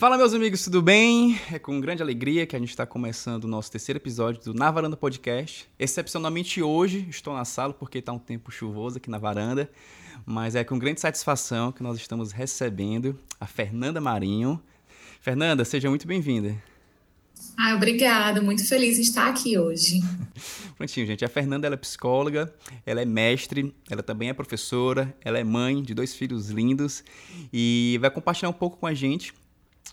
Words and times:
Fala, 0.00 0.16
meus 0.16 0.32
amigos, 0.32 0.64
tudo 0.64 0.80
bem? 0.80 1.38
É 1.52 1.58
com 1.58 1.78
grande 1.78 2.02
alegria 2.02 2.46
que 2.46 2.56
a 2.56 2.58
gente 2.58 2.70
está 2.70 2.86
começando 2.86 3.44
o 3.44 3.46
nosso 3.46 3.70
terceiro 3.70 3.98
episódio 3.98 4.42
do 4.42 4.54
Na 4.54 4.70
Varanda 4.70 4.96
Podcast. 4.96 5.68
Excepcionalmente 5.78 6.62
hoje, 6.62 7.06
estou 7.10 7.34
na 7.34 7.44
sala 7.44 7.74
porque 7.74 7.98
está 7.98 8.10
um 8.10 8.18
tempo 8.18 8.50
chuvoso 8.50 8.96
aqui 8.96 9.10
na 9.10 9.18
varanda, 9.18 9.70
mas 10.24 10.54
é 10.54 10.64
com 10.64 10.78
grande 10.78 11.02
satisfação 11.02 11.70
que 11.70 11.82
nós 11.82 11.98
estamos 11.98 12.32
recebendo 12.32 13.14
a 13.38 13.46
Fernanda 13.46 14.00
Marinho. 14.00 14.58
Fernanda, 15.20 15.66
seja 15.66 15.90
muito 15.90 16.06
bem-vinda. 16.06 16.56
Ah, 17.54 17.74
obrigada, 17.74 18.40
muito 18.40 18.66
feliz 18.66 18.98
em 18.98 19.02
estar 19.02 19.28
aqui 19.28 19.58
hoje. 19.58 20.00
Prontinho, 20.78 21.06
gente. 21.06 21.26
A 21.26 21.28
Fernanda 21.28 21.66
ela 21.66 21.74
é 21.74 21.78
psicóloga, 21.78 22.50
ela 22.86 23.02
é 23.02 23.04
mestre, 23.04 23.74
ela 23.90 24.02
também 24.02 24.30
é 24.30 24.32
professora, 24.32 25.14
ela 25.22 25.38
é 25.38 25.44
mãe 25.44 25.82
de 25.82 25.92
dois 25.92 26.14
filhos 26.14 26.48
lindos 26.48 27.04
e 27.52 27.98
vai 28.00 28.10
compartilhar 28.10 28.48
um 28.48 28.54
pouco 28.54 28.78
com 28.78 28.86
a 28.86 28.94
gente 28.94 29.34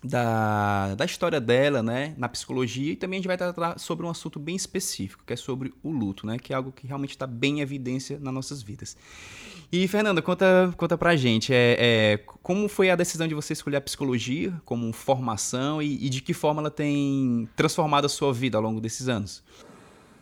da, 0.03 0.95
da 0.95 1.05
história 1.05 1.39
dela, 1.39 1.81
né, 1.81 2.13
na 2.17 2.29
psicologia, 2.29 2.93
e 2.93 2.95
também 2.95 3.17
a 3.17 3.19
gente 3.19 3.27
vai 3.27 3.37
tratar 3.37 3.79
sobre 3.79 4.05
um 4.05 4.09
assunto 4.09 4.39
bem 4.39 4.55
específico, 4.55 5.23
que 5.25 5.33
é 5.33 5.35
sobre 5.35 5.73
o 5.83 5.91
luto, 5.91 6.25
né, 6.25 6.37
que 6.37 6.53
é 6.53 6.55
algo 6.55 6.71
que 6.71 6.85
realmente 6.85 7.11
está 7.11 7.25
bem 7.25 7.59
em 7.59 7.61
evidência 7.61 8.19
nas 8.19 8.33
nossas 8.33 8.61
vidas. 8.61 8.95
E, 9.71 9.87
Fernanda, 9.87 10.21
conta, 10.21 10.73
conta 10.77 10.97
pra 10.97 11.15
gente, 11.15 11.53
é, 11.53 11.75
é, 11.79 12.19
como 12.41 12.69
foi 12.69 12.89
a 12.89 12.95
decisão 12.95 13.27
de 13.27 13.35
você 13.35 13.53
escolher 13.53 13.77
a 13.77 13.81
psicologia 13.81 14.53
como 14.63 14.93
formação 14.93 15.81
e, 15.81 16.05
e 16.05 16.09
de 16.09 16.21
que 16.21 16.33
forma 16.33 16.61
ela 16.61 16.71
tem 16.71 17.49
transformado 17.55 18.05
a 18.05 18.09
sua 18.09 18.31
vida 18.31 18.57
ao 18.57 18.63
longo 18.63 18.79
desses 18.79 19.09
anos? 19.09 19.43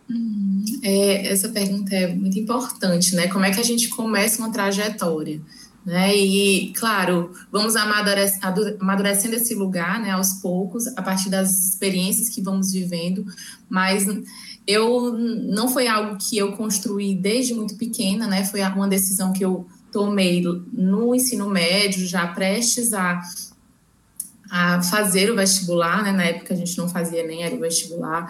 Uhum. 0.09 0.63
É, 0.83 1.27
essa 1.27 1.49
pergunta 1.49 1.95
é 1.95 2.13
muito 2.13 2.37
importante, 2.39 3.15
né? 3.15 3.27
Como 3.27 3.43
é 3.43 3.51
que 3.51 3.59
a 3.59 3.63
gente 3.63 3.89
começa 3.89 4.39
uma 4.39 4.51
trajetória? 4.51 5.41
Né? 5.85 6.15
E, 6.15 6.73
claro, 6.73 7.31
vamos 7.51 7.75
amadurecendo 7.75 9.35
esse 9.35 9.53
lugar 9.53 9.99
né, 10.01 10.11
aos 10.11 10.33
poucos, 10.33 10.87
a 10.97 11.01
partir 11.01 11.29
das 11.29 11.51
experiências 11.67 12.27
que 12.27 12.41
vamos 12.41 12.71
vivendo, 12.71 13.23
mas 13.69 14.07
eu 14.65 15.13
não 15.13 15.67
foi 15.67 15.87
algo 15.87 16.17
que 16.17 16.37
eu 16.37 16.53
construí 16.53 17.13
desde 17.13 17.53
muito 17.53 17.75
pequena, 17.75 18.25
né? 18.25 18.43
Foi 18.45 18.63
uma 18.63 18.87
decisão 18.87 19.31
que 19.31 19.45
eu 19.45 19.67
tomei 19.91 20.43
no 20.73 21.13
ensino 21.13 21.47
médio, 21.47 22.07
já 22.07 22.27
prestes 22.27 22.91
a, 22.91 23.21
a 24.57 24.81
fazer 24.81 25.29
o 25.29 25.35
vestibular, 25.35 26.01
né? 26.01 26.13
Na 26.13 26.23
época 26.23 26.53
a 26.53 26.57
gente 26.57 26.77
não 26.77 26.87
fazia 26.87 27.27
nem 27.27 27.43
era 27.43 27.53
o 27.53 27.59
vestibular. 27.59 28.25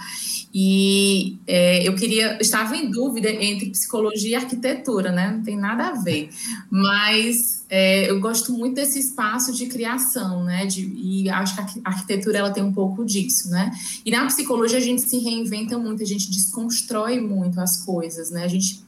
E 0.52 1.38
é, 1.46 1.88
eu 1.88 1.94
queria, 1.94 2.40
estava 2.42 2.76
em 2.76 2.90
dúvida 2.90 3.30
entre 3.30 3.70
psicologia 3.70 4.32
e 4.32 4.36
arquitetura, 4.36 5.12
né? 5.12 5.30
Não 5.30 5.44
tem 5.44 5.56
nada 5.56 5.90
a 5.90 5.92
ver. 6.02 6.30
Mas 6.68 7.64
é, 7.70 8.10
eu 8.10 8.20
gosto 8.20 8.52
muito 8.52 8.74
desse 8.74 8.98
espaço 8.98 9.54
de 9.54 9.68
criação, 9.68 10.44
né? 10.44 10.66
De, 10.66 10.82
e 10.96 11.30
acho 11.30 11.56
que 11.56 11.62
a 11.84 11.90
arquitetura 11.90 12.40
ela 12.40 12.50
tem 12.50 12.64
um 12.64 12.74
pouco 12.74 13.06
disso, 13.06 13.52
né? 13.52 13.72
E 14.04 14.10
na 14.10 14.26
psicologia 14.26 14.80
a 14.80 14.82
gente 14.82 15.08
se 15.08 15.20
reinventa 15.20 15.78
muito, 15.78 16.02
a 16.02 16.08
gente 16.08 16.32
desconstrói 16.32 17.22
muito 17.22 17.62
as 17.62 17.86
coisas, 17.86 18.32
né? 18.32 18.46
A 18.46 18.48
gente 18.48 18.84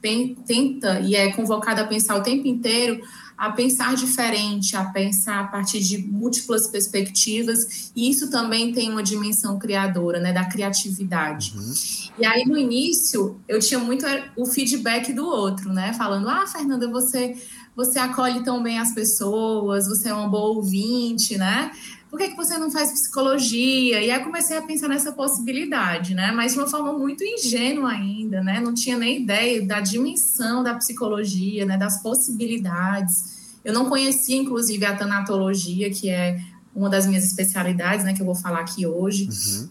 tenta 0.48 0.98
e 0.98 1.14
é 1.14 1.30
convocado 1.30 1.82
a 1.82 1.84
pensar 1.84 2.16
o 2.16 2.22
tempo 2.22 2.48
inteiro 2.48 3.00
a 3.38 3.52
pensar 3.52 3.94
diferente, 3.94 4.74
a 4.74 4.84
pensar 4.86 5.38
a 5.38 5.46
partir 5.46 5.78
de 5.78 5.98
múltiplas 5.98 6.66
perspectivas, 6.66 7.92
e 7.94 8.10
isso 8.10 8.28
também 8.30 8.72
tem 8.72 8.90
uma 8.90 9.02
dimensão 9.02 9.56
criadora, 9.60 10.18
né, 10.18 10.32
da 10.32 10.44
criatividade. 10.44 11.54
Uhum. 11.56 11.72
E 12.18 12.26
aí, 12.26 12.44
no 12.44 12.58
início, 12.58 13.40
eu 13.46 13.60
tinha 13.60 13.78
muito 13.78 14.04
o 14.36 14.44
feedback 14.44 15.12
do 15.12 15.24
outro, 15.24 15.72
né, 15.72 15.92
falando, 15.94 16.28
ah, 16.28 16.48
Fernanda, 16.48 16.90
você, 16.90 17.36
você 17.76 18.00
acolhe 18.00 18.42
tão 18.42 18.60
bem 18.60 18.80
as 18.80 18.92
pessoas, 18.92 19.86
você 19.86 20.08
é 20.08 20.14
uma 20.14 20.28
boa 20.28 20.56
ouvinte, 20.56 21.38
né, 21.38 21.70
por 22.10 22.18
que, 22.18 22.28
que 22.28 22.36
você 22.36 22.56
não 22.56 22.70
faz 22.70 22.90
psicologia? 22.90 24.02
E 24.02 24.10
aí 24.10 24.24
comecei 24.24 24.56
a 24.56 24.62
pensar 24.62 24.88
nessa 24.88 25.12
possibilidade, 25.12 26.14
né? 26.14 26.32
Mas 26.32 26.52
de 26.52 26.58
uma 26.58 26.66
forma 26.66 26.92
muito 26.92 27.22
ingênua 27.22 27.90
ainda, 27.90 28.42
né? 28.42 28.60
Não 28.60 28.72
tinha 28.72 28.96
nem 28.96 29.22
ideia 29.22 29.64
da 29.64 29.80
dimensão 29.80 30.62
da 30.62 30.74
psicologia, 30.74 31.66
né? 31.66 31.76
Das 31.76 32.02
possibilidades. 32.02 33.58
Eu 33.62 33.74
não 33.74 33.88
conhecia, 33.90 34.36
inclusive, 34.36 34.86
a 34.86 34.96
tanatologia, 34.96 35.90
que 35.90 36.08
é 36.08 36.40
uma 36.74 36.88
das 36.88 37.06
minhas 37.06 37.24
especialidades, 37.24 38.04
né? 38.04 38.14
Que 38.14 38.22
eu 38.22 38.26
vou 38.26 38.34
falar 38.34 38.60
aqui 38.60 38.86
hoje. 38.86 39.28
Uhum. 39.28 39.68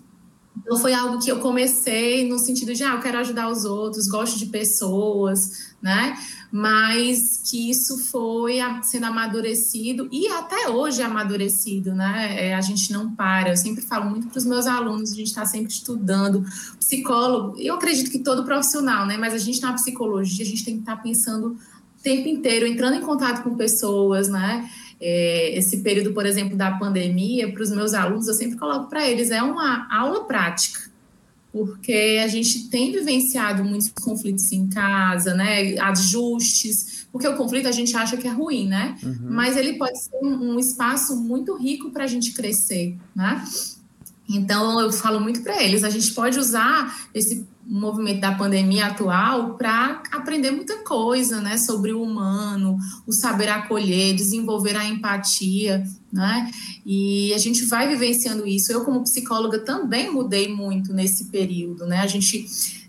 Então 0.62 0.78
foi 0.78 0.94
algo 0.94 1.20
que 1.20 1.32
eu 1.32 1.40
comecei 1.40 2.28
no 2.28 2.38
sentido 2.38 2.74
de, 2.74 2.84
ah, 2.84 2.96
eu 2.96 3.00
quero 3.00 3.18
ajudar 3.20 3.50
os 3.50 3.66
outros, 3.66 4.08
gosto 4.08 4.38
de 4.38 4.48
pessoas, 4.48 5.67
né? 5.82 6.18
Mas 6.52 7.42
que 7.46 7.70
isso 7.70 7.98
foi 8.06 8.56
sendo 8.84 9.06
amadurecido 9.06 10.08
e 10.12 10.28
até 10.28 10.70
hoje 10.70 11.02
é 11.02 11.06
amadurecido, 11.06 11.94
né? 11.94 12.48
É, 12.48 12.56
a 12.56 12.62
gente 12.62 12.92
não 12.92 13.14
para. 13.14 13.50
Eu 13.50 13.58
sempre 13.58 13.84
falo 13.84 14.10
muito 14.10 14.28
para 14.28 14.38
os 14.38 14.46
meus 14.46 14.66
alunos, 14.66 15.12
a 15.12 15.16
gente 15.16 15.28
está 15.28 15.46
sempre 15.46 15.72
estudando. 15.72 16.44
Psicólogo, 16.80 17.58
eu 17.60 17.76
acredito 17.76 18.10
que 18.10 18.20
todo 18.20 18.44
profissional, 18.44 19.06
né? 19.06 19.18
Mas 19.18 19.34
a 19.34 19.38
gente 19.38 19.62
na 19.62 19.74
psicologia, 19.74 20.44
a 20.44 20.48
gente 20.48 20.66
tem 20.66 20.76
que 20.76 20.82
estar 20.82 20.96
tá 20.96 21.02
pensando 21.02 21.50
o 21.50 22.04
tempo 22.04 22.28
inteiro, 22.28 22.66
entrando 22.66 22.96
em 22.96 23.02
contato 23.02 23.44
com 23.44 23.56
pessoas, 23.56 24.30
né? 24.30 24.70
É, 25.00 25.56
esse 25.56 25.84
período, 25.84 26.12
por 26.12 26.26
exemplo, 26.26 26.58
da 26.58 26.72
pandemia, 26.72 27.52
para 27.52 27.62
os 27.62 27.70
meus 27.70 27.94
alunos, 27.94 28.28
eu 28.28 28.34
sempre 28.34 28.58
coloco 28.58 28.90
para 28.90 29.08
eles, 29.08 29.30
é 29.30 29.44
uma 29.44 29.88
aula 29.96 30.24
prática, 30.26 30.90
porque 31.52 32.20
a 32.24 32.28
gente 32.28 32.70
tem 32.70 32.92
vivenciado 32.92 33.64
muitos 33.64 33.90
conflitos 33.90 34.52
em 34.52 34.68
casa, 34.68 35.34
né, 35.34 35.78
ajustes, 35.80 37.08
porque 37.12 37.28
o 37.28 37.36
conflito 37.36 37.68
a 37.68 37.72
gente 37.72 37.96
acha 37.96 38.18
que 38.18 38.28
é 38.28 38.32
ruim, 38.32 38.68
né, 38.68 38.98
uhum. 39.04 39.18
mas 39.30 39.58
ele 39.58 39.74
pode 39.74 39.98
ser 40.02 40.18
um, 40.22 40.56
um 40.56 40.60
espaço 40.60 41.16
muito 41.16 41.56
rico 41.56 41.90
para 41.92 42.04
a 42.04 42.08
gente 42.08 42.34
crescer, 42.34 42.96
né, 43.16 43.44
então 44.30 44.80
eu 44.80 44.92
falo 44.92 45.20
muito 45.20 45.42
para 45.42 45.62
eles, 45.64 45.84
a 45.84 45.90
gente 45.90 46.14
pode 46.14 46.38
usar 46.38 47.08
esse 47.14 47.46
movimento 47.68 48.22
da 48.22 48.34
pandemia 48.34 48.86
atual 48.86 49.56
para 49.56 50.02
aprender 50.12 50.52
muita 50.52 50.78
coisa, 50.78 51.42
né, 51.42 51.58
sobre 51.58 51.92
o 51.92 52.02
humano, 52.02 52.78
o 53.06 53.12
saber 53.12 53.50
acolher, 53.50 54.16
desenvolver 54.16 54.76
a 54.78 54.86
empatia, 54.86 55.84
né? 56.12 56.50
E 56.86 57.34
a 57.34 57.38
gente 57.38 57.66
vai 57.66 57.88
vivenciando 57.90 58.48
isso. 58.48 58.72
Eu 58.72 58.86
como 58.86 59.04
psicóloga 59.04 59.60
também 59.60 60.10
mudei 60.10 60.48
muito 60.48 60.94
nesse 60.94 61.26
período, 61.26 61.86
né? 61.86 62.00
A 62.00 62.08
gente 62.08 62.46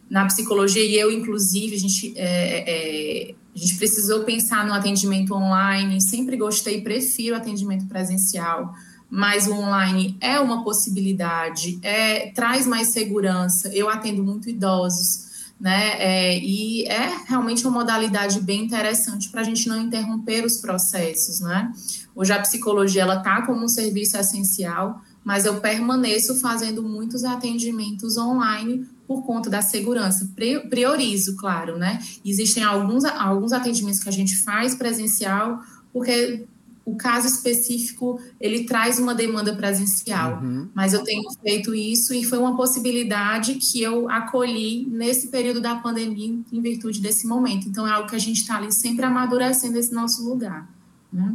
na 0.09 0.25
psicologia 0.27 0.83
e 0.83 0.97
eu 0.97 1.11
inclusive 1.11 1.77
a 1.77 1.79
gente 1.79 2.15
é, 2.17 3.29
é, 3.31 3.35
a 3.55 3.59
gente 3.59 3.77
precisou 3.77 4.23
pensar 4.25 4.65
no 4.65 4.73
atendimento 4.73 5.35
online. 5.35 6.01
Sempre 6.01 6.37
gostei, 6.37 6.81
prefiro 6.81 7.35
atendimento 7.35 7.87
presencial 7.87 8.73
mas 9.11 9.47
o 9.47 9.55
online 9.55 10.17
é 10.21 10.39
uma 10.39 10.63
possibilidade, 10.63 11.79
é, 11.83 12.31
traz 12.31 12.67
mais 12.67 12.89
segurança. 12.89 13.69
Eu 13.75 13.89
atendo 13.89 14.23
muito 14.23 14.49
idosos, 14.49 15.29
né? 15.59 15.95
É, 15.99 16.39
e 16.39 16.85
é 16.85 17.25
realmente 17.27 17.67
uma 17.67 17.81
modalidade 17.81 18.41
bem 18.41 18.65
interessante 18.65 19.29
para 19.31 19.41
a 19.41 19.45
gente 19.45 19.69
não 19.69 19.81
interromper 19.81 20.45
os 20.45 20.59
processos, 20.59 21.41
né? 21.41 21.73
Hoje 22.15 22.33
a 22.33 22.41
psicologia 22.41 23.03
ela 23.03 23.19
está 23.19 23.43
como 23.43 23.65
um 23.65 23.69
serviço 23.69 24.17
essencial, 24.17 25.01
mas 25.25 25.47
eu 25.47 25.61
permaneço 25.61 26.37
fazendo 26.37 26.83
muitos 26.83 27.25
atendimentos 27.25 28.17
online 28.17 28.87
por 29.07 29.25
conta 29.25 29.49
da 29.49 29.63
segurança. 29.63 30.31
Priorizo, 30.69 31.35
claro, 31.37 31.79
né? 31.79 31.99
Existem 32.25 32.63
alguns, 32.63 33.05
alguns 33.05 33.53
atendimentos 33.53 34.01
que 34.01 34.09
a 34.09 34.13
gente 34.13 34.37
faz 34.37 34.75
presencial, 34.75 35.61
porque 35.93 36.47
o 36.89 36.97
caso 36.97 37.27
específico 37.27 38.19
ele 38.41 38.65
traz 38.65 38.99
uma 38.99 39.15
demanda 39.15 39.55
presencial, 39.55 40.41
uhum. 40.43 40.69
mas 40.75 40.95
eu 40.95 41.05
tenho 41.05 41.23
feito 41.43 41.75
isso 41.75 42.15
e 42.15 42.25
foi 42.25 42.39
uma 42.39 42.57
possibilidade 42.57 43.57
que 43.57 43.83
eu 43.83 44.09
acolhi 44.09 44.87
nesse 44.91 45.29
período 45.29 45.61
da 45.61 45.77
pandemia 45.77 46.35
em 46.51 46.61
virtude 46.63 47.01
desse 47.01 47.27
momento. 47.27 47.69
Então 47.69 47.87
é 47.87 47.93
algo 47.93 48.09
que 48.09 48.17
a 48.17 48.21
gente 48.21 48.41
está 48.41 48.57
ali 48.57 48.73
sempre 48.73 49.05
amadurecendo 49.05 49.79
esse 49.79 49.93
nosso 49.93 50.27
lugar. 50.27 50.67
Né? 51.13 51.35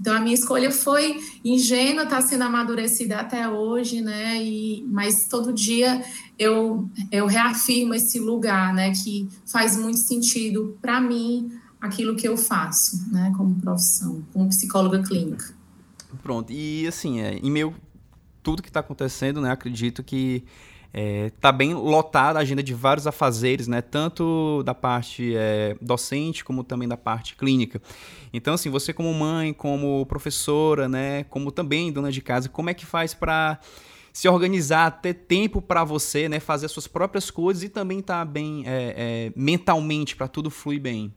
Então 0.00 0.14
a 0.14 0.20
minha 0.20 0.34
escolha 0.34 0.70
foi 0.70 1.20
ingênua, 1.44 2.04
está 2.04 2.20
sendo 2.20 2.42
amadurecida 2.42 3.18
até 3.18 3.48
hoje, 3.48 4.00
né? 4.00 4.42
E, 4.42 4.84
mas 4.88 5.28
todo 5.28 5.52
dia 5.52 6.04
eu, 6.38 6.88
eu 7.10 7.26
reafirmo 7.26 7.94
esse 7.94 8.18
lugar, 8.18 8.72
né? 8.74 8.92
Que 8.92 9.28
faz 9.46 9.76
muito 9.76 9.98
sentido 9.98 10.76
para 10.80 11.00
mim, 11.00 11.52
aquilo 11.82 12.14
que 12.14 12.26
eu 12.28 12.36
faço, 12.36 13.10
né, 13.10 13.32
como 13.36 13.60
profissão, 13.60 14.22
como 14.32 14.48
psicóloga 14.48 15.02
clínica. 15.02 15.52
Pronto, 16.22 16.52
e 16.52 16.86
assim, 16.86 17.20
é, 17.20 17.34
em 17.34 17.50
meio 17.50 17.74
tudo 18.40 18.62
que 18.62 18.68
está 18.68 18.80
acontecendo, 18.80 19.40
né, 19.40 19.50
acredito 19.50 20.02
que 20.02 20.44
está 20.92 21.48
é, 21.48 21.52
bem 21.52 21.74
lotada 21.74 22.38
a 22.38 22.42
agenda 22.42 22.62
de 22.62 22.72
vários 22.72 23.06
afazeres, 23.06 23.66
né, 23.66 23.82
tanto 23.82 24.62
da 24.62 24.74
parte 24.74 25.34
é, 25.34 25.76
docente 25.80 26.44
como 26.44 26.62
também 26.62 26.86
da 26.86 26.96
parte 26.96 27.34
clínica. 27.34 27.82
Então, 28.32 28.54
assim, 28.54 28.70
você 28.70 28.92
como 28.92 29.12
mãe, 29.12 29.52
como 29.52 30.06
professora, 30.06 30.88
né, 30.88 31.24
como 31.24 31.50
também 31.50 31.90
dona 31.90 32.12
de 32.12 32.20
casa, 32.20 32.48
como 32.48 32.70
é 32.70 32.74
que 32.74 32.86
faz 32.86 33.12
para 33.12 33.58
se 34.12 34.28
organizar, 34.28 35.00
ter 35.00 35.14
tempo 35.14 35.60
para 35.60 35.82
você, 35.82 36.28
né, 36.28 36.38
fazer 36.38 36.66
as 36.66 36.72
suas 36.72 36.86
próprias 36.86 37.30
coisas 37.30 37.64
e 37.64 37.68
também 37.68 37.98
estar 37.98 38.18
tá 38.18 38.24
bem 38.24 38.62
é, 38.66 38.94
é, 38.96 39.32
mentalmente 39.34 40.14
para 40.14 40.28
tudo 40.28 40.48
fluir 40.48 40.80
bem? 40.80 41.12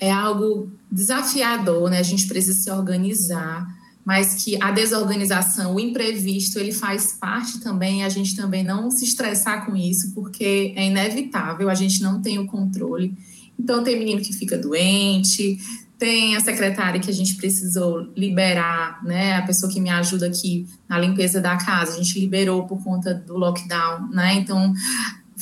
É, 0.00 0.08
é 0.08 0.10
algo 0.10 0.70
desafiador, 0.90 1.90
né? 1.90 1.98
A 1.98 2.02
gente 2.02 2.26
precisa 2.26 2.58
se 2.58 2.70
organizar. 2.70 3.66
mas 4.04 4.42
que 4.42 4.60
a 4.60 4.72
desorganização, 4.72 5.76
o 5.76 5.80
imprevisto, 5.80 6.58
ele 6.58 6.72
faz 6.72 7.12
parte 7.12 7.60
também, 7.60 8.02
a 8.02 8.08
gente 8.08 8.34
também 8.34 8.64
não 8.64 8.90
se 8.90 9.04
estressar 9.04 9.64
com 9.64 9.76
isso, 9.76 10.12
porque 10.12 10.72
é 10.74 10.86
inevitável, 10.86 11.70
a 11.70 11.74
gente 11.74 12.02
não 12.02 12.20
tem 12.20 12.36
o 12.38 12.46
controle. 12.46 13.14
Então, 13.56 13.84
tem 13.84 13.96
menino 13.96 14.20
que 14.20 14.32
fica 14.32 14.58
doente, 14.58 15.56
tem 16.02 16.34
a 16.34 16.40
secretária 16.40 17.00
que 17.00 17.08
a 17.08 17.14
gente 17.14 17.36
precisou 17.36 18.12
liberar, 18.16 19.00
né? 19.04 19.36
A 19.36 19.42
pessoa 19.42 19.70
que 19.70 19.80
me 19.80 19.88
ajuda 19.88 20.26
aqui 20.26 20.66
na 20.88 20.98
limpeza 20.98 21.40
da 21.40 21.56
casa, 21.56 21.92
a 21.92 22.02
gente 22.02 22.18
liberou 22.18 22.66
por 22.66 22.82
conta 22.82 23.14
do 23.14 23.36
lockdown, 23.36 24.08
né? 24.08 24.34
Então, 24.34 24.74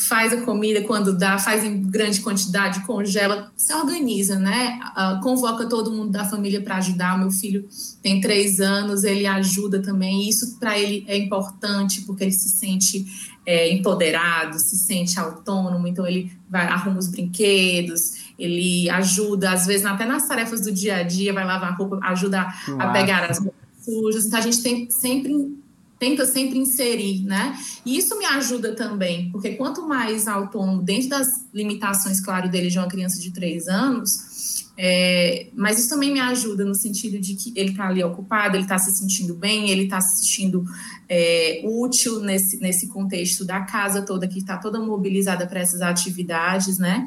faz 0.08 0.32
a 0.32 0.41
comida 0.43 0.82
quando 0.82 1.17
dá, 1.17 1.38
faz 1.38 1.62
em 1.62 1.82
grande 1.82 2.20
quantidade, 2.20 2.81
congela, 2.87 3.52
se 3.55 3.73
organiza, 3.75 4.38
né? 4.38 4.81
Uh, 4.97 5.20
convoca 5.23 5.69
todo 5.69 5.93
mundo 5.93 6.11
da 6.11 6.25
família 6.25 6.62
para 6.62 6.76
ajudar. 6.76 7.17
O 7.17 7.19
meu 7.20 7.31
filho 7.31 7.69
tem 8.02 8.20
três 8.20 8.61
anos, 8.61 9.05
ele 9.05 9.26
ajuda 9.26 9.82
também. 9.82 10.29
Isso 10.29 10.58
para 10.58 10.79
ele 10.79 11.05
é 11.06 11.17
importante 11.17 12.02
porque 12.02 12.25
ele 12.25 12.32
se 12.32 12.49
sente 12.49 13.05
é, 13.44 13.70
empoderado, 13.73 14.58
se 14.58 14.76
sente 14.76 15.19
autônomo. 15.20 15.87
Então 15.87 16.06
ele 16.06 16.32
vai 16.49 16.67
arruma 16.67 16.99
os 16.99 17.08
brinquedos, 17.08 18.32
ele 18.38 18.88
ajuda, 18.88 19.52
às 19.52 19.67
vezes 19.67 19.85
até 19.85 20.06
nas 20.06 20.26
tarefas 20.26 20.62
do 20.62 20.73
dia 20.73 20.97
a 20.97 21.02
dia, 21.02 21.32
vai 21.32 21.44
lavar 21.44 21.76
roupa, 21.76 21.99
ajuda 22.02 22.49
a 22.79 22.88
pegar 22.88 23.31
as 23.31 23.38
roupas 23.38 23.61
sujas. 23.85 24.25
Então 24.25 24.38
a 24.38 24.43
gente 24.43 24.62
tem 24.62 24.88
sempre 24.88 25.60
tenta 26.00 26.25
sempre 26.25 26.58
inserir, 26.58 27.23
né? 27.25 27.55
E 27.85 27.99
isso 27.99 28.19
me 28.19 28.25
ajuda 28.25 28.75
também, 28.75 29.31
porque 29.31 29.50
quanto 29.50 29.87
mais 29.87 30.26
autônomo, 30.26 30.82
dentro 30.82 31.11
das 31.11 31.29
limitações, 31.52 32.20
claro, 32.20 32.49
dele 32.49 32.70
de 32.70 32.79
uma 32.79 32.88
criança 32.88 33.20
de 33.20 33.31
três 33.31 33.69
anos, 33.69 34.64
é, 34.79 35.49
mas 35.55 35.79
isso 35.79 35.91
também 35.91 36.11
me 36.11 36.19
ajuda 36.19 36.64
no 36.64 36.75
sentido 36.75 37.20
de 37.20 37.35
que 37.35 37.52
ele 37.55 37.73
está 37.73 37.87
ali 37.87 38.02
ocupado, 38.02 38.56
ele 38.56 38.62
está 38.62 38.79
se 38.79 38.91
sentindo 38.93 39.35
bem, 39.35 39.69
ele 39.69 39.85
está 39.85 40.00
se 40.00 40.23
sentindo 40.23 40.64
é, 41.06 41.61
útil 41.67 42.20
nesse, 42.20 42.56
nesse 42.56 42.88
contexto 42.88 43.44
da 43.44 43.61
casa 43.61 44.00
toda, 44.00 44.26
que 44.26 44.38
está 44.38 44.56
toda 44.56 44.81
mobilizada 44.81 45.47
para 45.47 45.61
essas 45.61 45.82
atividades, 45.82 46.79
né? 46.79 47.06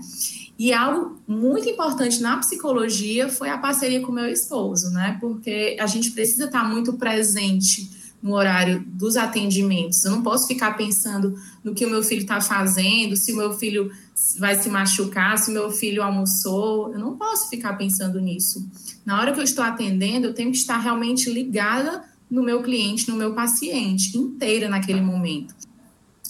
E 0.59 0.71
algo 0.71 1.19
muito 1.27 1.67
importante 1.67 2.21
na 2.21 2.37
psicologia 2.37 3.27
foi 3.27 3.49
a 3.49 3.57
parceria 3.57 4.01
com 4.01 4.11
meu 4.11 4.27
esposo, 4.27 4.91
né? 4.91 5.17
Porque 5.19 5.75
a 5.79 5.87
gente 5.87 6.11
precisa 6.11 6.45
estar 6.45 6.61
tá 6.61 6.69
muito 6.69 6.93
presente 6.93 8.02
no 8.23 8.33
horário 8.35 8.81
dos 8.87 9.17
atendimentos. 9.17 10.05
Eu 10.05 10.11
não 10.11 10.23
posso 10.23 10.47
ficar 10.47 10.77
pensando 10.77 11.35
no 11.61 11.75
que 11.75 11.85
o 11.85 11.89
meu 11.89 12.01
filho 12.01 12.21
está 12.21 12.39
fazendo, 12.39 13.17
se 13.17 13.33
o 13.33 13.35
meu 13.35 13.51
filho 13.51 13.91
vai 14.39 14.55
se 14.55 14.69
machucar, 14.69 15.37
se 15.37 15.51
o 15.51 15.53
meu 15.53 15.69
filho 15.69 16.01
almoçou. 16.01 16.93
Eu 16.93 16.99
não 16.99 17.17
posso 17.17 17.49
ficar 17.49 17.73
pensando 17.73 18.21
nisso. 18.21 18.65
Na 19.05 19.19
hora 19.19 19.33
que 19.33 19.41
eu 19.41 19.43
estou 19.43 19.61
atendendo, 19.61 20.27
eu 20.27 20.33
tenho 20.33 20.51
que 20.51 20.57
estar 20.57 20.77
realmente 20.77 21.29
ligada 21.29 22.01
no 22.31 22.41
meu 22.41 22.63
cliente, 22.63 23.09
no 23.09 23.17
meu 23.17 23.33
paciente, 23.33 24.17
inteira 24.17 24.69
naquele 24.69 25.01
momento. 25.01 25.53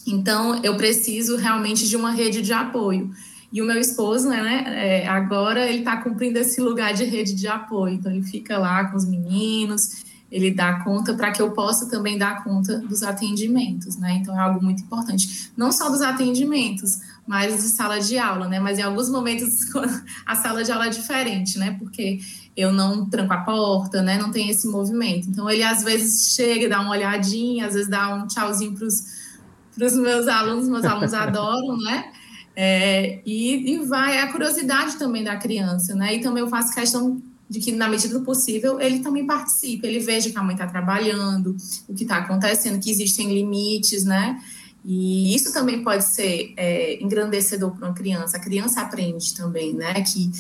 Então, 0.06 0.60
eu 0.63 0.75
preciso 0.75 1.38
realmente 1.38 1.88
de 1.88 1.96
uma 1.96 2.12
rede 2.12 2.42
de 2.42 2.51
apoio. 2.51 3.12
E 3.51 3.62
o 3.62 3.66
meu 3.66 3.80
esposo, 3.80 4.28
né, 4.28 4.63
é, 4.68 5.07
agora 5.07 5.69
ele 5.69 5.80
está 5.80 5.98
cumprindo 5.98 6.39
esse 6.39 6.60
lugar 6.60 6.92
de 6.96 7.04
rede 7.04 7.36
de 7.36 7.48
apoio. 7.48 7.94
Então, 7.94 8.12
ele 8.12 8.24
fica 8.24 8.57
lá 8.57 8.86
com 8.86 8.98
os 8.98 9.07
meninos, 9.07 10.04
ele 10.34 10.50
dá 10.50 10.84
conta 10.84 11.14
para 11.14 11.32
que 11.32 11.40
eu 11.40 11.52
possa 11.52 11.88
também 11.88 12.18
dar 12.18 12.44
conta 12.44 12.80
dos 12.80 13.04
atendimentos, 13.04 13.98
né? 13.98 14.14
Então 14.14 14.36
é 14.36 14.42
algo 14.42 14.64
muito 14.64 14.82
importante. 14.82 15.52
Não 15.56 15.72
só 15.72 15.92
dos 15.92 16.02
atendimentos, 16.02 16.98
mas 17.28 17.56
de 17.58 17.70
sala 17.70 18.00
de 18.00 18.18
aula, 18.18 18.48
né? 18.48 18.60
Mas 18.60 18.80
em 18.80 18.82
alguns 18.82 19.12
momentos 19.12 19.72
a 20.26 20.36
sala 20.36 20.64
de 20.64 20.72
aula 20.72 20.88
é 20.88 20.90
diferente, 20.90 21.60
né? 21.60 21.76
Porque 21.78 22.20
eu 22.58 22.74
não 22.74 23.08
tranco 23.08 23.32
a 23.32 23.42
porta, 23.42 24.02
né? 24.02 24.18
Não 24.18 24.32
tem 24.32 24.50
esse 24.50 24.68
movimento. 24.68 25.30
Então 25.30 25.48
ele 25.48 25.62
às 25.62 25.84
vezes 25.84 26.34
chega, 26.34 26.68
dá 26.68 26.82
uma 26.82 26.90
olhadinha, 26.90 27.68
às 27.68 27.76
vezes 27.76 27.88
dá 27.88 28.16
um 28.16 28.26
tchauzinho 28.26 28.74
para 28.74 28.88
os 28.88 29.96
meus 29.96 30.28
alunos, 30.28 30.68
meus 30.68 30.84
alunos 30.84 31.14
adoram, 31.14 31.78
né? 31.78 32.12
É, 32.56 33.22
e, 33.24 33.76
e 33.76 33.86
vai, 33.86 34.18
é 34.18 34.24
a 34.24 34.32
curiosidade 34.32 34.96
também 34.96 35.24
da 35.24 35.36
criança, 35.36 35.94
né? 35.94 36.16
E 36.16 36.22
também 36.22 36.42
eu 36.42 36.50
faço 36.50 36.74
questão 36.74 37.22
de 37.54 37.60
que, 37.60 37.72
na 37.72 37.88
medida 37.88 38.18
do 38.18 38.26
possível, 38.26 38.82
ele 38.82 38.98
também 38.98 39.28
participe, 39.28 39.86
ele 39.86 40.00
veja 40.00 40.32
que 40.32 40.38
a 40.40 40.42
mãe 40.42 40.56
está 40.56 40.66
trabalhando, 40.66 41.56
o 41.88 41.94
que 41.94 42.02
está 42.02 42.18
acontecendo, 42.18 42.82
que 42.82 42.90
existem 42.90 43.32
limites, 43.32 44.04
né? 44.04 44.42
E 44.84 45.36
isso 45.36 45.54
também 45.54 45.84
pode 45.84 46.04
ser 46.04 46.52
é, 46.58 47.00
engrandecedor 47.00 47.70
para 47.76 47.90
uma 47.90 47.94
criança. 47.94 48.38
A 48.38 48.40
criança 48.40 48.82
aprende 48.82 49.36
também, 49.36 49.72
né? 49.72 49.94
Que 50.02 50.32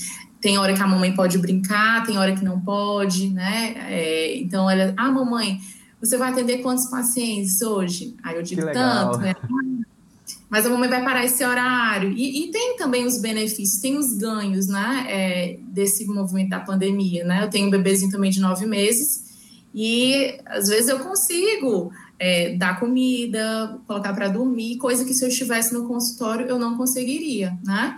tem 0.41 0.57
hora 0.57 0.73
que 0.73 0.81
a 0.81 0.87
mamãe 0.87 1.13
pode 1.13 1.37
brincar, 1.37 2.03
tem 2.03 2.17
hora 2.17 2.35
que 2.35 2.43
não 2.43 2.59
pode, 2.59 3.29
né? 3.29 3.75
É, 3.89 4.35
então, 4.37 4.67
ela, 4.67 4.91
ah, 4.97 5.11
mamãe, 5.11 5.59
você 6.01 6.17
vai 6.17 6.31
atender 6.31 6.63
quantos 6.63 6.87
pacientes 6.87 7.61
hoje? 7.61 8.15
Aí 8.23 8.35
eu 8.35 8.41
digo 8.41 8.63
tanto, 8.73 9.19
né? 9.19 9.35
Mas 10.53 10.67
a 10.67 10.69
mamãe 10.69 10.87
vai 10.87 11.03
parar 11.03 11.25
esse 11.25 11.43
horário. 11.43 12.11
E, 12.11 12.43
e 12.43 12.51
tem 12.51 12.77
também 12.77 13.07
os 13.07 13.17
benefícios, 13.17 13.81
tem 13.81 13.97
os 13.97 14.13
ganhos, 14.13 14.67
né, 14.67 15.07
é, 15.09 15.59
desse 15.63 16.05
movimento 16.05 16.49
da 16.49 16.59
pandemia, 16.59 17.23
né? 17.23 17.43
Eu 17.43 17.49
tenho 17.49 17.65
um 17.65 17.71
bebezinho 17.71 18.11
também 18.11 18.29
de 18.29 18.39
nove 18.39 18.67
meses 18.67 19.33
e 19.73 20.37
às 20.45 20.67
vezes 20.67 20.89
eu 20.89 20.99
consigo 20.99 21.91
é, 22.19 22.55
dar 22.55 22.79
comida, 22.79 23.79
colocar 23.87 24.13
para 24.13 24.27
dormir, 24.27 24.77
coisa 24.77 25.03
que 25.03 25.15
se 25.15 25.25
eu 25.25 25.29
estivesse 25.29 25.73
no 25.73 25.87
consultório 25.87 26.45
eu 26.45 26.59
não 26.59 26.77
conseguiria, 26.77 27.57
né? 27.65 27.95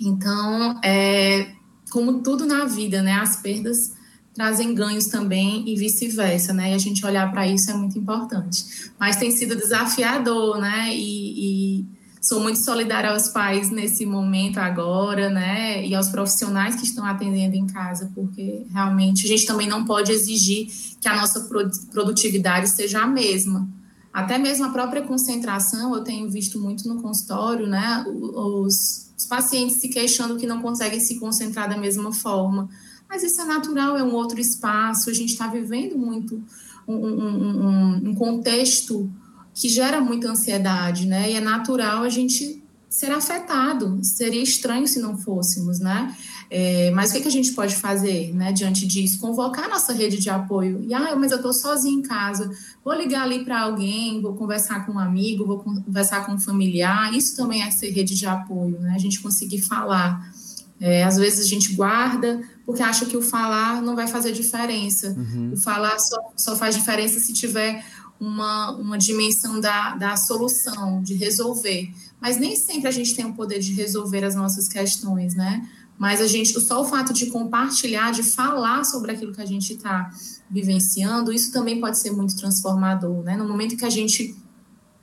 Então, 0.00 0.78
é, 0.80 1.54
como 1.90 2.22
tudo 2.22 2.46
na 2.46 2.66
vida, 2.66 3.02
né, 3.02 3.14
as 3.14 3.42
perdas 3.42 3.94
trazem 4.34 4.74
ganhos 4.74 5.06
também 5.06 5.62
e 5.66 5.76
vice-versa, 5.76 6.52
né? 6.52 6.72
E 6.72 6.74
a 6.74 6.78
gente 6.78 7.06
olhar 7.06 7.30
para 7.30 7.46
isso 7.46 7.70
é 7.70 7.74
muito 7.74 7.96
importante. 7.96 8.90
Mas 8.98 9.16
tem 9.16 9.30
sido 9.30 9.54
desafiador, 9.54 10.58
né? 10.58 10.92
E, 10.92 11.78
e, 11.80 11.86
sou 12.20 12.40
muito 12.40 12.58
solidária 12.58 13.10
aos 13.10 13.28
pais 13.28 13.70
nesse 13.70 14.04
momento 14.04 14.58
agora, 14.58 15.30
né? 15.30 15.86
E 15.86 15.94
aos 15.94 16.08
profissionais 16.08 16.74
que 16.74 16.84
estão 16.84 17.04
atendendo 17.04 17.54
em 17.54 17.66
casa, 17.66 18.10
porque 18.14 18.66
realmente 18.72 19.24
a 19.24 19.28
gente 19.28 19.46
também 19.46 19.68
não 19.68 19.84
pode 19.84 20.10
exigir 20.10 20.66
que 21.00 21.08
a 21.08 21.16
nossa 21.16 21.48
produtividade 21.92 22.68
seja 22.70 23.02
a 23.02 23.06
mesma. 23.06 23.68
Até 24.12 24.38
mesmo 24.38 24.64
a 24.64 24.70
própria 24.70 25.02
concentração, 25.02 25.94
eu 25.94 26.02
tenho 26.02 26.28
visto 26.28 26.60
muito 26.60 26.88
no 26.88 27.00
consultório, 27.00 27.68
né? 27.68 28.04
Os, 28.08 29.10
os 29.16 29.26
pacientes 29.26 29.76
se 29.76 29.88
queixando 29.88 30.36
que 30.36 30.46
não 30.46 30.60
conseguem 30.60 30.98
se 30.98 31.20
concentrar 31.20 31.68
da 31.68 31.76
mesma 31.76 32.12
forma 32.12 32.68
mas 33.14 33.22
isso 33.22 33.40
é 33.40 33.44
natural, 33.44 33.96
é 33.96 34.02
um 34.02 34.12
outro 34.12 34.40
espaço, 34.40 35.08
a 35.08 35.12
gente 35.12 35.30
está 35.30 35.46
vivendo 35.46 35.96
muito 35.96 36.42
um, 36.86 36.96
um, 36.96 37.28
um, 37.28 38.08
um, 38.08 38.14
contexto 38.16 39.08
que 39.54 39.68
gera 39.68 40.00
muita 40.00 40.28
ansiedade, 40.28 41.06
né? 41.06 41.30
E 41.30 41.34
é 41.34 41.40
natural 41.40 42.02
a 42.02 42.08
gente 42.08 42.60
ser 42.88 43.12
afetado, 43.12 44.00
seria 44.02 44.42
estranho 44.42 44.88
se 44.88 44.98
não 44.98 45.16
fôssemos, 45.16 45.78
né? 45.78 46.12
É, 46.50 46.90
mas 46.90 47.10
o 47.10 47.12
que, 47.14 47.20
que, 47.20 47.28
a 47.28 47.30
gente 47.30 47.52
pode 47.52 47.76
fazer, 47.76 48.34
né, 48.34 48.52
diante 48.52 48.84
disso? 48.84 49.20
Convocar 49.20 49.68
nossa 49.68 49.92
rede 49.92 50.18
de 50.18 50.28
apoio. 50.28 50.84
E, 50.84 50.92
ah, 50.92 51.14
mas 51.14 51.30
eu 51.30 51.36
estou 51.36 51.52
sozinha 51.52 51.96
em 51.96 52.02
casa, 52.02 52.50
vou 52.84 52.94
ligar 52.94 53.22
ali 53.22 53.44
para 53.44 53.60
alguém, 53.60 54.20
vou 54.20 54.34
conversar 54.34 54.84
com 54.84 54.94
um 54.94 54.98
amigo, 54.98 55.46
vou 55.46 55.60
conversar 55.60 56.26
com 56.26 56.32
um 56.32 56.40
familiar. 56.40 57.14
Isso 57.14 57.36
também 57.36 57.62
é 57.62 57.70
ser 57.70 57.90
rede 57.90 58.16
de 58.16 58.26
apoio, 58.26 58.80
né? 58.80 58.92
A 58.96 58.98
gente 58.98 59.20
conseguir 59.20 59.62
falar. 59.62 60.34
É, 60.80 61.04
às 61.04 61.16
vezes 61.16 61.46
a 61.46 61.48
gente 61.48 61.72
guarda 61.74 62.42
porque 62.64 62.82
acha 62.82 63.06
que 63.06 63.16
o 63.16 63.22
falar 63.22 63.82
não 63.82 63.94
vai 63.94 64.06
fazer 64.06 64.32
diferença. 64.32 65.14
Uhum. 65.16 65.52
O 65.52 65.56
falar 65.56 65.98
só, 65.98 66.32
só 66.36 66.56
faz 66.56 66.74
diferença 66.74 67.20
se 67.20 67.32
tiver 67.32 67.84
uma, 68.18 68.70
uma 68.72 68.96
dimensão 68.96 69.60
da, 69.60 69.96
da 69.96 70.16
solução, 70.16 71.02
de 71.02 71.14
resolver. 71.14 71.92
Mas 72.20 72.38
nem 72.38 72.56
sempre 72.56 72.88
a 72.88 72.90
gente 72.90 73.14
tem 73.14 73.26
o 73.26 73.34
poder 73.34 73.58
de 73.58 73.72
resolver 73.72 74.24
as 74.24 74.34
nossas 74.34 74.68
questões, 74.68 75.34
né? 75.34 75.68
Mas 75.98 76.20
a 76.20 76.26
gente, 76.26 76.58
só 76.60 76.80
o 76.80 76.84
fato 76.84 77.12
de 77.12 77.26
compartilhar, 77.26 78.10
de 78.12 78.22
falar 78.22 78.84
sobre 78.84 79.12
aquilo 79.12 79.32
que 79.32 79.42
a 79.42 79.46
gente 79.46 79.74
está 79.74 80.10
vivenciando, 80.50 81.32
isso 81.32 81.52
também 81.52 81.80
pode 81.80 81.98
ser 81.98 82.10
muito 82.10 82.34
transformador, 82.36 83.22
né? 83.22 83.36
No 83.36 83.46
momento 83.46 83.76
que 83.76 83.84
a 83.84 83.90
gente 83.90 84.34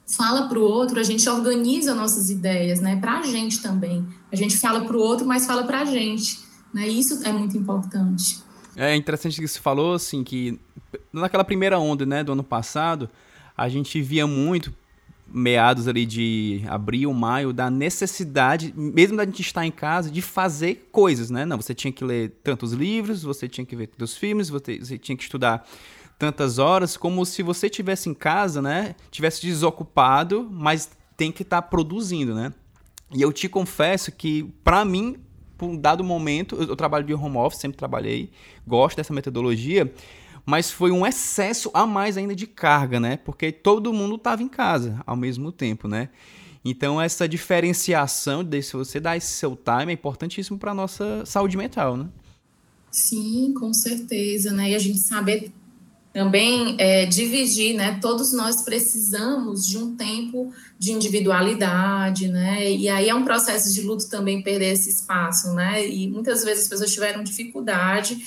fala 0.06 0.50
para 0.50 0.60
o 0.60 0.64
outro, 0.64 1.00
a 1.00 1.04
gente 1.04 1.28
organiza 1.30 1.96
nossas 1.96 2.30
ideias, 2.30 2.82
né? 2.82 2.98
Para 2.98 3.20
a 3.20 3.24
gente 3.24 3.62
também. 3.62 4.06
A 4.32 4.36
gente 4.36 4.58
fala 4.58 4.84
para 4.84 4.98
o 4.98 5.00
outro, 5.00 5.26
mas 5.26 5.46
fala 5.46 5.64
para 5.64 5.82
a 5.82 5.86
gente. 5.86 6.41
Né? 6.74 6.88
Isso 6.88 7.26
é 7.28 7.32
muito 7.32 7.58
importante. 7.58 8.42
É 8.76 8.96
interessante 8.96 9.40
que 9.40 9.48
você 9.48 9.60
falou, 9.60 9.96
assim, 9.96 10.24
que 10.24 10.60
naquela 11.12 11.44
primeira 11.44 11.78
onda, 11.78 12.06
né, 12.06 12.24
do 12.24 12.32
ano 12.32 12.44
passado, 12.44 13.10
a 13.56 13.68
gente 13.68 14.02
via 14.02 14.26
muito, 14.26 14.74
meados 15.34 15.88
ali 15.88 16.06
de 16.06 16.64
abril, 16.68 17.14
maio, 17.14 17.54
da 17.54 17.70
necessidade, 17.70 18.74
mesmo 18.76 19.18
da 19.18 19.26
gente 19.26 19.42
estar 19.42 19.66
em 19.66 19.72
casa, 19.72 20.10
de 20.12 20.22
fazer 20.22 20.90
coisas, 20.92 21.30
né? 21.30 21.46
Não, 21.46 21.58
você 21.58 21.74
tinha 21.74 21.92
que 21.92 22.04
ler 22.04 22.32
tantos 22.44 22.74
livros, 22.74 23.24
você 23.24 23.48
tinha 23.48 23.66
que 23.66 23.76
ver 23.76 23.88
tantos 23.88 24.18
filmes, 24.18 24.50
você, 24.50 24.78
você 24.78 24.98
tinha 24.98 25.16
que 25.16 25.24
estudar 25.24 25.66
tantas 26.20 26.60
horas, 26.60 26.98
como 26.98 27.26
se 27.26 27.42
você 27.42 27.70
tivesse 27.70 28.10
em 28.10 28.14
casa, 28.14 28.62
né? 28.62 28.96
Tivesse 29.10 29.42
desocupado, 29.42 30.48
mas 30.52 30.90
tem 31.18 31.32
que 31.32 31.44
estar 31.44 31.62
produzindo, 31.64 32.36
né? 32.36 32.54
E 33.14 33.22
eu 33.22 33.32
te 33.32 33.50
confesso 33.50 34.12
que, 34.12 34.44
para 34.64 34.86
mim, 34.86 35.18
por 35.62 35.70
um 35.70 35.78
dado 35.78 36.04
momento, 36.04 36.56
eu, 36.56 36.70
eu 36.70 36.76
trabalho 36.76 37.06
de 37.06 37.14
home 37.14 37.38
office, 37.38 37.62
sempre 37.62 37.78
trabalhei, 37.78 38.32
gosto 38.66 38.98
dessa 38.98 39.14
metodologia, 39.14 39.94
mas 40.44 40.72
foi 40.72 40.90
um 40.90 41.06
excesso 41.06 41.70
a 41.72 41.86
mais 41.86 42.18
ainda 42.18 42.34
de 42.34 42.48
carga, 42.48 43.00
né? 43.00 43.18
Porque 43.18 43.52
todo 43.52 43.94
mundo 43.94 44.16
estava 44.16 44.42
em 44.42 44.48
casa 44.48 45.00
ao 45.06 45.16
mesmo 45.16 45.52
tempo, 45.52 45.88
né? 45.88 46.10
Então 46.66 47.00
essa 47.00 47.30
diferenciação 47.30 48.44
de 48.44 48.60
se 48.64 48.74
você 48.74 49.00
dar 49.00 49.16
esse 49.16 49.34
seu 49.34 49.56
time 49.56 49.92
é 49.92 49.94
importantíssimo 49.94 50.58
para 50.58 50.74
nossa 50.74 51.24
saúde 51.28 51.56
mental, 51.56 51.96
né? 51.96 52.10
Sim, 52.90 53.54
com 53.54 53.72
certeza, 53.72 54.52
né? 54.52 54.72
E 54.72 54.76
a 54.76 54.80
gente 54.80 54.98
saber 54.98 55.52
também 56.12 56.76
é, 56.80 57.06
dividir, 57.06 57.76
né? 57.76 58.00
Todos 58.02 58.34
nós 58.34 58.64
precisamos 58.64 59.68
de 59.68 59.78
um 59.78 59.96
tempo 59.96 60.52
de 60.82 60.94
individualidade, 60.94 62.28
né? 62.28 62.72
E 62.72 62.90
aí 62.90 63.08
é 63.08 63.14
um 63.14 63.24
processo 63.24 63.72
de 63.72 63.82
luto 63.82 64.10
também 64.10 64.42
perder 64.42 64.72
esse 64.72 64.90
espaço, 64.90 65.54
né? 65.54 65.88
E 65.88 66.10
muitas 66.10 66.44
vezes 66.44 66.64
as 66.64 66.70
pessoas 66.70 66.92
tiveram 66.92 67.24
dificuldade 67.24 68.18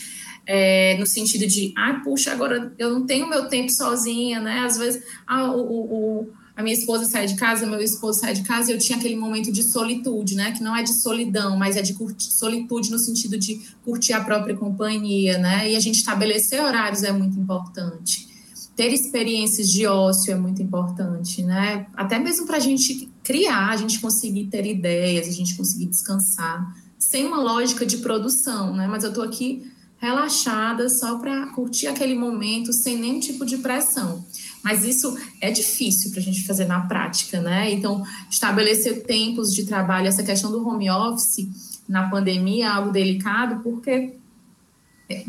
é, 0.47 0.97
no 0.97 1.05
sentido 1.05 1.49
de, 1.49 1.75
ah, 1.77 2.01
puxa, 2.05 2.31
agora 2.31 2.73
eu 2.79 2.93
não 2.93 3.05
tenho 3.05 3.29
meu 3.29 3.49
tempo 3.49 3.73
sozinha, 3.73 4.41
né? 4.41 4.61
Às 4.61 4.79
vezes, 4.79 5.03
ah, 5.27 5.51
o, 5.51 6.21
o 6.21 6.29
a 6.57 6.63
minha 6.63 6.77
esposa 6.77 7.07
sai 7.07 7.27
de 7.27 7.35
casa, 7.35 7.67
meu 7.67 7.81
esposo 7.81 8.21
sai 8.21 8.35
de 8.35 8.45
casa, 8.45 8.71
e 8.71 8.75
eu 8.75 8.79
tinha 8.79 8.97
aquele 8.97 9.17
momento 9.17 9.51
de 9.51 9.65
solitude, 9.65 10.37
né? 10.37 10.53
Que 10.53 10.63
não 10.63 10.77
é 10.77 10.85
de 10.85 10.93
solidão, 11.03 11.57
mas 11.57 11.77
é 11.77 11.83
de 11.83 11.95
curtir, 11.95 12.31
solitude 12.31 12.89
no 12.93 13.01
sentido 13.01 13.37
de 13.37 13.61
curtir 13.85 14.13
a 14.13 14.23
própria 14.23 14.55
companhia, 14.55 15.39
né? 15.39 15.73
E 15.73 15.75
a 15.75 15.81
gente 15.81 15.97
estabelecer 15.97 16.63
horários 16.63 17.03
é 17.03 17.11
muito 17.11 17.37
importante. 17.37 18.33
Ter 18.77 18.93
experiências 18.93 19.71
de 19.71 19.87
ócio 19.87 20.33
é 20.33 20.37
muito 20.37 20.61
importante, 20.61 21.43
né? 21.43 21.87
Até 21.95 22.19
mesmo 22.19 22.47
para 22.47 22.57
a 22.57 22.61
gente 22.61 23.09
criar, 23.23 23.71
a 23.71 23.77
gente 23.77 24.01
conseguir 24.01 24.47
ter 24.47 24.67
ideias, 24.67 25.29
a 25.29 25.33
gente 25.33 25.57
conseguir 25.57 25.87
descansar, 25.87 26.75
sem 26.99 27.27
uma 27.27 27.41
lógica 27.41 27.87
de 27.87 27.99
produção, 27.99 28.75
né? 28.75 28.87
Mas 28.87 29.05
eu 29.05 29.11
estou 29.11 29.25
aqui 29.25 29.71
relaxada 29.99 30.89
só 30.89 31.19
para 31.19 31.47
curtir 31.49 31.87
aquele 31.87 32.15
momento 32.15 32.73
sem 32.73 32.99
nenhum 32.99 33.21
tipo 33.21 33.47
de 33.47 33.59
pressão. 33.59 34.25
Mas 34.63 34.85
isso 34.85 35.17
é 35.41 35.51
difícil 35.51 36.11
para 36.11 36.21
a 36.21 36.23
gente 36.23 36.47
fazer 36.47 36.67
na 36.67 36.81
prática, 36.81 37.41
né? 37.41 37.71
Então, 37.73 38.03
estabelecer 38.31 39.05
tempos 39.05 39.55
de 39.55 39.65
trabalho, 39.65 40.09
essa 40.09 40.23
questão 40.23 40.51
do 40.51 40.67
home 40.67 40.91
office 40.91 41.49
na 41.89 42.09
pandemia 42.09 42.67
é 42.67 42.69
algo 42.69 42.91
delicado, 42.91 43.63
porque 43.63 44.15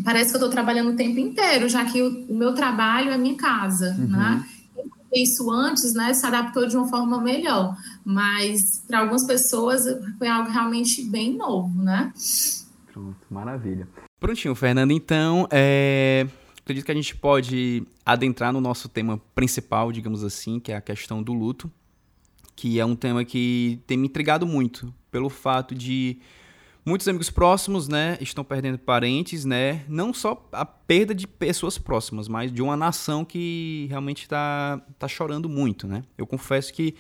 parece 0.04 0.30
que 0.30 0.36
eu 0.36 0.40
estou 0.40 0.50
trabalhando 0.50 0.92
o 0.92 0.96
tempo 0.96 1.20
inteiro, 1.20 1.68
já 1.68 1.86
que 1.86 2.02
o, 2.02 2.26
o 2.28 2.36
meu 2.36 2.54
trabalho 2.54 3.12
é 3.12 3.18
minha 3.18 3.36
casa, 3.36 3.96
uhum. 4.00 4.08
né? 4.08 4.46
Isso 5.14 5.50
antes, 5.50 5.94
né, 5.94 6.14
se 6.14 6.26
adaptou 6.26 6.68
de 6.68 6.76
uma 6.76 6.90
forma 6.90 7.22
melhor, 7.22 7.78
mas 8.04 8.84
para 8.86 9.00
algumas 9.00 9.26
pessoas 9.26 9.86
foi 10.18 10.28
algo 10.28 10.50
realmente 10.50 11.06
bem 11.06 11.38
novo, 11.38 11.82
né? 11.82 12.12
Pronto, 12.92 13.16
maravilha. 13.30 13.88
Prontinho, 14.20 14.54
Fernando. 14.56 14.92
Então, 14.92 15.48
é 15.52 16.28
acredito 16.66 16.86
que 16.86 16.92
a 16.92 16.96
gente 16.96 17.16
pode 17.16 17.84
adentrar 18.04 18.52
no 18.52 18.60
nosso 18.60 18.90
tema 18.90 19.22
principal, 19.36 19.92
digamos 19.92 20.24
assim, 20.24 20.60
que 20.60 20.72
é 20.72 20.76
a 20.76 20.82
questão 20.82 21.22
do 21.22 21.32
luto, 21.32 21.72
que 22.56 22.80
é 22.80 22.86
um 22.86 22.96
tema 22.96 23.24
que 23.24 23.80
tem 23.86 23.96
me 23.96 24.08
intrigado 24.08 24.48
muito, 24.48 24.92
pelo 25.12 25.30
fato 25.30 25.76
de 25.76 26.18
muitos 26.86 27.08
amigos 27.08 27.30
próximos, 27.30 27.88
né, 27.88 28.18
estão 28.22 28.44
perdendo 28.44 28.78
parentes, 28.78 29.44
né, 29.44 29.84
não 29.88 30.14
só 30.14 30.48
a 30.52 30.64
perda 30.64 31.16
de 31.16 31.28
pessoas 31.28 31.78
próximas, 31.78 32.28
mas 32.28 32.54
de 32.54 32.62
uma 32.62 32.78
nação 32.78 33.26
que 33.26 33.88
realmente 33.90 34.24
está 34.24 34.80
tá 35.00 35.08
chorando 35.08 35.50
muito, 35.50 35.88
né. 35.88 36.04
Eu 36.18 36.28
confesso 36.28 36.72
que 36.72 36.96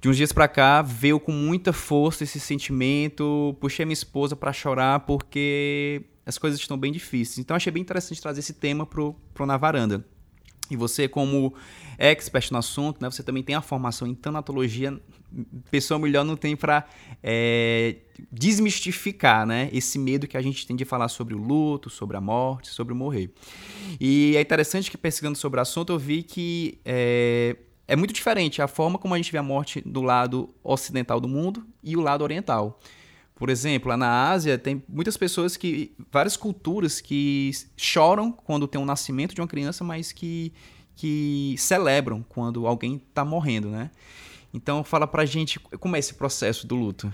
de 0.00 0.08
uns 0.10 0.18
dias 0.18 0.32
para 0.32 0.46
cá 0.46 0.82
veio 0.82 1.18
com 1.18 1.32
muita 1.32 1.72
força 1.72 2.24
esse 2.24 2.38
sentimento, 2.38 3.56
puxei 3.58 3.86
minha 3.86 3.94
esposa 3.94 4.36
para 4.36 4.52
chorar 4.52 5.00
porque 5.00 6.04
as 6.26 6.36
coisas 6.36 6.60
estão 6.60 6.76
bem 6.76 6.92
difíceis. 6.92 7.38
Então 7.38 7.56
achei 7.56 7.72
bem 7.72 7.80
interessante 7.80 8.20
trazer 8.20 8.40
esse 8.40 8.52
tema 8.52 8.84
pro, 8.84 9.14
pro 9.32 9.46
Na 9.46 9.56
Varanda. 9.56 10.04
E 10.70 10.76
você, 10.76 11.06
como 11.06 11.54
expert 11.98 12.50
no 12.50 12.58
assunto, 12.58 13.00
né, 13.00 13.10
você 13.10 13.22
também 13.22 13.42
tem 13.42 13.54
a 13.54 13.60
formação 13.60 14.06
em 14.06 14.14
tanatologia. 14.14 14.98
Pessoa 15.70 15.98
melhor 15.98 16.24
não 16.24 16.36
tem 16.36 16.56
para 16.56 16.86
é, 17.22 17.96
desmistificar 18.30 19.46
né, 19.46 19.68
esse 19.72 19.98
medo 19.98 20.26
que 20.26 20.36
a 20.36 20.42
gente 20.42 20.66
tem 20.66 20.76
de 20.76 20.84
falar 20.84 21.08
sobre 21.08 21.34
o 21.34 21.38
luto, 21.38 21.90
sobre 21.90 22.16
a 22.16 22.20
morte, 22.20 22.68
sobre 22.68 22.92
o 22.92 22.96
morrer. 22.96 23.30
E 24.00 24.36
é 24.36 24.40
interessante 24.40 24.90
que, 24.90 24.96
pesquisando 24.96 25.36
sobre 25.36 25.58
o 25.58 25.62
assunto, 25.62 25.92
eu 25.92 25.98
vi 25.98 26.22
que 26.22 26.78
é, 26.84 27.56
é 27.86 27.96
muito 27.96 28.12
diferente 28.12 28.62
a 28.62 28.68
forma 28.68 28.98
como 28.98 29.14
a 29.14 29.16
gente 29.16 29.30
vê 29.30 29.38
a 29.38 29.42
morte 29.42 29.80
do 29.80 30.02
lado 30.02 30.48
ocidental 30.62 31.20
do 31.20 31.28
mundo 31.28 31.66
e 31.82 31.96
o 31.96 32.00
lado 32.00 32.22
oriental. 32.22 32.80
Por 33.34 33.50
exemplo, 33.50 33.88
lá 33.88 33.96
na 33.96 34.30
Ásia 34.30 34.56
tem 34.56 34.82
muitas 34.88 35.16
pessoas 35.16 35.56
que. 35.56 35.92
várias 36.10 36.36
culturas 36.36 37.00
que 37.00 37.50
choram 37.76 38.30
quando 38.30 38.68
tem 38.68 38.80
um 38.80 38.84
nascimento 38.84 39.34
de 39.34 39.40
uma 39.40 39.48
criança, 39.48 39.82
mas 39.82 40.12
que, 40.12 40.52
que 40.94 41.54
celebram 41.58 42.24
quando 42.28 42.66
alguém 42.66 43.02
está 43.08 43.24
morrendo, 43.24 43.68
né? 43.68 43.90
Então, 44.54 44.84
fala 44.84 45.04
pra 45.04 45.24
gente 45.24 45.58
como 45.80 45.96
é 45.96 45.98
esse 45.98 46.14
processo 46.14 46.64
do 46.64 46.76
luto. 46.76 47.12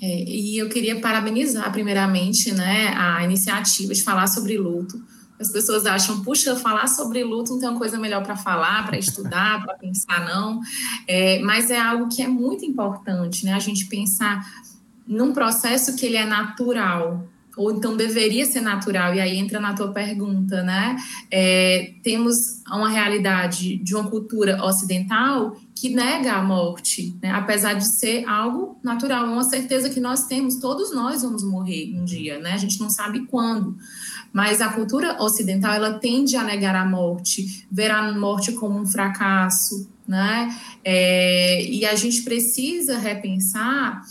É, 0.00 0.24
e 0.24 0.56
eu 0.56 0.68
queria 0.68 1.00
parabenizar, 1.00 1.70
primeiramente, 1.72 2.54
né, 2.54 2.94
a 2.96 3.24
iniciativa 3.24 3.92
de 3.92 4.02
falar 4.02 4.28
sobre 4.28 4.56
luto. 4.56 5.02
As 5.40 5.50
pessoas 5.50 5.84
acham, 5.84 6.22
puxa, 6.22 6.54
falar 6.54 6.86
sobre 6.86 7.24
luto 7.24 7.52
não 7.52 7.58
tem 7.58 7.68
uma 7.68 7.78
coisa 7.78 7.98
melhor 7.98 8.22
para 8.22 8.36
falar, 8.36 8.86
para 8.86 8.96
estudar, 8.96 9.60
para 9.64 9.74
pensar, 9.74 10.24
não. 10.24 10.60
É, 11.08 11.40
mas 11.40 11.68
é 11.70 11.80
algo 11.80 12.08
que 12.08 12.22
é 12.22 12.28
muito 12.28 12.64
importante, 12.64 13.44
né? 13.44 13.54
A 13.54 13.58
gente 13.58 13.86
pensar 13.86 14.46
num 15.04 15.32
processo 15.32 15.96
que 15.96 16.06
ele 16.06 16.16
é 16.16 16.24
natural, 16.24 17.26
ou 17.56 17.70
então 17.70 17.96
deveria 17.96 18.46
ser 18.46 18.60
natural, 18.60 19.14
e 19.14 19.20
aí 19.20 19.36
entra 19.36 19.60
na 19.60 19.74
tua 19.74 19.92
pergunta, 19.92 20.62
né? 20.62 20.96
É, 21.30 21.94
temos 22.02 22.62
uma 22.66 22.88
realidade 22.88 23.76
de 23.76 23.94
uma 23.94 24.08
cultura 24.08 24.64
ocidental 24.64 25.56
que 25.74 25.88
nega 25.88 26.34
a 26.34 26.42
morte, 26.42 27.16
né? 27.20 27.32
apesar 27.32 27.74
de 27.74 27.84
ser 27.84 28.24
algo 28.28 28.78
natural, 28.84 29.26
uma 29.26 29.42
certeza 29.42 29.90
que 29.90 29.98
nós 29.98 30.26
temos, 30.26 30.56
todos 30.56 30.94
nós 30.94 31.22
vamos 31.22 31.42
morrer 31.42 31.92
um 31.94 32.04
dia, 32.04 32.38
né? 32.38 32.52
A 32.52 32.56
gente 32.56 32.80
não 32.80 32.88
sabe 32.88 33.26
quando. 33.26 33.76
Mas 34.32 34.60
a 34.60 34.68
cultura 34.68 35.20
ocidental 35.20 35.74
ela 35.74 35.98
tende 35.98 36.36
a 36.36 36.44
negar 36.44 36.74
a 36.74 36.86
morte, 36.86 37.66
ver 37.70 37.90
a 37.90 38.12
morte 38.12 38.52
como 38.52 38.78
um 38.78 38.86
fracasso, 38.86 39.90
né? 40.06 40.56
É, 40.84 41.64
e 41.68 41.84
a 41.84 41.94
gente 41.96 42.22
precisa 42.22 42.96
repensar 42.96 44.02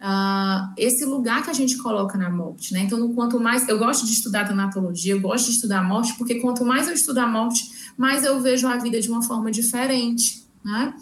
uh, 0.00 0.72
esse 0.76 1.04
lugar 1.04 1.42
que 1.42 1.50
a 1.50 1.54
gente 1.54 1.76
coloca 1.78 2.16
na 2.16 2.30
morte, 2.30 2.72
né? 2.72 2.80
Então, 2.80 3.12
quanto 3.14 3.40
mais 3.40 3.68
eu 3.68 3.78
gosto 3.78 4.06
de 4.06 4.12
estudar 4.12 4.46
tanatologia, 4.46 5.14
eu 5.14 5.20
gosto 5.20 5.46
de 5.46 5.52
estudar 5.52 5.80
a 5.80 5.82
morte, 5.82 6.14
porque 6.14 6.36
quanto 6.36 6.64
mais 6.64 6.88
eu 6.88 6.94
estudo 6.94 7.18
a 7.18 7.26
morte, 7.26 7.70
mais 7.96 8.24
eu 8.24 8.40
vejo 8.40 8.66
a 8.66 8.76
vida 8.76 9.00
de 9.00 9.08
uma 9.08 9.22
forma 9.22 9.50
diferente, 9.50 10.44
né? 10.64 10.94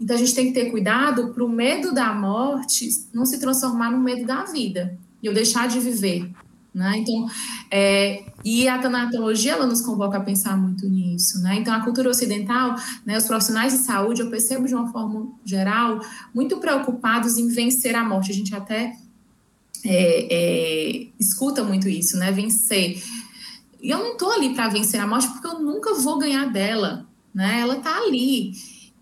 Então, 0.00 0.16
a 0.16 0.18
gente 0.18 0.34
tem 0.34 0.46
que 0.46 0.52
ter 0.52 0.70
cuidado 0.70 1.28
para 1.28 1.44
o 1.44 1.48
medo 1.48 1.92
da 1.92 2.12
morte 2.14 2.88
não 3.12 3.26
se 3.26 3.38
transformar 3.38 3.90
no 3.90 3.98
medo 3.98 4.26
da 4.26 4.44
vida 4.44 4.98
e 5.22 5.26
eu 5.26 5.34
deixar 5.34 5.68
de 5.68 5.78
viver, 5.78 6.30
né? 6.74 6.98
Então, 6.98 7.26
é, 7.70 8.24
e 8.44 8.68
a 8.68 8.78
tanatologia 8.78 9.52
ela 9.52 9.66
nos 9.66 9.80
convoca 9.80 10.18
a 10.18 10.20
pensar 10.20 10.56
muito 10.56 10.88
nisso, 10.88 11.42
né? 11.42 11.56
Então, 11.56 11.74
a 11.74 11.80
cultura 11.80 12.08
ocidental, 12.08 12.76
né, 13.04 13.16
os 13.16 13.24
profissionais 13.24 13.72
de 13.72 13.80
saúde, 13.80 14.22
eu 14.22 14.30
percebo 14.30 14.66
de 14.66 14.74
uma 14.74 14.90
forma 14.90 15.28
geral, 15.44 16.00
muito 16.34 16.58
preocupados 16.58 17.38
em 17.38 17.48
vencer 17.48 17.94
a 17.94 18.04
morte. 18.04 18.30
A 18.30 18.34
gente 18.34 18.54
até 18.54 18.92
é, 19.84 20.26
é, 20.30 21.06
escuta 21.18 21.64
muito 21.64 21.88
isso, 21.88 22.16
né? 22.16 22.30
Vencer. 22.30 23.02
E 23.82 23.90
eu 23.90 23.98
não 23.98 24.12
estou 24.12 24.30
ali 24.30 24.54
para 24.54 24.68
vencer 24.68 25.00
a 25.00 25.06
morte 25.06 25.28
porque 25.28 25.46
eu 25.46 25.58
nunca 25.58 25.94
vou 25.94 26.18
ganhar 26.18 26.46
dela, 26.46 27.06
né? 27.34 27.60
Ela 27.60 27.78
está 27.78 27.96
ali. 27.96 28.52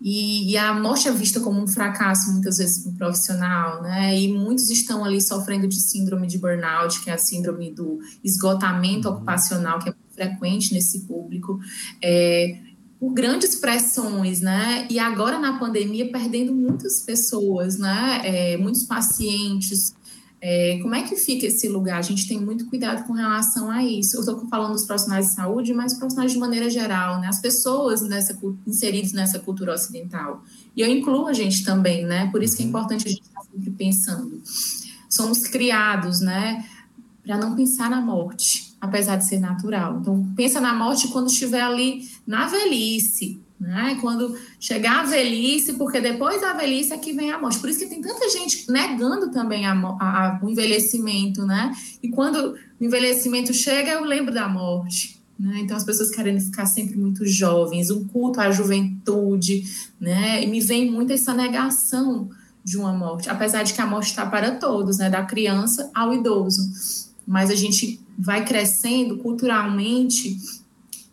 E, 0.01 0.51
e, 0.51 0.57
a 0.57 0.73
morte 0.73 1.07
é 1.09 1.11
vista 1.11 1.41
como 1.41 1.61
um 1.61 1.67
fracasso 1.67 2.31
muitas 2.31 2.57
vezes 2.57 2.83
para 2.83 2.91
o 2.91 2.95
profissional, 2.95 3.81
né? 3.81 4.17
E 4.17 4.31
muitos 4.31 4.69
estão 4.69 5.03
ali 5.03 5.19
sofrendo 5.19 5.67
de 5.67 5.79
síndrome 5.79 6.25
de 6.25 6.37
burnout, 6.37 7.01
que 7.01 7.09
é 7.09 7.13
a 7.13 7.17
síndrome 7.17 7.71
do 7.71 7.99
esgotamento 8.23 9.09
uhum. 9.09 9.15
ocupacional, 9.15 9.79
que 9.79 9.89
é 9.89 9.93
muito 9.93 10.13
frequente 10.13 10.73
nesse 10.73 11.01
público. 11.01 11.59
É, 12.01 12.57
por 12.99 13.13
grandes 13.13 13.55
pressões, 13.55 14.41
né? 14.41 14.85
E 14.89 14.99
agora 14.99 15.39
na 15.39 15.57
pandemia 15.57 16.11
perdendo 16.11 16.53
muitas 16.53 17.01
pessoas, 17.01 17.77
né? 17.77 18.21
É, 18.23 18.57
muitos 18.57 18.83
pacientes, 18.83 19.95
é, 20.41 20.79
como 20.81 20.95
é 20.95 21.03
que 21.03 21.15
fica 21.17 21.47
esse 21.47 21.67
lugar? 21.67 21.97
A 21.97 22.01
gente 22.01 22.27
tem 22.27 22.39
muito 22.39 22.65
cuidado 22.67 23.05
com 23.05 23.13
relação 23.13 23.69
a 23.69 23.83
isso. 23.83 24.15
Eu 24.15 24.21
estou 24.21 24.47
falando 24.47 24.71
dos 24.71 24.85
profissionais 24.85 25.27
de 25.27 25.35
saúde, 25.35 25.73
mas 25.73 25.93
profissionais 25.93 26.31
de 26.31 26.37
maneira 26.37 26.69
geral, 26.69 27.19
né? 27.19 27.27
As 27.27 27.41
pessoas 27.41 28.01
nessa, 28.01 28.37
inseridas 28.65 29.11
nessa 29.11 29.39
cultura 29.39 29.73
ocidental. 29.73 30.41
E 30.75 30.81
eu 30.81 30.87
incluo 30.87 31.27
a 31.27 31.33
gente 31.33 31.65
também, 31.65 32.05
né? 32.05 32.29
Por 32.31 32.41
isso 32.41 32.55
que 32.55 32.63
é 32.63 32.65
uhum. 32.65 32.69
importante 32.69 33.07
a 33.07 33.11
gente 33.11 33.21
estar 33.21 33.41
sempre 33.43 33.71
pensando. 33.71 34.41
Somos 35.09 35.39
criados, 35.43 36.21
né? 36.21 36.65
Para 37.21 37.37
não 37.37 37.53
pensar 37.53 37.89
na 37.89 37.99
morte, 37.99 38.73
apesar 38.79 39.17
de 39.17 39.25
ser 39.25 39.39
natural. 39.39 39.99
Então, 39.99 40.31
pensa 40.37 40.61
na 40.61 40.73
morte 40.73 41.09
quando 41.09 41.27
estiver 41.27 41.61
ali 41.61 42.07
na 42.25 42.47
velhice, 42.47 43.41
né? 43.59 43.97
Quando 43.99 44.37
chegar 44.59 45.01
a 45.01 45.03
velhice, 45.03 45.73
porque 45.73 45.99
depois 45.99 46.39
da 46.39 46.53
velhice 46.53 46.93
é 46.93 46.97
que 46.97 47.11
vem 47.11 47.31
a 47.31 47.39
morte. 47.39 47.59
Por 47.59 47.69
isso 47.69 47.79
que 47.79 47.87
tem 47.87 48.01
tanta 48.01 48.29
gente 48.29 48.71
negando 48.71 49.29
também 49.31 49.65
a, 49.65 49.73
a, 49.73 50.39
o 50.41 50.49
envelhecimento, 50.49 51.45
né? 51.45 51.75
E 52.01 52.09
quando 52.09 52.55
o 52.79 52.83
envelhecimento 52.83 53.53
chega, 53.53 53.91
eu 53.91 54.05
lembro 54.05 54.33
da 54.33 54.47
morte. 54.47 55.19
Né? 55.37 55.59
Então, 55.59 55.75
as 55.75 55.83
pessoas 55.83 56.09
querendo 56.09 56.41
ficar 56.41 56.65
sempre 56.65 56.97
muito 56.97 57.25
jovens, 57.25 57.89
um 57.89 58.05
culto 58.07 58.39
à 58.39 58.51
juventude, 58.51 59.63
né? 59.99 60.41
E 60.41 60.47
me 60.47 60.61
vem 60.61 60.89
muito 60.89 61.11
essa 61.11 61.33
negação 61.33 62.29
de 62.63 62.77
uma 62.77 62.93
morte, 62.93 63.29
apesar 63.29 63.63
de 63.63 63.73
que 63.73 63.81
a 63.81 63.85
morte 63.85 64.09
está 64.09 64.25
para 64.25 64.51
todos, 64.51 64.97
né? 64.97 65.09
Da 65.09 65.23
criança 65.23 65.89
ao 65.93 66.13
idoso. 66.13 66.61
Mas 67.27 67.49
a 67.49 67.55
gente 67.55 67.99
vai 68.17 68.43
crescendo 68.43 69.17
culturalmente, 69.17 70.37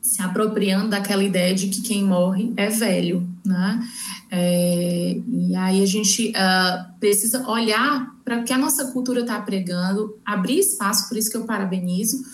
se 0.07 0.23
apropriando 0.23 0.91
daquela 0.91 1.25
ideia 1.25 1.53
de 1.53 1.67
que 1.67 1.83
quem 1.83 2.05
morre 2.05 2.53
é 2.57 2.69
velho, 2.69 3.29
né? 3.45 3.85
É, 4.31 5.21
e 5.29 5.57
aí 5.57 5.83
a 5.83 5.87
gente 5.87 6.31
uh, 6.31 6.99
precisa 7.01 7.47
olhar 7.49 8.15
para 8.25 8.39
o 8.39 8.45
que 8.45 8.53
a 8.53 8.59
nossa 8.59 8.93
cultura 8.93 9.23
está 9.23 9.41
pregando, 9.41 10.17
abrir 10.25 10.61
espaço, 10.61 11.09
por 11.09 11.19
isso 11.19 11.29
que 11.29 11.37
eu 11.37 11.45
parabenizo, 11.45 12.25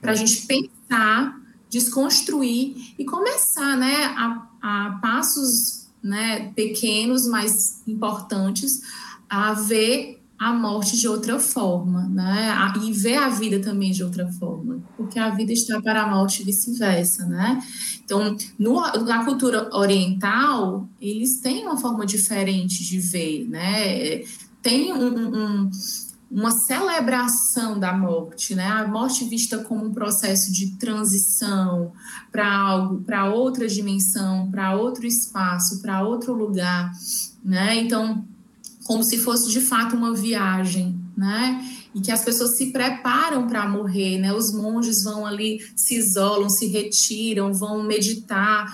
para 0.00 0.12
a 0.12 0.14
gente 0.14 0.46
pensar, 0.46 1.40
desconstruir 1.70 2.94
e 2.98 3.04
começar 3.04 3.78
né, 3.78 4.04
a, 4.14 4.46
a 4.62 4.98
passos 5.00 5.88
né, 6.02 6.52
pequenos, 6.54 7.26
mas 7.26 7.82
importantes, 7.86 8.82
a 9.28 9.54
ver 9.54 10.21
a 10.42 10.52
morte 10.52 10.98
de 10.98 11.06
outra 11.06 11.38
forma, 11.38 12.08
né? 12.08 12.52
E 12.82 12.92
ver 12.92 13.16
a 13.16 13.28
vida 13.28 13.60
também 13.60 13.92
de 13.92 14.02
outra 14.02 14.26
forma, 14.32 14.82
porque 14.96 15.16
a 15.16 15.30
vida 15.30 15.52
está 15.52 15.80
para 15.80 16.02
a 16.02 16.06
morte 16.08 16.42
e 16.42 16.44
vice-versa, 16.44 17.26
né? 17.26 17.62
Então, 18.04 18.36
no, 18.58 18.80
na 19.04 19.24
cultura 19.24 19.70
oriental, 19.72 20.88
eles 21.00 21.38
têm 21.38 21.64
uma 21.64 21.76
forma 21.76 22.04
diferente 22.04 22.82
de 22.82 22.98
ver, 22.98 23.48
né? 23.48 24.24
Tem 24.60 24.92
um, 24.92 25.28
um, 25.28 25.70
uma 26.28 26.50
celebração 26.50 27.78
da 27.78 27.92
morte, 27.92 28.56
né? 28.56 28.66
A 28.66 28.88
morte 28.88 29.24
vista 29.24 29.58
como 29.58 29.84
um 29.84 29.92
processo 29.92 30.52
de 30.52 30.76
transição 30.76 31.92
para 32.32 32.52
algo, 32.52 33.00
para 33.04 33.32
outra 33.32 33.68
dimensão, 33.68 34.50
para 34.50 34.74
outro 34.74 35.06
espaço, 35.06 35.80
para 35.80 36.02
outro 36.02 36.34
lugar, 36.34 36.90
né? 37.44 37.76
Então, 37.76 38.26
como 38.84 39.02
se 39.02 39.18
fosse 39.18 39.50
de 39.50 39.60
fato 39.60 39.96
uma 39.96 40.14
viagem, 40.14 40.98
né? 41.16 41.64
E 41.94 42.00
que 42.00 42.10
as 42.10 42.24
pessoas 42.24 42.56
se 42.56 42.72
preparam 42.72 43.46
para 43.46 43.68
morrer, 43.68 44.18
né? 44.18 44.32
Os 44.32 44.52
monges 44.52 45.04
vão 45.04 45.26
ali, 45.26 45.60
se 45.76 45.96
isolam, 45.96 46.48
se 46.48 46.66
retiram, 46.66 47.52
vão 47.52 47.82
meditar 47.82 48.66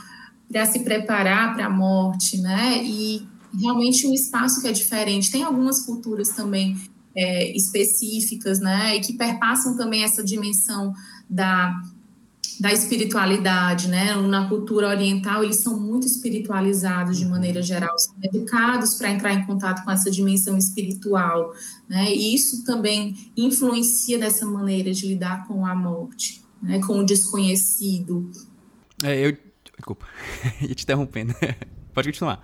para 0.51 0.65
se 0.67 0.81
preparar 0.81 1.55
para 1.55 1.67
a 1.67 1.71
morte, 1.71 2.39
né? 2.39 2.83
E 2.83 3.27
realmente 3.61 4.07
um 4.07 4.15
espaço 4.15 4.61
que 4.61 4.69
é 4.69 4.73
diferente. 4.73 5.31
Tem 5.31 5.43
algumas 5.43 5.85
culturas 5.85 6.29
também 6.31 6.77
é, 7.17 7.57
específicas, 7.57 8.61
né? 8.61 8.97
E 8.97 9.01
que 9.01 9.13
perpassam 9.15 9.77
também 9.77 10.05
essa 10.05 10.23
dimensão 10.23 10.93
da 11.29 11.75
da 12.61 12.73
espiritualidade, 12.73 13.89
né? 13.89 14.15
Na 14.15 14.49
cultura 14.49 14.89
oriental, 14.89 15.45
eles 15.45 15.61
são 15.61 15.79
muito 15.79 16.07
espiritualizados 16.07 17.19
de 17.19 17.25
maneira 17.25 17.63
geral, 17.63 17.97
são 17.99 18.15
educados 18.23 18.95
para 18.95 19.11
entrar 19.11 19.33
em 19.33 19.47
contato 19.47 19.85
com 19.85 19.91
essa 19.91 20.11
dimensão 20.11 20.57
espiritual, 20.59 21.53
né? 21.89 22.13
E 22.13 22.35
isso 22.35 22.65
também 22.65 23.33
influencia 23.37 24.19
dessa 24.19 24.45
maneira 24.45 24.93
de 24.93 25.07
lidar 25.07 25.47
com 25.47 25.65
a 25.65 25.75
morte, 25.75 26.43
né? 26.61 26.81
Com 26.81 26.99
o 26.99 27.07
desconhecido. 27.07 28.31
É, 29.05 29.27
eu, 29.27 29.37
desculpa, 29.77 30.07
ia 30.61 30.75
te 30.75 30.83
interrompendo. 30.83 31.35
Pode 31.95 32.09
continuar. 32.09 32.43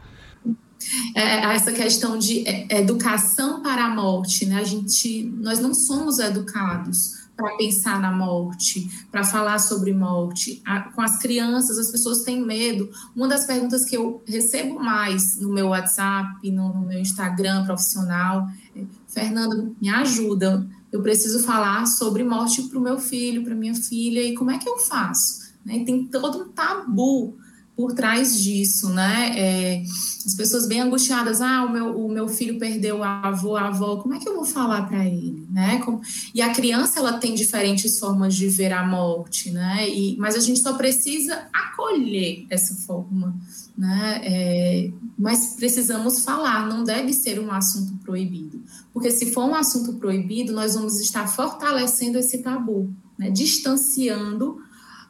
É, 1.15 1.21
é, 1.21 1.55
essa 1.55 1.73
questão 1.73 2.19
de 2.19 2.47
é, 2.47 2.79
educação 2.79 3.63
para 3.63 3.87
a 3.87 3.91
morte, 3.91 4.47
né? 4.47 4.57
A 4.57 4.65
gente, 4.65 5.25
nós 5.41 5.59
não 5.59 5.75
somos 5.75 6.19
educados 6.19 7.24
para 7.37 7.57
pensar 7.57 8.01
na 8.01 8.13
morte, 8.13 8.89
para 9.11 9.25
falar 9.25 9.59
sobre 9.59 9.93
morte. 9.93 10.63
A, 10.65 10.81
com 10.93 11.03
as 11.03 11.19
crianças, 11.19 11.79
as 11.79 11.91
pessoas 11.91 12.23
têm 12.23 12.45
medo. 12.45 12.89
Uma 13.15 13.29
das 13.29 13.47
perguntas 13.47 13.85
que 13.85 13.97
eu 13.97 14.23
recebo 14.27 14.79
mais 14.79 15.41
no 15.41 15.53
meu 15.53 15.69
WhatsApp, 15.69 16.51
no, 16.51 16.73
no 16.73 16.87
meu 16.87 16.99
Instagram 16.99 17.65
profissional, 17.65 18.47
é, 18.77 18.85
Fernando, 19.09 19.75
me 19.81 19.89
ajuda. 19.89 20.67
Eu 20.93 21.03
preciso 21.03 21.43
falar 21.43 21.87
sobre 21.87 22.23
morte 22.23 22.63
para 22.63 22.79
o 22.79 22.83
meu 22.83 22.99
filho, 22.99 23.43
para 23.43 23.55
minha 23.55 23.75
filha, 23.75 24.23
e 24.23 24.35
como 24.35 24.51
é 24.51 24.59
que 24.59 24.69
eu 24.69 24.79
faço? 24.79 25.53
Né? 25.65 25.85
Tem 25.85 26.07
todo 26.07 26.39
um 26.39 26.49
tabu 26.53 27.37
por 27.77 27.93
trás 27.93 28.41
disso, 28.41 28.89
né? 28.91 29.33
É, 29.37 29.83
as 30.25 30.35
pessoas 30.35 30.67
bem 30.67 30.81
angustiadas, 30.81 31.41
ah, 31.41 31.65
o 31.65 31.73
meu, 31.73 32.05
o 32.07 32.09
meu 32.09 32.29
filho 32.29 32.59
perdeu 32.59 33.03
a 33.03 33.21
avó, 33.29 33.57
a 33.57 33.69
avó, 33.69 33.97
como 33.97 34.15
é 34.15 34.19
que 34.19 34.29
eu 34.29 34.37
vou 34.37 34.45
falar 34.45 34.87
para 34.89 35.05
ele, 35.05 35.47
né? 35.51 35.81
Como, 35.85 36.01
e 36.33 36.41
a 36.41 36.55
criança, 36.55 37.01
ela 37.01 37.19
tem 37.19 37.35
diferentes 37.35 37.99
formas 37.99 38.35
de 38.35 38.49
ver 38.49 38.73
a 38.73 38.87
morte, 38.87 39.51
né? 39.51 39.89
E, 39.89 40.17
mas 40.19 40.37
a 40.37 40.41
gente 40.41 40.61
só 40.61 40.75
precisa 40.75 41.49
acolher 41.53 42.47
essa 42.49 42.75
forma, 42.87 43.35
né? 43.77 44.21
É, 44.23 44.91
mas 45.19 45.57
precisamos 45.57 46.21
falar, 46.21 46.69
não 46.69 46.85
deve 46.85 47.13
ser 47.13 47.41
um 47.41 47.51
assunto 47.51 47.99
proibido, 48.05 48.63
porque 48.93 49.11
se 49.11 49.33
for 49.33 49.45
um 49.45 49.55
assunto 49.55 49.95
proibido, 49.95 50.53
nós 50.53 50.75
vamos 50.75 51.01
estar 51.01 51.27
fortalecendo 51.27 52.19
esse 52.19 52.39
tabu, 52.39 52.89
né? 53.19 53.31
Distanciando 53.31 54.64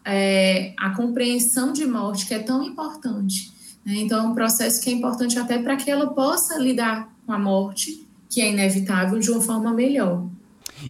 é, 0.04 0.74
a 0.78 0.90
compreensão 0.90 1.72
de 1.72 1.86
morte, 1.86 2.26
que 2.26 2.34
é 2.34 2.38
tão 2.38 2.62
importante. 2.62 3.52
Né? 3.84 3.94
Então, 3.96 4.24
é 4.24 4.28
um 4.28 4.34
processo 4.34 4.82
que 4.82 4.90
é 4.90 4.92
importante 4.92 5.38
até 5.38 5.58
para 5.58 5.76
que 5.76 5.90
ela 5.90 6.08
possa 6.08 6.58
lidar 6.58 7.08
com 7.26 7.32
a 7.32 7.38
morte, 7.38 8.06
que 8.28 8.40
é 8.40 8.50
inevitável, 8.50 9.18
de 9.18 9.30
uma 9.30 9.40
forma 9.40 9.72
melhor. 9.72 10.26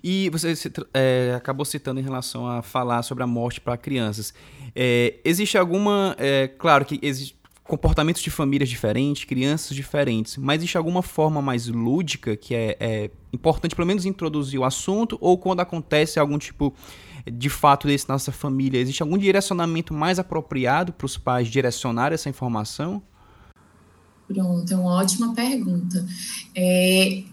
E 0.03 0.29
você 0.31 0.55
é, 0.93 1.35
acabou 1.37 1.65
citando 1.65 2.01
em 2.01 2.03
relação 2.03 2.47
a 2.47 2.63
falar 2.63 3.03
sobre 3.03 3.23
a 3.23 3.27
morte 3.27 3.61
para 3.61 3.77
crianças. 3.77 4.35
É, 4.75 5.15
existe 5.25 5.57
alguma. 5.57 6.17
É, 6.19 6.49
claro 6.49 6.85
que 6.85 6.99
existe 7.03 7.37
comportamentos 7.63 8.23
de 8.23 8.31
famílias 8.31 8.69
diferentes, 8.69 9.25
crianças 9.25 9.75
diferentes, 9.75 10.37
mas 10.37 10.59
existe 10.59 10.77
alguma 10.77 11.03
forma 11.03 11.41
mais 11.41 11.67
lúdica 11.67 12.37
que 12.37 12.55
é, 12.55 12.77
é 12.79 13.11
importante, 13.33 13.75
pelo 13.75 13.87
menos, 13.87 14.05
introduzir 14.05 14.61
o 14.61 14.65
assunto, 14.65 15.17
ou 15.21 15.39
quando 15.39 15.61
acontece 15.61 16.19
algum 16.19 16.39
tipo 16.39 16.75
de 17.31 17.51
fato 17.51 17.87
desse 17.87 18.09
nossa 18.09 18.33
família? 18.33 18.81
Existe 18.81 19.03
algum 19.03 19.19
direcionamento 19.19 19.95
mais 19.95 20.19
apropriado 20.19 20.93
para 20.93 21.07
os 21.07 21.17
pais 21.17 21.49
direcionar 21.49 22.13
essa 22.13 22.29
informação? 22.29 23.03
Pronto, 24.27 24.73
é 24.73 24.77
uma 24.77 24.95
ótima 24.95 25.35
pergunta. 25.35 26.07
É, 26.55 27.25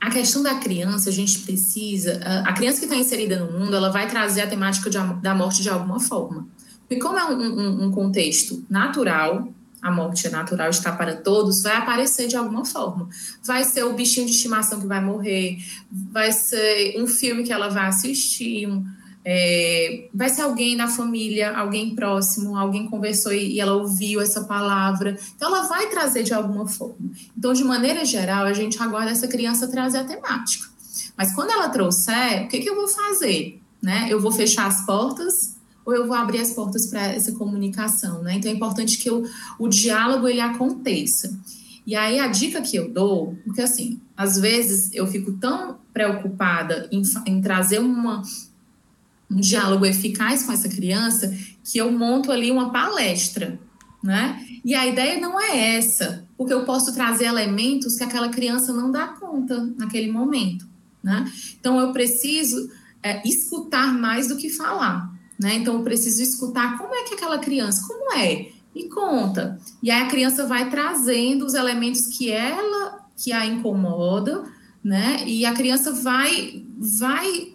a 0.00 0.10
questão 0.10 0.42
da 0.42 0.56
criança, 0.56 1.10
a 1.10 1.12
gente 1.12 1.40
precisa. 1.40 2.20
A 2.44 2.52
criança 2.52 2.80
que 2.80 2.86
está 2.86 2.96
inserida 2.96 3.38
no 3.38 3.58
mundo, 3.58 3.76
ela 3.76 3.90
vai 3.90 4.08
trazer 4.08 4.42
a 4.42 4.46
temática 4.46 4.90
de, 4.90 4.98
da 5.20 5.34
morte 5.34 5.62
de 5.62 5.68
alguma 5.68 6.00
forma. 6.00 6.48
E 6.90 6.96
como 6.96 7.18
é 7.18 7.24
um, 7.24 7.40
um, 7.40 7.84
um, 7.84 7.90
contexto 7.92 8.64
natural, 8.68 9.48
a 9.80 9.90
morte 9.90 10.26
é 10.26 10.30
natural, 10.30 10.70
está 10.70 10.92
para 10.92 11.16
todos, 11.16 11.62
vai 11.62 11.76
aparecer 11.76 12.28
de 12.28 12.36
alguma 12.36 12.64
forma. 12.64 13.08
Vai 13.44 13.64
ser 13.64 13.84
o 13.84 13.94
bichinho 13.94 14.26
de 14.26 14.32
estimação 14.32 14.80
que 14.80 14.86
vai 14.86 15.00
morrer, 15.00 15.58
vai 15.90 16.32
ser 16.32 17.00
um 17.00 17.06
filme 17.06 17.44
que 17.44 17.52
ela 17.52 17.68
vai 17.68 17.86
assistir, 17.86 18.66
um, 18.66 18.84
é, 19.24 20.08
vai 20.12 20.28
ser 20.28 20.42
alguém 20.42 20.76
da 20.76 20.88
família, 20.88 21.56
alguém 21.56 21.94
próximo, 21.94 22.56
alguém 22.56 22.88
conversou 22.88 23.32
e, 23.32 23.54
e, 23.54 23.60
ela 23.60 23.74
ouviu 23.74 24.20
essa 24.20 24.44
palavra. 24.44 25.16
Então, 25.36 25.48
ela 25.48 25.68
vai 25.68 25.88
trazer 25.88 26.24
de 26.24 26.34
alguma 26.34 26.66
forma. 26.66 26.96
Então, 27.36 27.52
de 27.52 27.62
maneira 27.62 28.04
geral, 28.04 28.44
a 28.44 28.52
gente 28.52 28.82
aguarda 28.82 29.10
essa 29.10 29.28
criança 29.28 29.68
trazer 29.68 29.98
a 29.98 30.04
temática. 30.04 30.68
Mas 31.16 31.34
quando 31.34 31.50
ela 31.50 31.68
trouxer, 31.68 32.44
o 32.44 32.48
que, 32.48 32.60
que 32.60 32.68
eu 32.68 32.74
vou 32.74 32.88
fazer? 32.88 33.60
Né? 33.80 34.08
Eu 34.10 34.20
vou 34.20 34.32
fechar 34.32 34.66
as 34.66 34.84
portas 34.84 35.56
ou 35.84 35.94
eu 35.94 36.06
vou 36.06 36.16
abrir 36.16 36.40
as 36.40 36.52
portas 36.52 36.86
para 36.86 37.06
essa 37.06 37.32
comunicação? 37.32 38.22
Né? 38.22 38.34
Então, 38.34 38.50
é 38.50 38.54
importante 38.54 38.98
que 38.98 39.08
eu, 39.08 39.24
o 39.58 39.68
diálogo 39.68 40.26
ele 40.26 40.40
aconteça. 40.40 41.38
E 41.86 41.94
aí, 41.94 42.18
a 42.18 42.28
dica 42.28 42.60
que 42.60 42.76
eu 42.76 42.88
dou, 42.88 43.36
porque 43.44 43.60
assim, 43.60 44.00
às 44.16 44.38
vezes 44.38 44.90
eu 44.92 45.06
fico 45.06 45.32
tão 45.32 45.78
preocupada 45.92 46.88
em, 46.92 47.02
em 47.26 47.40
trazer 47.40 47.80
uma 47.80 48.22
um 49.30 49.40
diálogo 49.40 49.86
eficaz 49.86 50.42
com 50.42 50.52
essa 50.52 50.68
criança 50.68 51.34
que 51.64 51.78
eu 51.78 51.90
monto 51.90 52.30
ali 52.30 52.50
uma 52.50 52.70
palestra, 52.70 53.58
né? 54.02 54.44
E 54.64 54.74
a 54.74 54.86
ideia 54.86 55.20
não 55.20 55.40
é 55.40 55.76
essa, 55.76 56.26
porque 56.36 56.52
eu 56.52 56.64
posso 56.64 56.92
trazer 56.92 57.24
elementos 57.24 57.96
que 57.96 58.04
aquela 58.04 58.28
criança 58.28 58.72
não 58.72 58.90
dá 58.90 59.08
conta 59.08 59.64
naquele 59.76 60.10
momento, 60.10 60.66
né? 61.02 61.30
Então 61.58 61.80
eu 61.80 61.92
preciso 61.92 62.70
é, 63.02 63.26
escutar 63.26 63.92
mais 63.92 64.28
do 64.28 64.36
que 64.36 64.50
falar, 64.50 65.10
né? 65.40 65.54
Então 65.54 65.74
eu 65.74 65.82
preciso 65.82 66.22
escutar 66.22 66.78
como 66.78 66.94
é 66.94 67.04
que 67.04 67.14
aquela 67.14 67.38
criança, 67.38 67.86
como 67.86 68.12
é, 68.14 68.50
me 68.74 68.88
conta. 68.88 69.58
E 69.82 69.90
aí 69.90 70.02
a 70.02 70.08
criança 70.08 70.46
vai 70.46 70.70
trazendo 70.70 71.44
os 71.44 71.54
elementos 71.54 72.06
que 72.16 72.30
ela 72.30 73.02
que 73.16 73.32
a 73.32 73.46
incomoda, 73.46 74.44
né? 74.82 75.22
E 75.26 75.44
a 75.46 75.52
criança 75.52 75.92
vai 75.92 76.64
vai 76.78 77.54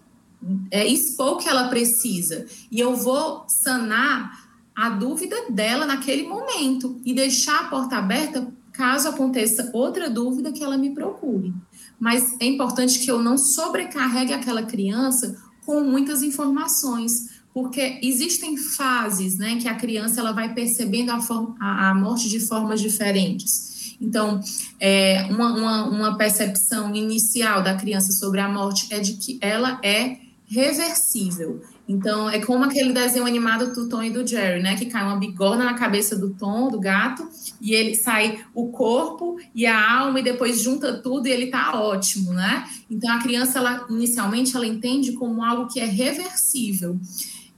é, 0.72 0.86
expor 0.86 1.34
o 1.34 1.38
que 1.38 1.50
ela 1.50 1.68
precisa. 1.68 2.46
E 2.72 2.80
eu 2.80 2.96
vou 2.96 3.46
sanar 3.48 4.48
a 4.76 4.90
dúvida 4.90 5.36
dela 5.50 5.86
naquele 5.86 6.28
momento 6.28 7.02
e 7.04 7.14
deixar 7.14 7.62
a 7.62 7.64
porta 7.66 7.98
aberta 7.98 8.48
caso 8.72 9.10
aconteça 9.10 9.72
outra 9.74 10.08
dúvida 10.08 10.52
que 10.52 10.64
ela 10.64 10.78
me 10.78 10.94
procure. 10.94 11.52
Mas 12.00 12.36
é 12.40 12.46
importante 12.46 13.00
que 13.00 13.10
eu 13.10 13.22
não 13.24 13.38
sobrecarregue 13.38 14.34
aquela 14.34 14.62
criança 14.62 15.36
com 15.66 15.82
muitas 15.82 16.22
informações, 16.22 17.42
porque 17.52 18.00
existem 18.04 18.56
fases, 18.56 19.40
né, 19.40 19.58
que 19.58 19.68
a 19.68 19.74
criança 19.74 20.20
ela 20.20 20.32
vai 20.32 20.54
percebendo 20.54 21.12
a, 21.12 21.20
a, 21.60 21.90
a 21.90 21.96
morte 21.96 22.30
de 22.30 22.40
formas 22.40 22.80
diferentes. 22.80 23.96
Então, 24.00 24.40
é, 24.80 25.28
uma, 25.32 25.54
uma, 25.54 25.90
uma 25.90 26.18
percepção 26.18 26.96
inicial 26.96 27.64
da 27.64 27.74
criança 27.74 28.12
sobre 28.12 28.40
a 28.40 28.48
morte 28.48 28.94
é 28.94 29.00
de 29.00 29.14
que 29.14 29.40
ela 29.42 29.80
é 29.84 30.27
reversível. 30.48 31.62
Então, 31.88 32.30
é 32.30 32.40
como 32.40 32.64
aquele 32.64 32.94
desenho 32.94 33.26
animado 33.26 33.74
do 33.74 33.90
Tom 33.90 34.02
e 34.02 34.10
do 34.10 34.26
Jerry, 34.26 34.62
né? 34.62 34.76
Que 34.76 34.86
cai 34.86 35.04
uma 35.04 35.18
bigorna 35.18 35.66
na 35.66 35.74
cabeça 35.74 36.16
do 36.16 36.34
Tom, 36.34 36.70
do 36.70 36.80
gato, 36.80 37.28
e 37.62 37.74
ele 37.74 37.96
sai 37.96 38.44
o 38.54 38.70
corpo 38.70 39.38
e 39.54 39.66
a 39.66 40.00
alma, 40.00 40.20
e 40.20 40.24
depois 40.24 40.62
junta 40.62 40.94
tudo 41.02 41.28
e 41.28 41.32
ele 41.32 41.48
tá 41.48 41.80
ótimo, 41.80 42.34
né? 42.34 42.68
Então, 42.90 43.14
a 43.14 43.20
criança, 43.20 43.60
ela, 43.60 43.86
inicialmente, 43.90 44.56
ela 44.56 44.66
entende 44.66 45.14
como 45.14 45.44
algo 45.44 45.72
que 45.72 45.80
é 45.80 45.86
reversível. 45.86 46.98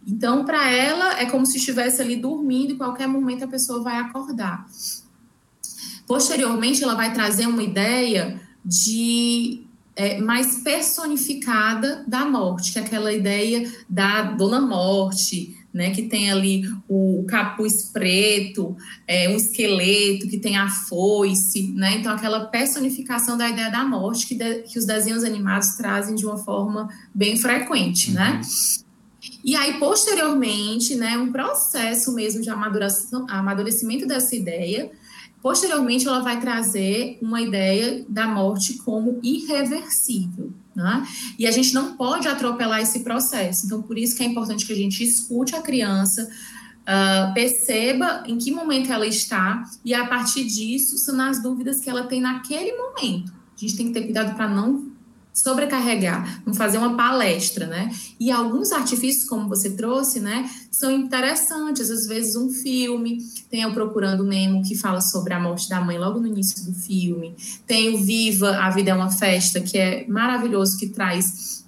Então, 0.07 0.43
para 0.43 0.71
ela, 0.71 1.19
é 1.19 1.25
como 1.25 1.45
se 1.45 1.57
estivesse 1.57 2.01
ali 2.01 2.15
dormindo 2.15 2.73
e 2.73 2.77
qualquer 2.77 3.07
momento 3.07 3.45
a 3.45 3.47
pessoa 3.47 3.83
vai 3.83 3.97
acordar. 3.97 4.65
Posteriormente, 6.07 6.83
ela 6.83 6.95
vai 6.95 7.13
trazer 7.13 7.45
uma 7.45 7.61
ideia 7.61 8.41
de 8.65 9.68
é, 9.99 10.17
mais 10.21 10.63
personificada 10.63 12.05
da 12.07 12.23
morte, 12.23 12.71
que 12.71 12.79
é 12.79 12.81
aquela 12.81 13.11
ideia 13.11 13.69
da 13.89 14.21
Dona 14.21 14.61
Morte, 14.61 15.57
né, 15.73 15.91
que 15.91 16.03
tem 16.03 16.31
ali 16.31 16.63
o 16.87 17.25
capuz 17.27 17.91
preto, 17.91 18.77
é, 19.05 19.27
um 19.27 19.35
esqueleto, 19.35 20.29
que 20.29 20.37
tem 20.37 20.55
a 20.55 20.69
foice, 20.69 21.73
né, 21.73 21.97
então 21.97 22.13
aquela 22.13 22.45
personificação 22.45 23.37
da 23.37 23.49
ideia 23.49 23.69
da 23.69 23.83
morte 23.83 24.25
que, 24.25 24.35
de, 24.35 24.59
que 24.61 24.79
os 24.79 24.85
desenhos 24.85 25.25
animados 25.25 25.75
trazem 25.75 26.15
de 26.15 26.25
uma 26.25 26.37
forma 26.37 26.87
bem 27.13 27.35
frequente, 27.35 28.11
né? 28.11 28.31
uhum. 28.31 28.37
né? 28.37 28.41
E 29.43 29.53
aí, 29.53 29.79
posteriormente, 29.79 30.95
né, 30.95 31.17
um 31.17 31.29
processo 31.29 32.13
mesmo 32.13 32.41
de 32.41 32.49
amadurecimento 32.49 34.07
dessa 34.07 34.33
ideia, 34.33 34.89
Posteriormente, 35.41 36.07
ela 36.07 36.19
vai 36.19 36.39
trazer 36.39 37.17
uma 37.21 37.41
ideia 37.41 38.05
da 38.09 38.27
morte 38.27 38.77
como 38.79 39.19
irreversível. 39.23 40.51
Né? 40.75 41.07
E 41.37 41.47
a 41.47 41.51
gente 41.51 41.73
não 41.73 41.95
pode 41.95 42.27
atropelar 42.27 42.81
esse 42.81 42.99
processo. 43.01 43.65
Então, 43.65 43.81
por 43.81 43.97
isso 43.97 44.15
que 44.15 44.23
é 44.23 44.25
importante 44.25 44.65
que 44.65 44.73
a 44.73 44.75
gente 44.75 45.03
escute 45.03 45.55
a 45.55 45.61
criança, 45.61 46.29
uh, 46.81 47.33
perceba 47.33 48.23
em 48.27 48.37
que 48.37 48.51
momento 48.51 48.91
ela 48.91 49.07
está, 49.07 49.63
e 49.83 49.93
a 49.93 50.05
partir 50.07 50.45
disso, 50.45 50.97
são 50.97 51.19
as 51.21 51.41
dúvidas 51.41 51.79
que 51.79 51.89
ela 51.89 52.03
tem 52.03 52.21
naquele 52.21 52.73
momento. 52.75 53.31
A 53.31 53.59
gente 53.59 53.75
tem 53.75 53.87
que 53.87 53.93
ter 53.93 54.03
cuidado 54.03 54.35
para 54.35 54.47
não 54.47 54.91
sobrecarregar, 55.33 56.41
não 56.45 56.53
fazer 56.53 56.77
uma 56.77 56.95
palestra, 56.95 57.65
né? 57.65 57.91
E 58.19 58.31
alguns 58.31 58.71
artifícios, 58.71 59.27
como 59.27 59.47
você 59.47 59.71
trouxe, 59.71 60.19
né, 60.19 60.49
são 60.71 60.91
interessantes. 60.91 61.89
Às 61.89 62.07
vezes 62.07 62.35
um 62.35 62.49
filme, 62.49 63.19
tem 63.49 63.65
o 63.65 63.73
Procurando 63.73 64.23
Nemo, 64.23 64.63
que 64.63 64.75
fala 64.75 65.01
sobre 65.01 65.33
a 65.33 65.39
morte 65.39 65.69
da 65.69 65.79
mãe 65.79 65.97
logo 65.97 66.19
no 66.19 66.27
início 66.27 66.65
do 66.65 66.73
filme. 66.73 67.35
Tem 67.65 67.95
o 67.95 68.03
Viva, 68.03 68.57
A 68.57 68.69
Vida 68.69 68.91
é 68.91 68.93
uma 68.93 69.11
Festa, 69.11 69.61
que 69.61 69.77
é 69.77 70.05
maravilhoso, 70.07 70.77
que 70.77 70.87
traz 70.87 71.63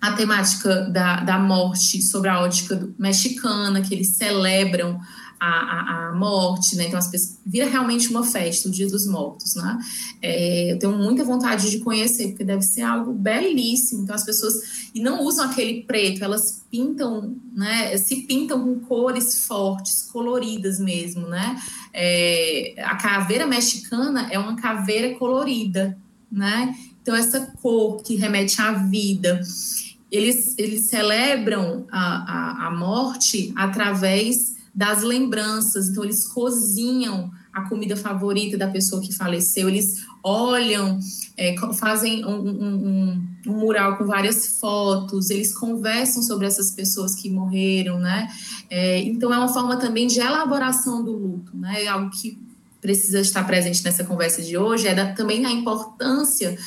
a 0.00 0.12
temática 0.12 0.82
da, 0.90 1.20
da 1.20 1.38
morte 1.38 2.02
sobre 2.02 2.28
a 2.28 2.40
ótica 2.40 2.88
mexicana, 2.98 3.80
que 3.80 3.94
eles 3.94 4.16
celebram 4.16 5.00
a, 5.44 6.08
a, 6.08 6.14
morte, 6.14 6.76
né? 6.76 6.86
Então 6.86 6.98
as 6.98 7.08
pessoas 7.08 7.38
vira 7.44 7.68
realmente 7.68 8.08
uma 8.08 8.24
festa, 8.24 8.68
o 8.68 8.70
Dia 8.70 8.88
dos 8.88 9.06
Mortos, 9.06 9.54
né? 9.54 9.78
É, 10.22 10.72
eu 10.72 10.78
tenho 10.78 10.96
muita 10.96 11.24
vontade 11.24 11.70
de 11.70 11.78
conhecer 11.80 12.28
porque 12.28 12.44
deve 12.44 12.62
ser 12.62 12.82
algo 12.82 13.12
belíssimo. 13.12 14.02
Então 14.02 14.14
as 14.14 14.24
pessoas 14.24 14.54
e 14.94 15.00
não 15.00 15.22
usam 15.22 15.46
aquele 15.46 15.82
preto, 15.82 16.24
elas 16.24 16.64
pintam, 16.70 17.36
né? 17.52 17.96
Se 17.98 18.22
pintam 18.22 18.62
com 18.62 18.80
cores 18.80 19.46
fortes, 19.46 20.02
coloridas 20.10 20.78
mesmo, 20.78 21.26
né? 21.26 21.60
É, 21.92 22.74
a 22.78 22.96
caveira 22.96 23.46
mexicana 23.46 24.28
é 24.30 24.38
uma 24.38 24.56
caveira 24.56 25.14
colorida, 25.16 25.96
né? 26.30 26.74
Então 27.02 27.14
essa 27.14 27.52
cor 27.60 28.02
que 28.02 28.16
remete 28.16 28.60
à 28.60 28.72
vida 28.72 29.40
eles, 30.14 30.54
eles 30.56 30.88
celebram 30.88 31.86
a, 31.90 31.98
a, 31.98 32.66
a 32.68 32.70
morte 32.70 33.52
através 33.56 34.54
das 34.74 35.02
lembranças. 35.02 35.88
Então, 35.88 36.02
eles 36.02 36.26
cozinham 36.26 37.30
a 37.52 37.68
comida 37.68 37.96
favorita 37.96 38.58
da 38.58 38.66
pessoa 38.66 39.00
que 39.00 39.14
faleceu, 39.14 39.68
eles 39.68 40.04
olham, 40.24 40.98
é, 41.36 41.54
fazem 41.74 42.24
um, 42.24 42.34
um, 42.34 43.28
um, 43.46 43.52
mural 43.52 43.96
com 43.96 44.04
várias 44.04 44.58
fotos, 44.58 45.30
eles 45.30 45.56
conversam 45.56 46.22
sobre 46.22 46.46
essas 46.46 46.72
pessoas 46.72 47.14
que 47.14 47.30
morreram, 47.30 48.00
né? 48.00 48.28
É, 48.68 49.00
então, 49.02 49.32
é 49.32 49.38
uma 49.38 49.52
forma 49.52 49.76
também 49.76 50.08
de 50.08 50.18
elaboração 50.18 51.04
do 51.04 51.12
luto, 51.12 51.56
né? 51.56 51.84
É 51.84 51.88
algo 51.88 52.10
que 52.10 52.36
precisa 52.80 53.20
estar 53.20 53.46
presente 53.46 53.82
nessa 53.84 54.04
conversa 54.04 54.42
de 54.42 54.58
hoje 54.58 54.86
é 54.86 54.94
da, 54.94 55.14
também 55.14 55.46
a 55.46 55.50
importância 55.50 56.58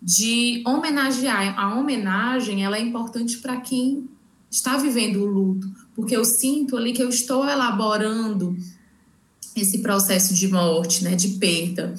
de 0.00 0.62
homenagear. 0.64 1.58
A 1.58 1.74
homenagem 1.74 2.64
ela 2.64 2.76
é 2.76 2.80
importante 2.80 3.38
para 3.38 3.56
quem 3.56 4.08
está 4.50 4.76
vivendo 4.76 5.16
o 5.16 5.26
luto, 5.26 5.68
porque 5.98 6.16
eu 6.16 6.24
sinto 6.24 6.76
ali 6.76 6.92
que 6.92 7.02
eu 7.02 7.08
estou 7.08 7.44
elaborando 7.44 8.56
esse 9.56 9.78
processo 9.78 10.32
de 10.32 10.46
morte, 10.46 11.02
né, 11.02 11.16
de 11.16 11.30
perda. 11.30 11.92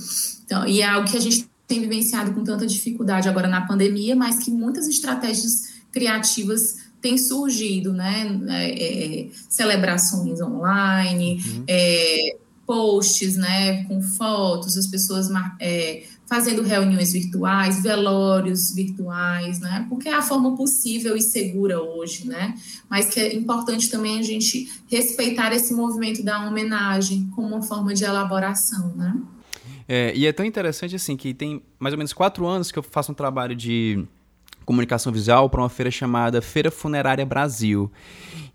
Então, 0.45 0.65
e 0.65 0.79
é 0.79 0.85
algo 0.85 1.05
que 1.05 1.17
a 1.17 1.19
gente 1.19 1.49
tem 1.67 1.81
vivenciado 1.81 2.31
com 2.31 2.41
tanta 2.41 2.65
dificuldade 2.65 3.27
agora 3.27 3.49
na 3.49 3.67
pandemia, 3.67 4.15
mas 4.15 4.39
que 4.39 4.51
muitas 4.51 4.87
estratégias 4.87 5.81
criativas 5.91 6.77
têm 7.01 7.17
surgido, 7.17 7.91
né, 7.91 8.39
é, 8.47 9.23
é, 9.23 9.29
celebrações 9.49 10.39
online, 10.39 11.43
uhum. 11.45 11.63
é, 11.67 12.37
posts, 12.65 13.35
né, 13.35 13.83
com 13.83 14.01
fotos, 14.01 14.77
as 14.77 14.87
pessoas 14.87 15.27
é, 15.59 16.03
fazendo 16.29 16.61
reuniões 16.61 17.11
virtuais, 17.11 17.81
velórios 17.81 18.71
virtuais, 18.71 19.59
né? 19.59 19.87
Porque 19.89 20.07
é 20.07 20.13
a 20.13 20.21
forma 20.21 20.55
possível 20.55 21.17
e 21.17 21.21
segura 21.21 21.81
hoje, 21.81 22.27
né? 22.27 22.53
Mas 22.87 23.09
que 23.09 23.19
é 23.19 23.35
importante 23.35 23.89
também 23.89 24.19
a 24.19 24.21
gente 24.21 24.71
respeitar 24.87 25.51
esse 25.51 25.73
movimento 25.73 26.23
da 26.23 26.47
homenagem 26.47 27.27
como 27.35 27.47
uma 27.47 27.63
forma 27.63 27.95
de 27.95 28.03
elaboração, 28.03 28.95
né? 28.95 29.19
É, 29.87 30.15
e 30.15 30.27
é 30.27 30.31
tão 30.31 30.45
interessante 30.45 30.95
assim 30.95 31.17
que 31.17 31.33
tem 31.33 31.63
mais 31.79 31.93
ou 31.93 31.97
menos 31.97 32.13
quatro 32.13 32.45
anos 32.45 32.71
que 32.71 32.77
eu 32.77 32.83
faço 32.83 33.11
um 33.11 33.15
trabalho 33.15 33.55
de 33.55 34.05
comunicação 34.69 35.11
visual 35.11 35.49
para 35.49 35.61
uma 35.61 35.67
feira 35.67 35.89
chamada 35.89 36.43
Feira 36.43 36.69
Funerária 36.69 37.25
Brasil. 37.25 37.91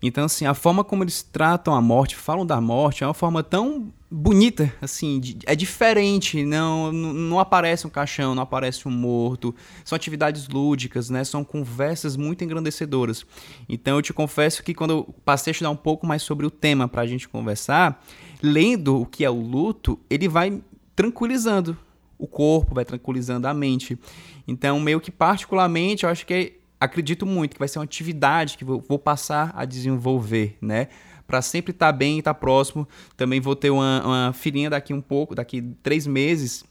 Então, 0.01 0.23
assim, 0.23 0.45
a 0.45 0.53
forma 0.53 0.81
como 0.81 1.03
eles 1.03 1.21
tratam 1.21 1.75
a 1.75 1.81
morte, 1.81 2.15
falam 2.15 2.45
da 2.45 2.61
morte, 2.61 3.03
é 3.03 3.07
uma 3.07 3.13
forma 3.13 3.43
tão 3.43 3.91
bonita, 4.09 4.73
assim, 4.81 5.19
é 5.45 5.53
diferente, 5.57 6.45
não, 6.45 6.89
não 6.89 7.37
aparece 7.37 7.85
um 7.85 7.89
caixão, 7.89 8.33
não 8.33 8.43
aparece 8.43 8.87
um 8.87 8.91
morto, 8.91 9.53
são 9.83 9.93
atividades 9.93 10.47
lúdicas, 10.47 11.09
né, 11.09 11.21
são 11.25 11.43
conversas 11.43 12.15
muito 12.15 12.45
engrandecedoras. 12.45 13.25
Então 13.67 13.97
eu 13.97 14.01
te 14.01 14.13
confesso 14.13 14.63
que 14.63 14.73
quando 14.73 14.91
eu 14.91 15.15
passei 15.25 15.51
a 15.51 15.53
estudar 15.53 15.69
um 15.69 15.75
pouco 15.75 16.07
mais 16.07 16.21
sobre 16.21 16.45
o 16.45 16.49
tema 16.49 16.87
para 16.87 17.01
a 17.01 17.07
gente 17.07 17.27
conversar, 17.27 18.01
lendo 18.41 19.01
o 19.01 19.05
que 19.05 19.25
é 19.25 19.29
o 19.29 19.41
luto, 19.41 19.99
ele 20.09 20.29
vai 20.29 20.61
tranquilizando 20.95 21.77
o 22.17 22.27
corpo, 22.27 22.73
vai 22.73 22.85
tranquilizando 22.85 23.47
a 23.47 23.53
mente. 23.53 23.97
Então, 24.47 24.79
meio 24.79 24.99
que 24.99 25.11
particularmente, 25.11 26.03
eu 26.03 26.09
acho 26.09 26.25
que 26.25 26.59
acredito 26.79 27.25
muito 27.25 27.53
que 27.53 27.59
vai 27.59 27.67
ser 27.67 27.79
uma 27.79 27.85
atividade 27.85 28.57
que 28.57 28.65
vou, 28.65 28.83
vou 28.87 28.99
passar 28.99 29.51
a 29.55 29.65
desenvolver, 29.65 30.57
né? 30.61 30.87
Para 31.27 31.41
sempre 31.41 31.71
estar 31.71 31.91
tá 31.91 31.91
bem 31.91 32.17
e 32.17 32.19
estar 32.19 32.33
tá 32.33 32.39
próximo. 32.39 32.87
Também 33.17 33.39
vou 33.39 33.55
ter 33.55 33.69
uma, 33.69 34.03
uma 34.05 34.33
filhinha 34.33 34.69
daqui 34.69 34.93
um 34.93 35.01
pouco, 35.01 35.33
daqui 35.33 35.61
três 35.81 36.05
meses. 36.05 36.63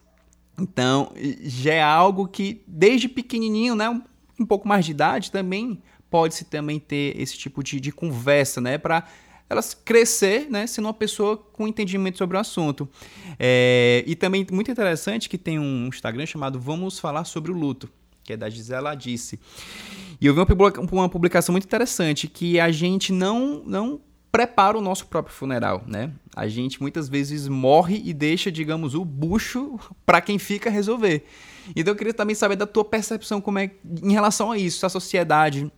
Então, 0.59 1.13
já 1.43 1.75
é 1.75 1.83
algo 1.83 2.29
que 2.29 2.63
desde 2.67 3.09
pequenininho, 3.09 3.75
né? 3.75 3.89
Um, 3.91 4.03
um 4.39 4.47
pouco 4.47 4.69
mais 4.69 4.85
de 4.85 4.93
idade 4.93 5.31
também 5.31 5.83
pode-se 6.15 6.45
também 6.45 6.79
ter 6.79 7.21
esse 7.21 7.37
tipo 7.37 7.61
de, 7.61 7.81
de 7.81 7.91
conversa, 7.91 8.61
né? 8.61 8.79
Para 8.79 9.05
elas 9.49 9.75
crescer, 9.75 10.49
né, 10.51 10.67
sendo 10.67 10.87
uma 10.87 10.95
pessoa 10.95 11.37
com 11.37 11.69
entendimento 11.69 12.19
sobre 12.19 12.37
o 12.37 12.41
assunto. 12.41 12.89
É, 13.39 14.03
e 14.07 14.15
também 14.15 14.47
muito 14.51 14.71
interessante 14.71 15.29
que 15.29 15.39
tem 15.39 15.59
um 15.59 15.87
Instagram 15.89 16.27
chamado 16.27 16.59
Vamos 16.59 16.99
Falar 16.99 17.25
sobre 17.25 17.51
o 17.53 17.55
Luto, 17.55 17.89
que 18.23 18.33
é 18.33 18.37
da 18.37 18.49
Gisela 18.49 18.95
Disse. 18.95 19.39
E 20.21 20.27
eu 20.27 20.35
vi 20.35 20.41
uma 20.93 21.09
publicação 21.09 21.53
muito 21.53 21.65
interessante 21.65 22.27
que 22.27 22.59
a 22.59 22.71
gente 22.71 23.13
não 23.13 23.63
não 23.65 24.01
prepara 24.35 24.77
o 24.77 24.81
nosso 24.81 25.07
próprio 25.07 25.33
funeral, 25.33 25.85
né? 25.87 26.11
A 26.35 26.49
gente 26.49 26.83
muitas 26.83 27.09
vezes 27.09 27.47
morre 27.47 28.03
e 28.05 28.13
deixa, 28.13 28.51
digamos, 28.51 28.97
o 28.97 29.05
bucho 29.05 29.79
para 30.05 30.21
quem 30.21 30.41
fica 30.41 30.69
resolver. 30.69 31.25
Então 31.77 31.93
eu 31.93 31.97
queria 31.97 32.13
também 32.13 32.35
saber 32.35 32.57
da 32.57 32.67
tua 32.67 32.85
percepção 32.85 33.41
como 33.41 33.61
é 33.61 33.71
em 34.03 34.13
relação 34.13 34.51
a 34.51 34.59
isso, 34.59 34.85
a 34.85 34.89
sociedade 34.89 35.71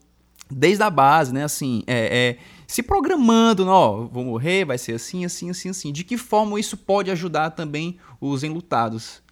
desde 0.50 0.82
a 0.82 0.88
base, 0.88 1.34
né? 1.34 1.44
Assim, 1.44 1.82
é, 1.86 2.38
é 2.38 2.38
se 2.66 2.82
programando, 2.82 3.66
ó, 3.68 4.02
vou 4.06 4.24
morrer, 4.24 4.64
vai 4.64 4.78
ser 4.78 4.92
assim, 4.92 5.24
assim, 5.24 5.50
assim, 5.50 5.68
assim. 5.68 5.92
De 5.92 6.02
que 6.02 6.18
forma 6.18 6.58
isso 6.58 6.76
pode 6.76 7.10
ajudar 7.10 7.50
também 7.50 7.96
os 8.20 8.42
enlutados? 8.42 9.22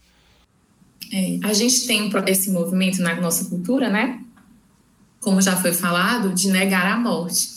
É, 1.13 1.39
a 1.43 1.53
gente 1.53 1.87
tem 1.87 2.11
esse 2.27 2.51
movimento 2.51 3.03
na 3.03 3.15
nossa 3.21 3.47
cultura, 3.47 3.91
né? 3.91 4.21
Como 5.21 5.41
já 5.41 5.57
foi 5.57 5.73
falado, 5.73 6.33
de 6.33 6.51
negar 6.51 6.87
a 6.87 6.97
morte. 6.97 7.49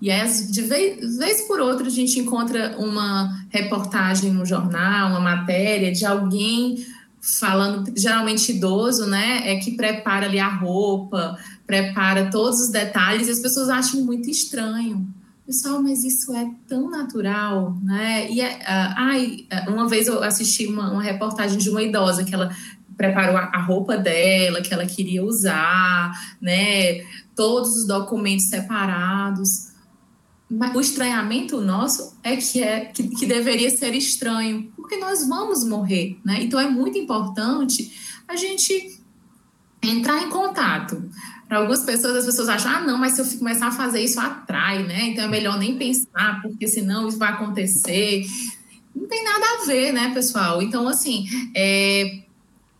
E 0.00 0.10
aí, 0.10 0.28
de 0.50 0.62
vez, 0.62 1.16
vez 1.16 1.42
por 1.42 1.60
outra, 1.60 1.86
a 1.86 1.90
gente 1.90 2.18
encontra 2.18 2.76
uma 2.76 3.46
reportagem 3.50 4.32
no 4.32 4.44
jornal, 4.44 5.10
uma 5.10 5.20
matéria 5.20 5.92
de 5.92 6.04
alguém 6.04 6.84
falando, 7.20 7.92
geralmente 7.96 8.50
idoso, 8.50 9.06
né? 9.06 9.42
É 9.44 9.56
que 9.60 9.76
prepara 9.76 10.26
ali 10.26 10.40
a 10.40 10.48
roupa, 10.48 11.38
prepara 11.64 12.30
todos 12.30 12.60
os 12.60 12.70
detalhes, 12.70 13.28
e 13.28 13.30
as 13.30 13.38
pessoas 13.38 13.68
acham 13.68 14.04
muito 14.04 14.28
estranho. 14.28 15.06
Pessoal, 15.46 15.82
mas 15.82 16.04
isso 16.04 16.34
é 16.34 16.50
tão 16.68 16.88
natural, 16.88 17.76
né? 17.82 18.30
E 18.30 18.40
é, 18.40 18.58
uh, 18.58 18.94
ai, 18.96 19.46
uma 19.68 19.88
vez 19.88 20.06
eu 20.06 20.22
assisti 20.22 20.66
uma, 20.66 20.92
uma 20.92 21.02
reportagem 21.02 21.58
de 21.58 21.68
uma 21.68 21.82
idosa 21.82 22.24
que 22.24 22.34
ela 22.34 22.54
preparou 22.96 23.36
a, 23.36 23.50
a 23.52 23.60
roupa 23.60 23.96
dela, 23.96 24.62
que 24.62 24.72
ela 24.72 24.86
queria 24.86 25.24
usar, 25.24 26.12
né? 26.40 27.00
Todos 27.34 27.76
os 27.76 27.86
documentos 27.86 28.46
separados 28.46 29.72
o 30.74 30.80
estranhamento 30.80 31.60
nosso 31.60 32.14
é 32.22 32.36
que 32.36 32.62
é 32.62 32.80
que, 32.84 33.08
que, 33.08 33.26
deveria 33.26 33.70
ser 33.70 33.94
estranho, 33.94 34.70
porque 34.76 34.96
nós 34.96 35.26
vamos 35.26 35.64
morrer, 35.64 36.18
né? 36.24 36.42
Então 36.42 36.60
é 36.60 36.68
muito 36.68 36.98
importante 36.98 38.22
a 38.28 38.36
gente 38.36 39.00
entrar 39.82 40.22
em 40.22 40.28
contato. 40.28 41.02
Para 41.52 41.58
algumas 41.58 41.84
pessoas, 41.84 42.16
as 42.16 42.24
pessoas 42.24 42.48
acham, 42.48 42.72
ah, 42.72 42.80
não, 42.80 42.96
mas 42.96 43.12
se 43.12 43.20
eu 43.20 43.38
começar 43.38 43.66
a 43.66 43.70
fazer 43.70 44.00
isso, 44.00 44.18
atrai, 44.18 44.84
né? 44.84 45.08
Então 45.08 45.22
é 45.22 45.28
melhor 45.28 45.58
nem 45.58 45.76
pensar, 45.76 46.40
porque 46.40 46.66
senão 46.66 47.06
isso 47.06 47.18
vai 47.18 47.30
acontecer. 47.30 48.24
Não 48.96 49.06
tem 49.06 49.22
nada 49.22 49.44
a 49.44 49.66
ver, 49.66 49.92
né, 49.92 50.14
pessoal? 50.14 50.62
Então, 50.62 50.88
assim, 50.88 51.26
é, 51.54 52.20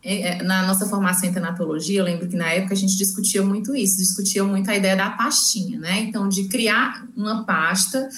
é, 0.03 0.21
é, 0.21 0.43
na 0.43 0.67
nossa 0.67 0.87
formação 0.87 1.29
em 1.29 1.35
tanatologia, 1.35 2.01
eu 2.01 2.05
lembro 2.07 2.27
que 2.27 2.35
na 2.35 2.49
época 2.49 2.73
a 2.73 2.77
gente 2.79 2.97
discutia 2.97 3.43
muito 3.43 3.77
isso, 3.77 3.99
discutia 3.99 4.43
muito 4.43 4.71
a 4.71 4.75
ideia 4.75 4.97
da 4.97 5.11
pastinha, 5.11 5.79
né? 5.79 6.01
Então, 6.01 6.27
de 6.27 6.49
criar 6.49 7.07
uma 7.15 7.45
pasta 7.45 8.09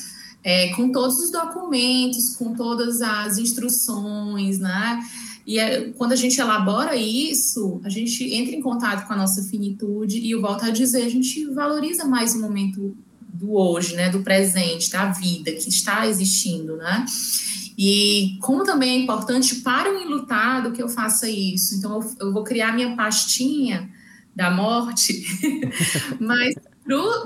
é, 0.45 0.69
com 0.77 0.93
todos 0.93 1.19
os 1.19 1.33
documentos, 1.33 2.37
com 2.37 2.55
todas 2.55 3.03
as 3.03 3.39
instruções, 3.39 4.61
né? 4.61 5.03
E 5.47 5.59
é, 5.59 5.91
quando 5.91 6.13
a 6.13 6.17
gente 6.17 6.41
elabora 6.41 6.97
isso, 6.97 7.81
a 7.85 7.89
gente 7.89 8.33
entra 8.35 8.55
em 8.55 8.63
contato 8.63 9.07
com 9.07 9.13
a 9.13 9.17
nossa 9.17 9.43
finitude 9.43 10.19
e 10.19 10.31
eu 10.31 10.41
volto 10.41 10.65
a 10.65 10.71
dizer, 10.71 11.03
a 11.03 11.09
gente 11.09 11.45
valoriza 11.47 12.05
mais 12.05 12.35
o 12.35 12.41
momento 12.41 12.97
do 13.21 13.53
hoje, 13.53 13.95
né? 13.95 14.09
Do 14.09 14.21
presente, 14.21 14.91
da 14.91 15.11
vida 15.11 15.53
que 15.53 15.69
está 15.69 16.07
existindo, 16.07 16.77
né? 16.77 17.05
E 17.77 18.39
como 18.41 18.65
também 18.65 18.91
é 18.91 19.03
importante 19.03 19.57
para 19.57 19.93
o 19.93 20.01
enlutado 20.01 20.73
que 20.73 20.83
eu 20.83 20.89
faça 20.89 21.29
isso. 21.29 21.75
Então, 21.75 22.01
eu, 22.01 22.29
eu 22.29 22.33
vou 22.33 22.45
criar 22.45 22.73
minha 22.73 22.95
pastinha 22.95 23.91
da 24.35 24.51
morte, 24.51 25.25
mas 26.19 26.55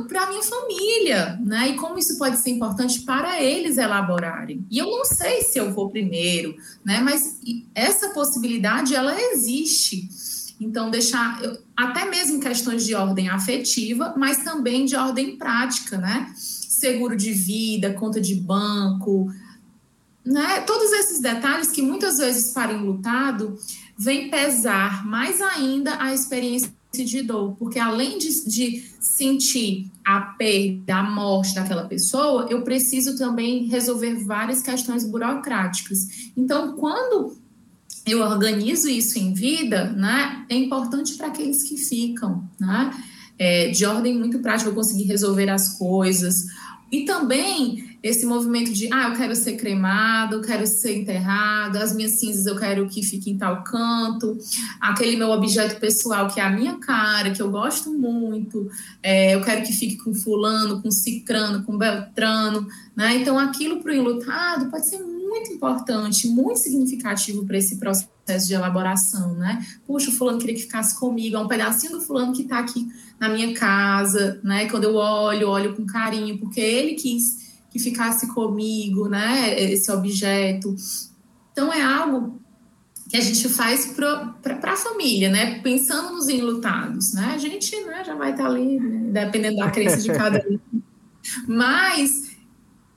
para 0.07 0.23
a 0.23 0.29
minha 0.29 0.43
família, 0.43 1.39
né? 1.45 1.71
E 1.71 1.75
como 1.75 1.99
isso 1.99 2.17
pode 2.17 2.39
ser 2.39 2.51
importante 2.51 3.01
para 3.01 3.43
eles 3.43 3.77
elaborarem. 3.77 4.65
E 4.71 4.79
eu 4.79 4.87
não 4.87 5.05
sei 5.05 5.43
se 5.43 5.59
eu 5.59 5.73
vou 5.73 5.91
primeiro, 5.91 6.57
né? 6.85 7.01
Mas 7.01 7.41
essa 7.75 8.11
possibilidade, 8.11 8.95
ela 8.95 9.21
existe. 9.33 10.09
Então, 10.61 10.91
deixar, 10.91 11.41
até 11.77 12.05
mesmo 12.05 12.41
questões 12.41 12.85
de 12.85 12.95
ordem 12.95 13.29
afetiva, 13.29 14.15
mas 14.17 14.45
também 14.45 14.85
de 14.85 14.95
ordem 14.95 15.37
prática, 15.37 15.99
né? 15.99 16.33
Seguro 16.37 17.17
de 17.17 17.33
vida, 17.33 17.95
conta 17.95 18.21
de 18.21 18.37
banco, 18.37 19.33
né? 20.25 20.61
Todos 20.61 20.93
esses 20.93 21.21
detalhes 21.21 21.71
que 21.71 21.83
muitas 21.83 22.19
vezes 22.19 22.53
para 22.53 22.73
lutado 22.73 23.59
vem 23.97 24.31
pesar 24.31 25.05
mais 25.05 25.41
ainda 25.41 26.01
a 26.01 26.15
experiência 26.15 26.78
de 26.93 27.23
dor, 27.23 27.55
porque 27.59 27.79
além 27.79 28.19
de, 28.19 28.45
de 28.47 28.85
sentir 28.99 29.91
a 30.05 30.21
perda, 30.21 30.97
a 30.97 31.03
morte 31.03 31.55
daquela 31.55 31.87
pessoa, 31.87 32.47
eu 32.51 32.63
preciso 32.63 33.17
também 33.17 33.67
resolver 33.67 34.15
várias 34.25 34.63
questões 34.63 35.05
burocráticas. 35.05 36.31
Então, 36.37 36.75
quando 36.77 37.37
eu 38.07 38.21
organizo 38.21 38.89
isso 38.89 39.19
em 39.19 39.35
vida, 39.35 39.91
né, 39.93 40.47
é 40.49 40.57
importante 40.57 41.15
para 41.15 41.29
aqueles 41.29 41.63
que 41.63 41.77
ficam, 41.77 42.49
né? 42.59 42.91
É, 43.41 43.69
de 43.69 43.87
ordem 43.87 44.19
muito 44.19 44.41
prática, 44.41 44.69
eu 44.69 44.75
conseguir 44.75 45.05
resolver 45.05 45.49
as 45.49 45.79
coisas. 45.79 46.47
E 46.91 47.05
também 47.05 47.88
esse 48.03 48.25
movimento 48.25 48.73
de, 48.73 48.93
ah, 48.93 49.09
eu 49.09 49.17
quero 49.17 49.35
ser 49.35 49.57
cremado, 49.57 50.37
eu 50.37 50.41
quero 50.41 50.67
ser 50.67 50.97
enterrado, 50.97 51.77
as 51.77 51.95
minhas 51.95 52.13
cinzas 52.13 52.47
eu 52.47 52.57
quero 52.57 52.89
que 52.89 53.03
fiquem 53.03 53.35
em 53.35 53.39
tal 53.39 53.65
canto, 53.65 54.39
aquele 54.81 55.17
meu 55.17 55.31
objeto 55.31 55.81
pessoal 55.81 56.29
que 56.29 56.39
é 56.39 56.45
a 56.45 56.51
minha 56.51 56.79
cara, 56.79 57.31
que 57.31 57.43
eu 57.43 57.51
gosto 57.51 57.93
muito, 57.93 58.71
é, 59.03 59.35
eu 59.35 59.41
quero 59.43 59.63
que 59.63 59.73
fique 59.73 59.97
com 59.97 60.15
fulano, 60.15 60.81
com 60.81 60.91
cicrano, 60.91 61.65
com 61.65 61.77
beltrano, 61.77 62.67
né? 62.97 63.17
Então 63.17 63.39
aquilo 63.39 63.83
para 63.83 63.93
o 63.93 63.95
enlutado 63.95 64.71
pode 64.71 64.89
ser 64.89 64.99
muito 65.01 65.53
importante, 65.53 66.29
muito 66.29 66.61
significativo 66.61 67.45
para 67.45 67.59
esse 67.59 67.77
processo 67.77 68.47
de 68.47 68.55
elaboração, 68.55 69.35
né? 69.35 69.65
Puxa, 69.87 70.11
o 70.11 70.13
fulano 70.13 70.39
queria 70.39 70.55
que 70.55 70.63
ficasse 70.63 70.99
comigo, 70.99 71.37
é 71.37 71.39
um 71.41 71.49
pedacinho 71.49 71.93
do 71.93 72.01
fulano 72.01 72.33
que 72.33 72.43
está 72.43 72.61
aqui 72.61 72.87
na 73.19 73.29
minha 73.29 73.53
casa, 73.55 74.41
né? 74.45 74.69
Quando 74.69 74.85
eu 74.85 74.95
olho, 74.95 75.49
olho 75.49 75.75
com 75.75 75.85
carinho, 75.85 76.39
porque 76.39 76.61
ele 76.61 76.95
quis 76.95 77.48
que 77.79 77.85
ficasse 77.85 78.27
comigo, 78.35 79.09
né? 79.09 79.59
Esse 79.73 79.91
objeto. 79.91 80.75
Então 81.53 81.73
é 81.73 81.81
algo 81.81 82.41
que 83.09 83.17
a 83.17 83.21
gente 83.21 83.49
faz 83.49 83.87
para 83.87 84.73
a 84.73 84.77
família, 84.77 85.31
né? 85.31 85.61
Pensando 85.61 86.13
nos 86.13 86.29
enlutados, 86.29 87.15
né? 87.15 87.33
A 87.35 87.39
gente 87.39 87.75
né, 87.85 88.05
já 88.05 88.15
vai 88.15 88.33
estar 88.33 88.47
ali, 88.47 88.79
né? 88.79 89.25
dependendo 89.25 89.57
da 89.57 89.71
crença 89.71 89.99
de 89.99 90.09
cada 90.13 90.45
um. 90.51 90.59
Mas 91.49 92.37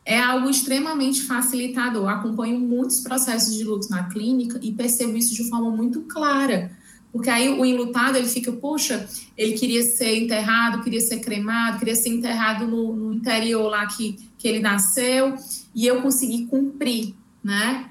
é 0.05 0.19
algo 0.19 0.49
extremamente 0.49 1.21
facilitador. 1.21 2.09
acompanho 2.09 2.59
muitos 2.59 2.99
processos 2.99 3.55
de 3.55 3.63
luto 3.63 3.89
na 3.89 4.09
clínica 4.09 4.59
e 4.61 4.71
percebo 4.71 5.15
isso 5.15 5.33
de 5.33 5.47
forma 5.49 5.69
muito 5.71 6.01
clara. 6.01 6.71
Porque 7.11 7.29
aí 7.29 7.49
o 7.49 7.65
enlutado, 7.65 8.17
ele 8.17 8.27
fica, 8.27 8.51
poxa, 8.53 9.07
ele 9.37 9.53
queria 9.53 9.83
ser 9.83 10.15
enterrado, 10.15 10.81
queria 10.81 11.01
ser 11.01 11.19
cremado, 11.19 11.77
queria 11.77 11.95
ser 11.95 12.09
enterrado 12.09 12.65
no, 12.65 12.95
no 12.95 13.13
interior 13.13 13.69
lá 13.69 13.85
que, 13.85 14.17
que 14.41 14.47
ele 14.47 14.60
nasceu, 14.60 15.36
e 15.73 15.86
eu 15.86 16.01
consegui 16.01 16.47
cumprir, 16.47 17.13
né? 17.43 17.88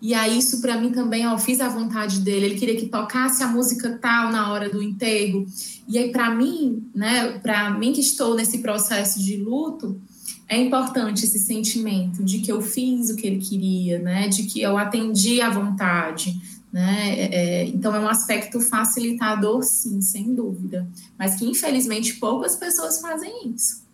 E 0.00 0.14
aí 0.14 0.38
isso 0.38 0.60
para 0.60 0.78
mim 0.78 0.92
também, 0.92 1.26
ó, 1.26 1.36
fiz 1.36 1.60
a 1.60 1.68
vontade 1.68 2.20
dele. 2.20 2.46
Ele 2.46 2.58
queria 2.58 2.76
que 2.76 2.86
tocasse 2.86 3.42
a 3.42 3.48
música 3.48 3.98
tal 4.00 4.30
na 4.30 4.52
hora 4.52 4.70
do 4.70 4.80
enterro. 4.80 5.44
E 5.88 5.98
aí 5.98 6.12
para 6.12 6.32
mim, 6.32 6.88
né, 6.94 7.38
para 7.40 7.70
mim 7.70 7.92
que 7.92 8.00
estou 8.00 8.36
nesse 8.36 8.58
processo 8.58 9.18
de 9.18 9.36
luto, 9.36 10.00
é 10.48 10.56
importante 10.56 11.24
esse 11.24 11.40
sentimento 11.40 12.22
de 12.22 12.38
que 12.38 12.50
eu 12.50 12.62
fiz 12.62 13.10
o 13.10 13.16
que 13.16 13.26
ele 13.26 13.38
queria, 13.38 13.98
né, 13.98 14.28
de 14.28 14.44
que 14.44 14.62
eu 14.62 14.78
atendi 14.78 15.40
à 15.40 15.50
vontade, 15.50 16.40
né? 16.72 17.18
É, 17.18 17.34
é, 17.34 17.66
então 17.66 17.94
é 17.94 17.98
um 17.98 18.08
aspecto 18.08 18.60
facilitador, 18.60 19.62
sim, 19.64 20.00
sem 20.00 20.32
dúvida, 20.32 20.88
mas 21.18 21.34
que 21.34 21.44
infelizmente 21.44 22.14
poucas 22.14 22.54
pessoas 22.54 23.00
fazem 23.00 23.50
isso. 23.50 23.87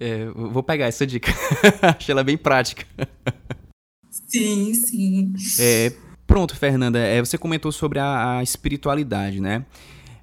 É, 0.00 0.26
vou 0.30 0.62
pegar 0.62 0.86
essa 0.86 1.06
dica, 1.06 1.30
achei 1.82 2.12
ela 2.12 2.24
bem 2.24 2.38
prática. 2.38 2.86
Sim, 4.10 4.72
sim. 4.72 5.32
É, 5.58 5.92
pronto, 6.26 6.56
Fernanda, 6.56 6.98
é, 6.98 7.20
você 7.20 7.36
comentou 7.36 7.70
sobre 7.70 7.98
a, 7.98 8.38
a 8.38 8.42
espiritualidade, 8.42 9.40
né? 9.40 9.64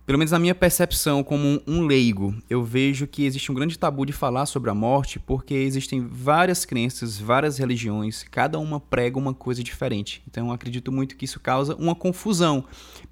pelo 0.07 0.17
menos 0.17 0.31
na 0.31 0.39
minha 0.39 0.55
percepção 0.55 1.21
como 1.21 1.61
um 1.67 1.81
leigo, 1.81 2.33
eu 2.49 2.63
vejo 2.63 3.05
que 3.05 3.25
existe 3.25 3.51
um 3.51 3.55
grande 3.55 3.77
tabu 3.77 4.05
de 4.05 4.13
falar 4.13 4.45
sobre 4.45 4.69
a 4.69 4.73
morte 4.73 5.19
porque 5.19 5.53
existem 5.53 5.99
várias 5.99 6.63
crenças, 6.63 7.19
várias 7.19 7.57
religiões, 7.57 8.23
cada 8.31 8.57
uma 8.57 8.79
prega 8.79 9.19
uma 9.19 9.33
coisa 9.33 9.61
diferente. 9.61 10.23
Então 10.25 10.47
eu 10.47 10.53
acredito 10.53 10.93
muito 10.93 11.17
que 11.17 11.25
isso 11.25 11.41
causa 11.41 11.75
uma 11.75 11.93
confusão. 11.93 12.63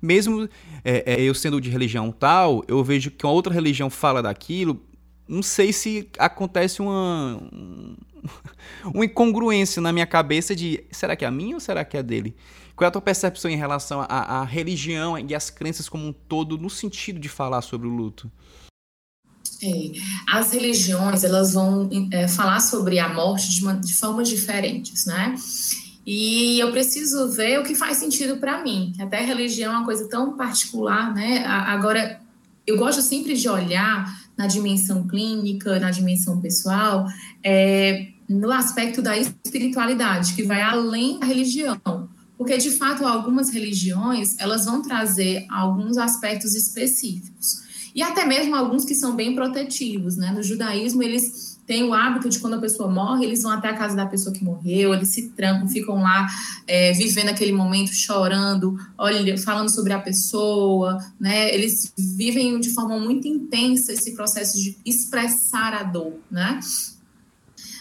Mesmo 0.01 0.47
é, 0.85 1.15
é, 1.15 1.21
eu 1.21 1.35
sendo 1.35 1.59
de 1.59 1.69
religião 1.69 2.13
tal, 2.13 2.63
eu 2.65 2.81
vejo 2.81 3.11
que 3.11 3.25
uma 3.25 3.33
outra 3.33 3.53
religião 3.53 3.89
fala 3.89 4.23
daquilo, 4.23 4.81
não 5.27 5.41
sei 5.41 5.73
se 5.73 6.09
acontece 6.17 6.81
uma, 6.81 7.41
uma 8.93 9.05
incongruência 9.05 9.81
na 9.81 9.91
minha 9.91 10.05
cabeça 10.05 10.55
de 10.55 10.83
será 10.91 11.15
que 11.15 11.25
é 11.25 11.27
a 11.27 11.31
minha 11.31 11.55
ou 11.55 11.59
será 11.59 11.83
que 11.83 11.97
é 11.97 11.99
a 11.99 12.03
dele? 12.03 12.35
Qual 12.75 12.85
é 12.85 12.89
a 12.89 12.91
tua 12.91 13.01
percepção 13.01 13.49
em 13.49 13.55
relação 13.55 14.01
à, 14.01 14.39
à 14.39 14.43
religião 14.43 15.17
e 15.17 15.33
às 15.33 15.49
crenças 15.49 15.87
como 15.87 16.07
um 16.07 16.13
todo 16.13 16.57
no 16.57 16.69
sentido 16.69 17.19
de 17.19 17.29
falar 17.29 17.61
sobre 17.61 17.87
o 17.87 17.91
luto? 17.91 18.29
É, 19.63 19.91
as 20.29 20.51
religiões 20.51 21.23
elas 21.23 21.53
vão 21.53 21.89
é, 22.11 22.27
falar 22.27 22.59
sobre 22.59 22.99
a 22.99 23.07
morte 23.07 23.49
de, 23.49 23.61
uma, 23.61 23.75
de 23.75 23.93
formas 23.93 24.27
diferentes, 24.27 25.05
né? 25.05 25.35
E 26.05 26.59
eu 26.59 26.71
preciso 26.71 27.31
ver 27.31 27.59
o 27.59 27.63
que 27.63 27.73
faz 27.73 27.97
sentido 27.97 28.37
para 28.37 28.61
mim. 28.61 28.93
Até 28.99 29.21
religião 29.21 29.73
é 29.73 29.77
uma 29.77 29.85
coisa 29.85 30.07
tão 30.07 30.35
particular, 30.35 31.13
né? 31.13 31.43
Agora, 31.45 32.19
eu 32.67 32.77
gosto 32.77 33.01
sempre 33.01 33.35
de 33.35 33.47
olhar 33.47 34.24
na 34.37 34.47
dimensão 34.47 35.07
clínica, 35.07 35.79
na 35.79 35.91
dimensão 35.91 36.41
pessoal, 36.41 37.05
é, 37.43 38.07
no 38.27 38.51
aspecto 38.51 39.01
da 39.01 39.17
espiritualidade, 39.17 40.33
que 40.33 40.43
vai 40.43 40.61
além 40.61 41.19
da 41.19 41.25
religião. 41.25 41.79
Porque, 42.37 42.57
de 42.57 42.71
fato, 42.71 43.05
algumas 43.05 43.49
religiões, 43.49 44.37
elas 44.39 44.65
vão 44.65 44.81
trazer 44.81 45.45
alguns 45.49 45.97
aspectos 45.97 46.53
específicos. 46.53 47.63
E 47.95 48.03
até 48.03 48.25
mesmo 48.25 48.55
alguns 48.55 48.83
que 48.83 48.93
são 48.93 49.15
bem 49.15 49.33
protetivos, 49.33 50.17
né? 50.17 50.31
No 50.31 50.43
judaísmo, 50.43 51.01
eles 51.01 51.44
têm 51.65 51.83
o 51.83 51.93
hábito 51.93 52.29
de 52.29 52.39
quando 52.39 52.53
a 52.53 52.59
pessoa 52.59 52.89
morre, 52.89 53.25
eles 53.25 53.41
vão 53.41 53.51
até 53.51 53.69
a 53.69 53.73
casa 53.73 53.95
da 53.95 54.05
pessoa 54.05 54.33
que 54.33 54.43
morreu, 54.43 54.93
eles 54.93 55.09
se 55.09 55.29
trancam, 55.29 55.67
ficam 55.67 56.01
lá 56.01 56.27
é, 56.67 56.93
vivendo 56.93 57.29
aquele 57.29 57.51
momento, 57.51 57.93
chorando, 57.93 58.77
olha, 58.97 59.37
falando 59.37 59.69
sobre 59.69 59.93
a 59.93 59.99
pessoa, 59.99 60.97
né? 61.19 61.53
Eles 61.53 61.93
vivem 61.97 62.59
de 62.59 62.69
forma 62.69 62.99
muito 62.99 63.27
intensa 63.27 63.91
esse 63.93 64.13
processo 64.13 64.57
de 64.57 64.77
expressar 64.85 65.73
a 65.73 65.83
dor, 65.83 66.13
né? 66.29 66.59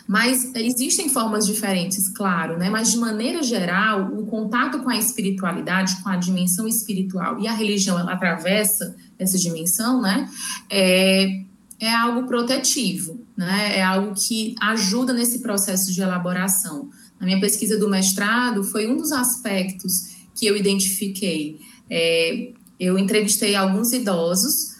Mas 0.07 0.53
existem 0.55 1.09
formas 1.09 1.47
diferentes, 1.47 2.11
claro, 2.11 2.59
né? 2.59 2.69
Mas 2.69 2.91
de 2.91 2.99
maneira 2.99 3.43
geral, 3.43 4.13
o 4.13 4.27
contato 4.27 4.81
com 4.81 4.91
a 4.91 4.97
espiritualidade, 4.97 5.97
com 6.03 6.11
a 6.11 6.17
dimensão 6.17 6.69
espiritual 6.69 7.41
e 7.41 7.49
a 7.49 7.53
religião 7.55 7.99
ela 7.99 8.13
atravessa 8.13 8.95
essa 9.19 9.39
dimensão, 9.39 10.03
né? 10.03 10.29
É, 10.69 11.43
é 11.87 11.95
algo 11.95 12.27
protetivo, 12.27 13.21
né? 13.37 13.79
É 13.79 13.83
algo 13.83 14.15
que 14.15 14.55
ajuda 14.61 15.13
nesse 15.13 15.41
processo 15.41 15.93
de 15.93 16.01
elaboração. 16.01 16.89
Na 17.19 17.27
minha 17.27 17.41
pesquisa 17.41 17.79
do 17.79 17.89
mestrado, 17.89 18.63
foi 18.65 18.87
um 18.87 18.97
dos 18.97 19.13
aspectos 19.13 20.15
que 20.35 20.47
eu 20.47 20.57
identifiquei. 20.57 21.59
É, 21.89 22.53
eu 22.79 22.99
entrevistei 22.99 23.55
alguns 23.55 23.93
idosos 23.93 24.75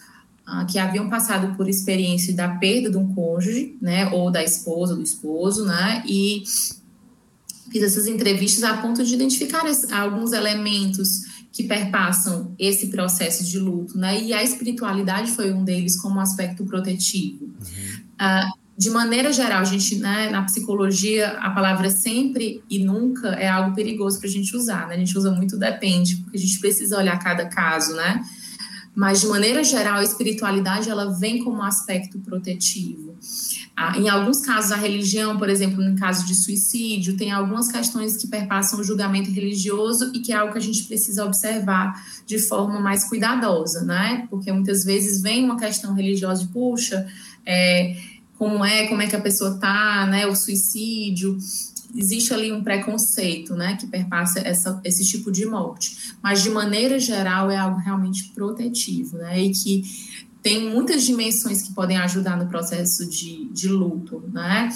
ah, 0.45 0.65
que 0.65 0.77
haviam 0.77 1.09
passado 1.09 1.55
por 1.55 1.67
experiência 1.67 2.33
da 2.33 2.47
perda 2.47 2.89
de 2.89 2.97
um 2.97 3.13
cônjuge, 3.13 3.77
né, 3.81 4.09
ou 4.11 4.29
da 4.29 4.43
esposa, 4.43 4.95
do 4.95 5.01
esposo, 5.01 5.65
né, 5.65 6.03
e 6.07 6.43
fiz 7.71 7.81
essas 7.81 8.05
entrevistas 8.05 8.63
a 8.63 8.77
ponto 8.77 9.03
de 9.03 9.13
identificar 9.13 9.63
alguns 9.91 10.33
elementos 10.33 11.21
que 11.55 11.63
perpassam 11.63 12.53
esse 12.59 12.87
processo 12.87 13.45
de 13.45 13.57
luto, 13.57 13.97
né, 13.97 14.21
e 14.21 14.33
a 14.33 14.43
espiritualidade 14.43 15.31
foi 15.31 15.53
um 15.53 15.63
deles 15.63 15.99
como 16.01 16.19
aspecto 16.19 16.65
protetivo. 16.65 17.45
Uhum. 17.45 18.03
Ah, 18.19 18.49
de 18.77 18.89
maneira 18.89 19.31
geral, 19.31 19.61
a 19.61 19.63
gente, 19.63 19.95
né, 19.95 20.29
na 20.29 20.43
psicologia, 20.43 21.29
a 21.39 21.51
palavra 21.51 21.89
sempre 21.89 22.61
e 22.69 22.79
nunca 22.79 23.29
é 23.29 23.47
algo 23.47 23.73
perigoso 23.73 24.19
para 24.19 24.27
a 24.27 24.31
gente 24.31 24.53
usar, 24.53 24.89
né? 24.89 24.95
A 24.95 24.97
gente 24.97 25.17
usa 25.17 25.31
muito 25.31 25.57
depende, 25.57 26.17
porque 26.17 26.35
a 26.35 26.39
gente 26.41 26.59
precisa 26.59 26.97
olhar 26.97 27.17
cada 27.19 27.45
caso, 27.45 27.95
né? 27.95 28.21
mas 28.95 29.19
de 29.19 29.27
maneira 29.27 29.61
geral 29.61 29.97
a 29.97 30.03
espiritualidade 30.03 30.89
ela 30.89 31.11
vem 31.11 31.43
como 31.43 31.61
aspecto 31.61 32.17
protetivo. 32.19 33.17
Em 33.97 34.07
alguns 34.07 34.39
casos 34.39 34.71
a 34.71 34.77
religião, 34.77 35.37
por 35.37 35.49
exemplo, 35.49 35.83
no 35.83 35.97
caso 35.99 36.25
de 36.25 36.33
suicídio, 36.33 37.17
tem 37.17 37.31
algumas 37.31 37.69
questões 37.69 38.15
que 38.15 38.25
perpassam 38.25 38.79
o 38.79 38.83
julgamento 38.83 39.29
religioso 39.29 40.11
e 40.13 40.19
que 40.19 40.31
é 40.31 40.35
algo 40.35 40.53
que 40.53 40.59
a 40.59 40.61
gente 40.61 40.83
precisa 40.83 41.25
observar 41.25 41.93
de 42.25 42.39
forma 42.39 42.79
mais 42.79 43.03
cuidadosa, 43.09 43.83
né? 43.83 44.27
Porque 44.29 44.49
muitas 44.49 44.85
vezes 44.85 45.21
vem 45.21 45.43
uma 45.43 45.59
questão 45.59 45.93
religiosa 45.93 46.43
de 46.43 46.47
puxa, 46.47 47.05
é, 47.45 47.97
como 48.37 48.63
é, 48.63 48.87
como 48.87 49.01
é 49.01 49.07
que 49.07 49.15
a 49.15 49.21
pessoa 49.21 49.57
tá, 49.59 50.05
né? 50.05 50.25
O 50.25 50.35
suicídio 50.35 51.37
existe 51.95 52.33
ali 52.33 52.51
um 52.51 52.63
preconceito, 52.63 53.55
né, 53.55 53.77
que 53.79 53.87
perpassa 53.87 54.39
essa, 54.39 54.79
esse 54.83 55.05
tipo 55.05 55.31
de 55.31 55.45
morte. 55.45 56.13
Mas, 56.21 56.43
de 56.43 56.49
maneira 56.49 56.99
geral, 56.99 57.49
é 57.49 57.55
algo 57.55 57.79
realmente 57.79 58.31
protetivo, 58.35 59.17
né, 59.17 59.41
e 59.41 59.51
que 59.51 59.83
tem 60.45 60.69
muitas 60.69 61.03
dimensões 61.03 61.63
que 61.63 61.73
podem 61.73 61.97
ajudar 61.97 62.37
no 62.37 62.45
processo 62.45 63.09
de, 63.09 63.45
de 63.45 63.67
luto, 63.67 64.23
né, 64.31 64.69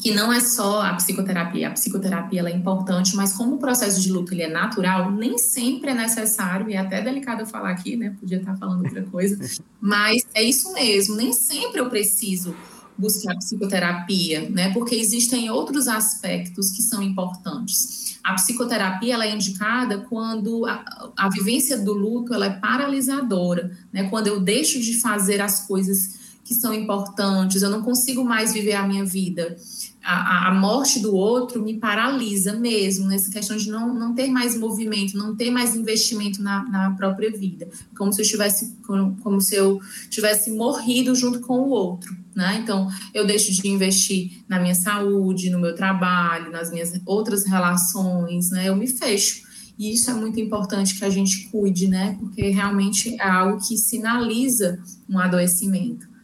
que 0.00 0.14
não 0.14 0.32
é 0.32 0.38
só 0.38 0.80
a 0.80 0.94
psicoterapia. 0.94 1.66
A 1.66 1.70
psicoterapia 1.72 2.42
é 2.42 2.52
importante, 2.52 3.16
mas 3.16 3.32
como 3.32 3.56
o 3.56 3.58
processo 3.58 4.00
de 4.00 4.12
luto 4.12 4.32
ele 4.32 4.44
é 4.44 4.48
natural, 4.48 5.10
nem 5.10 5.38
sempre 5.38 5.90
é 5.90 5.94
necessário, 5.94 6.70
e 6.70 6.74
é 6.74 6.78
até 6.78 7.02
delicado 7.02 7.40
eu 7.40 7.46
falar 7.48 7.70
aqui, 7.70 7.96
né, 7.96 8.14
podia 8.20 8.38
estar 8.38 8.56
falando 8.58 8.84
outra 8.84 9.02
coisa, 9.02 9.36
mas 9.82 10.24
é 10.32 10.44
isso 10.44 10.72
mesmo, 10.72 11.16
nem 11.16 11.32
sempre 11.32 11.80
eu 11.80 11.90
preciso 11.90 12.54
buscar 12.96 13.34
psicoterapia, 13.36 14.48
né? 14.48 14.72
Porque 14.72 14.94
existem 14.94 15.50
outros 15.50 15.88
aspectos 15.88 16.70
que 16.70 16.80
são 16.80 17.02
importantes. 17.02 18.05
A 18.26 18.34
psicoterapia 18.34 19.14
ela 19.14 19.24
é 19.24 19.32
indicada 19.32 19.98
quando 19.98 20.66
a, 20.66 21.12
a 21.16 21.28
vivência 21.28 21.78
do 21.78 21.92
luto 21.92 22.34
ela 22.34 22.46
é 22.46 22.50
paralisadora, 22.50 23.70
né? 23.92 24.10
Quando 24.10 24.26
eu 24.26 24.40
deixo 24.40 24.80
de 24.80 25.00
fazer 25.00 25.40
as 25.40 25.64
coisas 25.64 26.25
que 26.46 26.54
são 26.54 26.72
importantes, 26.72 27.60
eu 27.60 27.68
não 27.68 27.82
consigo 27.82 28.24
mais 28.24 28.52
viver 28.52 28.74
a 28.74 28.86
minha 28.86 29.04
vida. 29.04 29.56
A, 30.00 30.48
a, 30.48 30.54
morte 30.54 31.00
do 31.00 31.12
outro 31.12 31.60
me 31.60 31.76
paralisa 31.80 32.52
mesmo, 32.52 33.08
nessa 33.08 33.28
questão 33.32 33.56
de 33.56 33.68
não, 33.68 33.92
não 33.92 34.14
ter 34.14 34.30
mais 34.30 34.56
movimento, 34.56 35.18
não 35.18 35.34
ter 35.34 35.50
mais 35.50 35.74
investimento 35.74 36.40
na, 36.40 36.62
na 36.68 36.90
própria 36.92 37.32
vida, 37.32 37.68
como 37.98 38.12
se 38.12 38.22
eu 38.22 38.24
tivesse 38.24 38.76
como, 38.86 39.16
como 39.16 39.40
se 39.40 39.56
eu 39.56 39.80
tivesse 40.08 40.52
morrido 40.52 41.12
junto 41.16 41.40
com 41.40 41.58
o 41.58 41.70
outro, 41.70 42.16
né? 42.32 42.60
Então 42.62 42.88
eu 43.12 43.26
deixo 43.26 43.50
de 43.50 43.66
investir 43.66 44.44
na 44.48 44.60
minha 44.60 44.76
saúde, 44.76 45.50
no 45.50 45.58
meu 45.58 45.74
trabalho, 45.74 46.52
nas 46.52 46.70
minhas 46.70 46.92
outras 47.04 47.44
relações, 47.44 48.50
né? 48.50 48.68
Eu 48.68 48.76
me 48.76 48.86
fecho. 48.86 49.44
E 49.76 49.92
isso 49.92 50.08
é 50.08 50.14
muito 50.14 50.38
importante 50.38 50.94
que 50.94 51.04
a 51.04 51.10
gente 51.10 51.48
cuide, 51.50 51.88
né? 51.88 52.16
Porque 52.20 52.48
realmente 52.50 53.16
é 53.20 53.28
algo 53.28 53.58
que 53.66 53.76
sinaliza 53.76 54.78
um 55.08 55.18
adoecimento 55.18 56.14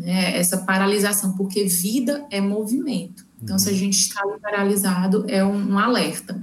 né, 0.00 0.36
essa 0.36 0.58
paralisação, 0.58 1.32
porque 1.36 1.64
vida 1.64 2.26
é 2.30 2.40
movimento. 2.40 3.26
Então, 3.42 3.58
se 3.58 3.68
a 3.68 3.72
uhum. 3.72 3.78
gente 3.78 3.98
está 3.98 4.22
paralisado, 4.42 5.24
é 5.28 5.44
um, 5.44 5.72
um 5.72 5.78
alerta. 5.78 6.42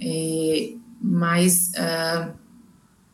É, 0.00 0.72
mas 1.00 1.70
uh, 1.70 2.32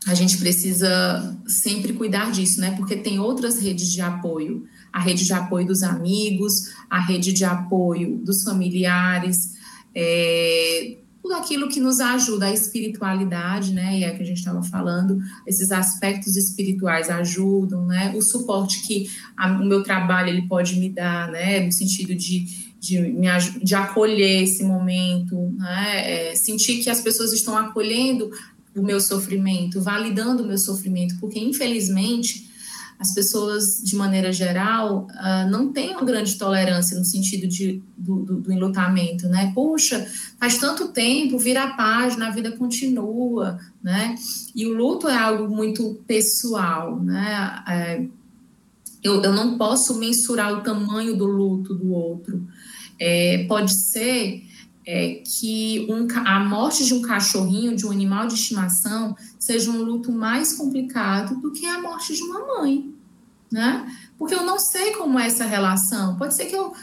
a 0.05 0.13
gente 0.13 0.37
precisa 0.37 1.37
sempre 1.47 1.93
cuidar 1.93 2.31
disso, 2.31 2.59
né? 2.59 2.71
Porque 2.77 2.95
tem 2.95 3.19
outras 3.19 3.59
redes 3.59 3.91
de 3.91 4.01
apoio. 4.01 4.65
A 4.91 4.99
rede 4.99 5.25
de 5.25 5.33
apoio 5.33 5.65
dos 5.65 5.81
amigos, 5.81 6.73
a 6.89 6.99
rede 6.99 7.33
de 7.33 7.43
apoio 7.43 8.17
dos 8.17 8.43
familiares, 8.43 9.53
é, 9.95 10.97
tudo 11.23 11.35
aquilo 11.35 11.69
que 11.69 11.79
nos 11.79 12.01
ajuda, 12.01 12.47
a 12.47 12.53
espiritualidade, 12.53 13.71
né? 13.71 13.97
E 13.97 14.03
é 14.03 14.11
que 14.11 14.21
a 14.21 14.25
gente 14.25 14.39
estava 14.39 14.61
falando, 14.61 15.17
esses 15.47 15.71
aspectos 15.71 16.35
espirituais 16.35 17.09
ajudam, 17.09 17.85
né? 17.85 18.13
O 18.13 18.21
suporte 18.21 18.81
que 18.81 19.09
a, 19.37 19.49
o 19.53 19.65
meu 19.65 19.81
trabalho 19.81 20.27
ele 20.27 20.41
pode 20.49 20.77
me 20.77 20.89
dar, 20.89 21.31
né? 21.31 21.61
No 21.61 21.71
sentido 21.71 22.13
de, 22.13 22.73
de, 22.77 22.99
me, 22.99 23.27
de 23.63 23.73
acolher 23.73 24.43
esse 24.43 24.65
momento, 24.65 25.49
né? 25.57 26.31
É, 26.31 26.35
sentir 26.35 26.83
que 26.83 26.89
as 26.89 26.99
pessoas 26.99 27.31
estão 27.31 27.57
acolhendo 27.57 28.29
o 28.75 28.83
meu 28.83 28.99
sofrimento, 28.99 29.79
validando 29.79 30.43
o 30.43 30.45
meu 30.45 30.57
sofrimento, 30.57 31.15
porque 31.21 31.39
infelizmente 31.39 32.51
as 32.99 33.13
pessoas, 33.13 33.81
de 33.83 33.95
maneira 33.95 34.31
geral, 34.31 35.07
uh, 35.11 35.49
não 35.49 35.71
têm 35.71 35.91
uma 35.91 36.03
grande 36.03 36.37
tolerância 36.37 36.97
no 36.97 37.03
sentido 37.03 37.47
de, 37.47 37.81
do, 37.97 38.23
do, 38.23 38.35
do, 38.41 38.53
enlutamento, 38.53 39.27
né? 39.27 39.51
Puxa, 39.53 40.07
faz 40.39 40.57
tanto 40.57 40.89
tempo, 40.89 41.37
vira 41.37 41.63
a 41.63 41.73
página, 41.73 42.27
a 42.27 42.31
vida 42.31 42.51
continua, 42.51 43.59
né? 43.81 44.15
E 44.55 44.65
o 44.65 44.73
luto 44.73 45.07
é 45.07 45.17
algo 45.17 45.53
muito 45.53 46.01
pessoal, 46.07 46.99
né? 47.01 47.63
É, 47.67 48.05
eu, 49.03 49.21
eu 49.21 49.33
não 49.33 49.57
posso 49.57 49.99
mensurar 49.99 50.53
o 50.53 50.61
tamanho 50.61 51.17
do 51.17 51.25
luto 51.25 51.73
do 51.73 51.91
outro. 51.91 52.47
É, 52.97 53.45
pode 53.49 53.73
ser 53.73 54.43
é, 54.85 55.21
que 55.25 55.87
um, 55.89 56.07
a 56.25 56.39
morte 56.39 56.85
de 56.85 56.93
um 56.93 57.01
cachorrinho, 57.01 57.75
de 57.75 57.85
um 57.85 57.91
animal 57.91 58.27
de 58.27 58.35
estimação, 58.35 59.15
seja 59.39 59.71
um 59.71 59.81
luto 59.81 60.11
mais 60.11 60.53
complicado 60.53 61.39
do 61.39 61.51
que 61.51 61.65
a 61.65 61.81
morte 61.81 62.15
de 62.15 62.21
uma 62.23 62.45
mãe, 62.45 62.93
né? 63.51 63.85
Porque 64.17 64.35
eu 64.35 64.45
não 64.45 64.59
sei 64.59 64.91
como 64.91 65.19
é 65.19 65.27
essa 65.27 65.45
relação. 65.45 66.15
Pode 66.17 66.33
ser 66.35 66.45
que 66.45 66.55
eu 66.55 66.73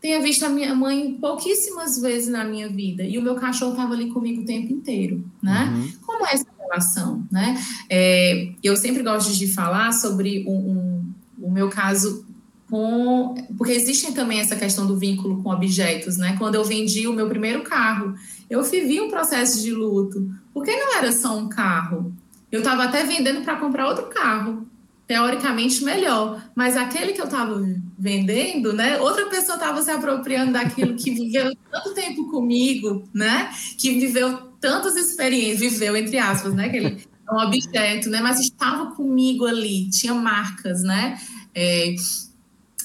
tenha 0.00 0.20
visto 0.20 0.44
a 0.44 0.50
minha 0.50 0.74
mãe 0.74 1.16
pouquíssimas 1.20 1.98
vezes 1.98 2.28
na 2.28 2.44
minha 2.44 2.68
vida 2.68 3.02
e 3.02 3.16
o 3.16 3.22
meu 3.22 3.36
cachorro 3.36 3.72
estava 3.72 3.94
ali 3.94 4.10
comigo 4.10 4.42
o 4.42 4.44
tempo 4.44 4.72
inteiro, 4.72 5.24
né? 5.42 5.72
Uhum. 5.74 5.92
Como 6.04 6.26
é 6.26 6.34
essa 6.34 6.46
relação, 6.60 7.26
né? 7.30 7.58
É, 7.88 8.52
eu 8.62 8.76
sempre 8.76 9.02
gosto 9.02 9.32
de 9.32 9.48
falar 9.48 9.92
sobre 9.92 10.44
um, 10.46 10.52
um, 10.52 11.12
o 11.38 11.50
meu 11.50 11.70
caso 11.70 12.26
com. 12.74 13.36
Porque 13.56 13.72
existe 13.72 14.12
também 14.14 14.40
essa 14.40 14.56
questão 14.56 14.84
do 14.84 14.98
vínculo 14.98 15.40
com 15.40 15.50
objetos, 15.50 16.16
né? 16.16 16.34
Quando 16.36 16.56
eu 16.56 16.64
vendi 16.64 17.06
o 17.06 17.12
meu 17.12 17.28
primeiro 17.28 17.62
carro, 17.62 18.16
eu 18.50 18.60
vivi 18.64 19.00
um 19.00 19.08
processo 19.08 19.62
de 19.62 19.70
luto, 19.70 20.28
porque 20.52 20.74
não 20.74 20.96
era 20.96 21.12
só 21.12 21.38
um 21.38 21.48
carro. 21.48 22.12
Eu 22.50 22.58
estava 22.58 22.82
até 22.82 23.04
vendendo 23.04 23.42
para 23.42 23.60
comprar 23.60 23.86
outro 23.86 24.06
carro, 24.06 24.66
teoricamente 25.06 25.84
melhor, 25.84 26.42
mas 26.52 26.76
aquele 26.76 27.12
que 27.12 27.20
eu 27.20 27.26
estava 27.26 27.64
vendendo, 27.96 28.72
né? 28.72 28.98
Outra 28.98 29.26
pessoa 29.26 29.54
estava 29.54 29.80
se 29.80 29.92
apropriando 29.92 30.54
daquilo 30.54 30.96
que 30.96 31.12
viveu 31.12 31.54
tanto 31.70 31.94
tempo 31.94 32.28
comigo, 32.28 33.08
né? 33.14 33.52
Que 33.78 34.00
viveu 34.00 34.36
tantas 34.60 34.96
experiências, 34.96 35.74
viveu 35.74 35.96
entre 35.96 36.18
aspas, 36.18 36.52
né? 36.52 36.66
Aquele 36.66 36.86
é 36.88 37.32
um 37.32 37.38
objeto, 37.38 38.10
né? 38.10 38.20
Mas 38.20 38.40
estava 38.40 38.96
comigo 38.96 39.46
ali, 39.46 39.88
tinha 39.90 40.12
marcas, 40.12 40.82
né? 40.82 41.20
É, 41.54 41.94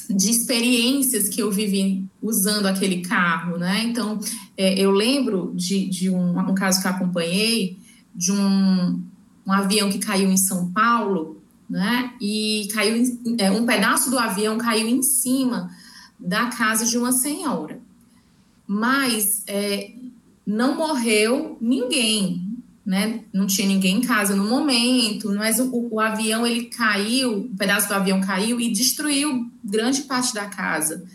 de 0.10 0.32
experiências 0.32 1.30
que 1.30 1.42
eu 1.42 1.52
vivi 1.52 2.04
usando 2.22 2.66
aquele 2.66 3.02
carro, 3.02 3.58
né? 3.58 3.84
Então, 3.84 4.20
é, 4.58 4.74
eu 4.80 4.90
lembro 4.90 5.54
de, 5.56 5.88
de 5.88 6.10
um, 6.10 6.40
um, 6.40 6.56
caso 6.56 6.82
que 6.82 6.88
acompanhei, 6.88 7.78
de 8.16 8.32
um, 8.32 9.04
um 9.46 9.52
avião 9.52 9.90
que 9.90 10.00
caiu 10.00 10.32
em 10.32 10.38
São 10.38 10.72
Paulo, 10.72 11.42
né? 11.70 12.12
E 12.20 12.68
caiu 12.74 12.98
em, 12.98 13.36
é, 13.38 13.52
um 13.52 13.66
pedaço 13.66 14.10
do 14.10 14.18
avião 14.18 14.58
caiu 14.58 14.88
em 14.88 15.04
cima 15.04 15.70
da 16.20 16.48
casa 16.48 16.86
de 16.86 16.98
uma 16.98 17.12
senhora. 17.12 17.80
Mas 18.66 19.44
é, 19.46 19.92
não 20.46 20.76
morreu 20.76 21.56
ninguém, 21.62 22.49
né? 22.90 23.20
Não 23.32 23.46
tinha 23.46 23.68
ninguém 23.68 23.98
em 23.98 24.02
casa 24.02 24.36
no 24.36 24.50
momento, 24.50 25.32
mas 25.36 25.60
o, 25.60 25.90
o, 25.92 26.00
avião 26.00 26.44
ele 26.44 26.66
caiu, 26.66 27.42
um 27.42 27.56
pedaço 27.56 27.88
do 27.88 27.94
avião 27.94 28.20
caiu 28.20 28.60
e 28.60 28.72
destruiu 28.72 29.48
grande 29.64 30.02
parte 30.02 30.34
da 30.34 30.48
casa. 30.48 31.06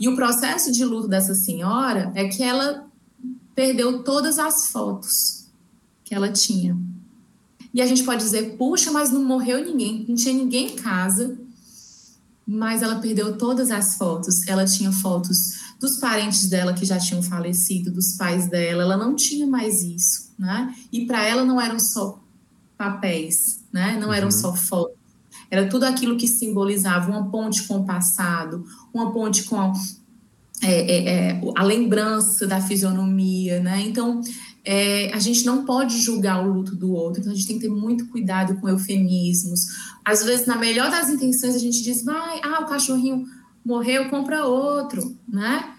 E 0.00 0.08
o 0.08 0.16
processo 0.16 0.72
de 0.72 0.84
luto 0.84 1.06
dessa 1.06 1.32
senhora 1.32 2.10
é 2.16 2.26
que 2.26 2.42
ela 2.42 2.88
perdeu 3.54 4.02
todas 4.02 4.40
as 4.40 4.70
fotos 4.70 5.46
que 6.02 6.12
ela 6.12 6.32
tinha. 6.32 6.76
E 7.72 7.80
a 7.80 7.86
gente 7.86 8.02
pode 8.02 8.24
dizer, 8.24 8.56
puxa, 8.56 8.90
mas 8.90 9.12
não 9.12 9.24
morreu 9.24 9.64
ninguém, 9.64 10.04
não 10.08 10.16
tinha 10.16 10.34
ninguém 10.34 10.72
em 10.72 10.76
casa, 10.76 11.38
mas 12.46 12.82
ela 12.82 12.96
perdeu 12.96 13.36
todas 13.36 13.70
as 13.70 13.96
fotos. 13.96 14.46
Ela 14.46 14.64
tinha 14.64 14.92
fotos 14.92 15.54
dos 15.80 15.96
parentes 15.96 16.46
dela 16.46 16.72
que 16.72 16.84
já 16.84 16.98
tinham 16.98 17.22
falecido, 17.22 17.90
dos 17.90 18.12
pais 18.12 18.48
dela, 18.48 18.82
ela 18.82 18.96
não 18.96 19.14
tinha 19.14 19.46
mais 19.46 19.82
isso, 19.82 20.32
né? 20.38 20.74
E 20.92 21.06
para 21.06 21.24
ela 21.24 21.44
não 21.44 21.60
eram 21.60 21.78
só 21.78 22.20
papéis, 22.76 23.60
né? 23.72 23.96
Não 24.00 24.12
eram 24.12 24.26
uhum. 24.26 24.32
só 24.32 24.54
fotos. 24.54 24.96
Era 25.50 25.68
tudo 25.68 25.84
aquilo 25.84 26.16
que 26.16 26.26
simbolizava 26.26 27.10
uma 27.10 27.30
ponte 27.30 27.62
com 27.64 27.78
o 27.78 27.84
passado, 27.84 28.64
uma 28.92 29.12
ponte 29.12 29.44
com 29.44 29.60
a, 29.60 29.72
é, 30.62 30.70
é, 30.70 31.30
é, 31.30 31.40
a 31.56 31.62
lembrança 31.62 32.46
da 32.46 32.60
fisionomia, 32.60 33.60
né? 33.60 33.82
Então, 33.82 34.20
é, 34.64 35.12
a 35.12 35.18
gente 35.18 35.44
não 35.44 35.64
pode 35.64 36.00
julgar 36.00 36.44
o 36.44 36.50
luto 36.50 36.74
do 36.74 36.92
outro, 36.92 37.20
então 37.20 37.32
a 37.32 37.36
gente 37.36 37.46
tem 37.46 37.58
que 37.58 37.66
ter 37.66 37.72
muito 37.72 38.06
cuidado 38.08 38.58
com 38.60 38.68
eufemismos. 38.68 39.66
Às 40.04 40.24
vezes, 40.24 40.46
na 40.46 40.56
melhor 40.56 40.90
das 40.90 41.10
intenções, 41.10 41.54
a 41.54 41.58
gente 41.58 41.82
diz, 41.82 42.02
vai, 42.02 42.40
ah, 42.42 42.60
o 42.62 42.66
cachorrinho 42.66 43.26
morreu, 43.64 44.08
compra 44.08 44.46
outro, 44.46 45.16
né? 45.28 45.74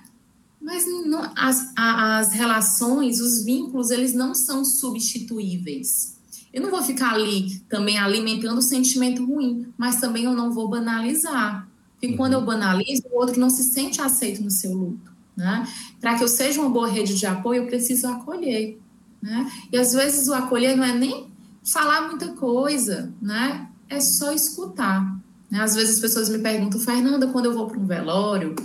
Mas 0.61 0.86
não, 0.88 1.31
as, 1.36 1.71
as 1.75 2.33
relações, 2.33 3.19
os 3.19 3.43
vínculos, 3.43 3.91
eles 3.91 4.13
não 4.13 4.33
são 4.33 4.63
substituíveis. 4.63 6.15
Eu 6.53 6.61
não 6.61 6.71
vou 6.71 6.81
ficar 6.81 7.13
ali 7.13 7.59
também 7.69 7.99
alimentando 7.99 8.59
o 8.59 8.63
sentimento 8.63 9.25
ruim, 9.25 9.67
mas 9.77 9.99
também 9.99 10.23
eu 10.23 10.33
não 10.33 10.51
vou 10.51 10.69
banalizar. 10.69 11.67
Porque 11.91 12.07
uhum. 12.07 12.17
quando 12.17 12.33
eu 12.33 12.41
banalizo, 12.41 13.03
o 13.11 13.17
outro 13.17 13.39
não 13.39 13.49
se 13.49 13.63
sente 13.63 14.01
aceito 14.01 14.43
no 14.43 14.49
seu 14.49 14.73
luto. 14.73 15.14
Né? 15.36 15.67
Para 15.99 16.15
que 16.15 16.23
eu 16.23 16.27
seja 16.27 16.61
uma 16.61 16.69
boa 16.69 16.88
rede 16.88 17.15
de 17.15 17.25
apoio, 17.25 17.63
eu 17.63 17.67
preciso 17.67 18.07
acolher. 18.07 18.79
Né? 19.21 19.51
E 19.71 19.77
às 19.77 19.93
vezes 19.93 20.27
o 20.27 20.33
acolher 20.33 20.75
não 20.75 20.83
é 20.83 20.93
nem 20.93 21.27
falar 21.63 22.07
muita 22.07 22.29
coisa, 22.29 23.13
né? 23.21 23.67
é 23.89 23.99
só 23.99 24.31
escutar. 24.31 25.17
Né? 25.49 25.59
Às 25.59 25.75
vezes 25.75 25.95
as 25.95 26.01
pessoas 26.01 26.29
me 26.29 26.39
perguntam, 26.39 26.79
Fernanda, 26.79 27.27
quando 27.27 27.45
eu 27.45 27.53
vou 27.53 27.67
para 27.67 27.79
um 27.79 27.86
velório, 27.86 28.55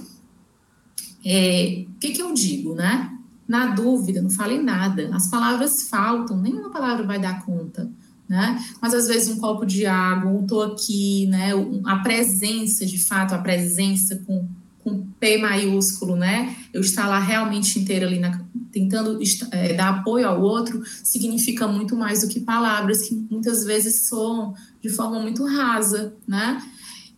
é, 1.25 1.85
o 1.89 1.99
que, 1.99 2.13
que 2.13 2.23
eu 2.23 2.33
digo, 2.33 2.75
né? 2.75 3.17
Na 3.47 3.67
dúvida, 3.67 4.23
não 4.23 4.31
falei 4.31 4.63
nada. 4.63 5.11
As 5.13 5.29
palavras 5.29 5.89
faltam, 5.89 6.41
nenhuma 6.41 6.71
palavra 6.71 7.05
vai 7.05 7.19
dar 7.19 7.45
conta, 7.45 7.91
né? 8.29 8.63
Mas 8.81 8.95
às 8.95 9.07
vezes 9.07 9.29
um 9.29 9.39
copo 9.39 9.67
de 9.67 9.85
água, 9.87 10.31
um 10.31 10.47
tô 10.47 10.63
aqui, 10.63 11.27
né? 11.27 11.51
A 11.85 11.97
presença, 11.99 12.87
de 12.87 12.99
fato, 12.99 13.35
a 13.35 13.39
presença 13.39 14.17
com, 14.27 14.49
com 14.91 15.07
P 15.19 15.39
maiúsculo, 15.39 16.17
né? 16.17 16.57
Eu 16.73 16.81
estar 16.81 17.07
lá 17.09 17.21
realmente 17.21 17.79
inteira 17.79 18.07
ali, 18.07 18.19
na, 18.19 18.41
tentando 18.73 19.19
é, 19.53 19.73
dar 19.75 20.01
apoio 20.01 20.27
ao 20.27 20.41
outro, 20.43 20.83
significa 21.05 21.67
muito 21.67 21.97
mais 21.97 22.23
do 22.23 22.29
que 22.29 22.41
palavras 22.41 23.09
que 23.09 23.15
muitas 23.31 23.65
vezes 23.65 24.09
soam 24.09 24.55
de 24.83 24.89
forma 24.89 25.21
muito 25.21 25.47
rasa, 25.47 26.15
né? 26.27 26.61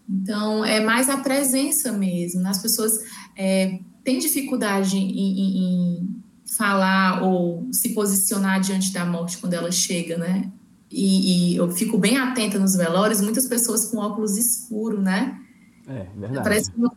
Então, 0.09 0.65
é 0.65 0.81
mais 0.81 1.09
a 1.09 1.19
presença 1.19 1.93
mesmo. 1.93 2.43
Né? 2.43 2.51
As 2.51 2.61
pessoas 2.61 2.99
é, 3.37 3.79
tem 4.05 4.19
dificuldade 4.19 4.97
em, 4.97 5.11
em, 5.19 5.59
em, 5.59 6.23
falar 6.57 7.23
ou 7.23 7.67
se 7.73 7.95
posicionar 7.95 8.61
diante 8.61 8.93
da 8.93 9.07
morte 9.07 9.39
quando 9.39 9.55
ela 9.55 9.71
chega, 9.71 10.19
né? 10.19 10.51
E, 10.91 11.55
e, 11.55 11.57
eu 11.57 11.71
fico 11.71 11.97
bem 11.97 12.19
atenta 12.19 12.59
nos 12.59 12.77
velórios, 12.77 13.23
muitas 13.23 13.47
pessoas 13.47 13.87
com 13.87 13.97
óculos 13.97 14.37
escuro, 14.37 15.01
né? 15.01 15.41
É, 15.89 16.07
verdade. 16.15 16.45
Parece 16.45 16.71
que 16.71 16.79
não 16.79 16.91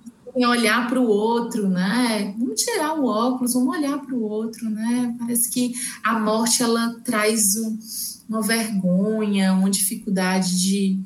olhar 0.43 0.89
para 0.89 0.99
o 0.99 1.07
outro, 1.07 1.69
né? 1.69 2.33
Vamos 2.37 2.61
tirar 2.61 2.99
o 2.99 3.05
óculos, 3.05 3.53
vamos 3.53 3.77
olhar 3.77 3.97
para 3.99 4.15
o 4.15 4.21
outro, 4.21 4.69
né? 4.69 5.15
Parece 5.19 5.49
que 5.49 5.73
a 6.03 6.19
morte 6.19 6.63
ela 6.63 6.95
traz 7.03 7.55
um, 7.55 7.77
uma 8.27 8.41
vergonha, 8.41 9.53
uma 9.53 9.69
dificuldade 9.69 10.59
de, 10.59 10.99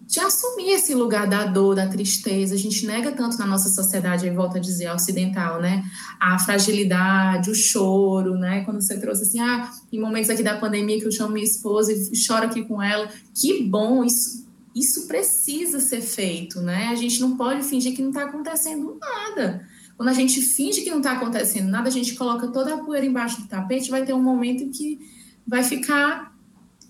de 0.00 0.18
assumir 0.18 0.70
esse 0.70 0.94
lugar 0.94 1.28
da 1.28 1.44
dor, 1.44 1.76
da 1.76 1.86
tristeza. 1.86 2.54
A 2.54 2.58
gente 2.58 2.86
nega 2.86 3.12
tanto 3.12 3.38
na 3.38 3.46
nossa 3.46 3.68
sociedade, 3.68 4.28
aí 4.28 4.34
volta 4.34 4.58
a 4.58 4.60
dizer, 4.60 4.90
ocidental, 4.90 5.60
né? 5.60 5.84
A 6.18 6.38
fragilidade, 6.38 7.50
o 7.50 7.54
choro, 7.54 8.36
né? 8.36 8.64
Quando 8.64 8.80
você 8.80 8.98
trouxe 8.98 9.22
assim, 9.22 9.38
ah, 9.38 9.70
em 9.92 10.00
momentos 10.00 10.30
aqui 10.30 10.42
da 10.42 10.56
pandemia 10.56 10.98
que 10.98 11.06
eu 11.06 11.12
chamo 11.12 11.34
minha 11.34 11.46
esposa 11.46 11.92
e 11.92 12.16
choro 12.16 12.46
aqui 12.46 12.64
com 12.64 12.82
ela. 12.82 13.08
Que 13.34 13.62
bom, 13.62 14.02
isso, 14.04 14.42
isso 14.74 15.06
precisa 15.06 15.80
ser 15.80 16.00
feito, 16.00 16.60
né? 16.60 16.88
A 16.88 16.94
gente 16.94 17.20
não 17.20 17.36
pode 17.36 17.62
fingir 17.62 17.94
que 17.94 18.02
não 18.02 18.10
está 18.10 18.24
acontecendo 18.24 18.98
nada. 19.00 19.66
Quando 19.96 20.08
a 20.08 20.14
gente 20.14 20.40
finge 20.40 20.80
que 20.80 20.90
não 20.90 20.98
está 20.98 21.12
acontecendo 21.12 21.68
nada, 21.68 21.88
a 21.88 21.92
gente 21.92 22.14
coloca 22.14 22.48
toda 22.48 22.74
a 22.74 22.78
poeira 22.78 23.06
embaixo 23.06 23.40
do 23.40 23.48
tapete, 23.48 23.90
vai 23.90 24.04
ter 24.04 24.12
um 24.12 24.22
momento 24.22 24.64
em 24.64 24.70
que 24.70 24.98
vai 25.46 25.62
ficar 25.62 26.32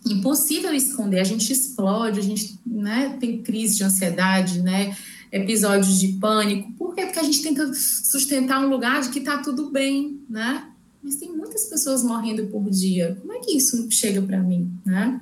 impossível 0.07 0.72
esconder, 0.74 1.20
a 1.20 1.24
gente 1.24 1.53
explode, 1.53 2.18
a 2.18 2.22
gente 2.22 2.59
né, 2.66 3.16
tem 3.20 3.43
crise 3.43 3.76
de 3.76 3.85
ansiedade, 3.85 4.61
né, 4.61 4.97
episódios 5.30 5.99
de 5.99 6.09
pânico. 6.14 6.72
Por 6.72 6.95
quê? 6.95 7.03
Porque 7.05 7.18
a 7.18 7.22
gente 7.22 7.43
tenta 7.43 7.72
sustentar 7.74 8.64
um 8.64 8.68
lugar 8.68 9.01
de 9.01 9.11
que 9.11 9.18
está 9.18 9.39
tudo 9.39 9.70
bem, 9.70 10.20
né? 10.28 10.68
Mas 11.03 11.16
tem 11.16 11.35
muitas 11.35 11.64
pessoas 11.64 12.05
morrendo 12.05 12.47
por 12.47 12.68
dia. 12.70 13.16
Como 13.20 13.33
é 13.33 13.41
que 13.41 13.57
isso 13.57 13.89
chega 13.91 14.22
para 14.22 14.41
mim, 14.41 14.70
né? 14.85 15.20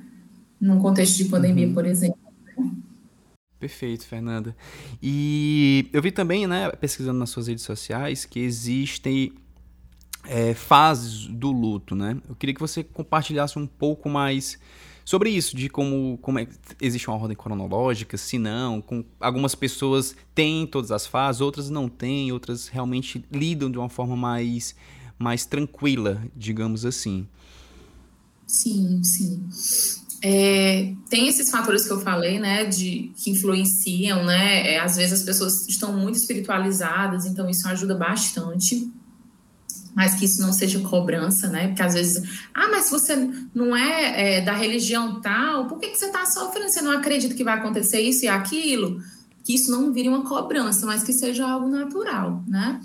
Num 0.59 0.79
contexto 0.79 1.17
de 1.17 1.25
pandemia, 1.25 1.67
uhum. 1.67 1.73
por 1.73 1.85
exemplo. 1.85 2.20
Perfeito, 3.59 4.07
Fernanda. 4.07 4.55
E 5.01 5.87
eu 5.93 6.01
vi 6.01 6.11
também, 6.11 6.47
né, 6.47 6.71
pesquisando 6.71 7.19
nas 7.19 7.29
suas 7.29 7.47
redes 7.47 7.63
sociais, 7.63 8.25
que 8.25 8.39
existem 8.39 9.33
é, 10.25 10.53
fases 10.53 11.27
do 11.27 11.51
luto, 11.51 11.95
né? 11.95 12.19
Eu 12.27 12.35
queria 12.35 12.55
que 12.55 12.61
você 12.61 12.83
compartilhasse 12.83 13.59
um 13.59 13.67
pouco 13.67 14.09
mais 14.09 14.57
sobre 15.05 15.29
isso, 15.29 15.55
de 15.55 15.69
como, 15.69 16.17
como 16.21 16.39
é, 16.39 16.47
existe 16.81 17.07
uma 17.07 17.17
ordem 17.17 17.35
cronológica, 17.35 18.17
se 18.17 18.37
não, 18.37 18.81
com, 18.81 19.03
algumas 19.19 19.55
pessoas 19.55 20.15
têm 20.33 20.65
todas 20.65 20.91
as 20.91 21.05
fases, 21.05 21.41
outras 21.41 21.69
não 21.69 21.89
têm, 21.89 22.31
outras 22.31 22.67
realmente 22.67 23.23
lidam 23.31 23.69
de 23.69 23.77
uma 23.77 23.89
forma 23.89 24.15
mais, 24.15 24.75
mais 25.17 25.45
tranquila, 25.45 26.23
digamos 26.35 26.85
assim. 26.85 27.27
Sim, 28.47 29.03
sim. 29.03 29.49
É, 30.23 30.93
tem 31.09 31.27
esses 31.27 31.49
fatores 31.49 31.85
que 31.85 31.91
eu 31.91 31.99
falei, 31.99 32.39
né, 32.39 32.65
de 32.65 33.11
que 33.15 33.31
influenciam, 33.31 34.23
né? 34.23 34.73
É, 34.73 34.79
às 34.79 34.95
vezes 34.95 35.13
as 35.13 35.23
pessoas 35.23 35.67
estão 35.67 35.93
muito 35.97 36.15
espiritualizadas, 36.15 37.25
então 37.25 37.49
isso 37.49 37.67
ajuda 37.67 37.95
bastante 37.95 38.91
mas 39.95 40.15
que 40.15 40.25
isso 40.25 40.41
não 40.41 40.53
seja 40.53 40.79
cobrança, 40.79 41.47
né? 41.47 41.67
Porque 41.67 41.81
às 41.81 41.93
vezes, 41.93 42.23
ah, 42.53 42.69
mas 42.69 42.89
você 42.89 43.15
não 43.53 43.75
é, 43.75 44.37
é 44.37 44.41
da 44.41 44.53
religião 44.53 45.19
tal, 45.21 45.67
por 45.67 45.79
que, 45.79 45.89
que 45.89 45.97
você 45.97 46.05
está 46.05 46.25
sofrendo? 46.25 46.69
Você 46.69 46.81
não 46.81 46.91
acredita 46.91 47.35
que 47.35 47.43
vai 47.43 47.57
acontecer 47.57 48.01
isso 48.01 48.25
e 48.25 48.27
aquilo? 48.27 49.01
Que 49.43 49.55
isso 49.55 49.71
não 49.71 49.91
vire 49.91 50.07
uma 50.07 50.23
cobrança, 50.23 50.85
mas 50.85 51.03
que 51.03 51.13
seja 51.13 51.47
algo 51.47 51.67
natural, 51.67 52.43
né? 52.47 52.79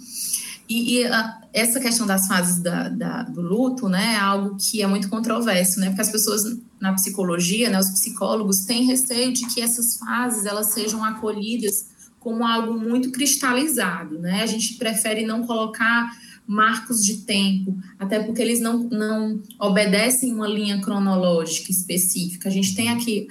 E, 0.68 0.98
e 0.98 1.06
a, 1.06 1.38
essa 1.56 1.80
questão 1.80 2.06
das 2.06 2.26
fases 2.26 2.62
da, 2.62 2.90
da, 2.90 3.22
do 3.22 3.40
luto, 3.40 3.88
né, 3.88 4.12
é 4.12 4.18
algo 4.18 4.58
que 4.60 4.82
é 4.82 4.86
muito 4.86 5.08
controverso, 5.08 5.80
né? 5.80 5.86
Porque 5.86 6.02
as 6.02 6.10
pessoas 6.10 6.42
na 6.78 6.92
psicologia, 6.92 7.70
né, 7.70 7.80
os 7.80 7.88
psicólogos 7.88 8.66
têm 8.66 8.84
receio 8.84 9.32
de 9.32 9.46
que 9.46 9.62
essas 9.62 9.96
fases 9.96 10.44
elas 10.44 10.74
sejam 10.74 11.02
acolhidas 11.02 11.86
como 12.20 12.46
algo 12.46 12.78
muito 12.78 13.10
cristalizado, 13.10 14.18
né? 14.18 14.42
A 14.42 14.46
gente 14.46 14.74
prefere 14.74 15.24
não 15.24 15.46
colocar 15.46 16.12
marcos 16.46 17.02
de 17.02 17.22
tempo, 17.22 17.74
até 17.98 18.20
porque 18.20 18.42
eles 18.42 18.60
não, 18.60 18.84
não 18.90 19.40
obedecem 19.58 20.34
uma 20.34 20.46
linha 20.46 20.78
cronológica 20.82 21.70
específica. 21.70 22.50
A 22.50 22.52
gente 22.52 22.76
tem 22.76 22.90
aqui, 22.90 23.26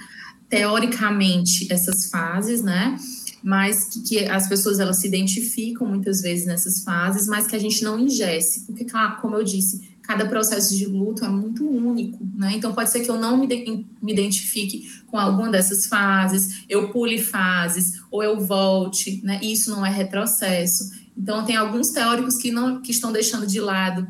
teoricamente, 0.48 1.72
essas 1.72 2.10
fases, 2.10 2.60
né? 2.60 2.98
Mas 3.42 3.84
que, 3.84 4.00
que 4.00 4.18
as 4.26 4.48
pessoas 4.48 4.80
elas 4.80 4.98
se 4.98 5.06
identificam 5.06 5.86
muitas 5.86 6.20
vezes 6.20 6.46
nessas 6.46 6.82
fases, 6.82 7.26
mas 7.26 7.46
que 7.46 7.54
a 7.54 7.58
gente 7.58 7.82
não 7.82 7.98
ingesse, 7.98 8.64
porque, 8.66 8.86
como 9.20 9.36
eu 9.36 9.44
disse, 9.44 9.88
cada 10.02 10.26
processo 10.26 10.76
de 10.76 10.86
luto 10.86 11.24
é 11.24 11.28
muito 11.28 11.68
único, 11.68 12.18
né? 12.34 12.52
Então 12.54 12.72
pode 12.72 12.90
ser 12.90 13.00
que 13.00 13.10
eu 13.10 13.18
não 13.18 13.36
me, 13.36 13.46
de, 13.46 13.84
me 14.00 14.12
identifique 14.12 14.88
com 15.06 15.18
alguma 15.18 15.50
dessas 15.50 15.86
fases, 15.86 16.64
eu 16.68 16.90
pule 16.90 17.18
fases, 17.18 18.00
ou 18.10 18.22
eu 18.22 18.40
volte, 18.40 19.20
né? 19.24 19.40
Isso 19.42 19.70
não 19.70 19.84
é 19.84 19.90
retrocesso. 19.90 20.90
Então, 21.16 21.44
tem 21.44 21.56
alguns 21.56 21.90
teóricos 21.90 22.36
que, 22.36 22.50
não, 22.50 22.82
que 22.82 22.90
estão 22.90 23.10
deixando 23.10 23.46
de 23.46 23.60
lado 23.60 24.06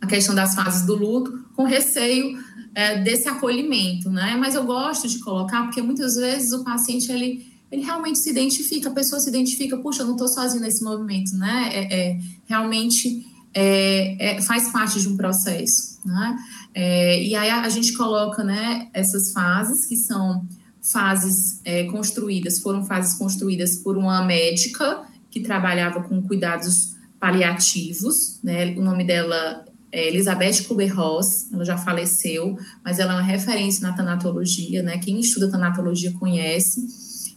a 0.00 0.06
questão 0.06 0.34
das 0.34 0.54
fases 0.54 0.86
do 0.86 0.96
luto, 0.96 1.44
com 1.54 1.64
receio 1.64 2.42
é, 2.74 3.02
desse 3.02 3.28
acolhimento, 3.28 4.08
né? 4.10 4.34
Mas 4.38 4.54
eu 4.54 4.64
gosto 4.64 5.06
de 5.06 5.18
colocar, 5.18 5.64
porque 5.64 5.82
muitas 5.82 6.16
vezes 6.16 6.52
o 6.52 6.64
paciente 6.64 7.12
ele, 7.12 7.49
ele 7.70 7.82
realmente 7.82 8.18
se 8.18 8.30
identifica, 8.30 8.88
a 8.88 8.92
pessoa 8.92 9.20
se 9.20 9.28
identifica, 9.28 9.76
puxa, 9.78 10.02
eu 10.02 10.06
não 10.06 10.14
estou 10.14 10.28
sozinho 10.28 10.62
nesse 10.62 10.82
movimento, 10.82 11.36
né? 11.36 11.70
É, 11.72 11.94
é 11.94 12.20
realmente 12.46 13.24
é, 13.54 14.36
é, 14.36 14.42
faz 14.42 14.70
parte 14.72 15.00
de 15.00 15.08
um 15.08 15.16
processo, 15.16 16.00
né? 16.04 16.36
É, 16.74 17.22
e 17.22 17.34
aí 17.34 17.50
a, 17.50 17.62
a, 17.62 17.68
gente 17.68 17.92
coloca, 17.94 18.44
né, 18.44 18.88
essas 18.92 19.32
fases 19.32 19.86
que 19.86 19.96
são 19.96 20.46
fases 20.80 21.60
é, 21.64 21.84
construídas, 21.84 22.60
foram 22.60 22.84
fases 22.84 23.14
construídas 23.18 23.76
por 23.76 23.96
uma 23.96 24.24
médica 24.24 25.02
que 25.30 25.40
trabalhava 25.40 26.02
com 26.02 26.22
cuidados 26.22 26.94
paliativos, 27.18 28.40
né? 28.42 28.74
O 28.76 28.82
nome 28.82 29.04
dela 29.04 29.64
é 29.92 30.08
Elizabeth 30.08 30.62
Kubler-Ross, 30.66 31.52
ela 31.52 31.64
já 31.64 31.76
faleceu, 31.76 32.56
mas 32.84 32.98
ela 32.98 33.12
é 33.12 33.16
uma 33.16 33.22
referência 33.22 33.86
na 33.86 33.94
tanatologia, 33.94 34.82
né? 34.82 34.98
Quem 34.98 35.20
estuda 35.20 35.50
tanatologia 35.50 36.12
conhece. 36.12 36.86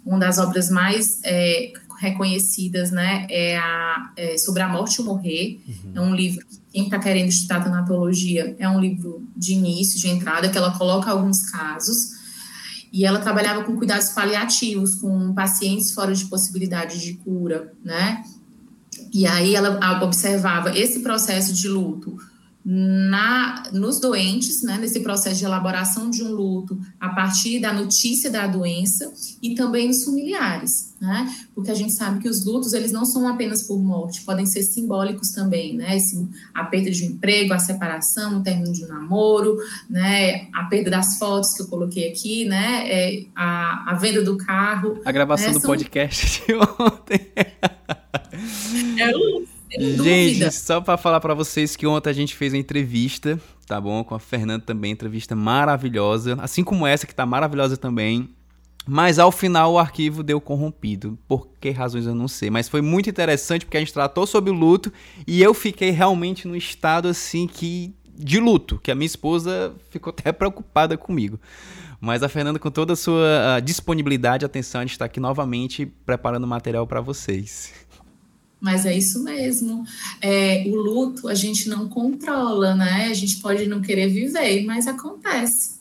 Uma 0.05 0.19
das 0.19 0.37
obras 0.37 0.69
mais 0.69 1.19
é, 1.23 1.71
reconhecidas, 1.99 2.91
né, 2.91 3.25
é, 3.29 3.57
a, 3.57 4.11
é 4.17 4.37
sobre 4.37 4.61
a 4.61 4.67
morte 4.67 4.95
e 4.95 5.01
o 5.01 5.05
morrer. 5.05 5.61
Uhum. 5.67 5.91
É 5.95 6.01
um 6.01 6.15
livro 6.15 6.45
que 6.45 6.59
quem 6.71 6.83
está 6.85 6.99
querendo 6.99 7.29
estudar 7.29 7.63
tanatologia 7.63 8.55
é 8.59 8.67
um 8.67 8.79
livro 8.79 9.25
de 9.35 9.53
início, 9.53 9.99
de 9.99 10.09
entrada, 10.09 10.49
que 10.49 10.57
ela 10.57 10.77
coloca 10.77 11.11
alguns 11.11 11.49
casos. 11.49 12.23
E 12.91 13.05
ela 13.05 13.19
trabalhava 13.19 13.63
com 13.63 13.75
cuidados 13.75 14.09
paliativos, 14.09 14.95
com 14.95 15.33
pacientes 15.33 15.91
fora 15.91 16.13
de 16.13 16.25
possibilidade 16.25 16.99
de 16.99 17.13
cura, 17.15 17.73
né? 17.83 18.23
E 19.11 19.25
aí 19.25 19.55
ela 19.55 20.03
observava 20.03 20.77
esse 20.77 20.99
processo 20.99 21.53
de 21.53 21.67
luto 21.67 22.17
na, 22.65 23.63
nos 23.73 23.99
doentes, 23.99 24.63
né, 24.63 24.77
nesse 24.77 25.01
processo 25.01 25.37
de 25.37 25.43
elaboração 25.43 26.09
de 26.09 26.23
um 26.23 26.31
luto 26.31 26.79
a 26.97 27.09
partir 27.09 27.59
da 27.59 27.73
notícia 27.73 28.31
da 28.31 28.47
doença 28.47 29.11
e 29.41 29.53
também 29.53 29.87
nos 29.87 30.05
familiares, 30.05 30.95
né, 31.01 31.29
porque 31.53 31.69
a 31.69 31.75
gente 31.75 31.91
sabe 31.91 32.21
que 32.21 32.29
os 32.29 32.45
lutos 32.45 32.71
eles 32.71 32.93
não 32.93 33.03
são 33.03 33.27
apenas 33.27 33.63
por 33.63 33.77
morte, 33.77 34.21
podem 34.21 34.45
ser 34.45 34.63
simbólicos 34.63 35.31
também, 35.31 35.75
né, 35.75 35.97
esse, 35.97 36.25
a 36.53 36.63
perda 36.63 36.89
de 36.89 37.03
um 37.03 37.07
emprego, 37.07 37.53
a 37.53 37.59
separação, 37.59 38.39
o 38.39 38.43
término 38.43 38.71
de 38.71 38.85
um 38.85 38.87
namoro, 38.87 39.57
né, 39.89 40.47
a 40.53 40.63
perda 40.63 40.89
das 40.89 41.17
fotos 41.17 41.53
que 41.53 41.63
eu 41.63 41.67
coloquei 41.67 42.09
aqui, 42.09 42.45
né, 42.45 42.89
é, 42.89 43.25
a, 43.35 43.91
a 43.91 43.95
venda 43.95 44.23
do 44.23 44.37
carro, 44.37 45.01
a 45.03 45.11
gravação 45.11 45.47
né, 45.47 45.53
do 45.53 45.59
são... 45.59 45.69
podcast 45.69 46.43
de 46.47 46.53
ontem. 46.55 47.27
é 48.97 49.11
luto 49.11 49.52
Gente, 49.79 50.51
só 50.51 50.81
para 50.81 50.97
falar 50.97 51.19
para 51.19 51.33
vocês 51.33 51.75
que 51.75 51.87
ontem 51.87 52.09
a 52.09 52.13
gente 52.13 52.35
fez 52.35 52.53
uma 52.53 52.59
entrevista, 52.59 53.39
tá 53.65 53.79
bom? 53.79 54.03
Com 54.03 54.15
a 54.15 54.19
Fernanda 54.19 54.63
também, 54.65 54.91
entrevista 54.91 55.35
maravilhosa, 55.35 56.37
assim 56.41 56.63
como 56.63 56.85
essa 56.85 57.07
que 57.07 57.15
tá 57.15 57.25
maravilhosa 57.25 57.77
também. 57.77 58.29
Mas 58.85 59.17
ao 59.17 59.31
final 59.31 59.73
o 59.73 59.79
arquivo 59.79 60.21
deu 60.21 60.41
corrompido. 60.41 61.17
Por 61.27 61.47
que 61.59 61.69
razões 61.69 62.05
eu 62.05 62.13
não 62.13 62.27
sei. 62.27 62.49
Mas 62.49 62.67
foi 62.67 62.81
muito 62.81 63.09
interessante 63.09 63.65
porque 63.65 63.77
a 63.77 63.79
gente 63.79 63.93
tratou 63.93 64.27
sobre 64.27 64.51
o 64.51 64.53
luto 64.53 64.91
e 65.25 65.41
eu 65.41 65.53
fiquei 65.53 65.89
realmente 65.89 66.47
num 66.47 66.55
estado 66.55 67.07
assim 67.07 67.47
que. 67.47 67.93
de 68.13 68.39
luto, 68.39 68.77
que 68.83 68.91
a 68.91 68.95
minha 68.95 69.05
esposa 69.05 69.73
ficou 69.89 70.11
até 70.11 70.31
preocupada 70.33 70.97
comigo. 70.97 71.39
Mas 72.01 72.21
a 72.21 72.27
Fernanda, 72.27 72.59
com 72.59 72.69
toda 72.69 72.91
a 72.91 72.95
sua 72.97 73.61
disponibilidade 73.63 74.43
e 74.43 74.45
atenção, 74.45 74.81
a 74.81 74.83
gente 74.83 74.91
está 74.91 75.05
aqui 75.05 75.21
novamente 75.21 75.85
preparando 75.85 76.45
material 76.45 76.85
para 76.85 76.99
vocês. 76.99 77.82
Mas 78.63 78.85
é 78.85 78.97
isso 78.97 79.21
mesmo. 79.21 79.83
É, 80.21 80.63
o 80.67 80.75
luto 80.75 81.27
a 81.27 81.35
gente 81.35 81.67
não 81.67 81.89
controla, 81.89 82.73
né? 82.73 83.07
A 83.11 83.13
gente 83.13 83.41
pode 83.41 83.67
não 83.67 83.81
querer 83.81 84.07
viver, 84.07 84.63
mas 84.65 84.87
acontece. 84.87 85.73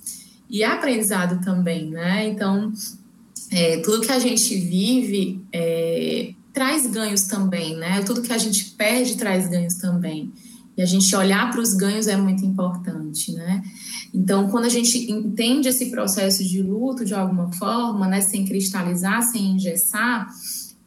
E 0.50 0.64
é 0.64 0.66
aprendizado 0.66 1.40
também, 1.44 1.88
né? 1.88 2.26
Então, 2.26 2.72
é, 3.52 3.76
tudo 3.78 4.04
que 4.04 4.10
a 4.10 4.18
gente 4.18 4.56
vive 4.56 5.40
é, 5.52 6.32
traz 6.52 6.84
ganhos 6.88 7.22
também, 7.22 7.76
né? 7.76 8.02
Tudo 8.02 8.20
que 8.20 8.32
a 8.32 8.38
gente 8.38 8.64
perde 8.70 9.16
traz 9.16 9.48
ganhos 9.48 9.74
também. 9.74 10.32
E 10.76 10.82
a 10.82 10.86
gente 10.86 11.14
olhar 11.14 11.52
para 11.52 11.60
os 11.60 11.74
ganhos 11.74 12.08
é 12.08 12.16
muito 12.16 12.44
importante, 12.44 13.30
né? 13.32 13.62
Então, 14.12 14.50
quando 14.50 14.64
a 14.64 14.68
gente 14.68 15.10
entende 15.10 15.68
esse 15.68 15.88
processo 15.90 16.42
de 16.42 16.60
luto 16.62 17.04
de 17.04 17.14
alguma 17.14 17.52
forma, 17.52 18.08
né, 18.08 18.20
sem 18.20 18.44
cristalizar, 18.44 19.22
sem 19.22 19.52
engessar, 19.52 20.28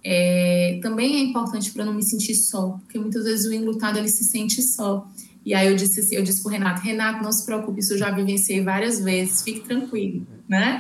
é, 0.07 0.77
também 0.83 1.15
é 1.15 1.19
importante 1.19 1.71
para 1.71 1.83
não 1.83 1.91
me 1.91 2.03
sentir 2.03 2.35
só, 2.35 2.77
porque 2.83 2.99
muitas 2.99 3.23
vezes 3.23 3.47
o 3.47 3.53
enlutado 3.53 3.97
ele 3.97 4.07
se 4.07 4.23
sente 4.23 4.61
só. 4.61 5.09
E 5.43 5.51
aí 5.51 5.67
eu 5.67 5.75
disse 5.75 5.99
assim, 5.99 6.15
eu 6.15 6.21
disse 6.21 6.43
para 6.43 6.51
Renato, 6.51 6.81
Renato, 6.81 7.23
não 7.23 7.31
se 7.31 7.43
preocupe, 7.43 7.79
isso 7.79 7.93
eu 7.93 7.97
já 7.97 8.11
vivenciei 8.11 8.61
várias 8.61 8.99
vezes, 8.99 9.41
fique 9.41 9.61
tranquilo, 9.61 10.25
né? 10.47 10.79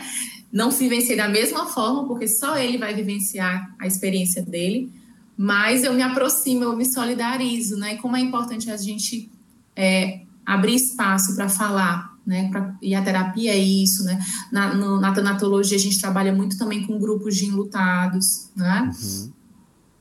Não 0.53 0.69
vivenciei 0.69 1.17
da 1.17 1.27
mesma 1.27 1.65
forma, 1.65 2.07
porque 2.07 2.27
só 2.27 2.55
ele 2.55 2.77
vai 2.77 2.93
vivenciar 2.93 3.75
a 3.79 3.87
experiência 3.87 4.43
dele, 4.43 4.91
mas 5.35 5.83
eu 5.83 5.93
me 5.93 6.03
aproximo, 6.03 6.63
eu 6.63 6.77
me 6.77 6.85
solidarizo, 6.85 7.77
né? 7.77 7.95
E 7.95 7.97
como 7.97 8.15
é 8.15 8.19
importante 8.19 8.69
a 8.69 8.77
gente 8.77 9.31
é, 9.75 10.21
abrir 10.45 10.75
espaço 10.75 11.35
para 11.35 11.49
falar, 11.49 12.14
né? 12.25 12.49
Pra, 12.49 12.75
e 12.81 12.95
a 12.95 13.01
terapia 13.01 13.51
é 13.51 13.57
isso, 13.57 14.03
né? 14.03 14.19
Na, 14.51 14.73
no, 14.73 14.99
na 14.99 15.13
tanatologia 15.13 15.77
a 15.77 15.79
gente 15.79 15.99
trabalha 15.99 16.33
muito 16.33 16.57
também 16.57 16.85
com 16.85 16.99
grupos 16.99 17.35
de 17.35 17.45
enlutados, 17.45 18.49
né? 18.55 18.91
Uhum. 19.01 19.31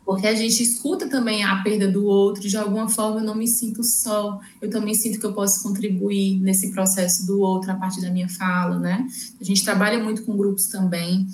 Porque 0.04 0.26
a 0.26 0.34
gente 0.34 0.62
escuta 0.62 1.08
também 1.08 1.42
a 1.44 1.62
perda 1.62 1.90
do 1.90 2.04
outro, 2.04 2.46
de 2.46 2.56
alguma 2.56 2.88
forma 2.88 3.20
eu 3.20 3.24
não 3.24 3.34
me 3.34 3.48
sinto 3.48 3.82
só, 3.82 4.38
eu 4.60 4.68
também 4.68 4.94
sinto 4.94 5.18
que 5.18 5.24
eu 5.24 5.32
posso 5.32 5.62
contribuir 5.62 6.38
nesse 6.40 6.72
processo 6.72 7.26
do 7.26 7.40
outro 7.40 7.72
a 7.72 7.74
partir 7.74 8.02
da 8.02 8.10
minha 8.10 8.28
fala, 8.28 8.78
né? 8.78 9.06
A 9.40 9.44
gente 9.44 9.64
trabalha 9.64 10.02
muito 10.02 10.22
com 10.24 10.36
grupos 10.36 10.66
também. 10.66 11.26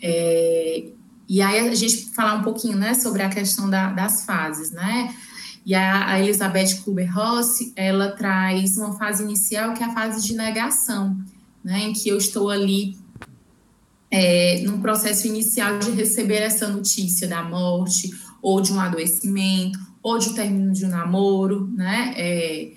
É, 0.00 0.92
e 1.28 1.42
aí 1.42 1.68
a 1.68 1.74
gente 1.74 2.10
falar 2.14 2.34
um 2.34 2.42
pouquinho, 2.42 2.76
né, 2.76 2.94
sobre 2.94 3.22
a 3.22 3.28
questão 3.28 3.68
da, 3.68 3.90
das 3.90 4.24
fases, 4.24 4.70
né? 4.70 5.12
E 5.64 5.74
a, 5.74 6.18
Elizabeth 6.18 6.82
Kubler-Ross, 6.84 7.72
ela 7.76 8.10
traz 8.12 8.76
uma 8.76 8.96
fase 8.98 9.22
inicial 9.22 9.74
que 9.74 9.82
é 9.82 9.86
a 9.86 9.94
fase 9.94 10.26
de 10.26 10.34
negação, 10.34 11.16
né, 11.64 11.84
em 11.84 11.92
que 11.92 12.08
eu 12.08 12.18
estou 12.18 12.50
ali 12.50 12.98
é, 14.10 14.60
num 14.64 14.80
processo 14.80 15.26
inicial 15.26 15.78
de 15.78 15.90
receber 15.92 16.42
essa 16.42 16.68
notícia 16.68 17.28
da 17.28 17.42
morte, 17.42 18.10
ou 18.42 18.60
de 18.60 18.72
um 18.72 18.80
adoecimento, 18.80 19.78
ou 20.02 20.18
de 20.18 20.30
um 20.30 20.34
término 20.34 20.72
de 20.72 20.84
um 20.84 20.88
namoro, 20.88 21.68
né, 21.68 22.12
é, 22.16 22.72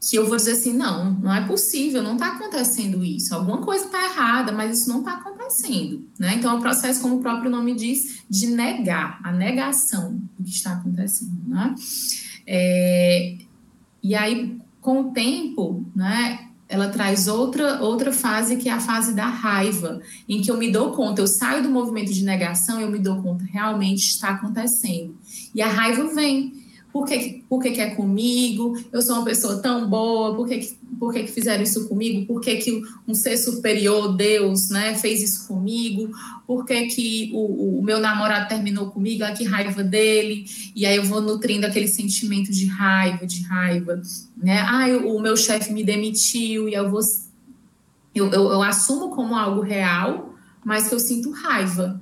que 0.00 0.16
eu 0.16 0.26
vou 0.26 0.36
dizer 0.36 0.52
assim, 0.52 0.72
não, 0.72 1.12
não 1.12 1.34
é 1.34 1.46
possível, 1.46 2.02
não 2.02 2.14
está 2.14 2.28
acontecendo 2.28 3.04
isso, 3.04 3.34
alguma 3.34 3.58
coisa 3.58 3.84
está 3.84 4.02
errada, 4.02 4.50
mas 4.50 4.78
isso 4.78 4.88
não 4.88 5.00
está 5.00 5.14
acontecendo, 5.14 6.08
né? 6.18 6.36
Então, 6.36 6.52
é 6.52 6.54
um 6.54 6.60
processo, 6.60 7.02
como 7.02 7.16
o 7.16 7.20
próprio 7.20 7.50
nome 7.50 7.74
diz, 7.74 8.22
de 8.28 8.46
negar, 8.46 9.20
a 9.22 9.30
negação 9.30 10.18
do 10.38 10.44
que 10.44 10.54
está 10.54 10.72
acontecendo, 10.72 11.42
né? 11.46 11.74
É, 12.46 13.36
e 14.02 14.14
aí, 14.14 14.58
com 14.80 15.00
o 15.02 15.12
tempo, 15.12 15.84
né, 15.94 16.46
ela 16.70 16.88
traz 16.88 17.26
outra, 17.26 17.82
outra 17.82 18.12
fase 18.12 18.56
que 18.56 18.68
é 18.68 18.72
a 18.72 18.80
fase 18.80 19.12
da 19.12 19.26
raiva, 19.26 20.00
em 20.28 20.40
que 20.40 20.50
eu 20.50 20.56
me 20.56 20.70
dou 20.70 20.92
conta, 20.92 21.20
eu 21.20 21.26
saio 21.26 21.62
do 21.62 21.68
movimento 21.68 22.12
de 22.12 22.24
negação, 22.24 22.80
eu 22.80 22.88
me 22.88 22.98
dou 22.98 23.20
conta, 23.20 23.44
realmente 23.44 24.08
está 24.08 24.30
acontecendo. 24.30 25.18
E 25.52 25.60
a 25.60 25.68
raiva 25.68 26.06
vem, 26.14 26.59
por 26.92 27.06
que, 27.06 27.44
por 27.48 27.62
que, 27.62 27.70
que 27.70 27.80
é 27.80 27.90
comigo? 27.90 28.76
Eu 28.92 29.00
sou 29.00 29.16
uma 29.16 29.24
pessoa 29.24 29.58
tão 29.58 29.88
boa, 29.88 30.34
por 30.34 30.48
que, 30.48 30.76
por 30.98 31.12
que, 31.12 31.22
que 31.22 31.30
fizeram 31.30 31.62
isso 31.62 31.88
comigo? 31.88 32.26
Por 32.26 32.40
que, 32.40 32.56
que 32.56 32.82
um 33.06 33.14
ser 33.14 33.36
superior, 33.36 34.16
Deus, 34.16 34.70
né, 34.70 34.94
fez 34.96 35.22
isso 35.22 35.46
comigo? 35.46 36.10
Por 36.46 36.64
que, 36.64 36.86
que 36.86 37.30
o, 37.32 37.78
o 37.78 37.82
meu 37.82 38.00
namorado 38.00 38.48
terminou 38.48 38.90
comigo? 38.90 39.22
Ah, 39.22 39.30
que 39.30 39.44
raiva 39.44 39.84
dele. 39.84 40.44
E 40.74 40.84
aí 40.84 40.96
eu 40.96 41.04
vou 41.04 41.20
nutrindo 41.20 41.64
aquele 41.64 41.86
sentimento 41.86 42.50
de 42.50 42.66
raiva, 42.66 43.24
de 43.24 43.42
raiva. 43.42 44.02
Né? 44.36 44.58
Ah, 44.60 44.86
o 45.04 45.20
meu 45.20 45.36
chefe 45.36 45.72
me 45.72 45.84
demitiu 45.84 46.68
e 46.68 46.74
eu 46.74 46.90
vou. 46.90 47.00
Eu, 48.12 48.26
eu, 48.32 48.50
eu 48.50 48.62
assumo 48.62 49.10
como 49.10 49.36
algo 49.36 49.60
real, 49.60 50.34
mas 50.64 50.88
que 50.88 50.94
eu 50.94 50.98
sinto 50.98 51.30
raiva. 51.30 52.00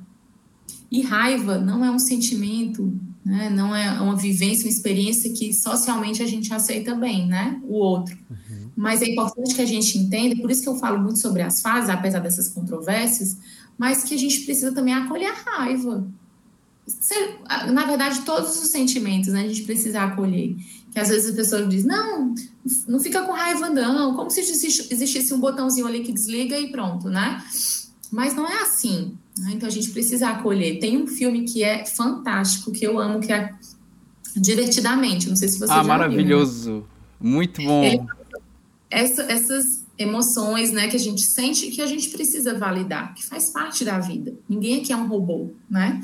E 0.91 1.03
raiva 1.03 1.59
não 1.59 1.85
é 1.85 1.91
um 1.91 1.99
sentimento 1.99 2.91
né? 3.29 3.51
Não 3.51 3.77
é 3.77 4.01
uma 4.01 4.17
vivência, 4.17 4.65
uma 4.65 4.71
experiência 4.71 5.31
que 5.33 5.53
socialmente 5.53 6.23
a 6.23 6.27
gente 6.27 6.53
aceita 6.53 6.95
bem, 6.95 7.27
né? 7.27 7.61
O 7.65 7.75
outro. 7.75 8.17
Uhum. 8.31 8.71
Mas 8.75 9.03
é 9.03 9.11
importante 9.11 9.55
que 9.55 9.61
a 9.61 9.67
gente 9.67 9.99
entenda, 9.99 10.41
por 10.41 10.51
isso 10.51 10.63
que 10.63 10.69
eu 10.69 10.77
falo 10.77 10.99
muito 10.99 11.19
sobre 11.19 11.43
as 11.43 11.61
fases, 11.61 11.91
apesar 11.91 12.21
dessas 12.21 12.49
controvérsias, 12.49 13.37
mas 13.77 14.03
que 14.03 14.15
a 14.15 14.19
gente 14.19 14.41
precisa 14.41 14.73
também 14.73 14.95
acolher 14.95 15.27
a 15.27 15.35
raiva. 15.35 16.09
Na 17.71 17.85
verdade, 17.85 18.23
todos 18.23 18.59
os 18.63 18.71
sentimentos 18.71 19.29
né, 19.29 19.43
a 19.43 19.49
gente 19.49 19.65
precisa 19.65 20.01
acolher. 20.01 20.57
Que 20.91 20.99
às 20.99 21.09
vezes 21.09 21.33
a 21.33 21.37
pessoa 21.37 21.67
diz, 21.67 21.85
não, 21.85 22.35
não 22.89 22.99
fica 22.99 23.21
com 23.23 23.33
raiva, 23.33 23.69
não, 23.69 24.17
como 24.17 24.31
se 24.31 24.41
existisse 24.41 25.35
um 25.35 25.39
botãozinho 25.39 25.87
ali 25.87 26.01
que 26.01 26.13
desliga 26.13 26.59
e 26.59 26.73
pronto, 26.73 27.11
né? 27.11 27.45
Mas 28.11 28.35
não 28.35 28.47
é 28.49 28.63
assim. 28.63 29.17
Né? 29.39 29.53
Então 29.55 29.69
a 29.69 29.73
gente 29.73 29.91
precisa 29.91 30.29
acolher. 30.31 30.79
Tem 30.79 30.97
um 30.97 31.07
filme 31.07 31.45
que 31.45 31.63
é 31.63 31.85
fantástico, 31.85 32.73
que 32.73 32.85
eu 32.85 32.99
amo, 32.99 33.21
que 33.21 33.33
é 33.33 33.55
Divertidamente. 34.41 35.29
Não 35.29 35.37
sei 35.37 35.49
se 35.49 35.59
você 35.59 35.73
ah, 35.73 35.77
já 35.77 35.85
maravilhoso. 35.85 36.71
Viu, 36.71 36.81
né? 36.81 36.87
Muito 37.21 37.63
bom. 37.63 37.85
Ele, 37.85 38.01
essa, 38.91 39.23
essas 39.23 39.85
emoções, 39.99 40.71
né, 40.71 40.89
que 40.89 40.97
a 40.97 41.01
gente 41.01 41.23
sente 41.23 41.67
e 41.67 41.71
que 41.71 41.83
a 41.83 41.87
gente 41.87 42.09
precisa 42.11 42.57
validar, 42.57 43.15
que 43.15 43.25
faz 43.27 43.51
parte 43.51 43.85
da 43.85 43.99
vida. 43.99 44.35
Ninguém 44.49 44.81
aqui 44.81 44.93
é 44.93 44.97
um 44.97 45.09
robô, 45.09 45.51
né? 45.69 46.01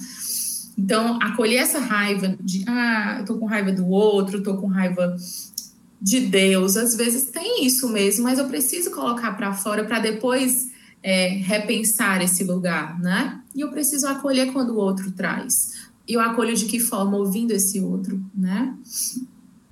Então, 0.77 1.19
acolher 1.23 1.59
essa 1.59 1.79
raiva 1.79 2.37
de, 2.41 2.65
ah, 2.67 3.19
eu 3.21 3.25
tô 3.25 3.39
com 3.39 3.47
raiva 3.47 3.71
do 3.71 3.89
outro, 3.89 4.43
tô 4.43 4.57
com 4.57 4.67
raiva 4.67 5.17
de 6.03 6.21
Deus, 6.21 6.77
às 6.77 6.97
vezes 6.97 7.31
tem 7.31 7.65
isso 7.65 7.89
mesmo, 7.89 8.25
mas 8.25 8.39
eu 8.39 8.47
preciso 8.47 8.91
colocar 8.91 9.33
para 9.37 9.55
fora 9.55 9.85
para 9.85 10.01
depois 10.01 10.73
é, 11.05 11.29
repensar 11.29 12.23
esse 12.23 12.43
lugar, 12.43 12.99
né? 12.99 13.39
E 13.55 13.61
eu 13.61 13.71
preciso 13.71 14.07
acolher 14.07 14.51
quando 14.55 14.71
o 14.71 14.79
outro 14.79 15.13
traz. 15.13 15.91
E 16.09 16.15
eu 16.15 16.21
acolho 16.21 16.57
de 16.57 16.65
que 16.65 16.81
forma? 16.81 17.19
Ouvindo 17.19 17.53
esse 17.53 17.79
outro, 17.79 18.25
né? 18.35 18.75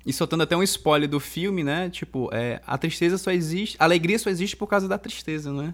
E 0.05 0.13
soltando 0.13 0.43
até 0.43 0.55
um 0.55 0.61
spoiler 0.61 1.09
do 1.09 1.19
filme, 1.19 1.63
né? 1.63 1.89
Tipo, 1.89 2.29
é, 2.31 2.61
a 2.67 2.77
tristeza 2.77 3.17
só 3.17 3.31
existe, 3.31 3.75
a 3.79 3.85
alegria 3.85 4.19
só 4.19 4.29
existe 4.29 4.55
por 4.55 4.67
causa 4.67 4.87
da 4.87 4.97
tristeza, 4.97 5.51
não 5.51 5.63
é? 5.63 5.73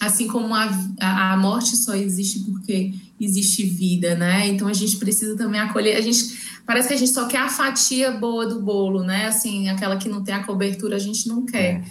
Assim 0.00 0.26
como 0.26 0.54
a, 0.54 0.68
a, 1.00 1.32
a 1.32 1.36
morte 1.38 1.74
só 1.74 1.94
existe 1.94 2.40
porque 2.40 2.92
existe 3.18 3.64
vida, 3.64 4.14
né? 4.14 4.46
Então 4.48 4.68
a 4.68 4.74
gente 4.74 4.98
precisa 4.98 5.34
também 5.34 5.60
acolher. 5.60 5.96
A 5.96 6.02
gente 6.02 6.60
parece 6.66 6.88
que 6.88 6.94
a 6.94 6.98
gente 6.98 7.12
só 7.12 7.26
quer 7.26 7.38
a 7.38 7.48
fatia 7.48 8.10
boa 8.10 8.46
do 8.46 8.60
bolo, 8.60 9.02
né? 9.02 9.28
Assim, 9.28 9.70
aquela 9.70 9.96
que 9.96 10.10
não 10.10 10.22
tem 10.22 10.34
a 10.34 10.44
cobertura 10.44 10.96
a 10.96 10.98
gente 10.98 11.26
não 11.26 11.46
quer. 11.46 11.76
É. 11.76 11.84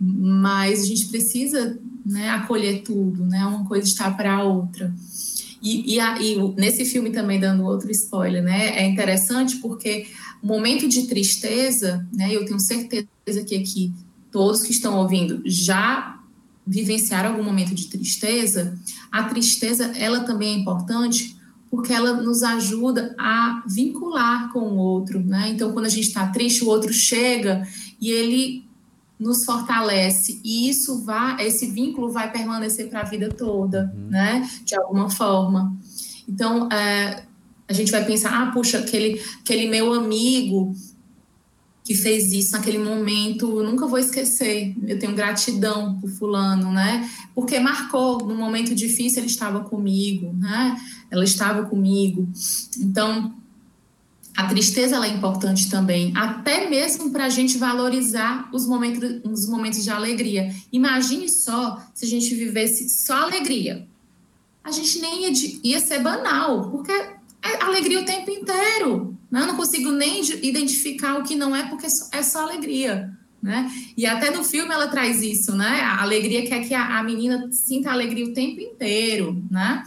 Mas 0.00 0.82
a 0.82 0.86
gente 0.86 1.06
precisa, 1.06 1.80
né, 2.08 2.30
acolher 2.30 2.82
tudo, 2.82 3.26
né? 3.26 3.44
Uma 3.44 3.66
coisa 3.66 3.86
está 3.86 4.10
para 4.10 4.32
a 4.32 4.42
outra. 4.42 4.94
E, 5.60 5.94
e, 5.94 6.00
a, 6.00 6.20
e, 6.22 6.36
nesse 6.56 6.86
filme 6.86 7.10
também 7.10 7.38
dando 7.38 7.64
outro 7.64 7.90
spoiler, 7.90 8.42
né? 8.42 8.78
É 8.78 8.86
interessante 8.86 9.56
porque 9.56 10.06
o 10.42 10.46
momento 10.46 10.88
de 10.88 11.06
tristeza, 11.06 12.06
né? 12.10 12.34
Eu 12.34 12.46
tenho 12.46 12.58
certeza 12.58 13.44
que 13.46 13.54
aqui 13.54 13.92
todos 14.32 14.62
que 14.62 14.72
estão 14.72 14.96
ouvindo 14.96 15.42
já 15.44 16.18
vivenciaram 16.66 17.30
algum 17.30 17.42
momento 17.42 17.74
de 17.74 17.88
tristeza. 17.88 18.78
A 19.12 19.24
tristeza, 19.24 19.92
ela 19.96 20.20
também 20.20 20.54
é 20.54 20.58
importante 20.58 21.36
porque 21.70 21.92
ela 21.92 22.22
nos 22.22 22.42
ajuda 22.42 23.14
a 23.18 23.62
vincular 23.66 24.50
com 24.50 24.60
o 24.60 24.76
outro, 24.76 25.20
né? 25.20 25.50
Então, 25.50 25.72
quando 25.72 25.84
a 25.84 25.90
gente 25.90 26.08
está 26.08 26.26
triste, 26.28 26.64
o 26.64 26.68
outro 26.68 26.90
chega 26.90 27.66
e 28.00 28.10
ele 28.10 28.67
nos 29.18 29.44
fortalece 29.44 30.40
e 30.44 30.68
isso 30.68 31.04
vai, 31.04 31.46
esse 31.46 31.66
vínculo 31.66 32.10
vai 32.10 32.30
permanecer 32.30 32.88
para 32.88 33.00
a 33.00 33.04
vida 33.04 33.28
toda, 33.28 33.92
uhum. 33.94 34.08
né? 34.10 34.48
De 34.64 34.74
alguma 34.76 35.10
forma. 35.10 35.76
Então, 36.28 36.68
é, 36.70 37.24
a 37.66 37.72
gente 37.72 37.90
vai 37.90 38.04
pensar, 38.04 38.30
ah, 38.30 38.50
puxa, 38.52 38.78
aquele, 38.78 39.20
aquele 39.40 39.68
meu 39.68 39.92
amigo 39.92 40.74
que 41.88 41.94
fez 41.94 42.32
isso 42.32 42.52
naquele 42.52 42.76
momento, 42.76 43.60
eu 43.60 43.64
nunca 43.64 43.86
vou 43.86 43.98
esquecer. 43.98 44.76
Eu 44.86 44.98
tenho 44.98 45.14
gratidão 45.14 45.98
por 45.98 46.10
fulano, 46.10 46.70
né? 46.70 47.08
Porque 47.34 47.58
marcou, 47.58 48.18
no 48.26 48.34
momento 48.34 48.74
difícil 48.74 49.20
ele 49.20 49.30
estava 49.30 49.60
comigo, 49.60 50.34
né? 50.34 50.78
Ela 51.10 51.24
estava 51.24 51.64
comigo. 51.64 52.28
Então, 52.78 53.34
a 54.38 54.46
tristeza 54.46 54.94
ela 54.94 55.06
é 55.06 55.10
importante 55.10 55.68
também, 55.68 56.12
até 56.16 56.70
mesmo 56.70 57.10
para 57.10 57.24
a 57.24 57.28
gente 57.28 57.58
valorizar 57.58 58.48
os 58.52 58.68
momentos, 58.68 59.20
os 59.24 59.48
momentos 59.48 59.82
de 59.82 59.90
alegria. 59.90 60.54
Imagine 60.72 61.28
só 61.28 61.82
se 61.92 62.04
a 62.04 62.08
gente 62.08 62.32
vivesse 62.36 62.88
só 62.88 63.24
alegria. 63.24 63.84
A 64.62 64.70
gente 64.70 65.00
nem 65.00 65.24
ia, 65.24 65.32
ia 65.64 65.80
ser 65.80 65.98
banal, 66.04 66.70
porque 66.70 66.92
é 66.92 67.64
alegria 67.64 68.00
o 68.00 68.04
tempo 68.04 68.30
inteiro. 68.30 69.18
Né? 69.28 69.40
Eu 69.42 69.48
não 69.48 69.56
consigo 69.56 69.90
nem 69.90 70.22
identificar 70.40 71.18
o 71.18 71.24
que 71.24 71.34
não 71.34 71.56
é, 71.56 71.64
porque 71.64 71.88
é 72.12 72.22
só 72.22 72.42
alegria. 72.42 73.12
Né? 73.42 73.68
E 73.96 74.06
até 74.06 74.30
no 74.30 74.44
filme 74.44 74.72
ela 74.72 74.86
traz 74.86 75.20
isso, 75.20 75.56
né? 75.56 75.80
A 75.80 76.00
alegria 76.02 76.46
quer 76.46 76.64
que 76.66 76.74
a, 76.74 77.00
a 77.00 77.02
menina 77.02 77.50
sinta 77.50 77.90
alegria 77.90 78.26
o 78.26 78.32
tempo 78.32 78.60
inteiro, 78.60 79.44
né? 79.50 79.82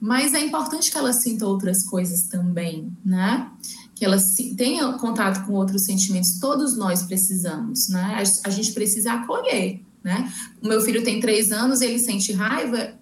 Mas 0.00 0.34
é 0.34 0.40
importante 0.40 0.90
que 0.90 0.98
ela 0.98 1.12
sinta 1.12 1.46
outras 1.46 1.82
coisas 1.82 2.24
também, 2.24 2.92
né? 3.04 3.50
Que 3.94 4.04
ela 4.04 4.18
tenha 4.56 4.92
contato 4.94 5.46
com 5.46 5.54
outros 5.54 5.84
sentimentos. 5.84 6.38
Todos 6.38 6.76
nós 6.76 7.02
precisamos, 7.02 7.88
né? 7.88 8.22
A, 8.44 8.50
gente 8.50 8.72
precisa 8.72 9.12
acolher, 9.12 9.80
né? 10.04 10.30
O 10.62 10.68
meu 10.68 10.80
filho 10.82 11.02
tem 11.02 11.18
três 11.18 11.50
anos, 11.50 11.80
ele 11.80 11.98
sente 11.98 12.32
raiva, 12.32 12.94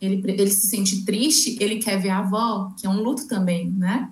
ele, 0.00 0.22
ele 0.26 0.50
se 0.50 0.68
sente 0.68 1.04
triste, 1.04 1.56
ele 1.60 1.76
quer 1.78 2.00
ver 2.00 2.10
a 2.10 2.18
avó, 2.18 2.72
que 2.78 2.86
é 2.86 2.90
um 2.90 3.02
luto 3.02 3.26
também, 3.26 3.68
né? 3.70 4.08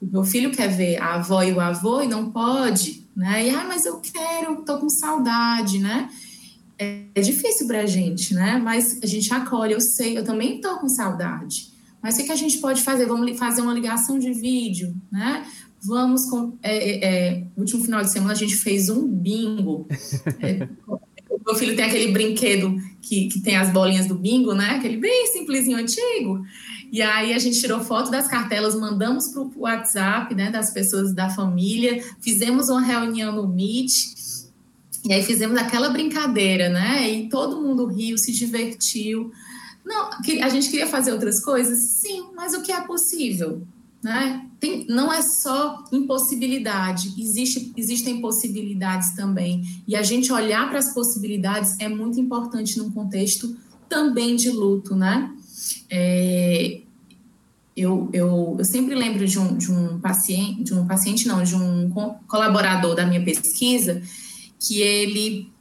O 0.00 0.06
meu 0.06 0.24
filho 0.24 0.50
quer 0.50 0.68
ver 0.68 1.00
a 1.00 1.14
avó 1.14 1.42
e 1.42 1.52
o 1.52 1.60
avô 1.60 2.02
e 2.02 2.06
não 2.06 2.30
pode, 2.30 3.02
né? 3.16 3.48
E, 3.48 3.50
ah, 3.50 3.64
mas 3.66 3.86
eu 3.86 3.98
quero, 3.98 4.62
tô 4.62 4.78
com 4.78 4.90
saudade, 4.90 5.78
né? 5.78 6.10
É, 6.78 7.04
é 7.14 7.20
difícil 7.20 7.66
para 7.66 7.80
a 7.80 7.86
gente, 7.86 8.34
né? 8.34 8.60
Mas 8.62 9.00
a 9.02 9.06
gente 9.06 9.32
acolhe, 9.32 9.72
eu 9.72 9.80
sei, 9.80 10.16
eu 10.16 10.24
também 10.24 10.56
estou 10.56 10.76
com 10.76 10.88
saudade. 10.88 11.68
Mas 12.02 12.14
o 12.14 12.18
que, 12.18 12.24
que 12.24 12.32
a 12.32 12.36
gente 12.36 12.58
pode 12.58 12.82
fazer? 12.82 13.06
Vamos 13.06 13.38
fazer 13.38 13.62
uma 13.62 13.74
ligação 13.74 14.18
de 14.18 14.32
vídeo, 14.32 14.94
né? 15.10 15.44
Vamos 15.82 16.28
com. 16.28 16.56
É, 16.62 16.76
é, 16.76 17.04
é 17.04 17.46
último 17.56 17.82
final 17.82 18.02
de 18.02 18.10
semana 18.10 18.32
a 18.32 18.36
gente 18.36 18.56
fez 18.56 18.88
um 18.88 19.06
bingo. 19.06 19.86
É, 20.40 20.68
o 21.30 21.40
meu 21.46 21.54
filho 21.54 21.76
tem 21.76 21.84
aquele 21.84 22.12
brinquedo 22.12 22.76
que, 23.00 23.28
que 23.28 23.40
tem 23.40 23.56
as 23.56 23.70
bolinhas 23.70 24.06
do 24.06 24.14
bingo, 24.14 24.52
né? 24.52 24.70
Aquele 24.70 24.96
bem 24.96 25.26
simplesinho 25.28 25.78
antigo. 25.78 26.44
E 26.90 27.02
aí 27.02 27.32
a 27.32 27.38
gente 27.38 27.60
tirou 27.60 27.80
foto 27.80 28.10
das 28.10 28.26
cartelas, 28.26 28.74
mandamos 28.74 29.28
para 29.28 29.42
o 29.42 29.52
WhatsApp, 29.56 30.34
né? 30.34 30.50
Das 30.50 30.70
pessoas 30.70 31.12
da 31.12 31.28
família, 31.28 32.02
fizemos 32.20 32.68
uma 32.68 32.80
reunião 32.80 33.34
no 33.34 33.48
Meet 33.48 33.92
e 35.06 35.12
aí 35.12 35.22
fizemos 35.22 35.56
aquela 35.56 35.88
brincadeira, 35.90 36.68
né? 36.68 37.08
E 37.08 37.28
todo 37.28 37.62
mundo 37.62 37.86
riu, 37.86 38.18
se 38.18 38.32
divertiu. 38.32 39.30
Não, 39.84 40.10
a 40.42 40.48
gente 40.48 40.68
queria 40.68 40.88
fazer 40.88 41.12
outras 41.12 41.38
coisas? 41.38 41.78
Sim, 41.78 42.30
mas 42.34 42.54
o 42.54 42.62
que 42.62 42.72
é 42.72 42.80
possível? 42.80 43.62
Né? 44.02 44.44
Tem, 44.58 44.84
não 44.88 45.12
é 45.12 45.22
só 45.22 45.84
impossibilidade, 45.92 47.14
existe, 47.18 47.72
existem 47.76 48.20
possibilidades 48.20 49.14
também. 49.14 49.62
E 49.86 49.94
a 49.94 50.02
gente 50.02 50.32
olhar 50.32 50.68
para 50.68 50.80
as 50.80 50.92
possibilidades 50.92 51.76
é 51.78 51.88
muito 51.88 52.18
importante 52.18 52.76
num 52.76 52.90
contexto 52.90 53.56
também 53.88 54.34
de 54.34 54.50
luto, 54.50 54.96
né? 54.96 55.32
É, 55.88 56.80
eu, 57.76 58.10
eu, 58.12 58.56
eu 58.58 58.64
sempre 58.64 58.96
lembro 58.96 59.24
de 59.24 59.38
um, 59.38 59.56
de 59.56 59.70
um 59.70 60.00
paciente, 60.00 60.64
de 60.64 60.74
um 60.74 60.84
paciente 60.84 61.28
não, 61.28 61.44
de 61.44 61.54
um 61.54 61.92
colaborador 62.26 62.96
da 62.96 63.06
minha 63.06 63.24
pesquisa 63.24 64.02
que 64.58 64.80
ele 64.80 65.52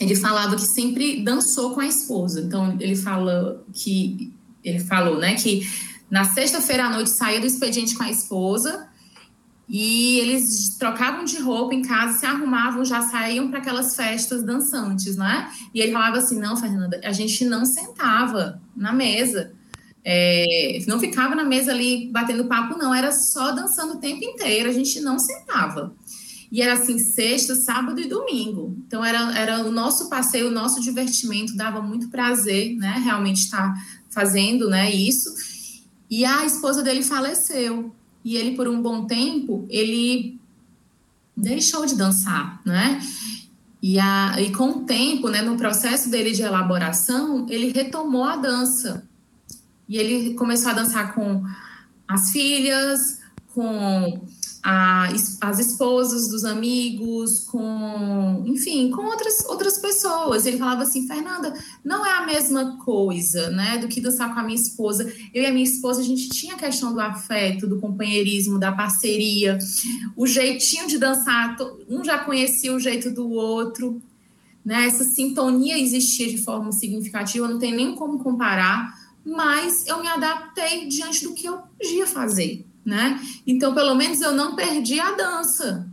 ele 0.00 0.16
falava 0.16 0.56
que 0.56 0.62
sempre 0.62 1.22
dançou 1.22 1.72
com 1.72 1.80
a 1.80 1.86
esposa. 1.86 2.40
Então 2.40 2.76
ele 2.80 2.96
fala 2.96 3.64
que 3.72 4.32
ele 4.62 4.80
falou, 4.80 5.18
né, 5.18 5.34
que 5.34 5.68
na 6.10 6.24
sexta-feira 6.24 6.86
à 6.86 6.90
noite 6.90 7.10
saía 7.10 7.40
do 7.40 7.46
expediente 7.46 7.94
com 7.94 8.02
a 8.02 8.10
esposa 8.10 8.88
e 9.68 10.18
eles 10.20 10.76
trocavam 10.78 11.24
de 11.24 11.38
roupa 11.38 11.74
em 11.74 11.82
casa, 11.82 12.18
se 12.18 12.26
arrumavam, 12.26 12.84
já 12.84 13.02
saíam 13.02 13.48
para 13.48 13.60
aquelas 13.60 13.96
festas 13.96 14.42
dançantes, 14.42 15.16
né? 15.16 15.50
E 15.72 15.80
ele 15.80 15.92
falava 15.92 16.18
assim: 16.18 16.38
não, 16.38 16.56
Fernanda, 16.56 17.00
a 17.02 17.12
gente 17.12 17.44
não 17.44 17.64
sentava 17.64 18.60
na 18.76 18.92
mesa. 18.92 19.52
É, 20.06 20.84
não 20.86 21.00
ficava 21.00 21.34
na 21.34 21.44
mesa 21.44 21.72
ali 21.72 22.10
batendo 22.12 22.44
papo, 22.44 22.76
não, 22.76 22.94
era 22.94 23.10
só 23.10 23.52
dançando 23.52 23.94
o 23.94 23.98
tempo 23.98 24.22
inteiro, 24.22 24.68
a 24.68 24.72
gente 24.72 25.00
não 25.00 25.18
sentava. 25.18 25.94
E 26.54 26.62
era 26.62 26.74
assim, 26.74 27.00
sexta, 27.00 27.56
sábado 27.56 28.00
e 28.00 28.06
domingo. 28.06 28.76
Então 28.86 29.04
era, 29.04 29.36
era 29.36 29.66
o 29.66 29.72
nosso 29.72 30.08
passeio, 30.08 30.46
o 30.46 30.52
nosso 30.52 30.80
divertimento, 30.80 31.56
dava 31.56 31.82
muito 31.82 32.08
prazer, 32.10 32.76
né? 32.76 33.02
Realmente 33.02 33.38
estar 33.38 33.74
fazendo, 34.08 34.70
né, 34.70 34.88
isso. 34.94 35.34
E 36.08 36.24
a 36.24 36.46
esposa 36.46 36.80
dele 36.80 37.02
faleceu. 37.02 37.92
E 38.24 38.36
ele, 38.36 38.54
por 38.54 38.68
um 38.68 38.80
bom 38.80 39.04
tempo, 39.04 39.66
ele 39.68 40.38
deixou 41.36 41.84
de 41.86 41.96
dançar, 41.96 42.62
né? 42.64 43.00
E, 43.82 43.98
a, 43.98 44.40
e 44.40 44.52
com 44.52 44.68
o 44.68 44.84
tempo, 44.84 45.28
né, 45.28 45.42
no 45.42 45.56
processo 45.56 46.08
dele 46.08 46.30
de 46.30 46.42
elaboração, 46.42 47.46
ele 47.50 47.72
retomou 47.72 48.22
a 48.22 48.36
dança. 48.36 49.04
E 49.88 49.96
ele 49.96 50.34
começou 50.34 50.70
a 50.70 50.74
dançar 50.74 51.16
com 51.16 51.42
as 52.06 52.30
filhas, 52.30 53.18
com 53.52 54.24
a, 54.64 55.10
as 55.42 55.58
esposas 55.58 56.26
dos 56.28 56.42
amigos, 56.42 57.40
com, 57.40 58.42
enfim, 58.46 58.90
com 58.90 59.04
outras, 59.04 59.44
outras 59.46 59.78
pessoas. 59.78 60.46
Ele 60.46 60.56
falava 60.56 60.84
assim, 60.84 61.06
Fernanda, 61.06 61.52
não 61.84 62.04
é 62.04 62.12
a 62.12 62.24
mesma 62.24 62.78
coisa, 62.78 63.50
né, 63.50 63.76
do 63.76 63.88
que 63.88 64.00
dançar 64.00 64.32
com 64.32 64.40
a 64.40 64.42
minha 64.42 64.58
esposa. 64.58 65.12
Eu 65.34 65.42
e 65.42 65.46
a 65.46 65.52
minha 65.52 65.64
esposa, 65.64 66.00
a 66.00 66.04
gente 66.04 66.30
tinha 66.30 66.54
a 66.54 66.58
questão 66.58 66.94
do 66.94 67.00
afeto, 67.00 67.66
do 67.66 67.78
companheirismo, 67.78 68.58
da 68.58 68.72
parceria, 68.72 69.58
o 70.16 70.26
jeitinho 70.26 70.88
de 70.88 70.96
dançar, 70.96 71.58
um 71.86 72.02
já 72.02 72.18
conhecia 72.20 72.72
o 72.72 72.80
jeito 72.80 73.10
do 73.10 73.28
outro, 73.32 74.00
né, 74.64 74.86
essa 74.86 75.04
sintonia 75.04 75.78
existia 75.78 76.26
de 76.26 76.38
forma 76.38 76.72
significativa, 76.72 77.46
não 77.46 77.58
tem 77.58 77.74
nem 77.74 77.94
como 77.94 78.18
comparar, 78.18 78.98
mas 79.22 79.86
eu 79.86 80.00
me 80.00 80.08
adaptei 80.08 80.88
diante 80.88 81.22
do 81.24 81.34
que 81.34 81.46
eu 81.46 81.58
podia 81.58 82.06
fazer 82.06 82.64
né? 82.84 83.20
Então, 83.46 83.74
pelo 83.74 83.94
menos 83.94 84.20
eu 84.20 84.32
não 84.32 84.54
perdi 84.54 85.00
a 85.00 85.12
dança, 85.12 85.88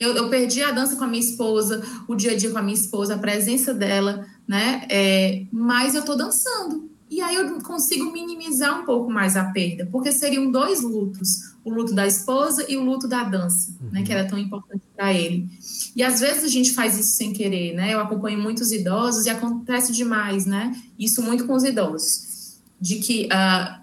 Eu, 0.00 0.14
eu, 0.14 0.28
perdi 0.28 0.62
a 0.62 0.70
dança 0.70 0.94
com 0.94 1.02
a 1.02 1.08
minha 1.08 1.22
esposa, 1.22 1.82
o 2.06 2.14
dia 2.14 2.30
a 2.30 2.36
dia 2.36 2.50
com 2.50 2.58
a 2.58 2.62
minha 2.62 2.74
esposa, 2.74 3.14
a 3.14 3.18
presença 3.18 3.74
dela, 3.74 4.24
né? 4.46 4.86
É, 4.88 5.44
mas 5.50 5.94
eu 5.96 6.04
tô 6.04 6.14
dançando. 6.14 6.88
E 7.10 7.20
aí 7.20 7.34
eu 7.34 7.60
consigo 7.62 8.12
minimizar 8.12 8.80
um 8.80 8.84
pouco 8.84 9.10
mais 9.10 9.36
a 9.36 9.46
perda, 9.46 9.88
porque 9.90 10.12
seriam 10.12 10.52
dois 10.52 10.82
lutos: 10.82 11.54
o 11.64 11.70
luto 11.70 11.94
da 11.94 12.06
esposa 12.06 12.64
e 12.68 12.76
o 12.76 12.84
luto 12.84 13.08
da 13.08 13.24
dança, 13.24 13.74
uhum. 13.80 13.90
né? 13.90 14.02
Que 14.02 14.12
era 14.12 14.28
tão 14.28 14.38
importante 14.38 14.82
para 14.94 15.12
ele. 15.12 15.48
E 15.96 16.02
às 16.02 16.20
vezes 16.20 16.44
a 16.44 16.48
gente 16.48 16.72
faz 16.72 16.98
isso 16.98 17.16
sem 17.16 17.32
querer, 17.32 17.74
né? 17.74 17.92
Eu 17.92 18.00
acompanho 18.00 18.38
muitos 18.38 18.70
idosos 18.70 19.26
e 19.26 19.30
acontece 19.30 19.92
demais, 19.92 20.46
né? 20.46 20.76
Isso 20.98 21.22
muito 21.22 21.46
com 21.46 21.54
os 21.54 21.64
idosos, 21.64 22.60
de 22.80 22.96
que 22.96 23.26
uh, 23.32 23.82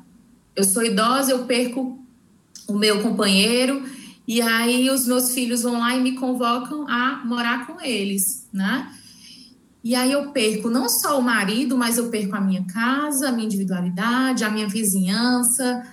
eu 0.56 0.64
sou 0.64 0.84
idosa, 0.84 1.32
eu 1.32 1.46
perco 1.46 2.05
o 2.68 2.74
meu 2.74 3.02
companheiro 3.02 3.84
e 4.28 4.42
aí 4.42 4.90
os 4.90 5.06
meus 5.06 5.34
filhos 5.34 5.62
vão 5.62 5.80
lá 5.80 5.96
e 5.96 6.02
me 6.02 6.14
convocam 6.14 6.88
a 6.90 7.22
morar 7.26 7.68
com 7.68 7.80
eles, 7.82 8.48
né? 8.52 8.92
E 9.84 9.94
aí 9.94 10.12
eu 10.12 10.32
perco 10.32 10.68
não 10.68 10.90
só 10.90 11.20
o 11.20 11.22
marido, 11.22 11.78
mas 11.78 12.00
eu 12.00 12.10
perco 12.10 12.36
a 12.36 12.42
minha 12.42 12.66
casa, 12.66 13.30
a 13.30 13.32
minha 13.32 13.46
individualidade, 13.46 14.44
a 14.44 14.50
minha 14.50 14.68
vizinhança, 14.68 15.84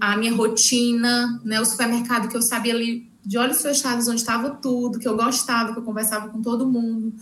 a 0.00 0.16
minha 0.18 0.34
rotina, 0.34 1.40
né? 1.42 1.58
O 1.58 1.64
supermercado 1.64 2.28
que 2.28 2.36
eu 2.36 2.42
sabia 2.42 2.74
ali 2.74 3.10
de 3.24 3.38
olhos 3.38 3.62
fechados 3.62 4.06
onde 4.06 4.20
estava 4.20 4.50
tudo, 4.50 4.98
que 4.98 5.08
eu 5.08 5.16
gostava, 5.16 5.72
que 5.72 5.78
eu 5.78 5.82
conversava 5.82 6.28
com 6.28 6.42
todo 6.42 6.68
mundo. 6.68 7.14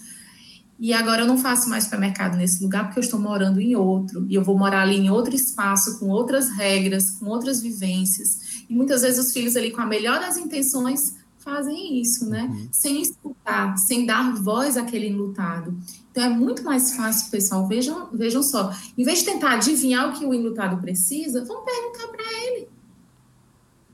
E 0.80 0.94
agora 0.94 1.22
eu 1.22 1.26
não 1.26 1.36
faço 1.36 1.68
mais 1.68 1.84
supermercado 1.84 2.38
nesse 2.38 2.62
lugar 2.62 2.86
porque 2.86 2.98
eu 2.98 3.04
estou 3.04 3.20
morando 3.20 3.60
em 3.60 3.76
outro. 3.76 4.24
E 4.30 4.34
eu 4.34 4.42
vou 4.42 4.56
morar 4.56 4.80
ali 4.80 4.96
em 4.96 5.10
outro 5.10 5.34
espaço, 5.34 5.98
com 5.98 6.08
outras 6.08 6.48
regras, 6.48 7.10
com 7.10 7.26
outras 7.26 7.60
vivências. 7.60 8.64
E 8.66 8.74
muitas 8.74 9.02
vezes 9.02 9.26
os 9.26 9.30
filhos 9.30 9.56
ali, 9.56 9.72
com 9.72 9.82
a 9.82 9.86
melhor 9.86 10.18
das 10.18 10.38
intenções, 10.38 11.16
fazem 11.36 12.00
isso, 12.00 12.24
né? 12.30 12.44
Uhum. 12.44 12.68
Sem 12.72 13.02
escutar, 13.02 13.76
sem 13.76 14.06
dar 14.06 14.34
voz 14.36 14.78
àquele 14.78 15.08
enlutado. 15.08 15.76
Então 16.10 16.24
é 16.24 16.30
muito 16.30 16.64
mais 16.64 16.96
fácil, 16.96 17.30
pessoal. 17.30 17.68
Vejam, 17.68 18.08
vejam 18.12 18.42
só. 18.42 18.74
Em 18.96 19.04
vez 19.04 19.18
de 19.18 19.26
tentar 19.26 19.52
adivinhar 19.52 20.08
o 20.08 20.18
que 20.18 20.24
o 20.24 20.32
enlutado 20.32 20.80
precisa, 20.80 21.44
vamos 21.44 21.64
perguntar 21.64 22.08
para 22.08 22.24
ele. 22.44 22.68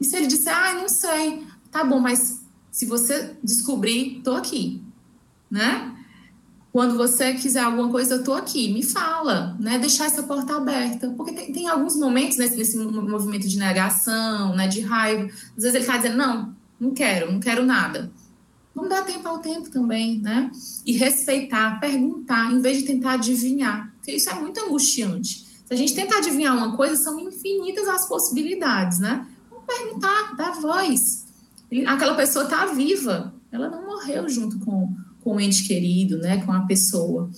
E 0.01 0.05
se 0.05 0.16
ele 0.16 0.28
disser, 0.28 0.57
ah, 0.57 0.74
não 0.74 0.89
sei, 0.89 1.45
tá 1.72 1.82
bom, 1.82 1.99
mas 1.99 2.45
se 2.70 2.87
você 2.87 3.37
descobrir, 3.43 4.20
tô 4.22 4.34
aqui, 4.34 4.84
né? 5.51 5.96
Quando 6.77 6.95
você 6.95 7.33
quiser 7.33 7.61
alguma 7.61 7.89
coisa, 7.89 8.16
eu 8.16 8.22
tô 8.22 8.35
aqui, 8.35 8.70
me 8.70 8.83
fala, 8.83 9.57
né? 9.59 9.79
Deixar 9.79 10.05
essa 10.05 10.22
porta 10.24 10.57
aberta. 10.57 11.09
Porque 11.16 11.33
tem, 11.33 11.51
tem 11.51 11.68
alguns 11.68 11.97
momentos 11.97 12.37
nesse, 12.37 12.55
nesse, 12.55 12.77
movimento 12.77 13.49
de 13.49 13.59
negação, 13.59 14.55
né? 14.55 14.68
De 14.68 14.83
raiva. 14.83 15.24
Às 15.57 15.62
vezes 15.62 15.74
ele 15.74 15.87
tá 15.87 15.97
dizendo, 15.97 16.18
não, 16.18 16.55
não 16.79 16.91
quero, 16.91 17.33
não 17.33 17.41
quero 17.41 17.64
nada. 17.64 18.12
Vamos 18.74 18.91
dar 18.91 19.07
tempo 19.07 19.27
ao 19.27 19.39
tempo 19.39 19.70
também, 19.70 20.18
né? 20.18 20.51
E 20.85 20.93
respeitar, 20.93 21.81
perguntar, 21.81 22.53
em 22.53 22.61
vez 22.61 22.77
de 22.77 22.83
tentar 22.83 23.12
adivinhar. 23.12 23.91
Porque 23.97 24.12
isso 24.12 24.29
é 24.29 24.35
muito 24.35 24.61
angustiante. 24.61 25.47
Se 25.64 25.72
a 25.72 25.77
gente 25.77 25.95
tentar 25.95 26.18
adivinhar 26.18 26.55
uma 26.55 26.77
coisa, 26.77 26.95
são 26.95 27.18
infinitas 27.18 27.89
as 27.89 28.07
possibilidades, 28.07 28.99
né? 28.99 29.27
Vamos 29.51 29.64
perguntar, 29.64 30.37
dar 30.37 30.61
voz. 30.61 31.24
Aquela 31.87 32.14
pessoa 32.14 32.45
está 32.45 32.66
viva, 32.66 33.33
ela 33.51 33.70
não 33.70 33.87
morreu 33.87 34.29
junto 34.29 34.59
com 34.59 34.95
com 35.27 35.35
o 35.35 35.41
ente 35.41 35.64
querido, 35.64 36.18
né, 36.18 36.37
com 36.45 36.53
a 36.53 36.61
pessoa. 36.61 37.29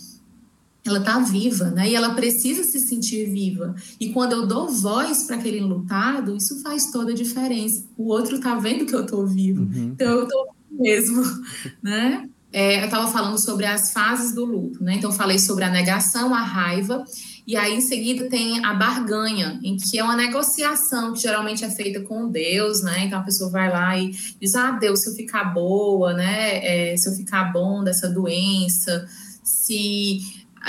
Ela 0.84 0.98
está 0.98 1.18
viva, 1.20 1.70
né? 1.70 1.88
E 1.88 1.94
ela 1.94 2.14
precisa 2.14 2.62
se 2.62 2.80
sentir 2.80 3.30
viva. 3.30 3.74
E 3.98 4.10
quando 4.10 4.32
eu 4.32 4.46
dou 4.46 4.68
voz 4.68 5.22
para 5.22 5.36
aquele 5.36 5.60
lutado, 5.60 6.36
isso 6.36 6.62
faz 6.62 6.90
toda 6.90 7.12
a 7.12 7.14
diferença. 7.14 7.86
O 7.96 8.08
outro 8.08 8.36
está 8.36 8.54
vendo 8.56 8.84
que 8.84 8.94
eu 8.94 9.04
estou 9.04 9.26
vivo. 9.26 9.62
Uhum. 9.62 9.92
Então 9.94 10.06
eu 10.06 10.24
estou 10.24 10.48
mesmo, 10.70 11.22
né? 11.82 12.28
É, 12.52 12.80
eu 12.80 12.84
estava 12.84 13.10
falando 13.10 13.38
sobre 13.38 13.64
as 13.64 13.90
fases 13.90 14.34
do 14.34 14.44
luto, 14.44 14.84
né? 14.84 14.94
Então 14.96 15.10
falei 15.10 15.38
sobre 15.38 15.64
a 15.64 15.70
negação, 15.70 16.34
a 16.34 16.42
raiva 16.42 17.02
e 17.48 17.56
aí, 17.56 17.74
em 17.74 17.80
seguida, 17.80 18.28
tem 18.28 18.62
a 18.62 18.74
barganha, 18.74 19.58
em 19.64 19.78
que 19.78 19.98
é 19.98 20.04
uma 20.04 20.14
negociação 20.14 21.14
que 21.14 21.20
geralmente 21.20 21.64
é 21.64 21.70
feita 21.70 22.02
com 22.02 22.28
Deus, 22.28 22.82
né? 22.82 23.06
Então 23.06 23.20
a 23.20 23.22
pessoa 23.22 23.48
vai 23.48 23.70
lá 23.70 23.98
e 23.98 24.10
diz: 24.38 24.54
Ah, 24.54 24.72
Deus, 24.72 25.00
se 25.00 25.08
eu 25.08 25.14
ficar 25.14 25.44
boa, 25.44 26.12
né? 26.12 26.90
É, 26.92 26.96
se 26.98 27.08
eu 27.08 27.14
ficar 27.14 27.50
bom 27.50 27.82
dessa 27.82 28.06
doença, 28.06 29.08
se 29.42 30.20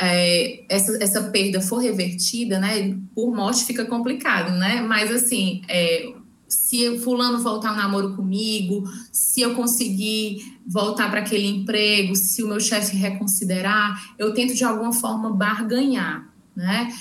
é, 0.02 0.64
essa, 0.70 1.04
essa 1.04 1.24
perda 1.24 1.60
for 1.60 1.80
revertida, 1.80 2.60
né? 2.60 2.98
Por 3.14 3.36
morte 3.36 3.66
fica 3.66 3.84
complicado, 3.84 4.58
né? 4.58 4.80
Mas 4.80 5.12
assim, 5.12 5.62
é, 5.68 6.14
se 6.48 6.98
fulano 7.00 7.40
voltar 7.40 7.72
ao 7.72 7.76
namoro 7.76 8.16
comigo, 8.16 8.90
se 9.12 9.42
eu 9.42 9.54
conseguir 9.54 10.58
voltar 10.66 11.12
para 11.12 11.20
aquele 11.20 11.46
emprego, 11.46 12.16
se 12.16 12.42
o 12.42 12.48
meu 12.48 12.62
chefe 12.62 12.96
reconsiderar, 12.96 14.16
eu 14.18 14.34
tento 14.34 14.54
de 14.54 14.64
alguma 14.64 14.94
forma 14.94 15.30
barganhar 15.36 16.29
né? 16.56 16.92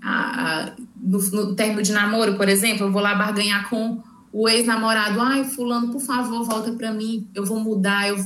A, 0.00 0.66
a, 0.66 0.72
no, 0.96 1.18
no 1.18 1.54
término 1.54 1.82
de 1.82 1.92
namoro, 1.92 2.36
por 2.36 2.48
exemplo, 2.48 2.86
eu 2.86 2.92
vou 2.92 3.02
lá 3.02 3.14
barganhar 3.14 3.68
com 3.68 4.02
o 4.32 4.48
ex-namorado, 4.48 5.20
ai, 5.20 5.44
fulano, 5.44 5.90
por 5.90 6.00
favor, 6.00 6.44
volta 6.44 6.70
para 6.72 6.92
mim, 6.92 7.26
eu 7.34 7.44
vou 7.44 7.58
mudar, 7.60 8.08
eu, 8.08 8.16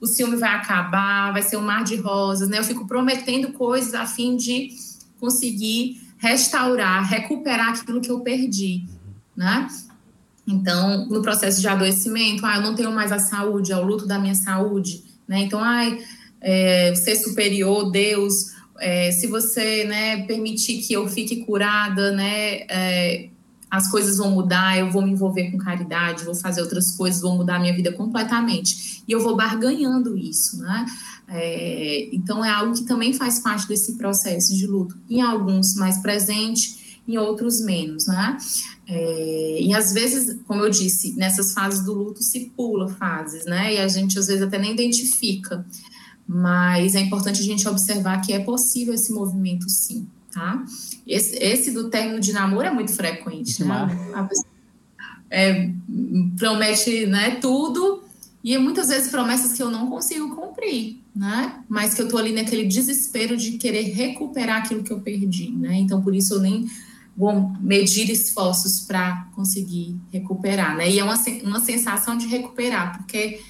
o 0.00 0.06
ciúme 0.06 0.36
vai 0.36 0.54
acabar, 0.54 1.32
vai 1.32 1.42
ser 1.42 1.56
um 1.56 1.62
mar 1.62 1.82
de 1.84 1.96
rosas, 1.96 2.48
né? 2.48 2.58
Eu 2.58 2.64
fico 2.64 2.86
prometendo 2.86 3.52
coisas 3.52 3.94
a 3.94 4.06
fim 4.06 4.36
de 4.36 4.68
conseguir 5.18 6.00
restaurar, 6.18 7.04
recuperar 7.04 7.70
aquilo 7.70 8.00
que 8.00 8.10
eu 8.10 8.20
perdi, 8.20 8.84
né? 9.36 9.66
Então, 10.46 11.06
no 11.06 11.22
processo 11.22 11.60
de 11.60 11.68
adoecimento, 11.68 12.44
ah, 12.44 12.56
eu 12.56 12.62
não 12.62 12.74
tenho 12.74 12.92
mais 12.92 13.12
a 13.12 13.18
saúde, 13.18 13.72
é 13.72 13.76
o 13.76 13.84
luto 13.84 14.06
da 14.06 14.18
minha 14.18 14.34
saúde, 14.34 15.02
né? 15.26 15.40
Então, 15.40 15.60
ai, 15.62 15.98
é, 16.40 16.94
ser 16.94 17.16
superior, 17.16 17.90
Deus, 17.90 18.54
é, 18.80 19.10
se 19.10 19.26
você 19.26 19.84
né, 19.84 20.22
permitir 20.26 20.78
que 20.78 20.92
eu 20.92 21.08
fique 21.08 21.44
curada, 21.44 22.12
né, 22.12 22.60
é, 22.68 23.28
as 23.70 23.90
coisas 23.90 24.16
vão 24.16 24.30
mudar, 24.30 24.78
eu 24.78 24.90
vou 24.90 25.02
me 25.02 25.10
envolver 25.12 25.50
com 25.50 25.58
caridade, 25.58 26.24
vou 26.24 26.34
fazer 26.34 26.62
outras 26.62 26.92
coisas, 26.92 27.20
vou 27.20 27.36
mudar 27.36 27.56
a 27.56 27.58
minha 27.58 27.74
vida 27.74 27.92
completamente. 27.92 29.02
E 29.06 29.12
eu 29.12 29.20
vou 29.20 29.36
barganhando 29.36 30.16
isso, 30.16 30.58
né? 30.58 30.86
É, 31.28 32.08
então 32.12 32.42
é 32.42 32.50
algo 32.50 32.72
que 32.74 32.84
também 32.84 33.12
faz 33.12 33.40
parte 33.40 33.68
desse 33.68 33.96
processo 33.98 34.56
de 34.56 34.66
luto. 34.66 34.96
Em 35.08 35.20
alguns 35.20 35.74
mais 35.74 35.98
presente, 35.98 37.02
em 37.06 37.18
outros 37.18 37.60
menos, 37.60 38.06
né? 38.06 38.38
É, 38.86 39.58
e 39.60 39.74
às 39.74 39.92
vezes, 39.92 40.40
como 40.46 40.62
eu 40.62 40.70
disse, 40.70 41.14
nessas 41.16 41.52
fases 41.52 41.84
do 41.84 41.92
luto 41.92 42.22
se 42.22 42.50
pula 42.56 42.88
fases, 42.88 43.44
né? 43.44 43.74
E 43.74 43.78
a 43.78 43.88
gente 43.88 44.18
às 44.18 44.28
vezes 44.28 44.42
até 44.42 44.58
nem 44.58 44.72
identifica 44.72 45.64
mas 46.28 46.94
é 46.94 47.00
importante 47.00 47.40
a 47.40 47.44
gente 47.44 47.66
observar 47.66 48.20
que 48.20 48.34
é 48.34 48.38
possível 48.38 48.92
esse 48.92 49.10
movimento 49.10 49.66
sim, 49.70 50.06
tá? 50.30 50.62
Esse, 51.06 51.36
esse 51.36 51.70
do 51.70 51.88
término 51.88 52.20
de 52.20 52.34
namoro 52.34 52.66
é 52.66 52.70
muito 52.70 52.92
frequente, 52.92 53.64
né? 53.64 54.12
A 54.14 54.24
pessoa 54.24 54.46
é, 55.30 55.70
promete 56.36 57.06
né, 57.06 57.36
tudo 57.36 58.02
e 58.42 58.56
muitas 58.58 58.88
vezes 58.88 59.10
promessas 59.10 59.52
que 59.54 59.62
eu 59.62 59.70
não 59.70 59.88
consigo 59.88 60.34
cumprir, 60.36 61.00
né? 61.16 61.62
Mas 61.68 61.94
que 61.94 62.02
eu 62.02 62.08
tô 62.08 62.18
ali 62.18 62.32
naquele 62.32 62.66
desespero 62.66 63.36
de 63.36 63.52
querer 63.52 63.82
recuperar 63.94 64.58
aquilo 64.58 64.82
que 64.82 64.92
eu 64.92 65.00
perdi, 65.00 65.50
né? 65.50 65.76
Então, 65.76 66.02
por 66.02 66.14
isso 66.14 66.34
eu 66.34 66.40
nem 66.40 66.66
vou 67.16 67.52
medir 67.60 68.10
esforços 68.10 68.80
para 68.80 69.28
conseguir 69.34 69.96
recuperar, 70.12 70.76
né? 70.76 70.90
E 70.90 70.98
é 70.98 71.04
uma, 71.04 71.16
uma 71.42 71.60
sensação 71.60 72.16
de 72.16 72.26
recuperar, 72.26 72.96
porque 72.98 73.40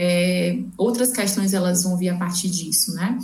é, 0.00 0.56
outras 0.76 1.10
questões 1.10 1.52
elas 1.52 1.82
vão 1.82 1.96
vir 1.96 2.10
a 2.10 2.16
partir 2.16 2.48
disso, 2.48 2.94
né? 2.94 3.18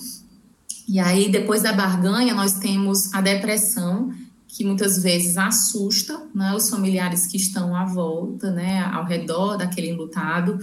E 0.89 0.99
aí, 0.99 1.31
depois 1.31 1.63
da 1.63 1.73
barganha, 1.73 2.35
nós 2.35 2.55
temos 2.55 3.15
a 3.15 3.21
depressão, 3.21 4.13
que 4.49 4.65
muitas 4.65 5.01
vezes 5.01 5.39
assusta 5.39 6.21
né, 6.35 6.53
os 6.53 6.69
familiares 6.69 7.27
que 7.27 7.37
estão 7.37 7.77
à 7.77 7.85
volta, 7.85 8.51
né, 8.51 8.81
ao 8.93 9.05
redor 9.05 9.57
daquele 9.57 9.91
enlutado, 9.91 10.59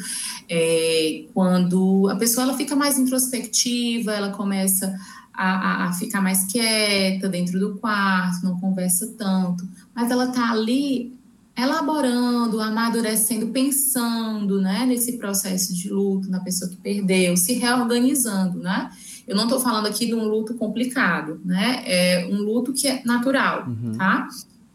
é, 0.50 1.26
quando 1.34 2.10
a 2.10 2.16
pessoa 2.18 2.46
ela 2.46 2.58
fica 2.58 2.76
mais 2.76 3.00
introspectiva, 3.00 4.12
ela 4.12 4.32
começa 4.32 4.94
a, 5.34 5.86
a, 5.86 5.94
ficar 5.94 6.22
mais 6.22 6.44
quieta 6.46 7.28
dentro 7.30 7.58
do 7.58 7.78
quarto, 7.80 8.46
não 8.46 8.60
conversa 8.60 9.14
tanto, 9.18 9.68
mas 9.96 10.12
ela 10.12 10.26
está 10.26 10.52
ali 10.52 11.21
elaborando, 11.56 12.60
amadurecendo, 12.62 13.48
pensando, 13.48 14.62
né, 14.62 14.86
nesse 14.86 15.18
processo 15.18 15.74
de 15.74 15.90
luto, 15.90 16.30
na 16.30 16.40
pessoa 16.40 16.70
que 16.70 16.78
perdeu, 16.78 17.36
se 17.36 17.54
reorganizando, 17.54 18.60
né? 18.60 18.90
Eu 19.28 19.36
não 19.36 19.44
estou 19.44 19.60
falando 19.60 19.86
aqui 19.86 20.06
de 20.06 20.14
um 20.14 20.24
luto 20.24 20.56
complicado, 20.56 21.40
né? 21.46 21.84
É 21.86 22.28
um 22.32 22.38
luto 22.38 22.74
que 22.74 22.88
é 22.88 23.02
natural, 23.06 23.68
uhum. 23.68 23.94
tá? 23.98 24.28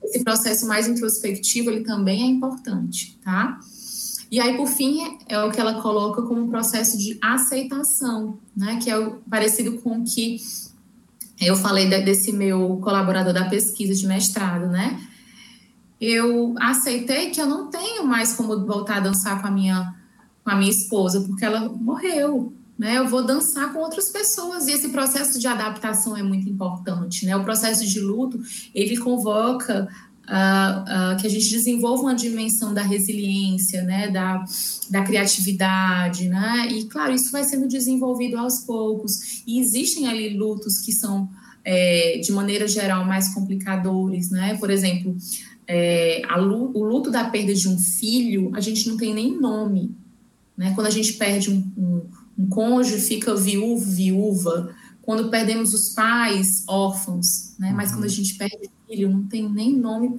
Esse 0.03 0.23
processo 0.23 0.67
mais 0.67 0.87
introspectivo, 0.87 1.71
ele 1.71 1.83
também 1.83 2.23
é 2.23 2.27
importante, 2.27 3.19
tá? 3.25 3.59
E 4.31 4.41
aí, 4.41 4.57
por 4.57 4.67
fim, 4.67 5.19
é 5.29 5.43
o 5.43 5.51
que 5.51 5.61
ela 5.61 5.81
coloca 5.81 6.23
como 6.23 6.43
um 6.43 6.49
processo 6.49 6.99
de 6.99 7.19
aceitação, 7.23 8.39
né? 8.57 8.79
Que 8.83 8.91
é 8.91 8.99
o, 8.99 9.17
parecido 9.31 9.79
com 9.79 9.99
o 9.99 10.05
que 10.05 10.39
eu 11.41 11.57
falei 11.57 11.89
desse 11.89 12.33
meu 12.33 12.79
colaborador 12.83 13.33
da 13.33 13.45
pesquisa 13.45 13.95
de 13.95 14.07
mestrado, 14.07 14.67
né? 14.67 15.01
Eu 16.01 16.55
aceitei 16.59 17.31
que 17.31 17.41
eu 17.41 17.47
não 17.47 17.71
tenho 17.71 18.07
mais 18.07 18.35
como 18.35 18.67
voltar 18.67 18.99
a 18.99 19.01
dançar 19.01 19.41
com 19.41 19.49
a 19.49 19.51
minha 19.51 19.95
com 20.45 20.51
a 20.51 20.55
minha 20.55 20.71
esposa, 20.71 21.23
porque 21.23 21.45
ela 21.45 21.69
morreu, 21.69 22.53
né? 22.79 22.99
Eu 22.99 23.09
vou 23.09 23.27
dançar 23.27 23.73
com 23.73 23.81
outras 23.81 24.11
pessoas 24.11 24.69
e 24.69 24.73
esse 24.73 24.91
processo 24.91 25.41
de 25.41 25.47
adaptação 25.49 26.17
é 26.17 26.23
muito 26.23 26.49
importante, 26.49 27.27
né? 27.27 27.37
O 27.37 27.43
processo 27.43 27.85
de 27.85 27.99
luto 28.01 28.41
ele 28.75 28.97
convoca 28.97 29.89
Uh, 30.27 31.15
uh, 31.15 31.21
que 31.21 31.27
a 31.29 31.31
gente 31.31 31.49
desenvolva 31.49 32.03
uma 32.03 32.15
dimensão 32.15 32.75
da 32.75 32.83
resiliência, 32.83 33.85
né, 33.85 34.11
da, 34.11 34.45
da 34.91 35.05
criatividade, 35.05 36.29
né, 36.29 36.67
e 36.69 36.87
claro, 36.87 37.15
isso 37.15 37.31
vai 37.31 37.45
sendo 37.45 37.69
desenvolvido 37.69 38.37
aos 38.37 38.59
poucos, 38.63 39.45
e 39.47 39.61
existem 39.61 40.09
ali 40.09 40.37
lutos 40.37 40.81
que 40.81 40.91
são, 40.91 41.31
é, 41.65 42.19
de 42.19 42.33
maneira 42.33 42.67
geral, 42.67 43.05
mais 43.05 43.33
complicadores, 43.33 44.29
né, 44.29 44.57
por 44.57 44.69
exemplo, 44.69 45.17
é, 45.69 46.23
a, 46.29 46.41
o 46.41 46.85
luto 46.85 47.11
da 47.11 47.25
perda 47.25 47.55
de 47.55 47.69
um 47.69 47.79
filho, 47.79 48.51
a 48.55 48.61
gente 48.61 48.89
não 48.89 48.97
tem 48.97 49.13
nem 49.13 49.39
nome, 49.39 49.95
né, 50.57 50.73
quando 50.75 50.87
a 50.87 50.91
gente 50.91 51.15
perde 51.15 51.51
um, 51.51 51.73
um, 51.77 52.07
um 52.39 52.49
cônjuge, 52.49 53.05
fica 53.05 53.35
viúvo, 53.35 53.85
viúva, 53.85 54.75
quando 55.03 55.31
perdemos 55.31 55.73
os 55.73 55.91
pais, 55.91 56.65
órfãos, 56.67 57.55
né? 57.61 57.73
Mas 57.73 57.93
quando 57.93 58.03
a 58.03 58.07
uhum. 58.07 58.13
gente 58.13 58.35
perde 58.35 58.69
filho, 58.89 59.09
não 59.09 59.23
tem 59.25 59.49
nem 59.49 59.73
nome 59.73 60.17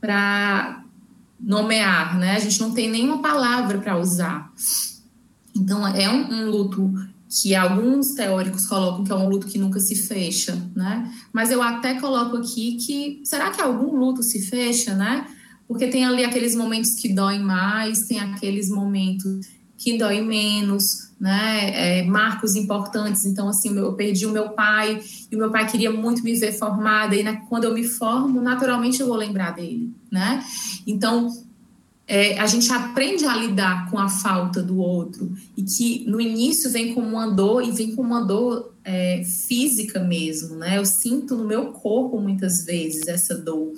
para 0.00 0.84
nomear, 1.40 2.16
né? 2.18 2.36
A 2.36 2.38
gente 2.38 2.60
não 2.60 2.72
tem 2.72 2.88
nenhuma 2.88 3.20
palavra 3.20 3.78
para 3.78 3.98
usar. 3.98 4.52
Então, 5.54 5.86
é 5.86 6.08
um, 6.08 6.32
um, 6.32 6.50
luto 6.50 6.92
que 7.28 7.54
alguns 7.54 8.14
teóricos 8.14 8.66
colocam 8.66 9.04
que 9.04 9.12
é 9.12 9.14
um 9.14 9.28
luto 9.28 9.46
que 9.46 9.58
nunca 9.58 9.80
se 9.80 9.96
fecha, 9.96 10.56
né? 10.74 11.12
Mas 11.32 11.50
eu 11.50 11.62
até 11.62 11.94
coloco 12.00 12.36
aqui 12.36 12.76
que 12.76 13.20
será 13.24 13.50
que 13.50 13.60
algum 13.60 13.96
luto 13.96 14.22
se 14.22 14.42
fecha, 14.42 14.94
né? 14.94 15.26
Porque 15.66 15.88
tem 15.88 16.04
ali 16.04 16.24
aqueles 16.24 16.54
momentos 16.54 16.94
que 16.94 17.12
doem 17.12 17.40
mais, 17.40 18.06
tem 18.06 18.20
aqueles 18.20 18.70
momentos 18.70 19.46
que 19.76 19.98
doem 19.98 20.24
menos, 20.24 21.06
né, 21.20 22.00
é, 22.00 22.02
marcos 22.04 22.54
importantes. 22.54 23.24
Então, 23.24 23.48
assim, 23.48 23.76
eu 23.76 23.92
perdi 23.94 24.26
o 24.26 24.30
meu 24.30 24.50
pai 24.50 25.00
e 25.30 25.34
o 25.34 25.38
meu 25.38 25.50
pai 25.50 25.68
queria 25.68 25.90
muito 25.90 26.22
me 26.22 26.34
ver 26.34 26.52
formada 26.52 27.14
e 27.14 27.22
na, 27.22 27.36
quando 27.46 27.64
eu 27.64 27.74
me 27.74 27.84
formo, 27.84 28.40
naturalmente 28.40 29.00
eu 29.00 29.06
vou 29.06 29.16
lembrar 29.16 29.50
dele, 29.50 29.92
né? 30.10 30.42
Então, 30.86 31.30
é, 32.08 32.38
a 32.38 32.46
gente 32.46 32.72
aprende 32.72 33.24
a 33.24 33.36
lidar 33.36 33.90
com 33.90 33.98
a 33.98 34.08
falta 34.08 34.62
do 34.62 34.78
outro 34.78 35.34
e 35.56 35.62
que 35.62 36.04
no 36.06 36.20
início 36.20 36.70
vem 36.70 36.94
como 36.94 37.08
uma 37.08 37.28
dor 37.28 37.62
e 37.62 37.72
vem 37.72 37.96
como 37.96 38.08
uma 38.08 38.24
dor 38.24 38.74
é, 38.84 39.24
física 39.24 39.98
mesmo, 39.98 40.54
né? 40.56 40.78
Eu 40.78 40.86
sinto 40.86 41.34
no 41.34 41.44
meu 41.44 41.72
corpo 41.72 42.20
muitas 42.20 42.64
vezes 42.64 43.08
essa 43.08 43.36
dor. 43.36 43.72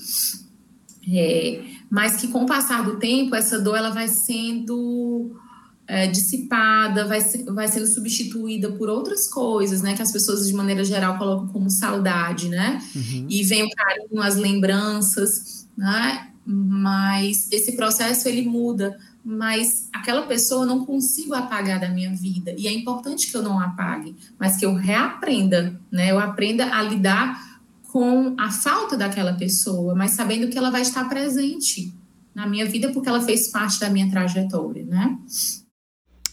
É, 1.11 1.63
mas 1.89 2.17
que 2.17 2.29
com 2.29 2.43
o 2.43 2.47
passar 2.47 2.85
do 2.85 2.99
tempo, 2.99 3.35
essa 3.35 3.59
dor 3.59 3.79
ela 3.79 3.89
vai 3.89 4.09
sendo 4.09 5.35
é, 5.87 6.07
dissipada, 6.07 7.07
vai, 7.07 7.21
vai 7.47 7.67
sendo 7.67 7.87
substituída 7.87 8.71
por 8.73 8.91
outras 8.91 9.27
coisas, 9.27 9.81
né? 9.81 9.97
Que 9.97 10.03
as 10.03 10.13
pessoas, 10.13 10.47
de 10.47 10.53
maneira 10.53 10.85
geral, 10.85 11.17
colocam 11.17 11.49
como 11.49 11.71
saudade, 11.71 12.51
né? 12.51 12.79
Uhum. 12.95 13.27
E 13.27 13.43
vem 13.43 13.63
o 13.63 13.71
carinho, 13.71 14.21
as 14.21 14.37
lembranças, 14.37 15.67
né? 15.75 16.29
Mas 16.51 17.47
esse 17.53 17.77
processo, 17.77 18.27
ele 18.27 18.49
muda. 18.49 18.99
Mas 19.23 19.91
aquela 19.93 20.23
pessoa 20.23 20.63
eu 20.63 20.67
não 20.67 20.87
consigo 20.87 21.35
apagar 21.35 21.79
da 21.79 21.91
minha 21.91 22.15
vida. 22.15 22.55
E 22.57 22.67
é 22.67 22.73
importante 22.73 23.31
que 23.31 23.37
eu 23.37 23.43
não 23.43 23.61
apague, 23.61 24.17
mas 24.39 24.57
que 24.57 24.65
eu 24.65 24.73
reaprenda, 24.73 25.79
né? 25.93 26.11
Eu 26.11 26.19
aprenda 26.19 26.75
a 26.75 26.83
lidar 26.83 27.61
com 27.93 28.35
a 28.39 28.51
falta 28.51 28.97
daquela 28.97 29.35
pessoa, 29.35 29.95
mas 29.95 30.13
sabendo 30.13 30.49
que 30.49 30.57
ela 30.57 30.71
vai 30.71 30.81
estar 30.81 31.07
presente 31.07 31.93
na 32.35 32.47
minha 32.47 32.65
vida 32.65 32.91
porque 32.93 33.09
ela 33.09 33.21
fez 33.21 33.49
parte 33.49 33.79
da 33.81 33.91
minha 33.91 34.11
trajetória, 34.11 34.87
né? 34.87 35.19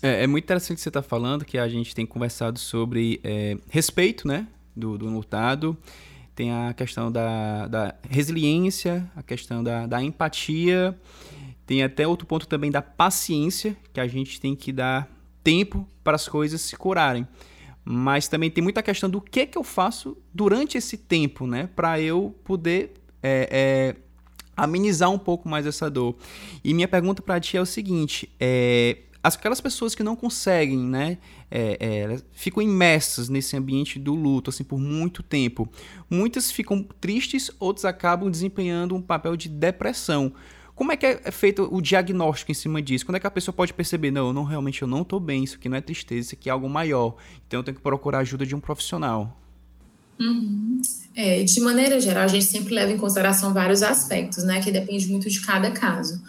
É, 0.01 0.23
é 0.23 0.27
muito 0.27 0.45
interessante 0.45 0.79
você 0.79 0.89
estar 0.89 1.01
tá 1.01 1.07
falando 1.07 1.43
que 1.43 1.57
a 1.57 1.67
gente 1.67 1.93
tem 1.93 2.05
conversado 2.05 2.59
sobre 2.59 3.19
é, 3.23 3.57
respeito, 3.69 4.27
né, 4.27 4.47
do, 4.75 4.97
do 4.97 5.09
lutado. 5.09 5.77
Tem 6.35 6.51
a 6.51 6.73
questão 6.73 7.09
da, 7.09 7.67
da 7.67 7.95
resiliência, 8.09 9.09
a 9.15 9.23
questão 9.23 9.63
da, 9.63 9.87
da 9.87 10.03
empatia. 10.03 10.97
Tem 11.65 11.81
até 11.81 12.05
outro 12.05 12.27
ponto 12.27 12.45
também 12.45 12.69
da 12.69 12.81
paciência, 12.81 13.75
que 13.93 13.99
a 13.99 14.07
gente 14.07 14.39
tem 14.39 14.55
que 14.55 14.71
dar 14.71 15.09
tempo 15.43 15.87
para 16.03 16.15
as 16.15 16.27
coisas 16.27 16.59
se 16.61 16.75
curarem. 16.75 17.25
Mas 17.85 18.27
também 18.27 18.51
tem 18.51 18.63
muita 18.63 18.83
questão 18.83 19.09
do 19.09 19.21
que, 19.21 19.45
que 19.45 19.57
eu 19.57 19.63
faço 19.63 20.17
durante 20.33 20.77
esse 20.77 20.97
tempo, 20.97 21.47
né? 21.47 21.69
Para 21.73 22.01
eu 22.01 22.35
poder 22.43 22.93
é, 23.23 23.47
é, 23.51 23.95
amenizar 24.57 25.09
um 25.09 25.19
pouco 25.19 25.47
mais 25.47 25.65
essa 25.65 25.89
dor. 25.89 26.15
E 26.63 26.73
minha 26.73 26.87
pergunta 26.87 27.21
para 27.21 27.39
ti 27.39 27.55
é 27.55 27.61
o 27.61 27.65
seguinte: 27.65 28.29
é, 28.39 28.97
aquelas 29.33 29.59
pessoas 29.59 29.95
que 29.95 30.03
não 30.03 30.15
conseguem, 30.15 30.77
né, 30.77 31.17
é, 31.49 31.77
é, 31.79 32.17
ficam 32.31 32.61
imersas 32.61 33.29
nesse 33.29 33.57
ambiente 33.57 33.97
do 33.97 34.13
luto, 34.13 34.51
assim, 34.51 34.63
por 34.63 34.77
muito 34.77 35.23
tempo. 35.23 35.67
Muitas 36.09 36.51
ficam 36.51 36.83
tristes, 37.01 37.49
outras 37.59 37.85
acabam 37.85 38.29
desempenhando 38.29 38.93
um 38.95 39.01
papel 39.01 39.35
de 39.35 39.49
depressão. 39.49 40.31
Como 40.75 40.91
é 40.91 40.97
que 40.97 41.05
é 41.05 41.31
feito 41.31 41.67
o 41.71 41.81
diagnóstico 41.81 42.51
em 42.51 42.53
cima 42.53 42.81
disso? 42.81 43.05
Quando 43.05 43.15
é 43.15 43.19
que 43.19 43.25
a 43.25 43.31
pessoa 43.31 43.55
pode 43.55 43.73
perceber, 43.73 44.11
não, 44.11 44.31
não 44.33 44.43
realmente 44.43 44.81
eu 44.81 44.87
não 44.87 45.01
estou 45.01 45.19
bem, 45.19 45.43
isso 45.43 45.55
aqui 45.55 45.69
não 45.69 45.77
é 45.77 45.81
tristeza, 45.81 46.27
isso 46.27 46.35
aqui 46.35 46.49
é 46.49 46.51
algo 46.51 46.69
maior. 46.69 47.15
Então 47.47 47.61
eu 47.61 47.63
tenho 47.63 47.77
que 47.77 47.81
procurar 47.81 48.19
a 48.19 48.21
ajuda 48.21 48.45
de 48.45 48.53
um 48.53 48.59
profissional. 48.59 49.41
Uhum. 50.19 50.81
É, 51.15 51.43
de 51.43 51.61
maneira 51.61 51.99
geral, 51.99 52.23
a 52.23 52.27
gente 52.27 52.45
sempre 52.45 52.73
leva 52.73 52.91
em 52.91 52.97
consideração 52.97 53.53
vários 53.53 53.81
aspectos, 53.81 54.43
né? 54.43 54.61
Que 54.61 54.71
depende 54.71 55.07
muito 55.07 55.29
de 55.29 55.41
cada 55.41 55.71
caso. 55.71 56.21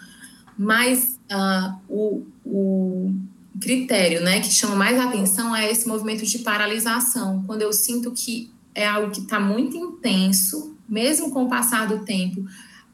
Mas 0.57 1.16
uh, 1.31 1.75
o, 1.89 2.25
o 2.45 3.15
critério 3.59 4.21
né, 4.21 4.39
que 4.39 4.51
chama 4.51 4.75
mais 4.75 4.99
atenção 4.99 5.55
é 5.55 5.71
esse 5.71 5.87
movimento 5.87 6.25
de 6.25 6.39
paralisação, 6.39 7.43
quando 7.45 7.61
eu 7.61 7.73
sinto 7.73 8.11
que 8.11 8.51
é 8.73 8.85
algo 8.85 9.11
que 9.11 9.21
está 9.21 9.39
muito 9.39 9.75
intenso, 9.75 10.75
mesmo 10.87 11.31
com 11.31 11.45
o 11.45 11.49
passar 11.49 11.87
do 11.87 12.05
tempo, 12.05 12.45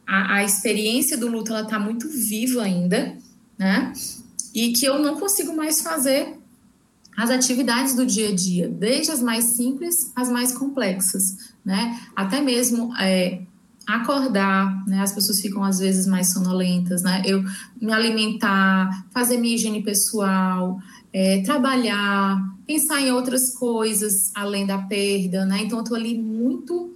a, 0.08 0.36
a 0.36 0.44
experiência 0.44 1.18
do 1.18 1.28
luto 1.28 1.54
está 1.54 1.78
muito 1.78 2.08
viva 2.10 2.64
ainda, 2.64 3.18
né? 3.58 3.92
E 4.54 4.72
que 4.72 4.86
eu 4.86 5.00
não 5.00 5.20
consigo 5.20 5.54
mais 5.56 5.82
fazer 5.82 6.38
as 7.18 7.30
atividades 7.30 7.96
do 7.96 8.06
dia 8.06 8.30
a 8.30 8.36
dia, 8.36 8.68
desde 8.68 9.12
as 9.12 9.22
mais 9.22 9.44
simples 9.44 10.12
às 10.16 10.30
mais 10.30 10.54
complexas, 10.54 11.54
né? 11.64 12.00
Até 12.16 12.42
mesmo 12.42 12.96
é, 12.98 13.42
acordar, 13.86 14.86
né? 14.88 15.02
As 15.02 15.12
pessoas 15.12 15.42
ficam 15.42 15.64
às 15.64 15.80
vezes 15.80 16.08
mais 16.08 16.32
sonolentas, 16.32 17.04
né? 17.04 17.22
Eu 17.26 17.44
me 17.82 17.92
alimentar, 17.92 19.06
fazer 19.12 19.38
minha 19.38 19.56
higiene 19.56 19.84
pessoal, 19.84 20.80
é, 21.12 21.42
trabalhar, 21.42 22.42
pensar 22.66 23.02
em 23.02 23.12
outras 23.12 23.50
coisas 23.54 24.32
além 24.34 24.66
da 24.66 24.78
perda, 24.78 25.46
né? 25.46 25.62
Então 25.64 25.80
eu 25.80 25.84
tô 25.84 25.96
ali 25.96 26.18
muito 26.18 26.94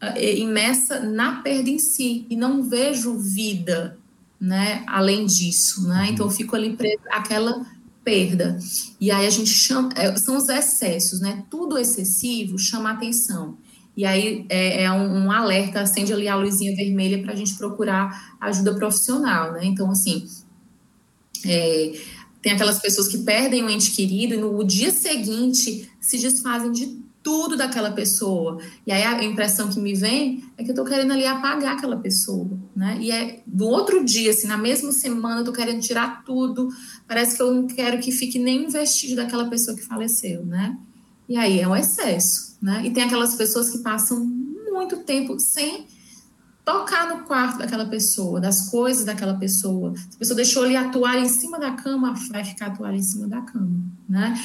é, 0.00 0.36
imersa 0.36 1.00
na 1.00 1.40
perda 1.42 1.70
em 1.70 1.78
si 1.78 2.26
e 2.28 2.36
não 2.36 2.62
vejo 2.62 3.16
vida, 3.16 3.98
né? 4.40 4.84
Além 4.86 5.24
disso, 5.26 5.86
né? 5.88 6.04
Uhum. 6.04 6.10
Então 6.10 6.26
eu 6.26 6.30
fico 6.30 6.54
ali 6.54 6.76
presa 6.76 7.02
àquela 7.10 7.64
perda. 8.04 8.58
E 9.00 9.10
aí 9.10 9.26
a 9.26 9.30
gente 9.30 9.50
chama, 9.50 9.90
é, 9.94 10.16
são 10.16 10.36
os 10.36 10.48
excessos, 10.48 11.20
né? 11.20 11.44
Tudo 11.50 11.78
excessivo 11.78 12.58
chama 12.58 12.90
atenção. 12.90 13.56
E 13.98 14.04
aí 14.04 14.46
é, 14.48 14.84
é 14.84 14.92
um, 14.92 15.24
um, 15.24 15.32
alerta, 15.32 15.80
acende 15.80 16.12
ali 16.12 16.28
a 16.28 16.36
luzinha 16.36 16.72
vermelha 16.76 17.20
para 17.20 17.32
a 17.32 17.36
gente 17.36 17.56
procurar 17.56 18.36
ajuda 18.40 18.76
profissional, 18.76 19.50
né? 19.50 19.64
Então, 19.64 19.90
assim, 19.90 20.24
é, 21.44 21.98
tem 22.40 22.52
aquelas 22.52 22.78
pessoas 22.78 23.08
que 23.08 23.18
perdem 23.18 23.64
um 23.64 23.68
ente 23.68 23.90
querido 23.90 24.34
e 24.34 24.36
no 24.36 24.62
dia 24.62 24.92
seguinte 24.92 25.90
se 26.00 26.16
desfazem 26.16 26.70
de 26.70 26.96
tudo 27.24 27.56
daquela 27.56 27.90
pessoa. 27.90 28.60
E 28.86 28.92
aí 28.92 29.02
a 29.02 29.24
impressão 29.24 29.68
que 29.68 29.80
me 29.80 29.94
vem 29.94 30.44
é 30.56 30.62
que 30.62 30.70
eu 30.70 30.76
tô 30.76 30.84
querendo 30.84 31.12
ali 31.12 31.26
apagar 31.26 31.76
aquela 31.76 31.96
pessoa, 31.96 32.48
né? 32.76 32.98
E 33.00 33.10
é 33.10 33.42
do 33.44 33.66
outro 33.66 34.04
dia, 34.04 34.30
assim, 34.30 34.46
na 34.46 34.56
mesma 34.56 34.92
semana, 34.92 35.40
eu 35.40 35.44
tô 35.44 35.52
querendo 35.52 35.80
tirar 35.80 36.22
tudo. 36.24 36.68
Parece 37.04 37.36
que 37.36 37.42
eu 37.42 37.52
não 37.52 37.66
quero 37.66 37.98
que 37.98 38.12
fique 38.12 38.38
nenhum 38.38 38.70
vestígio 38.70 39.16
daquela 39.16 39.50
pessoa 39.50 39.76
que 39.76 39.82
faleceu, 39.82 40.46
né? 40.46 40.78
E 41.28 41.36
aí 41.36 41.60
é 41.60 41.68
um 41.68 41.76
excesso 41.76 42.48
né? 42.60 42.82
E 42.84 42.90
tem 42.90 43.04
aquelas 43.04 43.34
pessoas 43.34 43.70
que 43.70 43.78
passam 43.78 44.24
muito 44.24 44.98
tempo 44.98 45.38
sem 45.38 45.86
tocar 46.64 47.08
no 47.08 47.24
quarto 47.24 47.58
daquela 47.58 47.86
pessoa, 47.86 48.40
das 48.40 48.68
coisas 48.68 49.04
daquela 49.04 49.34
pessoa. 49.34 49.94
Se 49.96 50.16
a 50.16 50.18
pessoa 50.18 50.36
deixou 50.36 50.64
ali 50.64 50.76
a 50.76 50.90
toalha 50.90 51.20
em 51.20 51.28
cima 51.28 51.58
da 51.58 51.72
cama, 51.72 52.14
vai 52.30 52.44
ficar 52.44 52.66
a 52.66 52.70
toalha 52.70 52.96
em 52.96 53.02
cima 53.02 53.26
da 53.26 53.40
cama, 53.40 53.80
né? 54.08 54.38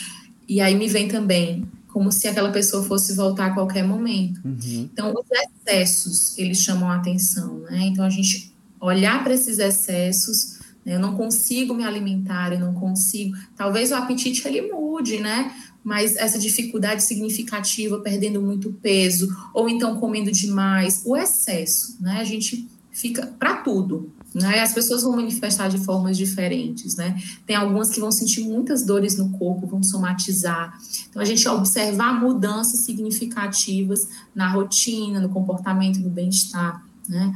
E 0.48 0.62
aí 0.62 0.76
me 0.76 0.88
vem 0.88 1.08
também 1.08 1.66
como 1.88 2.12
se 2.12 2.28
aquela 2.28 2.52
pessoa 2.52 2.84
fosse 2.84 3.14
voltar 3.14 3.48
a 3.48 3.54
qualquer 3.54 3.84
momento. 3.86 4.42
Uhum. 4.44 4.90
Então, 4.92 5.14
os 5.14 5.26
excessos, 5.30 6.38
eles 6.38 6.60
chamam 6.60 6.90
a 6.90 6.96
atenção, 6.96 7.60
né? 7.60 7.82
Então, 7.82 8.04
a 8.04 8.10
gente 8.10 8.54
olhar 8.80 9.24
para 9.24 9.34
esses 9.34 9.60
excessos, 9.60 10.60
né? 10.84 10.96
eu 10.96 11.00
não 11.00 11.16
consigo 11.16 11.74
me 11.74 11.84
alimentar, 11.84 12.52
eu 12.52 12.60
não 12.60 12.74
consigo... 12.74 13.38
Talvez 13.56 13.92
o 13.92 13.96
apetite, 13.96 14.48
ele 14.48 14.72
mude, 14.72 15.20
né? 15.20 15.54
Mas 15.84 16.16
essa 16.16 16.40
dificuldade 16.40 17.04
significativa, 17.04 18.00
perdendo 18.00 18.42
muito 18.42 18.72
peso, 18.82 19.28
ou 19.54 19.68
então 19.68 20.00
comendo 20.00 20.32
demais, 20.32 21.02
o 21.06 21.18
excesso, 21.18 21.98
né? 22.00 22.20
A 22.20 22.24
gente 22.24 22.68
fica 22.92 23.28
para 23.40 23.58
tudo, 23.58 24.12
Né? 24.34 24.62
As 24.62 24.74
pessoas 24.74 25.04
vão 25.04 25.16
manifestar 25.16 25.68
de 25.68 25.78
formas 25.78 26.18
diferentes, 26.18 26.96
né? 26.96 27.22
Tem 27.46 27.56
algumas 27.56 27.90
que 27.90 28.00
vão 28.00 28.12
sentir 28.12 28.42
muitas 28.42 28.84
dores 28.84 29.16
no 29.16 29.30
corpo, 29.38 29.68
vão 29.68 29.84
somatizar. 29.84 30.76
Então, 31.08 31.22
a 31.22 31.26
gente 31.26 31.48
observar 31.48 32.20
mudanças 32.20 32.80
significativas 32.80 34.08
na 34.34 34.50
rotina, 34.50 35.20
no 35.20 35.30
comportamento, 35.30 36.00
no 36.00 36.10
bem-estar, 36.10 36.84
né? 37.08 37.32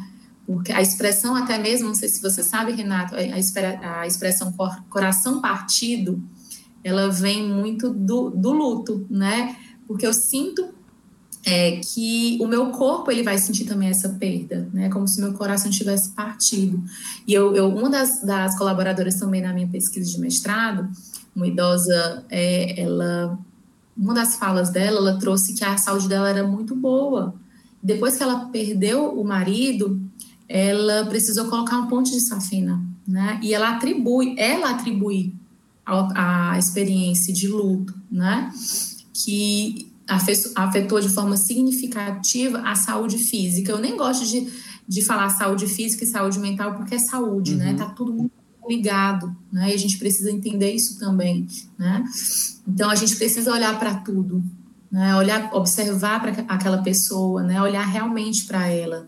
Porque 0.47 0.71
a 0.71 0.81
expressão, 0.81 1.35
até 1.35 1.59
mesmo, 1.59 1.89
não 1.89 1.93
sei 1.93 2.09
se 2.09 2.21
você 2.21 2.41
sabe, 2.41 2.71
Renato, 2.71 3.13
a, 3.15 4.07
expressão 4.07 4.51
coração 4.89 5.41
partido, 5.41 6.23
ela 6.87 7.09
vem 7.09 7.45
muito 7.45 7.89
do, 7.89 8.29
do 8.29 8.51
luto, 8.53 9.05
né? 9.09 9.57
Porque 9.85 10.07
eu 10.07 10.13
sinto 10.13 10.69
é, 11.45 11.81
que 11.83 12.37
o 12.39 12.47
meu 12.47 12.67
corpo 12.71 13.11
ele 13.11 13.23
vai 13.23 13.37
sentir 13.37 13.65
também 13.65 13.89
essa 13.89 14.07
perda, 14.07 14.69
né? 14.73 14.87
Como 14.89 15.05
se 15.05 15.19
meu 15.19 15.33
coração 15.33 15.69
tivesse 15.69 16.11
partido. 16.11 16.81
E 17.27 17.33
eu, 17.33 17.53
eu 17.53 17.67
uma 17.67 17.89
das, 17.89 18.21
das, 18.21 18.57
colaboradoras 18.57 19.15
também 19.15 19.41
na 19.41 19.53
minha 19.53 19.67
pesquisa 19.67 20.09
de 20.09 20.17
mestrado, 20.17 20.89
uma 21.35 21.45
idosa, 21.45 22.25
é, 22.29 22.81
ela, 22.81 23.37
uma 23.97 24.13
das 24.13 24.37
falas 24.37 24.69
dela, 24.69 24.97
ela 24.97 25.19
trouxe 25.19 25.55
que 25.55 25.65
a 25.65 25.77
saúde 25.77 26.07
dela 26.07 26.29
era 26.29 26.47
muito 26.47 26.73
boa. 26.73 27.35
Depois 27.83 28.15
que 28.15 28.23
ela 28.23 28.45
perdeu 28.45 29.09
o 29.19 29.25
marido, 29.25 30.01
ela 30.47 31.05
precisou 31.05 31.45
colocar 31.49 31.77
um 31.79 31.87
ponte 31.87 32.11
de 32.11 32.21
safena, 32.21 32.81
né? 33.05 33.41
E 33.43 33.53
ela 33.53 33.75
atribui, 33.75 34.35
ela 34.37 34.69
atribui 34.69 35.35
a, 35.87 36.51
a 36.51 36.59
experiência 36.59 37.33
de 37.33 37.47
luto, 37.47 37.93
né? 38.11 38.51
Que 39.13 39.91
afetou 40.55 40.99
de 40.99 41.09
forma 41.09 41.37
significativa 41.37 42.59
a 42.59 42.75
saúde 42.75 43.17
física. 43.17 43.71
Eu 43.71 43.79
nem 43.79 43.95
gosto 43.95 44.25
de, 44.25 44.47
de 44.87 45.01
falar 45.03 45.29
saúde 45.29 45.67
física 45.67 46.03
e 46.03 46.07
saúde 46.07 46.39
mental 46.39 46.75
porque 46.75 46.95
é 46.95 46.99
saúde, 46.99 47.55
né? 47.55 47.67
uhum. 47.67 47.71
né? 47.71 47.77
Tá 47.77 47.85
tudo 47.85 48.13
muito 48.13 48.31
ligado, 48.67 49.35
né? 49.51 49.71
E 49.71 49.73
a 49.73 49.77
gente 49.77 49.97
precisa 49.97 50.29
entender 50.29 50.71
isso 50.71 50.99
também, 50.99 51.47
né? 51.77 52.03
Então 52.67 52.89
a 52.89 52.95
gente 52.95 53.15
precisa 53.15 53.51
olhar 53.51 53.77
para 53.79 53.95
tudo, 53.95 54.43
né? 54.91 55.15
Olhar, 55.15 55.53
observar 55.53 56.21
para 56.21 56.31
aquela 56.47 56.81
pessoa, 56.83 57.43
né? 57.43 57.61
Olhar 57.61 57.85
realmente 57.85 58.45
para 58.45 58.67
ela. 58.67 59.07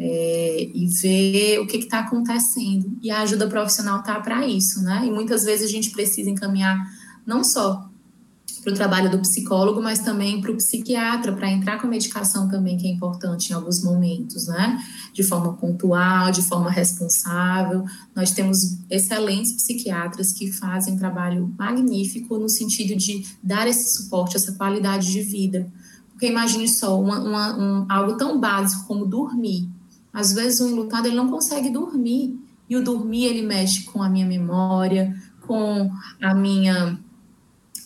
É, 0.00 0.70
e 0.72 0.86
ver 0.86 1.58
o 1.58 1.66
que 1.66 1.78
está 1.78 2.00
acontecendo. 2.00 2.96
E 3.02 3.10
a 3.10 3.22
ajuda 3.22 3.48
profissional 3.48 3.98
está 3.98 4.20
para 4.20 4.46
isso, 4.46 4.80
né? 4.82 5.02
E 5.04 5.10
muitas 5.10 5.42
vezes 5.42 5.68
a 5.68 5.72
gente 5.72 5.90
precisa 5.90 6.30
encaminhar 6.30 6.78
não 7.26 7.42
só 7.42 7.88
para 8.62 8.72
o 8.72 8.76
trabalho 8.76 9.10
do 9.10 9.18
psicólogo, 9.20 9.80
mas 9.80 10.00
também 10.00 10.40
para 10.40 10.50
o 10.50 10.56
psiquiatra, 10.56 11.32
para 11.32 11.50
entrar 11.50 11.80
com 11.80 11.86
a 11.86 11.90
medicação 11.90 12.48
também, 12.48 12.76
que 12.76 12.86
é 12.86 12.90
importante 12.90 13.50
em 13.50 13.54
alguns 13.54 13.82
momentos, 13.82 14.46
né? 14.46 14.78
De 15.12 15.22
forma 15.22 15.54
pontual, 15.54 16.30
de 16.30 16.42
forma 16.42 16.70
responsável. 16.70 17.84
Nós 18.14 18.32
temos 18.32 18.78
excelentes 18.90 19.54
psiquiatras 19.54 20.32
que 20.32 20.52
fazem 20.52 20.94
um 20.94 20.98
trabalho 20.98 21.54
magnífico 21.58 22.38
no 22.38 22.48
sentido 22.48 22.96
de 22.96 23.26
dar 23.42 23.66
esse 23.66 23.96
suporte, 23.96 24.36
essa 24.36 24.52
qualidade 24.52 25.10
de 25.10 25.22
vida. 25.22 25.70
Porque 26.10 26.26
imagine 26.26 26.68
só, 26.68 27.00
uma, 27.00 27.20
uma, 27.20 27.56
um, 27.56 27.86
algo 27.88 28.16
tão 28.16 28.40
básico 28.40 28.86
como 28.86 29.06
dormir. 29.06 29.68
Às 30.12 30.32
vezes 30.32 30.60
o 30.60 30.68
enlutado 30.68 31.06
ele 31.06 31.16
não 31.16 31.28
consegue 31.28 31.70
dormir, 31.70 32.38
e 32.68 32.76
o 32.76 32.84
dormir 32.84 33.24
ele 33.24 33.42
mexe 33.42 33.84
com 33.84 34.02
a 34.02 34.08
minha 34.08 34.26
memória, 34.26 35.16
com 35.46 35.90
a 36.20 36.34
minha 36.34 36.98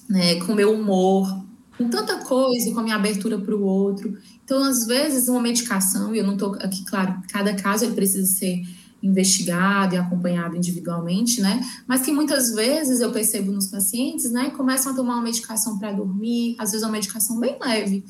né, 0.08 0.36
com 0.40 0.52
o 0.52 0.56
meu 0.56 0.74
humor, 0.74 1.42
com 1.78 1.88
tanta 1.88 2.18
coisa, 2.18 2.70
com 2.72 2.80
a 2.80 2.82
minha 2.82 2.96
abertura 2.96 3.38
para 3.38 3.56
o 3.56 3.62
outro. 3.62 4.16
Então, 4.44 4.62
às 4.62 4.86
vezes, 4.86 5.28
uma 5.28 5.40
medicação, 5.40 6.14
e 6.14 6.18
eu 6.18 6.26
não 6.26 6.34
estou 6.34 6.54
aqui, 6.56 6.84
claro, 6.84 7.20
cada 7.32 7.54
caso 7.54 7.84
ele 7.84 7.94
precisa 7.94 8.26
ser 8.26 8.62
investigado 9.02 9.94
e 9.94 9.98
acompanhado 9.98 10.56
individualmente, 10.56 11.40
né? 11.40 11.60
Mas 11.88 12.02
que 12.02 12.12
muitas 12.12 12.54
vezes 12.54 13.00
eu 13.00 13.10
percebo 13.10 13.50
nos 13.50 13.66
pacientes, 13.66 14.30
né, 14.30 14.50
começam 14.50 14.92
a 14.92 14.94
tomar 14.94 15.14
uma 15.14 15.24
medicação 15.24 15.78
para 15.78 15.90
dormir, 15.90 16.54
às 16.58 16.70
vezes 16.70 16.86
uma 16.86 16.92
medicação 16.92 17.40
bem 17.40 17.56
leve, 17.60 18.04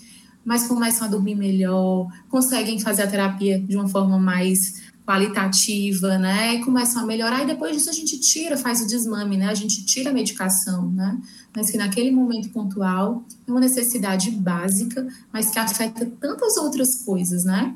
mas 0.45 0.67
começam 0.67 1.07
a 1.07 1.11
dormir 1.11 1.35
melhor, 1.35 2.09
conseguem 2.29 2.79
fazer 2.79 3.03
a 3.03 3.07
terapia 3.07 3.61
de 3.61 3.77
uma 3.77 3.89
forma 3.89 4.19
mais 4.19 4.83
qualitativa, 5.07 6.17
né? 6.19 6.55
E 6.55 6.65
começam 6.65 7.03
a 7.03 7.07
melhorar 7.07 7.43
e 7.43 7.47
depois 7.47 7.77
disso 7.77 7.91
a 7.91 7.93
gente 7.93 8.19
tira, 8.21 8.57
faz 8.57 8.81
o 8.81 8.87
desmame, 8.87 9.37
né? 9.37 9.49
A 9.49 9.55
gente 9.55 9.85
tira 9.85 10.11
a 10.11 10.13
medicação, 10.13 10.91
né? 10.91 11.19
Mas 11.55 11.71
que 11.71 11.77
naquele 11.77 12.11
momento 12.11 12.51
pontual 12.51 13.25
é 13.47 13.51
uma 13.51 13.61
necessidade 13.61 14.31
básica, 14.31 15.07
mas 15.33 15.51
que 15.51 15.59
afeta 15.59 16.07
tantas 16.21 16.57
outras 16.57 16.95
coisas, 17.05 17.45
né? 17.45 17.75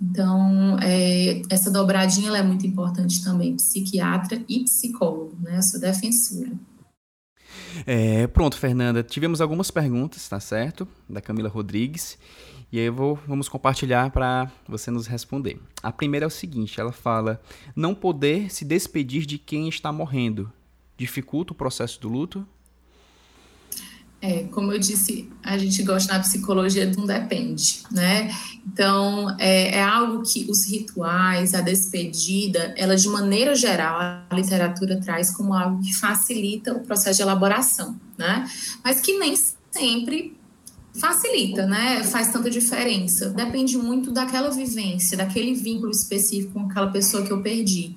Então, 0.00 0.78
é, 0.80 1.42
essa 1.48 1.70
dobradinha 1.70 2.36
é 2.36 2.42
muito 2.42 2.66
importante 2.66 3.22
também, 3.22 3.54
psiquiatra 3.56 4.42
e 4.48 4.64
psicólogo, 4.64 5.36
né? 5.40 5.58
Eu 5.58 5.62
sou 5.62 5.80
defensora. 5.80 6.50
É, 7.86 8.26
pronto, 8.26 8.56
Fernanda. 8.56 9.02
Tivemos 9.02 9.40
algumas 9.40 9.70
perguntas, 9.70 10.28
tá 10.28 10.40
certo? 10.40 10.86
Da 11.08 11.20
Camila 11.20 11.48
Rodrigues. 11.48 12.18
E 12.70 12.78
aí 12.78 12.88
vou, 12.88 13.18
vamos 13.26 13.48
compartilhar 13.48 14.10
para 14.10 14.50
você 14.66 14.90
nos 14.90 15.06
responder. 15.06 15.58
A 15.82 15.92
primeira 15.92 16.24
é 16.24 16.28
o 16.28 16.30
seguinte: 16.30 16.80
ela 16.80 16.92
fala, 16.92 17.40
não 17.76 17.94
poder 17.94 18.50
se 18.50 18.64
despedir 18.64 19.26
de 19.26 19.38
quem 19.38 19.68
está 19.68 19.92
morrendo 19.92 20.50
dificulta 20.96 21.52
o 21.52 21.56
processo 21.56 22.00
do 22.00 22.08
luto? 22.08 22.46
É, 24.24 24.44
como 24.52 24.72
eu 24.72 24.78
disse, 24.78 25.28
a 25.42 25.58
gente 25.58 25.82
gosta 25.82 26.12
na 26.12 26.20
psicologia 26.20 26.86
de 26.86 26.96
um 26.96 27.04
depende, 27.04 27.82
né? 27.90 28.32
Então, 28.64 29.34
é, 29.36 29.78
é, 29.78 29.82
algo 29.82 30.22
que 30.22 30.48
os 30.48 30.64
rituais, 30.64 31.54
a 31.54 31.60
despedida, 31.60 32.72
ela 32.76 32.94
de 32.94 33.08
maneira 33.08 33.52
geral, 33.56 33.98
a 33.98 34.32
literatura 34.32 35.00
traz 35.00 35.32
como 35.32 35.52
algo 35.52 35.82
que 35.82 35.92
facilita 35.92 36.72
o 36.72 36.78
processo 36.78 37.16
de 37.16 37.22
elaboração, 37.22 38.00
né? 38.16 38.48
Mas 38.84 39.00
que 39.00 39.18
nem 39.18 39.34
sempre 39.72 40.36
facilita, 40.94 41.66
né? 41.66 42.04
Faz 42.04 42.30
tanta 42.30 42.48
diferença. 42.48 43.30
Depende 43.30 43.76
muito 43.76 44.12
daquela 44.12 44.50
vivência, 44.50 45.16
daquele 45.16 45.52
vínculo 45.52 45.90
específico 45.90 46.52
com 46.52 46.66
aquela 46.66 46.92
pessoa 46.92 47.24
que 47.24 47.32
eu 47.32 47.42
perdi. 47.42 47.96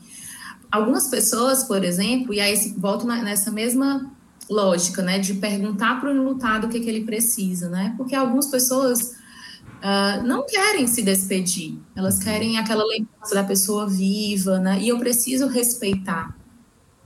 Algumas 0.71 1.07
pessoas, 1.07 1.65
por 1.65 1.83
exemplo, 1.83 2.33
e 2.33 2.39
aí 2.39 2.73
volto 2.75 3.05
nessa 3.05 3.51
mesma 3.51 4.11
lógica, 4.49 5.01
né, 5.01 5.19
de 5.19 5.35
perguntar 5.35 5.99
para 5.99 6.09
o 6.09 6.13
enlutado 6.13 6.67
o 6.67 6.69
que, 6.69 6.79
que 6.79 6.89
ele 6.89 7.03
precisa, 7.03 7.69
né? 7.69 7.93
Porque 7.97 8.15
algumas 8.15 8.47
pessoas 8.47 9.15
uh, 9.81 10.23
não 10.23 10.45
querem 10.45 10.87
se 10.87 11.01
despedir, 11.01 11.79
elas 11.95 12.19
querem 12.19 12.57
aquela 12.57 12.85
lembrança 12.85 13.33
da 13.33 13.43
pessoa 13.43 13.87
viva, 13.87 14.59
né? 14.59 14.79
E 14.79 14.89
eu 14.89 14.99
preciso 14.99 15.47
respeitar, 15.47 16.35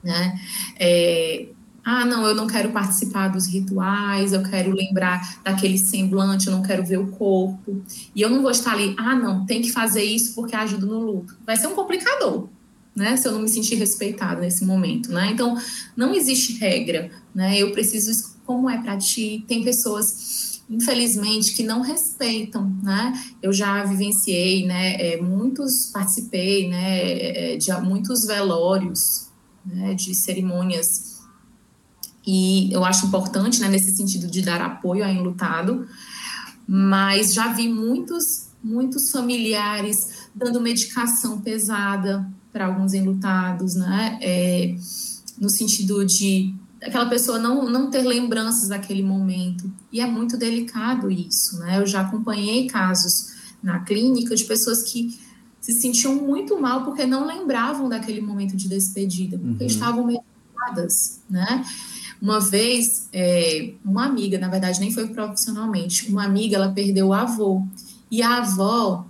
né? 0.04 0.40
É, 0.80 1.50
ah, 1.84 2.06
não, 2.06 2.26
eu 2.26 2.36
não 2.36 2.46
quero 2.46 2.72
participar 2.72 3.30
dos 3.30 3.48
rituais, 3.48 4.34
eu 4.34 4.44
quero 4.44 4.72
lembrar 4.72 5.40
daquele 5.44 5.78
semblante, 5.78 6.48
eu 6.48 6.54
não 6.54 6.62
quero 6.62 6.86
ver 6.86 6.98
o 6.98 7.08
corpo. 7.08 7.82
E 8.14 8.22
eu 8.22 8.30
não 8.30 8.42
vou 8.42 8.52
estar 8.52 8.74
ali, 8.74 8.96
ah, 9.00 9.16
não, 9.16 9.46
tem 9.46 9.62
que 9.62 9.72
fazer 9.72 10.04
isso 10.04 10.36
porque 10.36 10.56
ajuda 10.56 10.86
no 10.86 11.00
luto. 11.00 11.38
Vai 11.46 11.58
ser 11.58 11.68
um 11.68 11.76
complicador, 11.76 12.50
né? 12.96 13.16
Se 13.18 13.28
eu 13.28 13.32
não 13.32 13.42
me 13.42 13.50
sentir 13.50 13.76
respeitada 13.76 14.42
nesse 14.42 14.66
momento, 14.66 15.12
né? 15.12 15.30
Então, 15.32 15.58
não 15.96 16.14
existe 16.14 16.58
regra, 16.58 17.10
né? 17.34 17.58
Eu 17.58 17.72
preciso, 17.72 18.36
como 18.46 18.70
é 18.70 18.82
para 18.82 18.98
ti? 18.98 19.44
Tem 19.48 19.64
pessoas, 19.64 20.62
infelizmente, 20.70 21.54
que 21.54 21.64
não 21.64 21.82
respeitam, 21.82 22.70
né? 22.84 23.14
Eu 23.42 23.54
já 23.54 23.84
vivenciei, 23.84 24.66
né? 24.66 24.96
É, 24.96 25.22
muitos, 25.22 25.88
participei, 25.88 26.68
né? 26.68 27.54
É, 27.54 27.58
de 27.58 27.72
muitos 27.82 28.26
velórios, 28.26 29.30
né? 29.66 29.94
De 29.94 30.14
cerimônias 30.14 31.10
e 32.32 32.72
eu 32.72 32.86
acho 32.86 33.08
importante, 33.08 33.60
né, 33.60 33.68
nesse 33.68 33.96
sentido 33.96 34.28
de 34.28 34.44
dar 34.44 34.62
apoio 34.62 35.04
ao 35.04 35.10
enlutado, 35.10 35.88
mas 36.68 37.34
já 37.34 37.52
vi 37.52 37.68
muitos, 37.68 38.50
muitos 38.64 39.10
familiares 39.10 40.30
dando 40.36 40.62
medicação 40.62 41.42
pesada 41.42 42.30
para 42.52 42.66
alguns 42.66 42.94
enlutados, 42.94 43.76
né, 43.76 44.18
é, 44.22 44.76
no 45.40 45.50
sentido 45.50 46.06
de 46.06 46.54
aquela 46.82 47.08
pessoa 47.08 47.38
não, 47.38 47.70
não 47.70 47.90
ter 47.90 48.02
lembranças 48.02 48.70
daquele 48.70 49.04
momento. 49.04 49.72
E 49.92 50.00
é 50.00 50.06
muito 50.06 50.38
delicado 50.38 51.12
isso, 51.12 51.60
né? 51.60 51.80
Eu 51.80 51.86
já 51.86 52.02
acompanhei 52.02 52.68
casos 52.68 53.34
na 53.62 53.80
clínica 53.80 54.36
de 54.36 54.46
pessoas 54.46 54.84
que 54.84 55.20
se 55.60 55.74
sentiam 55.74 56.16
muito 56.16 56.60
mal 56.60 56.86
porque 56.86 57.06
não 57.06 57.28
lembravam 57.28 57.90
daquele 57.90 58.22
momento 58.22 58.56
de 58.56 58.68
despedida, 58.70 59.38
porque 59.38 59.64
uhum. 59.64 59.70
estavam 59.70 60.06
medicadas, 60.06 61.22
né? 61.30 61.64
Uma 62.22 62.40
vez, 62.40 63.08
é, 63.14 63.74
uma 63.84 64.06
amiga, 64.06 64.38
na 64.38 64.50
verdade 64.50 64.80
nem 64.80 64.92
foi 64.92 65.08
profissionalmente, 65.08 66.10
uma 66.10 66.26
amiga, 66.26 66.56
ela 66.56 66.72
perdeu 66.72 67.08
o 67.08 67.14
avô. 67.14 67.64
E 68.12 68.22
a 68.22 68.38
avó, 68.38 69.06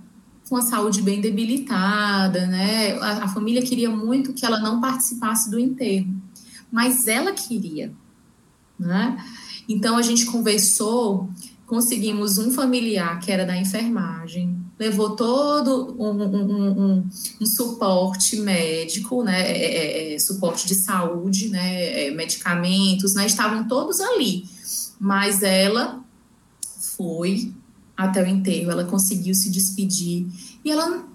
com 0.50 0.56
a 0.56 0.62
saúde 0.62 1.00
bem 1.00 1.20
debilitada, 1.20 2.44
né? 2.48 2.98
A, 2.98 3.24
a 3.24 3.28
família 3.28 3.62
queria 3.62 3.88
muito 3.88 4.32
que 4.32 4.44
ela 4.44 4.58
não 4.58 4.80
participasse 4.80 5.48
do 5.48 5.60
enterro, 5.60 6.12
mas 6.72 7.06
ela 7.06 7.30
queria, 7.30 7.92
né? 8.76 9.24
Então 9.68 9.96
a 9.96 10.02
gente 10.02 10.26
conversou, 10.26 11.30
conseguimos 11.68 12.36
um 12.36 12.50
familiar 12.50 13.20
que 13.20 13.30
era 13.30 13.46
da 13.46 13.56
enfermagem, 13.56 14.60
levou 14.76 15.14
todo 15.14 15.94
um, 15.96 16.10
um, 16.10 16.96
um, 16.96 17.08
um 17.40 17.46
suporte 17.46 18.40
médico, 18.40 19.22
né, 19.22 19.42
é, 19.42 20.12
é, 20.12 20.14
é 20.14 20.18
suporte 20.18 20.66
de 20.66 20.74
saúde, 20.74 21.48
né, 21.48 22.06
é, 22.06 22.10
medicamentos, 22.10 23.14
né, 23.14 23.24
estavam 23.24 23.68
todos 23.68 24.00
ali, 24.00 24.48
mas 24.98 25.44
ela 25.44 26.02
foi 26.96 27.52
até 28.04 28.22
o 28.22 28.26
enterro, 28.26 28.70
ela 28.70 28.84
conseguiu 28.84 29.34
se 29.34 29.50
despedir 29.50 30.26
e 30.64 30.70
ela 30.70 31.08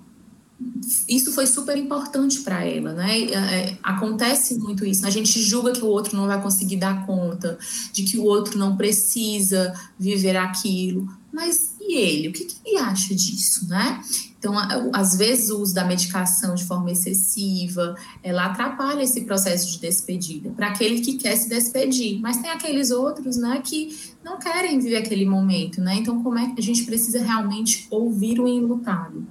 isso 1.08 1.34
foi 1.34 1.46
super 1.46 1.78
importante 1.78 2.40
para 2.40 2.64
ela, 2.64 2.94
né? 2.94 3.24
É, 3.24 3.78
acontece 3.84 4.56
muito 4.58 4.86
isso. 4.86 5.06
A 5.06 5.10
gente 5.10 5.42
julga 5.42 5.74
que 5.74 5.84
o 5.84 5.88
outro 5.88 6.16
não 6.16 6.28
vai 6.28 6.42
conseguir 6.42 6.78
dar 6.78 7.06
conta, 7.06 7.58
de 7.92 8.04
que 8.04 8.18
o 8.18 8.24
outro 8.24 8.58
não 8.58 8.78
precisa 8.78 9.74
viver 10.00 10.38
aquilo, 10.38 11.10
mas 11.32 11.76
e 11.82 11.98
ele? 11.98 12.30
O 12.30 12.34
que, 12.34 12.46
que 12.46 12.56
ele 12.66 12.78
acha 12.78 13.14
disso, 13.14 13.68
né? 13.68 14.02
Então, 14.40 14.54
às 14.94 15.16
vezes, 15.16 15.50
o 15.50 15.60
uso 15.60 15.74
da 15.74 15.84
medicação 15.84 16.56
de 16.56 16.66
forma 16.66 16.92
excessiva, 16.92 17.96
ela 18.22 18.46
atrapalha 18.46 19.02
esse 19.02 19.22
processo 19.22 19.72
de 19.72 19.80
despedida 19.80 20.52
para 20.52 20.68
aquele 20.68 21.02
que 21.02 21.18
quer 21.18 21.36
se 21.36 21.50
despedir, 21.50 22.20
mas 22.20 22.38
tem 22.38 22.50
aqueles 22.50 22.92
outros, 22.92 23.38
né, 23.38 23.60
que 23.64 23.98
não 24.26 24.40
querem 24.40 24.80
viver 24.80 24.96
aquele 24.96 25.24
momento, 25.24 25.80
né? 25.80 25.98
Então, 25.98 26.24
como 26.24 26.40
é 26.40 26.50
que 26.50 26.60
a 26.60 26.64
gente 26.64 26.84
precisa 26.84 27.22
realmente 27.22 27.86
ouvir 27.92 28.40
o 28.40 28.48
enlutado? 28.48 29.24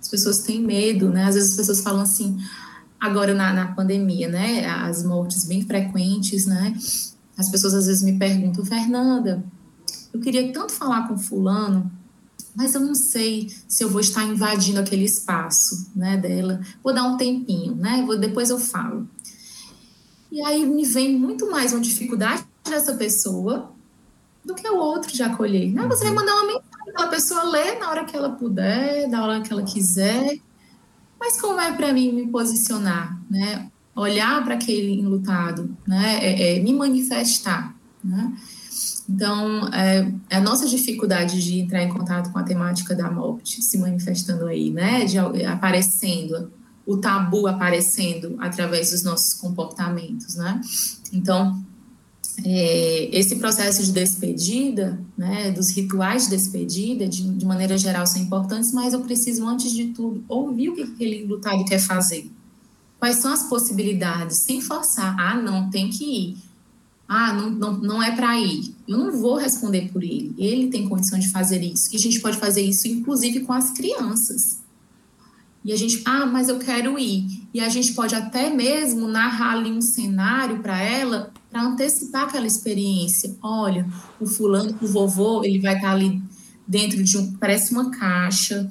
As 0.00 0.08
pessoas 0.08 0.40
têm 0.40 0.60
medo, 0.60 1.08
né? 1.08 1.26
Às 1.26 1.36
vezes 1.36 1.52
as 1.52 1.56
pessoas 1.56 1.80
falam 1.80 2.00
assim, 2.00 2.36
agora 2.98 3.32
na, 3.32 3.52
na 3.52 3.72
pandemia, 3.72 4.28
né, 4.28 4.66
as 4.66 5.04
mortes 5.04 5.44
bem 5.44 5.64
frequentes, 5.64 6.46
né? 6.46 6.76
As 7.38 7.48
pessoas 7.48 7.74
às 7.74 7.86
vezes 7.86 8.02
me 8.02 8.18
perguntam, 8.18 8.64
Fernanda, 8.64 9.44
eu 10.12 10.20
queria 10.20 10.52
tanto 10.52 10.72
falar 10.72 11.06
com 11.06 11.16
fulano, 11.16 11.88
mas 12.52 12.74
eu 12.74 12.80
não 12.80 12.96
sei 12.96 13.54
se 13.68 13.84
eu 13.84 13.88
vou 13.88 14.00
estar 14.00 14.24
invadindo 14.24 14.80
aquele 14.80 15.04
espaço, 15.04 15.92
né, 15.94 16.16
dela. 16.16 16.60
Vou 16.82 16.92
dar 16.92 17.04
um 17.04 17.16
tempinho, 17.16 17.76
né? 17.76 18.02
Vou, 18.04 18.18
depois 18.18 18.50
eu 18.50 18.58
falo. 18.58 19.08
E 20.32 20.42
aí 20.42 20.66
me 20.66 20.84
vem 20.84 21.16
muito 21.16 21.48
mais 21.48 21.72
uma 21.72 21.80
dificuldade 21.80 22.44
dessa 22.68 22.94
pessoa 22.94 23.78
do 24.44 24.54
que 24.54 24.68
o 24.68 24.76
outro 24.76 25.12
de 25.12 25.22
acolher. 25.22 25.72
Né? 25.72 25.86
Você 25.88 26.04
vai 26.04 26.14
mandar 26.14 26.34
uma 26.34 26.46
mensagem, 26.46 26.70
aquela 26.88 27.08
pessoa 27.08 27.44
lê 27.44 27.78
na 27.78 27.90
hora 27.90 28.04
que 28.04 28.16
ela 28.16 28.30
puder, 28.30 29.08
na 29.08 29.24
hora 29.24 29.40
que 29.40 29.52
ela 29.52 29.62
quiser. 29.62 30.38
Mas 31.18 31.40
como 31.40 31.60
é 31.60 31.72
para 31.72 31.92
mim 31.92 32.12
me 32.12 32.26
posicionar, 32.28 33.20
né? 33.30 33.70
Olhar 33.94 34.42
para 34.42 34.54
aquele 34.54 35.00
enlutado, 35.00 35.76
né? 35.86 36.18
É, 36.22 36.56
é, 36.56 36.60
me 36.60 36.72
manifestar, 36.72 37.76
né? 38.02 38.32
Então, 39.08 39.68
é, 39.74 40.10
é, 40.30 40.36
a 40.36 40.40
nossa 40.40 40.66
dificuldade 40.66 41.42
de 41.42 41.58
entrar 41.58 41.82
em 41.82 41.88
contato 41.88 42.32
com 42.32 42.38
a 42.38 42.44
temática 42.44 42.94
da 42.94 43.10
morte 43.10 43.60
se 43.60 43.76
manifestando 43.76 44.46
aí, 44.46 44.70
né? 44.70 45.04
De, 45.04 45.18
aparecendo, 45.18 46.50
o 46.86 46.96
tabu 46.96 47.46
aparecendo 47.46 48.36
através 48.38 48.92
dos 48.92 49.02
nossos 49.02 49.34
comportamentos, 49.34 50.36
né? 50.36 50.60
Então, 51.12 51.60
é, 52.44 53.08
esse 53.12 53.36
processo 53.36 53.82
de 53.84 53.92
despedida, 53.92 55.00
né, 55.16 55.50
dos 55.50 55.70
rituais 55.70 56.24
de 56.24 56.30
despedida, 56.30 57.06
de, 57.06 57.22
de, 57.22 57.44
maneira 57.44 57.76
geral, 57.76 58.06
são 58.06 58.20
importantes, 58.22 58.72
mas 58.72 58.92
eu 58.92 59.00
preciso, 59.00 59.46
antes 59.46 59.72
de 59.72 59.88
tudo, 59.88 60.24
ouvir 60.28 60.70
o 60.70 60.74
que 60.74 60.82
aquele 60.82 61.24
lutado 61.24 61.64
quer 61.64 61.78
fazer. 61.78 62.30
Quais 62.98 63.16
são 63.16 63.32
as 63.32 63.44
possibilidades, 63.44 64.38
sem 64.38 64.60
forçar. 64.60 65.16
Ah, 65.18 65.40
não, 65.40 65.70
tem 65.70 65.88
que 65.88 66.04
ir 66.04 66.50
ah, 67.12 67.32
não, 67.32 67.50
não, 67.50 67.72
não 67.72 68.00
é 68.00 68.14
para 68.14 68.38
ir. 68.38 68.72
Eu 68.86 68.96
não 68.96 69.10
vou 69.10 69.34
responder 69.34 69.90
por 69.92 70.00
ele. 70.00 70.32
Ele 70.38 70.68
tem 70.68 70.88
condição 70.88 71.18
de 71.18 71.28
fazer 71.28 71.60
isso. 71.60 71.92
E 71.92 71.96
a 71.96 71.98
gente 71.98 72.20
pode 72.20 72.36
fazer 72.36 72.62
isso, 72.62 72.86
inclusive, 72.86 73.40
com 73.40 73.52
as 73.52 73.72
crianças. 73.72 74.60
E 75.64 75.72
a 75.72 75.76
gente, 75.76 76.02
ah, 76.04 76.24
mas 76.24 76.48
eu 76.48 76.60
quero 76.60 76.96
ir. 76.96 77.48
E 77.52 77.58
a 77.58 77.68
gente 77.68 77.94
pode 77.94 78.14
até 78.14 78.48
mesmo 78.48 79.08
narrar 79.08 79.56
ali 79.56 79.72
um 79.72 79.80
cenário 79.80 80.60
para 80.60 80.80
ela, 80.80 81.32
para 81.50 81.62
antecipar 81.62 82.24
aquela 82.24 82.46
experiência. 82.46 83.36
Olha, 83.42 83.86
o 84.20 84.26
fulano, 84.26 84.76
o 84.80 84.86
vovô, 84.86 85.44
ele 85.44 85.58
vai 85.58 85.74
estar 85.74 85.88
tá 85.88 85.94
ali 85.94 86.22
dentro 86.66 87.02
de 87.02 87.18
um, 87.18 87.32
parece 87.34 87.72
uma 87.72 87.90
caixa, 87.90 88.68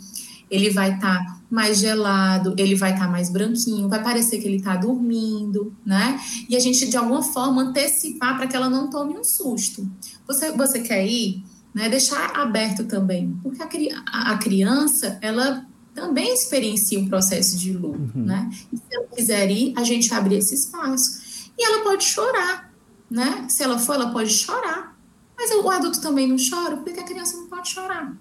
ele 0.50 0.70
vai 0.70 0.96
estar 0.96 1.18
tá 1.18 1.40
mais 1.50 1.80
gelado, 1.80 2.56
ele 2.58 2.76
vai 2.76 2.94
estar 2.94 3.06
tá 3.06 3.12
mais 3.12 3.30
branquinho, 3.30 3.90
vai 3.90 4.02
parecer 4.02 4.40
que 4.40 4.48
ele 4.48 4.58
está 4.58 4.76
dormindo, 4.76 5.76
né? 5.86 6.20
E 6.48 6.56
a 6.56 6.60
gente, 6.60 6.88
de 6.88 6.96
alguma 6.96 7.22
forma, 7.22 7.64
antecipar 7.64 8.38
para 8.38 8.48
que 8.48 8.56
ela 8.56 8.70
não 8.70 8.90
tome 8.90 9.18
um 9.18 9.24
susto. 9.24 9.90
Você, 10.28 10.52
você 10.52 10.80
quer 10.80 11.06
ir? 11.06 11.44
Né? 11.74 11.90
Deixar 11.90 12.36
aberto 12.36 12.86
também, 12.86 13.38
porque 13.44 13.62
a, 13.62 14.32
a 14.32 14.38
criança, 14.38 15.18
ela 15.22 15.66
também 15.94 16.34
experiencia 16.34 17.00
um 17.00 17.10
processo 17.10 17.58
de 17.58 17.74
luto, 17.74 18.18
uhum. 18.18 18.26
né? 18.26 18.50
E 18.72 18.78
se 18.78 18.84
ela 18.92 19.08
quiser 19.08 19.52
ir, 19.52 19.74
a 19.76 19.84
gente 19.84 20.14
abre 20.14 20.36
esse 20.36 20.56
espaço. 20.56 21.20
E 21.58 21.64
ela 21.64 21.84
pode 21.84 22.06
chorar, 22.06 22.69
né? 23.10 23.46
Se 23.50 23.64
ela 23.64 23.78
for, 23.80 23.96
ela 23.96 24.12
pode 24.12 24.30
chorar. 24.32 24.98
Mas 25.38 25.52
o 25.52 25.70
adulto 25.70 26.02
também 26.02 26.28
não 26.28 26.36
chora, 26.38 26.78
porque 26.78 27.00
a 27.00 27.04
criança 27.04 27.38
não 27.38 27.48
pode 27.48 27.70
chorar. 27.70 28.14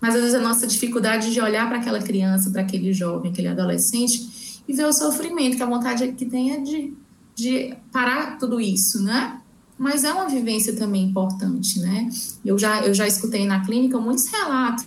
Mas 0.00 0.14
às 0.14 0.20
vezes 0.22 0.34
a 0.34 0.40
nossa 0.40 0.66
dificuldade 0.66 1.32
de 1.32 1.40
olhar 1.40 1.68
para 1.68 1.78
aquela 1.78 2.00
criança, 2.00 2.50
para 2.50 2.62
aquele 2.62 2.92
jovem, 2.92 3.30
aquele 3.30 3.48
adolescente 3.48 4.62
e 4.66 4.72
ver 4.72 4.86
o 4.86 4.92
sofrimento, 4.92 5.56
que 5.56 5.62
a 5.62 5.66
vontade 5.66 6.12
que 6.12 6.24
tem 6.24 6.52
é 6.52 6.60
de, 6.60 6.94
de 7.34 7.76
parar 7.92 8.38
tudo 8.38 8.60
isso, 8.60 9.02
né? 9.02 9.40
Mas 9.76 10.04
é 10.04 10.12
uma 10.12 10.28
vivência 10.28 10.76
também 10.76 11.04
importante, 11.04 11.80
né? 11.80 12.08
Eu 12.44 12.58
já, 12.58 12.82
eu 12.82 12.94
já 12.94 13.06
escutei 13.06 13.46
na 13.46 13.64
clínica 13.64 13.98
muitos 13.98 14.26
relatos 14.26 14.86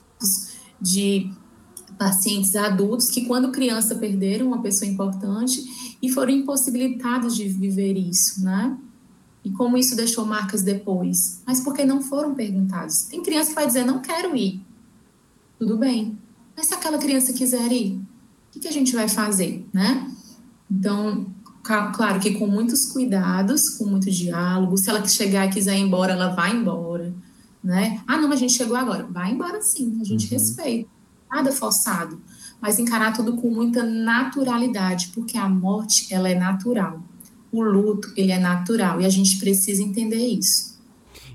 de 0.80 1.32
pacientes 1.98 2.56
adultos 2.56 3.10
que, 3.10 3.26
quando 3.26 3.52
criança, 3.52 3.96
perderam 3.96 4.48
uma 4.48 4.62
pessoa 4.62 4.90
importante 4.90 5.98
e 6.02 6.10
foram 6.10 6.32
impossibilitados 6.32 7.36
de 7.36 7.48
viver 7.48 7.98
isso, 7.98 8.44
né? 8.44 8.78
E 9.44 9.52
como 9.52 9.78
isso 9.78 9.96
deixou 9.96 10.26
marcas 10.26 10.62
depois. 10.62 11.42
Mas 11.46 11.60
porque 11.60 11.84
não 11.84 12.02
foram 12.02 12.34
perguntados. 12.34 13.04
Tem 13.04 13.22
criança 13.22 13.50
que 13.50 13.56
vai 13.56 13.68
dizer, 13.68 13.86
não 13.86 14.02
quero 14.02 14.36
ir 14.36 14.64
tudo 15.64 15.78
bem. 15.78 16.18
Mas 16.56 16.68
se 16.68 16.74
aquela 16.74 16.98
criança 16.98 17.34
quiser 17.34 17.72
ir, 17.72 17.96
o 17.96 18.52
que, 18.52 18.60
que 18.60 18.68
a 18.68 18.72
gente 18.72 18.94
vai 18.94 19.08
fazer, 19.08 19.66
né? 19.74 20.12
Então, 20.70 21.26
claro 21.64 22.20
que 22.20 22.34
com 22.34 22.46
muitos 22.46 22.86
cuidados, 22.86 23.70
com 23.70 23.86
muito 23.86 24.12
diálogo, 24.12 24.78
se 24.78 24.90
ela 24.90 25.06
chegar 25.08 25.46
e 25.46 25.50
quiser 25.50 25.78
ir 25.78 25.82
embora, 25.82 26.14
ela 26.14 26.30
vai 26.30 26.56
embora, 26.56 27.14
né? 27.64 28.02
Ah, 28.06 28.18
não, 28.18 28.32
a 28.32 28.36
gente 28.36 28.54
chegou 28.54 28.76
agora. 28.76 29.08
Vai 29.10 29.32
embora 29.32 29.62
sim, 29.62 29.98
a 30.02 30.04
gente 30.04 30.26
uhum. 30.26 30.32
respeita. 30.32 30.90
Nada 31.32 31.52
forçado. 31.52 32.22
Mas 32.62 32.78
encarar 32.78 33.14
tudo 33.14 33.38
com 33.38 33.50
muita 33.50 33.84
naturalidade, 33.84 35.12
porque 35.14 35.38
a 35.38 35.50
morte, 35.50 36.14
ela 36.14 36.30
é 36.30 36.36
natural. 36.36 37.02
O 37.54 37.62
luto, 37.62 38.12
ele 38.18 38.32
é 38.32 38.40
natural 38.40 39.00
e 39.00 39.06
a 39.06 39.10
gente 39.10 39.38
precisa 39.38 39.84
entender 39.84 40.26
isso. 40.26 40.74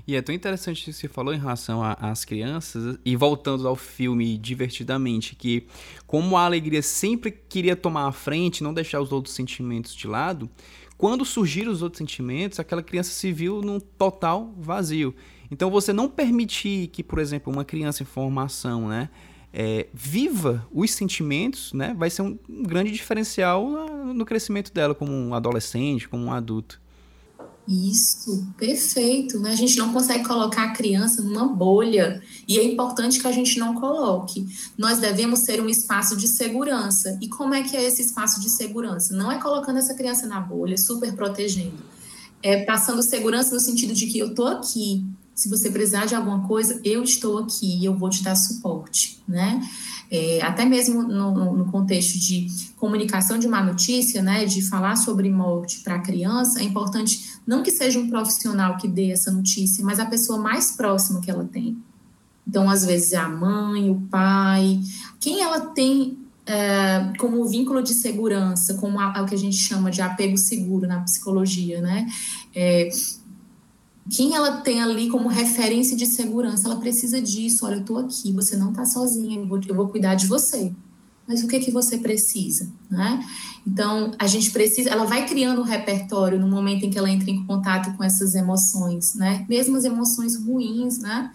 E 0.05 0.15
é 0.15 0.21
tão 0.21 0.35
interessante 0.35 0.83
que 0.83 0.91
você 0.91 1.07
falou 1.07 1.33
em 1.33 1.39
relação 1.39 1.81
às 1.81 2.25
crianças, 2.25 2.97
e 3.05 3.15
voltando 3.15 3.65
ao 3.65 3.75
filme 3.75 4.37
divertidamente, 4.37 5.33
que 5.33 5.65
como 6.05 6.35
a 6.35 6.43
alegria 6.43 6.81
sempre 6.81 7.31
queria 7.31 7.75
tomar 7.75 8.05
a 8.07 8.11
frente, 8.11 8.63
não 8.63 8.73
deixar 8.73 8.99
os 8.99 9.13
outros 9.13 9.33
sentimentos 9.33 9.95
de 9.95 10.07
lado, 10.07 10.49
quando 10.97 11.23
surgiram 11.23 11.71
os 11.71 11.81
outros 11.81 11.99
sentimentos, 11.99 12.59
aquela 12.59 12.83
criança 12.83 13.11
se 13.11 13.31
viu 13.31 13.61
num 13.61 13.79
total 13.79 14.53
vazio. 14.57 15.15
Então 15.49 15.71
você 15.71 15.93
não 15.93 16.09
permitir 16.09 16.87
que, 16.87 17.01
por 17.01 17.19
exemplo, 17.19 17.53
uma 17.53 17.63
criança 17.63 18.03
em 18.03 18.05
formação, 18.05 18.89
né, 18.89 19.09
é, 19.53 19.87
viva 19.93 20.67
os 20.71 20.91
sentimentos, 20.91 21.73
né, 21.73 21.95
vai 21.97 22.09
ser 22.09 22.21
um, 22.21 22.37
um 22.47 22.63
grande 22.63 22.91
diferencial 22.91 23.67
no 24.13 24.25
crescimento 24.25 24.73
dela 24.73 24.93
como 24.93 25.11
um 25.11 25.33
adolescente, 25.33 26.07
como 26.07 26.25
um 26.25 26.31
adulto. 26.31 26.79
Isso, 27.69 28.47
perfeito. 28.57 29.39
Né? 29.39 29.51
A 29.51 29.55
gente 29.55 29.77
não 29.77 29.93
consegue 29.93 30.25
colocar 30.25 30.63
a 30.63 30.73
criança 30.73 31.21
numa 31.21 31.47
bolha 31.47 32.19
e 32.47 32.57
é 32.57 32.63
importante 32.63 33.19
que 33.19 33.27
a 33.27 33.31
gente 33.31 33.59
não 33.59 33.75
coloque. 33.75 34.47
Nós 34.75 34.97
devemos 34.97 35.41
ser 35.41 35.61
um 35.61 35.69
espaço 35.69 36.17
de 36.17 36.27
segurança. 36.27 37.19
E 37.21 37.27
como 37.29 37.53
é 37.53 37.61
que 37.61 37.77
é 37.77 37.83
esse 37.83 38.01
espaço 38.01 38.41
de 38.41 38.49
segurança? 38.49 39.15
Não 39.15 39.31
é 39.31 39.39
colocando 39.39 39.77
essa 39.77 39.93
criança 39.93 40.25
na 40.25 40.39
bolha, 40.39 40.75
super 40.79 41.13
protegendo. 41.13 41.77
É 42.41 42.63
passando 42.63 43.03
segurança 43.03 43.53
no 43.53 43.59
sentido 43.59 43.93
de 43.93 44.07
que 44.07 44.17
eu 44.17 44.29
estou 44.29 44.47
aqui. 44.47 45.05
Se 45.39 45.47
você 45.49 45.69
precisar 45.69 46.05
de 46.05 46.15
alguma 46.15 46.47
coisa, 46.47 46.79
eu 46.83 47.03
estou 47.03 47.37
aqui 47.37 47.79
e 47.79 47.85
eu 47.85 47.95
vou 47.95 48.09
te 48.09 48.23
dar 48.23 48.35
suporte, 48.35 49.21
né? 49.27 49.61
é, 50.11 50.41
até 50.41 50.65
mesmo 50.65 51.03
no, 51.03 51.55
no, 51.55 51.65
contexto 51.71 52.17
de 52.17 52.47
comunicação 52.77 53.37
de 53.37 53.45
uma 53.45 53.61
notícia, 53.61 54.21
né, 54.21 54.43
de 54.43 54.61
falar 54.67 54.95
sobre 54.95 55.29
morte 55.29 55.81
para 55.81 55.95
a 55.95 55.99
criança, 55.99 56.59
é 56.59 56.63
importante 56.63 57.37
não 57.45 57.61
que 57.61 57.71
seja 57.71 57.99
um 57.99 58.09
profissional 58.09 58.77
que 58.77 58.87
dê 58.87 59.11
essa 59.11 59.31
notícia, 59.31 59.85
mas 59.85 59.99
a 59.99 60.05
pessoa 60.05 60.39
mais 60.39 60.71
próxima 60.71 61.21
que 61.21 61.29
ela 61.29 61.45
tem. 61.45 61.77
Então, 62.47 62.67
às 62.67 62.83
vezes, 62.83 63.13
a 63.13 63.29
mãe, 63.29 63.91
o 63.91 64.01
pai, 64.09 64.79
quem 65.19 65.41
ela 65.41 65.59
tem 65.59 66.17
é, 66.47 67.13
como 67.19 67.47
vínculo 67.47 67.83
de 67.83 67.93
segurança, 67.93 68.73
como 68.75 68.99
a, 68.99 69.21
o 69.21 69.25
que 69.27 69.35
a 69.35 69.37
gente 69.37 69.57
chama 69.57 69.91
de 69.91 70.01
apego 70.01 70.35
seguro 70.35 70.87
na 70.87 71.01
psicologia, 71.01 71.79
né? 71.79 72.07
É, 72.55 72.89
quem 74.09 74.33
ela 74.33 74.57
tem 74.57 74.81
ali 74.81 75.09
como 75.09 75.27
referência 75.27 75.95
de 75.95 76.05
segurança, 76.05 76.67
ela 76.67 76.79
precisa 76.79 77.21
disso. 77.21 77.65
Olha, 77.65 77.75
eu 77.75 77.81
estou 77.81 77.97
aqui, 77.97 78.31
você 78.31 78.55
não 78.55 78.71
está 78.71 78.85
sozinha, 78.85 79.39
eu 79.39 79.47
vou, 79.47 79.59
eu 79.67 79.75
vou 79.75 79.87
cuidar 79.89 80.15
de 80.15 80.27
você. 80.27 80.73
Mas 81.27 81.43
o 81.43 81.47
que 81.47 81.59
que 81.59 81.69
você 81.69 81.97
precisa, 81.97 82.67
né? 82.89 83.23
Então, 83.65 84.11
a 84.17 84.25
gente 84.25 84.49
precisa, 84.49 84.89
ela 84.89 85.05
vai 85.05 85.27
criando 85.27 85.61
um 85.61 85.63
repertório 85.63 86.39
no 86.39 86.47
momento 86.47 86.85
em 86.85 86.89
que 86.89 86.97
ela 86.97 87.09
entra 87.09 87.29
em 87.29 87.45
contato 87.45 87.95
com 87.95 88.03
essas 88.03 88.33
emoções, 88.33 89.13
né? 89.13 89.45
Mesmo 89.47 89.77
as 89.77 89.83
emoções 89.83 90.35
ruins, 90.35 90.97
né? 90.97 91.31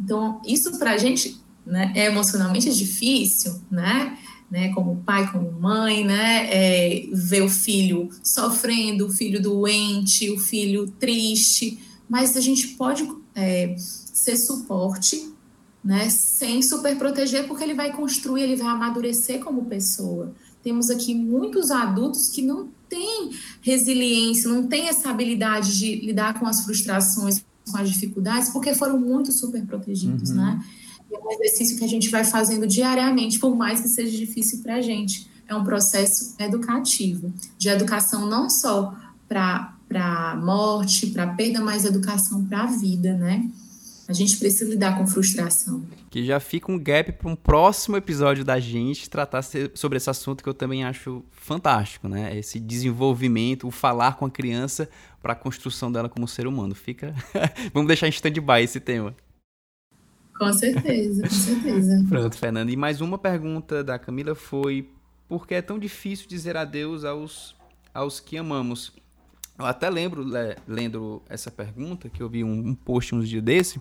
Então, 0.00 0.40
isso 0.46 0.78
para 0.78 0.92
a 0.92 0.98
gente 0.98 1.40
né, 1.66 1.92
é 1.96 2.06
emocionalmente 2.06 2.72
difícil, 2.72 3.60
né? 3.68 4.16
né, 4.48 4.72
como 4.72 5.02
pai, 5.04 5.30
como 5.32 5.50
mãe, 5.50 6.04
né, 6.04 6.48
é, 6.50 7.08
ver 7.12 7.42
o 7.42 7.48
filho 7.48 8.08
sofrendo, 8.22 9.06
o 9.06 9.12
filho 9.12 9.42
doente, 9.42 10.30
o 10.30 10.38
filho 10.38 10.86
triste, 11.00 11.80
mas 12.08 12.36
a 12.36 12.40
gente 12.40 12.68
pode 12.68 13.08
é, 13.34 13.74
ser 13.78 14.36
suporte, 14.36 15.32
né, 15.82 16.08
sem 16.10 16.62
super 16.62 16.96
proteger, 16.96 17.46
porque 17.46 17.62
ele 17.62 17.74
vai 17.74 17.92
construir, 17.92 18.42
ele 18.42 18.56
vai 18.56 18.68
amadurecer 18.68 19.40
como 19.40 19.66
pessoa. 19.66 20.34
Temos 20.62 20.90
aqui 20.90 21.14
muitos 21.14 21.70
adultos 21.70 22.28
que 22.28 22.42
não 22.42 22.68
têm 22.88 23.30
resiliência, 23.60 24.50
não 24.50 24.66
têm 24.66 24.88
essa 24.88 25.10
habilidade 25.10 25.78
de 25.78 26.06
lidar 26.06 26.38
com 26.40 26.46
as 26.46 26.64
frustrações, 26.64 27.44
com 27.70 27.78
as 27.78 27.88
dificuldades, 27.88 28.50
porque 28.50 28.74
foram 28.74 28.98
muito 28.98 29.32
super 29.32 29.64
protegidos, 29.64 30.30
uhum. 30.30 30.36
né? 30.36 30.64
é 31.12 31.18
um 31.18 31.30
exercício 31.32 31.78
que 31.78 31.84
a 31.84 31.88
gente 31.88 32.10
vai 32.10 32.24
fazendo 32.24 32.66
diariamente, 32.66 33.38
por 33.38 33.54
mais 33.56 33.80
que 33.80 33.88
seja 33.88 34.16
difícil 34.16 34.60
para 34.62 34.76
a 34.76 34.80
gente. 34.80 35.30
É 35.48 35.54
um 35.54 35.62
processo 35.62 36.34
educativo, 36.38 37.32
de 37.56 37.68
educação 37.68 38.28
não 38.28 38.50
só 38.50 38.94
para 39.28 39.75
a 39.94 40.36
morte, 40.36 41.08
para 41.08 41.24
a 41.24 41.34
perda, 41.34 41.60
mas 41.60 41.84
educação 41.84 42.44
para 42.44 42.62
a 42.62 42.66
vida, 42.66 43.14
né? 43.14 43.48
A 44.08 44.12
gente 44.12 44.36
precisa 44.36 44.70
lidar 44.70 44.96
com 44.96 45.06
frustração. 45.06 45.84
Que 46.10 46.24
já 46.24 46.38
fica 46.38 46.70
um 46.70 46.78
gap 46.78 47.10
para 47.12 47.28
um 47.28 47.34
próximo 47.34 47.96
episódio 47.96 48.44
da 48.44 48.60
gente 48.60 49.10
tratar 49.10 49.42
sobre 49.74 49.96
esse 49.96 50.08
assunto 50.08 50.44
que 50.44 50.48
eu 50.48 50.54
também 50.54 50.84
acho 50.84 51.24
fantástico, 51.32 52.08
né? 52.08 52.36
Esse 52.36 52.60
desenvolvimento, 52.60 53.66
o 53.66 53.70
falar 53.72 54.16
com 54.16 54.24
a 54.24 54.30
criança 54.30 54.88
para 55.20 55.32
a 55.32 55.36
construção 55.36 55.90
dela 55.90 56.08
como 56.08 56.28
ser 56.28 56.46
humano. 56.46 56.72
Fica. 56.72 57.12
Vamos 57.74 57.88
deixar 57.88 58.06
em 58.06 58.10
stand-by 58.10 58.62
esse 58.62 58.78
tema. 58.78 59.12
Com 60.38 60.52
certeza, 60.52 61.22
com 61.22 61.34
certeza. 61.34 62.04
Pronto, 62.08 62.36
Fernanda. 62.36 62.70
E 62.70 62.76
mais 62.76 63.00
uma 63.00 63.18
pergunta 63.18 63.82
da 63.82 63.98
Camila 63.98 64.36
foi: 64.36 64.88
por 65.28 65.48
que 65.48 65.54
é 65.54 65.62
tão 65.62 65.80
difícil 65.80 66.28
dizer 66.28 66.56
adeus 66.56 67.04
aos, 67.04 67.56
aos 67.92 68.20
que 68.20 68.36
amamos? 68.36 68.92
Eu 69.58 69.64
até 69.64 69.88
lembro, 69.88 70.24
lendo 70.66 71.22
essa 71.28 71.50
pergunta, 71.50 72.08
que 72.08 72.22
eu 72.22 72.28
vi 72.28 72.44
um, 72.44 72.74
post 72.74 73.14
uns 73.14 73.28
dias 73.28 73.42
desse, 73.42 73.80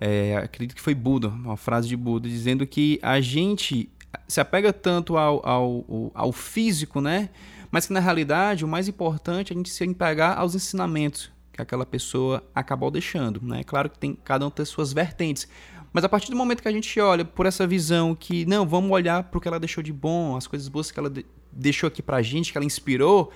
é, 0.00 0.36
acredito 0.36 0.74
que 0.74 0.82
foi 0.82 0.94
Buda, 0.94 1.28
uma 1.28 1.56
frase 1.56 1.88
de 1.88 1.96
Buda, 1.96 2.28
dizendo 2.28 2.66
que 2.66 2.98
a 3.02 3.20
gente 3.20 3.90
se 4.26 4.40
apega 4.40 4.72
tanto 4.72 5.16
ao, 5.16 5.46
ao, 5.46 6.10
ao 6.14 6.32
físico, 6.32 7.00
né? 7.00 7.30
Mas 7.70 7.86
que 7.86 7.92
na 7.92 8.00
realidade 8.00 8.64
o 8.64 8.68
mais 8.68 8.88
importante 8.88 9.52
é 9.52 9.54
a 9.54 9.56
gente 9.56 9.70
se 9.70 9.84
apegar 9.84 10.38
aos 10.38 10.54
ensinamentos 10.54 11.30
que 11.52 11.60
aquela 11.60 11.86
pessoa 11.86 12.42
acabou 12.54 12.90
deixando. 12.90 13.40
Né? 13.42 13.62
Claro 13.64 13.88
que 13.88 13.98
tem 13.98 14.14
cada 14.24 14.46
um 14.46 14.50
tem 14.50 14.64
suas 14.64 14.92
vertentes. 14.92 15.46
Mas 15.92 16.04
a 16.04 16.08
partir 16.08 16.30
do 16.30 16.36
momento 16.36 16.62
que 16.62 16.68
a 16.68 16.72
gente 16.72 16.98
olha 16.98 17.24
por 17.24 17.44
essa 17.44 17.66
visão 17.66 18.14
que, 18.14 18.46
não, 18.46 18.66
vamos 18.66 18.90
olhar 18.90 19.22
para 19.24 19.38
o 19.38 19.40
que 19.40 19.48
ela 19.48 19.60
deixou 19.60 19.82
de 19.82 19.92
bom, 19.92 20.36
as 20.36 20.46
coisas 20.46 20.68
boas 20.68 20.90
que 20.90 20.98
ela 20.98 21.10
de 21.10 21.24
deixou 21.52 21.86
aqui 21.86 22.00
para 22.00 22.16
a 22.16 22.22
gente, 22.22 22.50
que 22.50 22.56
ela 22.56 22.64
inspirou, 22.64 23.30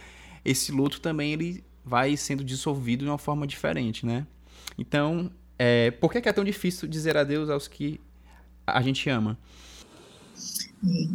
esse 0.47 0.71
luto 0.71 1.01
também 1.01 1.33
ele 1.33 1.65
vai 1.85 2.17
sendo 2.17 2.45
dissolvido 2.45 3.05
de 3.05 3.11
uma 3.11 3.19
forma 3.19 3.47
diferente, 3.47 4.07
né? 4.07 4.27
Então, 4.79 5.31
é, 5.59 5.91
por 5.91 6.13
que 6.13 6.29
é 6.29 6.33
tão 6.33 6.45
difícil 6.45 6.89
dizer 6.89 7.17
adeus 7.17 7.51
aos 7.51 7.67
que 7.67 8.01
a 8.65 8.81
gente 8.81 9.11
ama? 9.11 9.37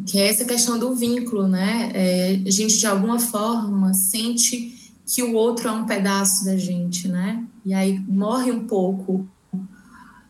Que 0.05 0.19
é 0.19 0.27
essa 0.27 0.43
questão 0.43 0.77
do 0.77 0.93
vínculo, 0.93 1.47
né? 1.47 1.91
É, 1.93 2.41
a 2.45 2.51
gente, 2.51 2.77
de 2.77 2.85
alguma 2.85 3.19
forma, 3.19 3.93
sente 3.93 4.91
que 5.05 5.23
o 5.23 5.33
outro 5.33 5.69
é 5.69 5.71
um 5.71 5.85
pedaço 5.85 6.43
da 6.43 6.57
gente, 6.57 7.07
né? 7.07 7.45
E 7.65 7.73
aí 7.73 7.99
morre 7.99 8.51
um 8.51 8.67
pouco, 8.67 9.27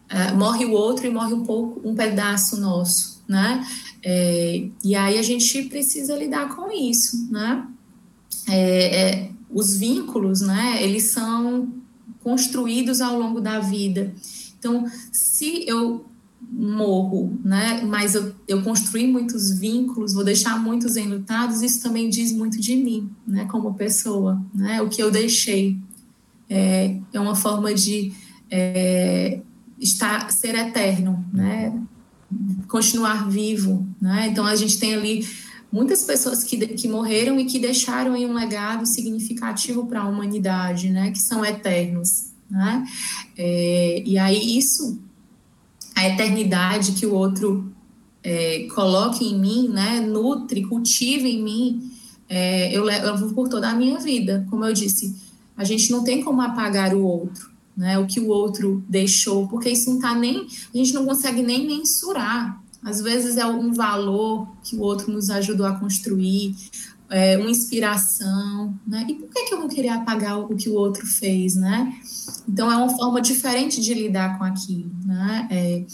é, 0.09 0.31
morre 0.33 0.65
o 0.65 0.71
outro 0.71 1.07
e 1.07 1.09
morre 1.09 1.33
um 1.33 1.43
pouco 1.43 1.87
um 1.87 1.95
pedaço 1.95 2.59
nosso, 2.59 3.23
né? 3.27 3.65
É, 4.03 4.67
e 4.83 4.95
aí 4.95 5.17
a 5.17 5.23
gente 5.23 5.63
precisa 5.63 6.15
lidar 6.15 6.55
com 6.55 6.71
isso, 6.71 7.27
né? 7.31 7.65
É, 8.51 9.01
é 9.01 9.31
os 9.49 9.75
vínculos, 9.75 10.41
né? 10.41 10.81
Eles 10.81 11.11
são 11.11 11.69
construídos 12.23 13.01
ao 13.01 13.19
longo 13.19 13.41
da 13.41 13.59
vida. 13.59 14.13
Então, 14.57 14.85
se 15.11 15.65
eu 15.67 16.05
morro, 16.51 17.39
né? 17.43 17.81
Mas 17.83 18.15
eu, 18.15 18.33
eu 18.47 18.61
construí 18.61 19.07
muitos 19.07 19.51
vínculos, 19.51 20.13
vou 20.13 20.23
deixar 20.23 20.59
muitos 20.59 20.95
enlutados, 20.97 21.61
isso 21.61 21.81
também 21.81 22.09
diz 22.09 22.31
muito 22.31 22.59
de 22.59 22.75
mim, 22.75 23.09
né? 23.25 23.45
Como 23.45 23.73
pessoa, 23.73 24.41
né? 24.53 24.81
O 24.81 24.89
que 24.89 25.01
eu 25.01 25.11
deixei 25.11 25.77
é, 26.49 26.97
é 27.13 27.19
uma 27.19 27.35
forma 27.35 27.73
de 27.73 28.13
é, 28.49 29.39
estar, 29.79 30.31
ser 30.31 30.55
eterno, 30.55 31.25
né? 31.31 31.79
Continuar 32.67 33.29
vivo, 33.29 33.87
né? 33.99 34.27
Então 34.29 34.45
a 34.45 34.55
gente 34.55 34.79
tem 34.79 34.93
ali 34.93 35.27
muitas 35.71 36.03
pessoas 36.03 36.43
que, 36.43 36.57
que 36.67 36.87
morreram 36.87 37.39
e 37.39 37.45
que 37.45 37.59
deixaram 37.59 38.13
um 38.13 38.33
legado 38.33 38.85
significativo 38.85 39.85
para 39.85 40.01
a 40.01 40.07
humanidade, 40.07 40.89
né? 40.89 41.11
Que 41.11 41.19
são 41.19 41.45
eternos, 41.45 42.31
né? 42.49 42.85
É, 43.37 44.03
e 44.05 44.17
aí 44.17 44.57
isso 44.57 44.99
a 45.95 46.07
eternidade 46.07 46.93
que 46.93 47.05
o 47.05 47.13
outro 47.13 47.71
é, 48.23 48.67
coloque 48.73 49.25
em 49.25 49.39
mim, 49.39 49.69
né, 49.69 49.99
nutre, 49.99 50.63
cultive 50.63 51.29
em 51.29 51.43
mim, 51.43 51.91
é, 52.29 52.75
eu 52.75 52.83
levo 52.83 53.33
por 53.33 53.49
toda 53.49 53.69
a 53.69 53.75
minha 53.75 53.99
vida. 53.99 54.45
Como 54.49 54.65
eu 54.65 54.73
disse, 54.73 55.15
a 55.55 55.63
gente 55.63 55.91
não 55.91 56.03
tem 56.03 56.23
como 56.23 56.41
apagar 56.41 56.93
o 56.93 57.03
outro, 57.03 57.51
né, 57.75 57.99
o 57.99 58.07
que 58.07 58.19
o 58.19 58.29
outro 58.29 58.83
deixou, 58.87 59.47
porque 59.47 59.69
isso 59.69 59.89
não 59.89 59.97
está 59.97 60.15
nem, 60.15 60.47
a 60.73 60.77
gente 60.77 60.93
não 60.93 61.05
consegue 61.05 61.41
nem 61.41 61.67
mensurar. 61.67 62.61
Às 62.83 63.01
vezes 63.01 63.37
é 63.37 63.45
um 63.45 63.73
valor 63.73 64.47
que 64.63 64.75
o 64.75 64.81
outro 64.81 65.11
nos 65.11 65.29
ajudou 65.29 65.65
a 65.65 65.79
construir, 65.79 66.55
é, 67.11 67.37
uma 67.37 67.49
inspiração, 67.49 68.73
né? 68.87 69.05
E 69.07 69.15
por 69.15 69.29
que, 69.29 69.43
que 69.43 69.53
eu 69.53 69.59
vou 69.59 69.67
querer 69.67 69.89
apagar 69.89 70.39
o 70.39 70.55
que 70.55 70.69
o 70.69 70.73
outro 70.73 71.05
fez, 71.05 71.55
né? 71.55 71.93
Então 72.47 72.71
é 72.71 72.75
uma 72.75 72.89
forma 72.89 73.21
diferente 73.21 73.81
de 73.81 73.93
lidar 73.93 74.37
com 74.37 74.45
aquilo, 74.45 74.89
né? 75.05 75.47
É, 75.51 75.85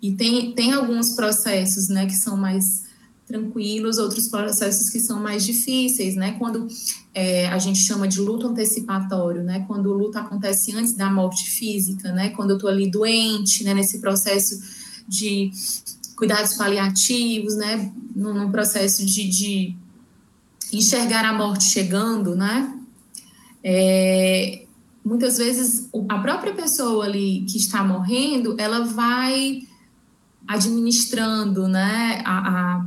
e 0.00 0.12
tem, 0.12 0.52
tem 0.52 0.72
alguns 0.72 1.10
processos, 1.10 1.88
né, 1.88 2.06
que 2.06 2.14
são 2.14 2.36
mais 2.36 2.86
tranquilos, 3.26 3.98
outros 3.98 4.28
processos 4.28 4.88
que 4.90 5.00
são 5.00 5.20
mais 5.20 5.44
difíceis, 5.44 6.14
né? 6.14 6.32
Quando 6.38 6.68
é, 7.14 7.46
a 7.48 7.58
gente 7.58 7.78
chama 7.80 8.06
de 8.06 8.20
luto 8.20 8.46
antecipatório, 8.46 9.42
né? 9.42 9.64
Quando 9.66 9.86
o 9.86 9.92
luto 9.92 10.18
acontece 10.18 10.74
antes 10.74 10.94
da 10.94 11.10
morte 11.10 11.44
física, 11.48 12.12
né? 12.12 12.30
Quando 12.30 12.52
eu 12.52 12.58
tô 12.58 12.68
ali 12.68 12.90
doente, 12.90 13.64
né? 13.64 13.74
Nesse 13.74 14.00
processo 14.00 14.58
de 15.06 15.50
cuidados 16.18 16.54
paliativos, 16.54 17.54
né? 17.54 17.92
Num, 18.14 18.50
processo 18.50 19.06
de, 19.06 19.28
de 19.28 19.76
enxergar 20.72 21.24
a 21.24 21.32
morte 21.32 21.64
chegando, 21.64 22.34
né? 22.34 22.76
É, 23.62 24.64
muitas 25.04 25.38
vezes 25.38 25.88
a 26.08 26.18
própria 26.18 26.52
pessoa 26.52 27.04
ali 27.04 27.46
que 27.48 27.56
está 27.56 27.84
morrendo, 27.84 28.56
ela 28.58 28.84
vai 28.84 29.62
administrando, 30.46 31.68
né, 31.68 32.22
a, 32.24 32.78
a 32.78 32.86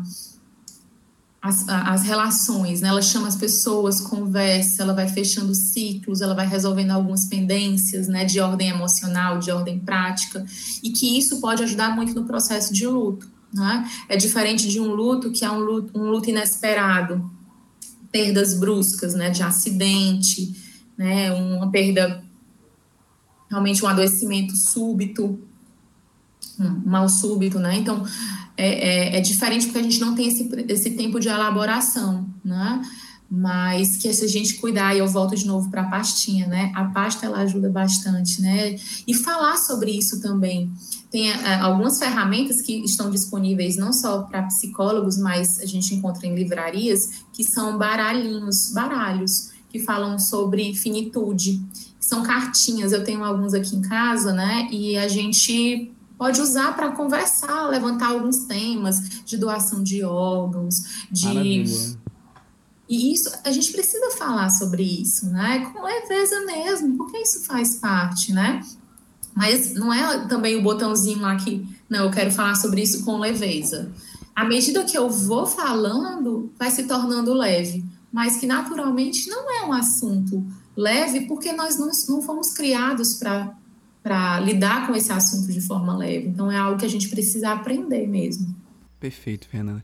as, 1.41 1.68
as, 1.68 2.03
relações, 2.03 2.81
né? 2.81 2.89
Ela 2.89 3.01
chama 3.01 3.27
as 3.27 3.35
pessoas, 3.35 3.99
conversa, 3.99 4.84
ela 4.84 4.93
vai 4.93 5.07
fechando 5.07 5.55
ciclos, 5.55 6.22
ela 6.22 6.35
vai 6.35 6.45
resolvendo 6.45 6.91
algumas 6.91 7.26
pendências, 7.26 8.07
né? 8.07 8.23
De 8.26 8.39
ordem 8.39 8.69
emocional, 8.69 9.39
de 9.39 9.49
ordem 9.49 9.80
prática, 9.80 10.45
e 10.84 10.91
que 10.91 11.18
isso 11.18 11.41
pode 11.41 11.63
ajudar 11.63 11.95
muito 11.95 12.13
no 12.13 12.26
processo 12.26 12.72
de 12.72 12.85
luto, 12.85 13.27
né? 13.51 13.89
É 14.07 14.15
diferente 14.15 14.69
de 14.69 14.80
um 14.80 14.93
luto 14.93 15.31
que 15.31 15.43
é 15.43 15.49
um 15.49 15.59
luto, 15.59 15.99
um 15.99 16.11
luto 16.11 16.30
inesperado, 16.30 17.30
perdas 18.11 18.53
bruscas, 18.53 19.15
né, 19.15 19.30
de 19.30 19.41
acidente, 19.41 20.53
né, 20.97 21.31
uma 21.31 21.72
perda, 21.72 22.22
realmente 23.49 23.84
um 23.84 23.88
adoecimento 23.88 24.55
súbito, 24.55 25.39
um 26.59 26.69
mal 26.85 27.07
súbito, 27.07 27.57
né, 27.57 27.77
então 27.77 28.05
é, 28.61 29.15
é, 29.15 29.17
é, 29.17 29.21
diferente 29.21 29.65
porque 29.65 29.79
a 29.79 29.83
gente 29.83 29.99
não 29.99 30.13
tem 30.13 30.27
esse, 30.27 30.47
esse 30.67 30.91
tempo 30.91 31.19
de 31.19 31.27
elaboração, 31.27 32.29
né, 32.45 32.81
mas 33.29 33.97
que 33.97 34.13
se 34.13 34.23
a 34.23 34.27
gente 34.27 34.55
cuidar, 34.55 34.93
e 34.93 34.99
eu 34.99 35.07
volto 35.07 35.35
de 35.35 35.47
novo 35.47 35.69
para 35.71 35.81
a 35.81 35.89
pastinha, 35.89 36.47
né, 36.47 36.71
a 36.75 36.85
pasta 36.85 37.25
ela 37.25 37.39
ajuda 37.39 37.69
bastante, 37.69 38.41
né, 38.41 38.75
e 39.07 39.13
falar 39.15 39.57
sobre 39.57 39.91
isso 39.91 40.21
também, 40.21 40.71
tem 41.09 41.31
é, 41.31 41.55
algumas 41.55 41.97
ferramentas 41.97 42.61
que 42.61 42.83
estão 42.85 43.09
disponíveis 43.09 43.77
não 43.77 43.91
só 43.91 44.23
para 44.23 44.43
psicólogos, 44.43 45.17
mas 45.17 45.59
a 45.59 45.65
gente 45.65 45.95
encontra 45.95 46.27
em 46.27 46.35
livrarias, 46.35 47.23
que 47.33 47.43
são 47.43 47.77
baralhinhos, 47.77 48.71
baralhos, 48.71 49.49
que 49.71 49.79
falam 49.79 50.19
sobre 50.19 50.75
finitude. 50.75 51.61
são 51.99 52.23
cartinhas. 52.23 52.91
Eu 52.91 53.05
tenho 53.05 53.23
alguns 53.23 53.53
aqui 53.53 53.75
em 53.75 53.81
casa, 53.81 54.33
né? 54.33 54.67
E 54.69 54.97
a 54.97 55.07
gente 55.07 55.91
pode 56.22 56.39
usar 56.39 56.76
para 56.76 56.91
conversar, 56.91 57.68
levantar 57.68 58.10
alguns 58.10 58.45
temas 58.45 59.23
de 59.26 59.35
doação 59.38 59.81
de 59.81 60.03
órgãos, 60.03 61.07
de 61.10 61.26
Maravilha. 61.26 61.99
E 62.88 63.11
isso, 63.11 63.31
a 63.43 63.52
gente 63.52 63.72
precisa 63.72 64.11
falar 64.11 64.52
sobre 64.52 64.84
isso, 64.84 65.26
né? 65.31 65.72
Com 65.73 65.81
leveza 65.81 66.45
mesmo, 66.45 66.95
porque 66.95 67.18
isso 67.18 67.43
faz 67.43 67.77
parte, 67.77 68.31
né? 68.31 68.64
Mas 69.35 69.73
não 69.73 69.91
é 69.91 70.27
também 70.27 70.56
o 70.56 70.61
botãozinho 70.61 71.22
lá 71.22 71.35
que, 71.38 71.68
não, 71.89 72.06
eu 72.06 72.11
quero 72.11 72.30
falar 72.30 72.53
sobre 72.53 72.84
isso 72.84 73.03
com 73.03 73.18
leveza. 73.18 73.91
À 74.35 74.45
medida 74.45 74.84
que 74.84 74.95
eu 74.95 75.10
vou 75.10 75.48
falando, 75.48 76.53
vai 76.56 76.69
se 76.69 76.84
tornando 76.84 77.34
leve, 77.34 77.84
mas 78.14 78.38
que 78.38 78.45
naturalmente 78.45 79.27
não 79.27 79.52
é 79.52 79.65
um 79.65 79.73
assunto 79.73 80.45
leve, 80.77 81.22
porque 81.22 81.52
nós 81.52 81.80
não, 81.80 81.89
não 82.10 82.22
fomos 82.22 82.53
criados 82.53 83.15
para 83.15 83.57
lidar 84.43 84.87
com 84.87 84.95
esse 84.95 85.11
assunto 85.11 85.51
de 85.51 85.61
forma 85.61 85.95
leve. 85.95 86.27
Então 86.27 86.51
é 86.51 86.57
algo 86.57 86.79
que 86.79 86.85
a 86.85 86.89
gente 86.89 87.09
precisa 87.09 87.51
aprender 87.51 88.07
mesmo. 88.07 88.55
Perfeito, 88.99 89.47
Fernanda. 89.47 89.83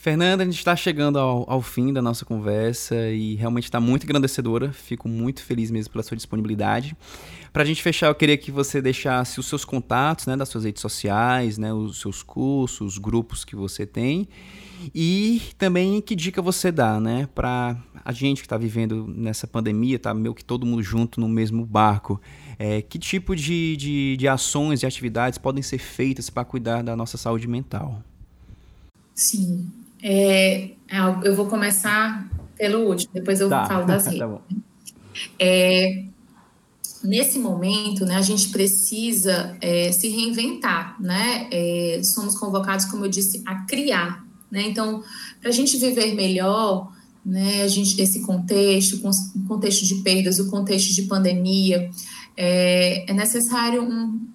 Fernanda, 0.00 0.44
a 0.44 0.46
gente 0.46 0.58
está 0.58 0.76
chegando 0.76 1.18
ao, 1.18 1.44
ao, 1.50 1.60
fim 1.60 1.92
da 1.92 2.00
nossa 2.00 2.24
conversa 2.24 2.94
e 3.10 3.34
realmente 3.34 3.64
está 3.64 3.80
muito 3.80 4.04
engrandecedora. 4.04 4.72
Fico 4.72 5.08
muito 5.08 5.42
feliz 5.42 5.72
mesmo 5.72 5.92
pela 5.92 6.04
sua 6.04 6.16
disponibilidade. 6.16 6.96
Para 7.52 7.64
a 7.64 7.66
gente 7.66 7.82
fechar, 7.82 8.06
eu 8.06 8.14
queria 8.14 8.36
que 8.38 8.52
você 8.52 8.80
deixasse 8.80 9.40
os 9.40 9.46
seus 9.46 9.64
contatos, 9.64 10.26
né, 10.26 10.36
das 10.36 10.48
suas 10.48 10.64
redes 10.64 10.80
sociais, 10.80 11.58
né, 11.58 11.72
os 11.72 12.00
seus 12.00 12.22
cursos, 12.22 12.92
os 12.92 12.98
grupos 12.98 13.44
que 13.44 13.56
você 13.56 13.84
tem 13.84 14.28
e 14.94 15.42
também 15.58 16.00
que 16.00 16.14
dica 16.14 16.40
você 16.40 16.70
dá, 16.70 17.00
né, 17.00 17.28
para 17.34 17.76
a 18.04 18.12
gente 18.12 18.40
que 18.40 18.46
está 18.46 18.56
vivendo 18.56 19.06
nessa 19.08 19.46
pandemia, 19.46 19.98
tá 19.98 20.14
meio 20.14 20.34
que 20.34 20.44
todo 20.44 20.64
mundo 20.64 20.82
junto 20.82 21.20
no 21.20 21.28
mesmo 21.28 21.66
barco. 21.66 22.20
É, 22.58 22.82
que 22.82 22.98
tipo 22.98 23.36
de, 23.36 23.76
de, 23.76 24.16
de 24.16 24.26
ações 24.26 24.82
e 24.82 24.86
atividades 24.86 25.38
podem 25.38 25.62
ser 25.62 25.78
feitas 25.78 26.28
para 26.28 26.44
cuidar 26.44 26.82
da 26.82 26.96
nossa 26.96 27.16
saúde 27.16 27.46
mental? 27.46 28.02
Sim, 29.14 29.70
é, 30.02 30.70
é 30.88 30.98
eu 31.22 31.36
vou 31.36 31.46
começar 31.46 32.28
pelo 32.56 32.88
último, 32.88 33.10
depois 33.14 33.40
eu 33.40 33.48
tá. 33.48 33.66
falo 33.66 33.86
das 33.86 34.06
redes. 34.06 34.20
tá 34.20 34.40
é, 35.38 36.04
nesse 37.02 37.38
momento, 37.38 38.04
né, 38.04 38.16
a 38.16 38.22
gente 38.22 38.48
precisa 38.48 39.56
é, 39.60 39.92
se 39.92 40.08
reinventar, 40.08 41.00
né? 41.00 41.48
É, 41.50 42.00
somos 42.02 42.36
convocados, 42.36 42.86
como 42.86 43.04
eu 43.04 43.08
disse, 43.08 43.42
a 43.46 43.66
criar, 43.66 44.24
né? 44.50 44.62
Então, 44.62 45.02
para 45.40 45.50
a 45.50 45.52
gente 45.52 45.76
viver 45.76 46.14
melhor, 46.14 46.92
né, 47.24 47.62
a 47.62 47.68
gente 47.68 48.00
esse 48.00 48.22
contexto, 48.22 48.96
o 48.96 49.44
contexto 49.46 49.84
de 49.84 49.96
perdas, 49.96 50.38
o 50.38 50.50
contexto 50.50 50.94
de 50.94 51.02
pandemia, 51.02 51.90
é, 52.40 53.10
é 53.10 53.12
necessário 53.12 53.82
um, 53.82 54.28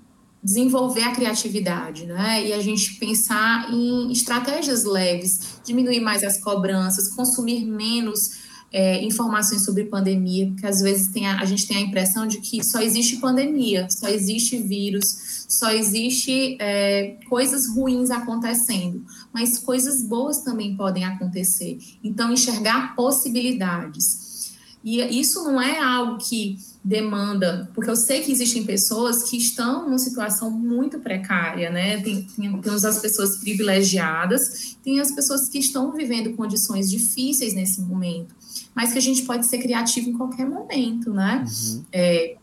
desenvolver 0.44 1.04
a 1.04 1.12
criatividade, 1.14 2.06
né? 2.06 2.46
E 2.46 2.52
a 2.52 2.60
gente 2.60 2.96
pensar 2.96 3.74
em 3.74 4.12
estratégias 4.12 4.84
leves, 4.84 5.62
diminuir 5.66 6.02
mais 6.02 6.22
as 6.22 6.38
cobranças, 6.42 7.08
consumir 7.08 7.66
menos 7.66 8.44
é, 8.74 9.02
informações 9.06 9.64
sobre 9.64 9.86
pandemia, 9.86 10.48
porque 10.48 10.68
às 10.68 10.82
vezes 10.82 11.08
tem 11.14 11.28
a, 11.28 11.40
a, 11.40 11.46
gente 11.46 11.66
tem 11.66 11.78
a 11.78 11.82
impressão 11.82 12.28
de 12.28 12.42
que 12.42 12.62
só 12.62 12.82
existe 12.82 13.18
pandemia, 13.18 13.88
só 13.90 14.10
existe 14.10 14.58
vírus, 14.58 15.46
só 15.48 15.72
existe 15.72 16.58
é, 16.60 17.20
coisas 17.30 17.70
ruins 17.70 18.12
acontecendo, 18.12 19.06
mas 19.32 19.60
coisas 19.60 20.04
boas 20.04 20.42
também 20.42 20.76
podem 20.76 21.06
acontecer. 21.06 21.78
Então, 22.04 22.34
enxergar 22.34 22.96
possibilidades. 22.96 24.52
E 24.84 25.00
isso 25.18 25.42
não 25.46 25.62
é 25.62 25.80
algo 25.80 26.18
que 26.18 26.58
demanda, 26.84 27.72
porque 27.74 27.90
eu 27.90 27.96
sei 27.96 28.22
que 28.22 28.32
existem 28.32 28.66
pessoas 28.66 29.24
que 29.30 29.38
estão 29.38 29.86
numa 29.86 29.98
situação 29.98 30.52
muito 30.52 31.00
precária, 31.00 31.70
né? 31.70 32.02
Tem, 32.02 32.24
tem, 32.24 32.62
temos 32.62 32.84
as 32.84 33.00
pessoas 33.00 33.38
privilegiadas, 33.38 34.76
tem 34.84 35.00
as 35.00 35.12
pessoas 35.12 35.48
que 35.48 35.60
estão 35.60 35.94
vivendo 35.94 36.36
condições 36.36 36.90
difíceis 36.92 37.54
nesse 37.54 37.80
momento, 37.82 38.36
mas 38.76 38.92
que 38.92 38.98
a 38.98 39.02
gente 39.02 39.22
pode 39.22 39.46
ser 39.46 39.60
criativo 39.60 40.10
em 40.10 40.14
qualquer 40.14 40.46
momento, 40.46 41.14
né? 41.14 41.46
Uhum. 41.48 41.86
É, 41.94 42.36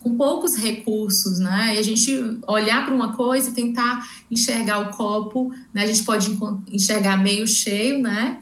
com 0.00 0.16
poucos 0.16 0.56
recursos, 0.56 1.38
né? 1.38 1.76
E 1.76 1.78
a 1.78 1.82
gente 1.82 2.12
olhar 2.48 2.84
para 2.84 2.94
uma 2.94 3.12
coisa 3.12 3.50
e 3.50 3.54
tentar 3.54 4.04
enxergar 4.28 4.80
o 4.80 4.96
copo, 4.96 5.52
né? 5.72 5.84
A 5.84 5.86
gente 5.86 6.02
pode 6.02 6.36
enxergar 6.72 7.16
meio 7.16 7.46
cheio, 7.46 8.00
né? 8.00 8.40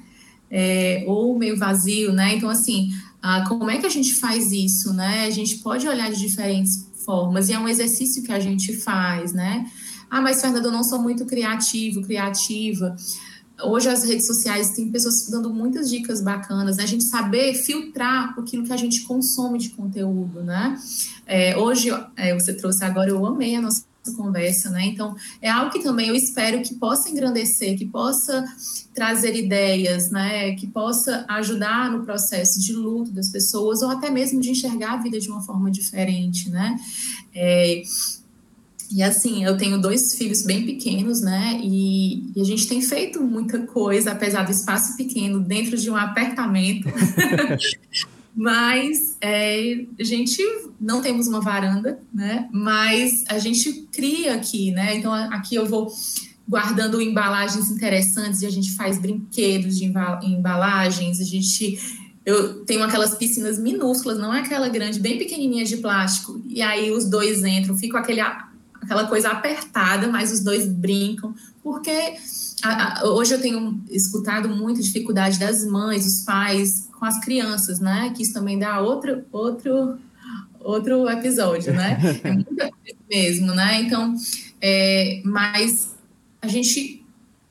É, 0.50 1.04
ou 1.06 1.38
meio 1.38 1.58
vazio, 1.58 2.12
né? 2.12 2.34
Então, 2.34 2.48
assim, 2.48 2.90
ah, 3.22 3.44
como 3.48 3.70
é 3.70 3.78
que 3.78 3.86
a 3.86 3.90
gente 3.90 4.14
faz 4.14 4.50
isso, 4.50 4.92
né? 4.92 5.26
A 5.26 5.30
gente 5.30 5.58
pode 5.58 5.86
olhar 5.86 6.10
de 6.10 6.18
diferentes 6.18 6.90
formas 7.04 7.48
e 7.48 7.52
é 7.52 7.58
um 7.58 7.68
exercício 7.68 8.22
que 8.22 8.32
a 8.32 8.40
gente 8.40 8.76
faz, 8.76 9.32
né? 9.32 9.64
Ah, 10.10 10.20
mas 10.20 10.40
Fernando, 10.40 10.66
eu 10.66 10.72
não 10.72 10.82
sou 10.82 11.00
muito 11.00 11.24
criativo, 11.24 12.02
criativa. 12.02 12.96
Hoje 13.62 13.88
as 13.88 14.02
redes 14.02 14.26
sociais 14.26 14.70
têm 14.70 14.90
pessoas 14.90 15.28
dando 15.30 15.54
muitas 15.54 15.88
dicas 15.88 16.20
bacanas, 16.20 16.78
né? 16.78 16.82
A 16.82 16.86
gente 16.86 17.04
saber 17.04 17.54
filtrar 17.54 18.34
aquilo 18.36 18.64
que 18.64 18.72
a 18.72 18.76
gente 18.76 19.02
consome 19.02 19.58
de 19.58 19.70
conteúdo, 19.70 20.42
né? 20.42 20.76
É, 21.24 21.56
hoje, 21.56 21.90
é, 22.16 22.34
você 22.34 22.52
trouxe 22.54 22.84
agora, 22.84 23.08
eu 23.08 23.24
amei 23.24 23.54
a 23.54 23.62
nossa 23.62 23.84
conversa, 24.10 24.70
né? 24.70 24.86
Então, 24.86 25.14
é 25.40 25.48
algo 25.48 25.70
que 25.70 25.82
também 25.82 26.08
eu 26.08 26.14
espero 26.14 26.60
que 26.62 26.74
possa 26.74 27.08
engrandecer, 27.08 27.78
que 27.78 27.86
possa 27.86 28.44
trazer 28.94 29.36
ideias, 29.36 30.10
né? 30.10 30.54
Que 30.56 30.66
possa 30.66 31.24
ajudar 31.28 31.90
no 31.90 32.04
processo 32.04 32.60
de 32.60 32.72
luto 32.72 33.12
das 33.12 33.30
pessoas 33.30 33.82
ou 33.82 33.90
até 33.90 34.10
mesmo 34.10 34.40
de 34.40 34.50
enxergar 34.50 34.94
a 34.94 35.02
vida 35.02 35.20
de 35.20 35.28
uma 35.28 35.40
forma 35.40 35.70
diferente, 35.70 36.50
né? 36.50 36.76
É, 37.34 37.82
e 38.90 39.02
assim, 39.02 39.42
eu 39.42 39.56
tenho 39.56 39.80
dois 39.80 40.16
filhos 40.16 40.42
bem 40.42 40.66
pequenos, 40.66 41.22
né? 41.22 41.58
E, 41.62 42.30
e, 42.36 42.40
a 42.40 42.44
gente 42.44 42.68
tem 42.68 42.82
feito 42.82 43.22
muita 43.22 43.60
coisa, 43.60 44.12
apesar 44.12 44.42
do 44.42 44.50
espaço 44.50 44.98
pequeno, 44.98 45.40
dentro 45.40 45.78
de 45.78 45.90
um 45.90 45.96
apartamento. 45.96 46.88
Mas 48.34 49.16
é, 49.20 49.84
a 50.00 50.04
gente 50.04 50.42
não 50.80 51.02
temos 51.02 51.26
uma 51.26 51.40
varanda, 51.40 52.00
né? 52.12 52.48
Mas 52.50 53.24
a 53.28 53.38
gente 53.38 53.86
cria 53.92 54.34
aqui, 54.34 54.70
né? 54.70 54.96
Então 54.96 55.12
aqui 55.12 55.54
eu 55.54 55.66
vou 55.66 55.92
guardando 56.48 57.00
embalagens 57.00 57.70
interessantes 57.70 58.42
e 58.42 58.46
a 58.46 58.50
gente 58.50 58.74
faz 58.74 58.98
brinquedos 58.98 59.78
de 59.78 59.84
embalagens, 59.84 61.20
a 61.20 61.24
gente 61.24 61.78
eu 62.24 62.64
tenho 62.64 62.84
aquelas 62.84 63.14
piscinas 63.16 63.58
minúsculas, 63.58 64.18
não 64.18 64.32
é 64.32 64.40
aquela 64.40 64.68
grande, 64.68 65.00
bem 65.00 65.18
pequenininha 65.18 65.64
de 65.64 65.78
plástico, 65.78 66.40
e 66.46 66.62
aí 66.62 66.90
os 66.90 67.04
dois 67.04 67.44
entram, 67.44 67.76
fica 67.76 67.98
aquele, 67.98 68.20
aquela 68.82 69.06
coisa 69.06 69.30
apertada, 69.30 70.08
mas 70.08 70.32
os 70.32 70.40
dois 70.40 70.66
brincam, 70.66 71.34
porque 71.62 72.16
a, 72.62 73.00
a, 73.00 73.04
hoje 73.04 73.34
eu 73.34 73.40
tenho 73.40 73.80
escutado 73.90 74.48
muito 74.48 74.82
dificuldade 74.82 75.38
das 75.38 75.64
mães, 75.64 76.04
dos 76.04 76.24
pais 76.24 76.88
com 76.98 77.04
as 77.04 77.20
crianças, 77.20 77.78
né? 77.78 78.12
Que 78.14 78.22
isso 78.22 78.32
também 78.32 78.58
dá 78.58 78.80
outro, 78.80 79.24
outro, 79.30 79.98
outro 80.60 81.08
episódio, 81.08 81.72
né? 81.72 81.98
É 82.24 82.32
muita 82.32 82.70
coisa 82.70 82.98
mesmo, 83.08 83.54
né? 83.54 83.82
Então, 83.82 84.14
é, 84.60 85.22
mas 85.24 85.94
a 86.40 86.48
gente 86.48 87.04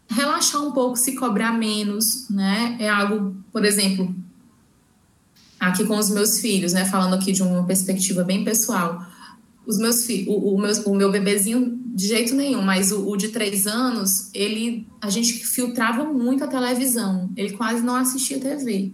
relaxar 0.10 0.62
um 0.62 0.72
pouco, 0.72 0.98
se 0.98 1.16
cobrar 1.16 1.54
menos, 1.54 2.30
né? 2.30 2.76
É 2.80 2.90
algo, 2.90 3.36
por 3.54 3.64
exemplo, 3.64 4.14
aqui 5.58 5.86
com 5.86 5.98
os 5.98 6.10
meus 6.10 6.40
filhos, 6.40 6.74
né? 6.74 6.84
Falando 6.86 7.14
aqui 7.14 7.32
de 7.32 7.42
uma 7.42 7.64
perspectiva 7.64 8.24
bem 8.24 8.44
pessoal. 8.44 9.06
Os 9.66 9.78
meus 9.78 10.06
filhos, 10.06 10.28
o, 10.28 10.56
o, 10.56 10.60
meu, 10.60 10.74
o 10.86 10.96
meu 10.96 11.12
bebezinho, 11.12 11.80
de 11.94 12.08
jeito 12.08 12.34
nenhum, 12.34 12.62
mas 12.62 12.92
o, 12.92 13.08
o, 13.08 13.16
de 13.16 13.30
três 13.30 13.68
anos, 13.68 14.30
ele, 14.34 14.88
a 15.00 15.10
gente 15.10 15.34
filtrava 15.46 16.04
muito 16.06 16.44
a 16.44 16.48
televisão, 16.48 17.30
ele 17.36 17.52
quase 17.52 17.84
não 17.84 17.96
assistia 17.96 18.40
TV. 18.40 18.92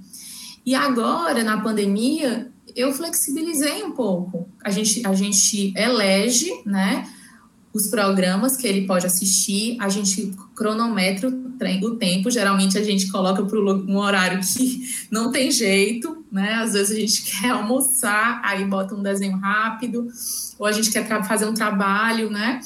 E 0.65 0.75
agora, 0.75 1.43
na 1.43 1.61
pandemia, 1.61 2.51
eu 2.75 2.91
flexibilizei 2.93 3.83
um 3.83 3.91
pouco. 3.91 4.49
A 4.63 4.69
gente, 4.69 5.05
a 5.07 5.13
gente 5.13 5.73
elege, 5.77 6.51
né? 6.65 7.07
Os 7.73 7.87
programas 7.87 8.57
que 8.57 8.67
ele 8.67 8.85
pode 8.85 9.05
assistir, 9.05 9.77
a 9.79 9.87
gente 9.87 10.33
cronometra 10.55 11.29
o 11.29 11.46
tempo. 11.95 12.29
Geralmente 12.29 12.77
a 12.77 12.83
gente 12.83 13.11
coloca 13.11 13.43
para 13.43 13.59
um 13.59 13.97
horário 13.97 14.39
que 14.41 14.87
não 15.11 15.31
tem 15.31 15.51
jeito, 15.51 16.25
né? 16.31 16.55
Às 16.55 16.73
vezes 16.73 16.95
a 16.95 16.99
gente 16.99 17.23
quer 17.41 17.49
almoçar, 17.49 18.41
aí 18.43 18.65
bota 18.65 18.95
um 18.95 19.03
desenho 19.03 19.37
rápido, 19.37 20.07
ou 20.57 20.65
a 20.65 20.71
gente 20.71 20.91
quer 20.91 21.05
fazer 21.27 21.45
um 21.45 21.53
trabalho, 21.53 22.29
né? 22.29 22.59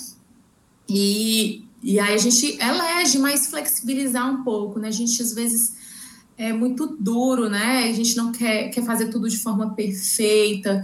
E, 0.90 1.64
e 1.82 2.00
aí 2.00 2.14
a 2.14 2.18
gente 2.18 2.58
elege, 2.62 3.18
mas 3.18 3.48
flexibilizar 3.48 4.30
um 4.30 4.44
pouco, 4.44 4.80
né? 4.80 4.88
A 4.88 4.92
gente 4.92 5.22
às 5.22 5.34
vezes 5.34 5.76
é 6.38 6.52
muito 6.52 6.98
duro, 7.00 7.50
né? 7.50 7.90
A 7.90 7.94
gente 7.94 8.18
não 8.18 8.32
quer, 8.32 8.70
quer 8.70 8.84
fazer 8.84 9.10
tudo 9.10 9.30
de 9.30 9.38
forma 9.38 9.74
perfeita. 9.74 10.84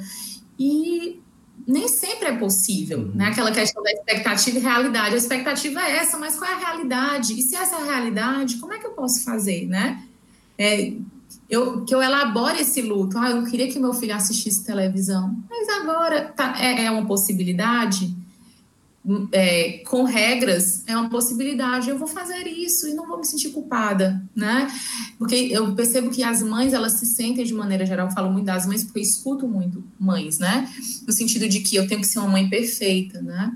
E 0.60 1.20
nem 1.68 1.88
sempre 1.90 2.30
é 2.30 2.38
possível, 2.38 3.00
uhum. 3.00 3.12
né? 3.14 3.26
Aquela 3.26 3.52
questão 3.52 3.84
da 3.84 3.92
expectativa 3.92 4.58
e 4.58 4.62
realidade. 4.62 5.16
A 5.16 5.18
expectativa 5.18 5.82
é 5.82 5.98
essa, 5.98 6.18
mas 6.18 6.38
qual 6.38 6.50
é 6.50 6.54
a 6.54 6.58
realidade? 6.58 7.38
E 7.38 7.42
se 7.42 7.58
essa 7.58 7.76
é 7.76 7.82
a 7.82 7.84
realidade, 7.84 8.56
como 8.56 8.74
é 8.74 8.80
que 8.80 8.88
eu 8.88 8.92
posso 8.92 9.24
fazer, 9.26 9.68
né? 9.68 10.02
É, 10.58 10.94
eu, 11.50 11.84
que 11.84 11.94
eu 11.94 12.02
elabore 12.02 12.62
esse 12.62 12.82
luto. 12.82 13.18
Ah, 13.18 13.32
eu 13.32 13.44
queria 13.44 13.70
que 13.70 13.80
meu 13.80 13.94
filho 13.94 14.16
assistisse 14.16 14.66
televisão, 14.66 15.38
mas 15.50 15.68
agora 15.82 16.32
tá, 16.36 16.56
é, 16.58 16.86
é 16.86 16.92
uma 16.92 17.06
possibilidade. 17.06 18.16
É, 19.32 19.84
com 19.88 20.04
regras 20.04 20.84
é 20.86 20.96
uma 20.98 21.10
possibilidade. 21.10 21.90
Eu 21.90 21.98
vou 21.98 22.08
fazer 22.08 22.46
isso 22.46 22.88
e 22.90 22.94
não 22.94 23.08
vou 23.08 23.18
me 23.18 23.26
sentir 23.26 23.50
culpada, 23.50 24.22
né? 24.36 24.68
Porque 25.18 25.36
eu 25.50 25.74
percebo 25.76 26.10
que 26.10 26.24
as 26.24 26.42
mães 26.42 26.74
elas 26.74 26.94
se 26.94 27.06
sentem 27.06 27.46
de 27.46 27.54
maneira 27.54 27.86
geral. 27.86 28.08
Eu 28.08 28.14
falo 28.14 28.32
muito 28.32 28.46
das 28.46 28.66
mães 28.66 28.84
porque 28.84 29.00
eu 29.00 29.04
escuto 29.04 29.48
muito 29.48 29.82
mães, 29.98 30.40
né? 30.40 30.70
No 31.08 31.14
sentido 31.14 31.48
de 31.48 31.62
que 31.62 31.78
eu 31.78 31.88
tenho 31.88 32.02
que 32.02 32.08
ser 32.08 32.20
uma 32.20 32.28
mãe 32.28 32.50
perfeita, 32.50 33.22
né? 33.22 33.54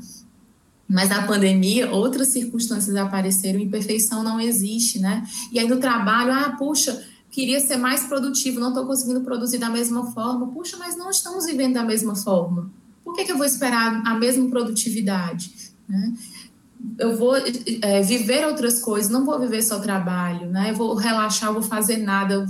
Mas 0.88 1.10
na 1.10 1.26
pandemia, 1.26 1.90
outras 1.90 2.30
circunstâncias 2.30 2.96
apareceram, 2.96 3.60
imperfeição 3.60 4.24
não 4.24 4.40
existe, 4.40 5.00
né? 5.00 5.26
E 5.52 5.60
aí 5.60 5.68
no 5.68 5.78
trabalho, 5.78 6.34
ah, 6.34 6.56
puxa, 6.58 7.02
queria 7.30 7.60
ser 7.60 7.78
mais 7.78 8.04
produtivo, 8.04 8.60
não 8.60 8.70
estou 8.70 8.86
conseguindo 8.86 9.22
produzir 9.22 9.58
da 9.58 9.70
mesma 9.70 10.12
forma. 10.12 10.48
Puxa, 10.48 10.78
mas 10.78 10.98
não 10.98 11.10
estamos 11.10 11.46
vivendo 11.46 11.74
da 11.74 11.84
mesma 11.84 12.16
forma. 12.16 12.70
Por 13.12 13.18
que, 13.18 13.26
que 13.26 13.32
eu 13.34 13.38
vou 13.38 13.46
esperar 13.46 14.02
a 14.06 14.14
mesma 14.16 14.50
produtividade? 14.50 15.52
Né? 15.88 16.14
Eu 16.98 17.18
vou 17.18 17.36
é, 17.36 18.02
viver 18.02 18.48
outras 18.48 18.80
coisas, 18.80 19.12
não 19.12 19.26
vou 19.26 19.38
viver 19.38 19.62
só 19.62 19.80
trabalho, 19.80 20.50
né? 20.50 20.72
Eu 20.72 20.76
vou 20.76 20.96
relaxar, 20.96 21.52
vou 21.52 21.62
fazer 21.62 21.98
nada, 21.98 22.50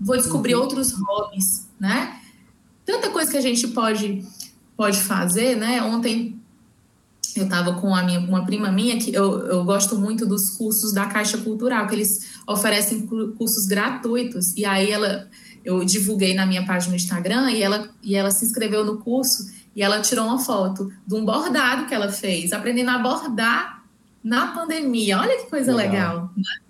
vou 0.00 0.16
descobrir 0.16 0.56
uhum. 0.56 0.62
outros 0.62 0.90
hobbies, 0.90 1.68
né? 1.78 2.18
Tanta 2.84 3.08
coisa 3.08 3.30
que 3.30 3.36
a 3.36 3.40
gente 3.40 3.68
pode 3.68 4.26
pode 4.76 5.00
fazer, 5.00 5.56
né? 5.56 5.80
Ontem 5.80 6.36
eu 7.36 7.44
estava 7.44 7.74
com 7.74 7.94
a 7.94 8.02
minha, 8.02 8.18
uma 8.18 8.44
prima 8.44 8.72
minha 8.72 8.98
que 8.98 9.14
eu, 9.14 9.46
eu 9.46 9.64
gosto 9.64 9.96
muito 9.96 10.26
dos 10.26 10.50
cursos 10.50 10.92
da 10.92 11.06
Caixa 11.06 11.38
Cultural, 11.38 11.86
que 11.86 11.94
eles 11.94 12.32
oferecem 12.48 13.06
cursos 13.06 13.66
gratuitos. 13.66 14.56
E 14.56 14.64
aí 14.64 14.90
ela 14.90 15.30
eu 15.64 15.82
divulguei 15.84 16.34
na 16.34 16.44
minha 16.44 16.66
página 16.66 16.90
no 16.90 16.96
Instagram 16.96 17.50
e 17.50 17.62
ela, 17.62 17.88
e 18.02 18.14
ela 18.14 18.30
se 18.30 18.44
inscreveu 18.44 18.84
no 18.84 18.98
curso 18.98 19.50
e 19.74 19.82
ela 19.82 20.00
tirou 20.00 20.26
uma 20.26 20.38
foto 20.38 20.92
de 21.06 21.14
um 21.14 21.24
bordado 21.24 21.86
que 21.86 21.94
ela 21.94 22.10
fez, 22.10 22.52
aprendendo 22.52 22.90
a 22.90 22.98
bordar 22.98 23.84
na 24.22 24.48
pandemia. 24.48 25.18
Olha 25.18 25.36
que 25.36 25.50
coisa 25.50 25.74
legal. 25.74 26.14
legal 26.14 26.30
né? 26.36 26.64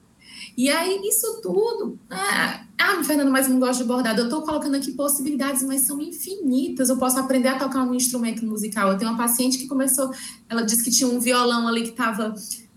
E 0.56 0.70
aí, 0.70 1.01
isso 1.05 1.40
tudo. 1.43 1.98
Ah, 2.09 2.60
ah, 2.78 3.02
Fernando, 3.02 3.31
mas 3.31 3.48
não 3.48 3.59
gosto 3.59 3.82
de 3.82 3.89
bordado. 3.89 4.20
Eu 4.20 4.26
estou 4.26 4.43
colocando 4.43 4.76
aqui 4.76 4.93
possibilidades, 4.93 5.64
mas 5.64 5.82
são 5.82 6.01
infinitas. 6.01 6.89
Eu 6.89 6.97
posso 6.97 7.18
aprender 7.18 7.48
a 7.48 7.59
tocar 7.59 7.82
um 7.82 7.93
instrumento 7.93 8.44
musical. 8.47 8.93
Eu 8.93 8.98
tenho 8.98 9.10
uma 9.10 9.18
paciente 9.18 9.59
que 9.59 9.66
começou, 9.66 10.12
ela 10.48 10.62
disse 10.62 10.85
que 10.85 10.93
tinha 10.93 11.09
um 11.09 11.18
violão 11.18 11.66
ali 11.66 11.82
que 11.82 11.89
estava 11.89 12.35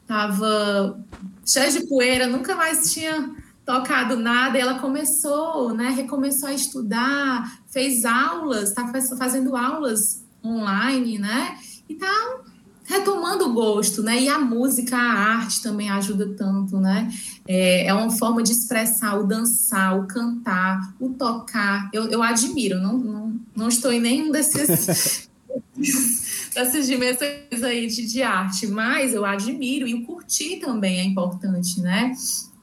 tava 0.08 0.98
cheio 1.46 1.72
de 1.72 1.88
poeira, 1.88 2.28
nunca 2.28 2.56
mais 2.56 2.94
tinha 2.94 3.36
tocado 3.68 4.16
nada, 4.16 4.58
e 4.58 4.62
ela 4.62 4.80
começou, 4.80 5.74
né, 5.74 5.90
recomeçou 5.90 6.48
a 6.48 6.54
estudar, 6.54 7.60
fez 7.68 8.06
aulas, 8.06 8.70
está 8.70 8.90
fazendo 9.18 9.58
aulas 9.58 10.26
online, 10.42 11.20
né, 11.20 11.58
e 11.90 11.96
tá 11.96 12.40
retomando 12.86 13.50
o 13.50 13.54
gosto, 13.54 14.02
né? 14.02 14.22
E 14.22 14.30
a 14.30 14.40
música, 14.40 14.96
a 14.96 15.40
arte 15.40 15.62
também 15.62 15.90
ajuda 15.90 16.34
tanto, 16.38 16.80
né? 16.80 17.12
É, 17.46 17.88
é 17.88 17.94
uma 17.94 18.10
forma 18.10 18.42
de 18.42 18.54
expressar 18.54 19.20
o 19.20 19.28
dançar, 19.28 20.00
o 20.00 20.08
cantar, 20.08 20.94
o 20.98 21.10
tocar. 21.10 21.90
Eu, 21.92 22.06
eu 22.06 22.24
admiro, 22.24 22.80
não, 22.80 22.98
não, 22.98 23.40
não 23.54 23.68
estou 23.68 23.92
em 23.92 24.00
nenhum 24.00 24.32
desses. 24.32 25.28
dessas 26.56 26.88
dimensões 26.88 27.62
aí 27.62 27.88
de, 27.88 28.06
de 28.06 28.24
arte, 28.24 28.68
mas 28.68 29.14
eu 29.14 29.26
admiro 29.26 29.86
e 29.86 29.94
o 29.94 30.06
curtir 30.06 30.58
também 30.62 31.00
é 31.00 31.04
importante, 31.04 31.82
né? 31.82 32.14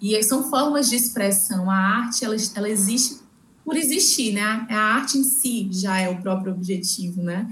E 0.04 0.22
são 0.22 0.50
formas 0.50 0.90
de 0.90 0.96
expressão. 0.96 1.70
A 1.70 1.74
arte, 1.74 2.26
ela, 2.26 2.36
ela 2.54 2.68
existe 2.68 3.20
por 3.64 3.74
existir, 3.74 4.34
né? 4.34 4.66
A 4.68 4.76
arte 4.96 5.16
em 5.16 5.24
si 5.24 5.70
já 5.72 5.98
é 5.98 6.10
o 6.10 6.20
próprio 6.20 6.52
objetivo, 6.52 7.22
né? 7.22 7.50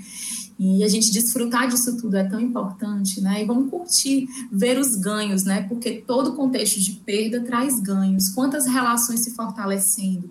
E 0.58 0.84
a 0.84 0.88
gente 0.88 1.10
desfrutar 1.10 1.66
disso 1.66 1.96
tudo 1.96 2.14
é 2.14 2.24
tão 2.24 2.38
importante, 2.38 3.22
né? 3.22 3.42
E 3.42 3.46
vamos 3.46 3.70
curtir, 3.70 4.28
ver 4.52 4.78
os 4.78 4.96
ganhos, 4.96 5.44
né? 5.44 5.62
Porque 5.62 6.02
todo 6.06 6.34
contexto 6.34 6.78
de 6.78 6.92
perda 6.92 7.40
traz 7.40 7.80
ganhos. 7.80 8.28
Quantas 8.28 8.66
relações 8.66 9.20
se 9.20 9.30
fortalecendo, 9.30 10.28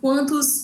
quantos, 0.00 0.63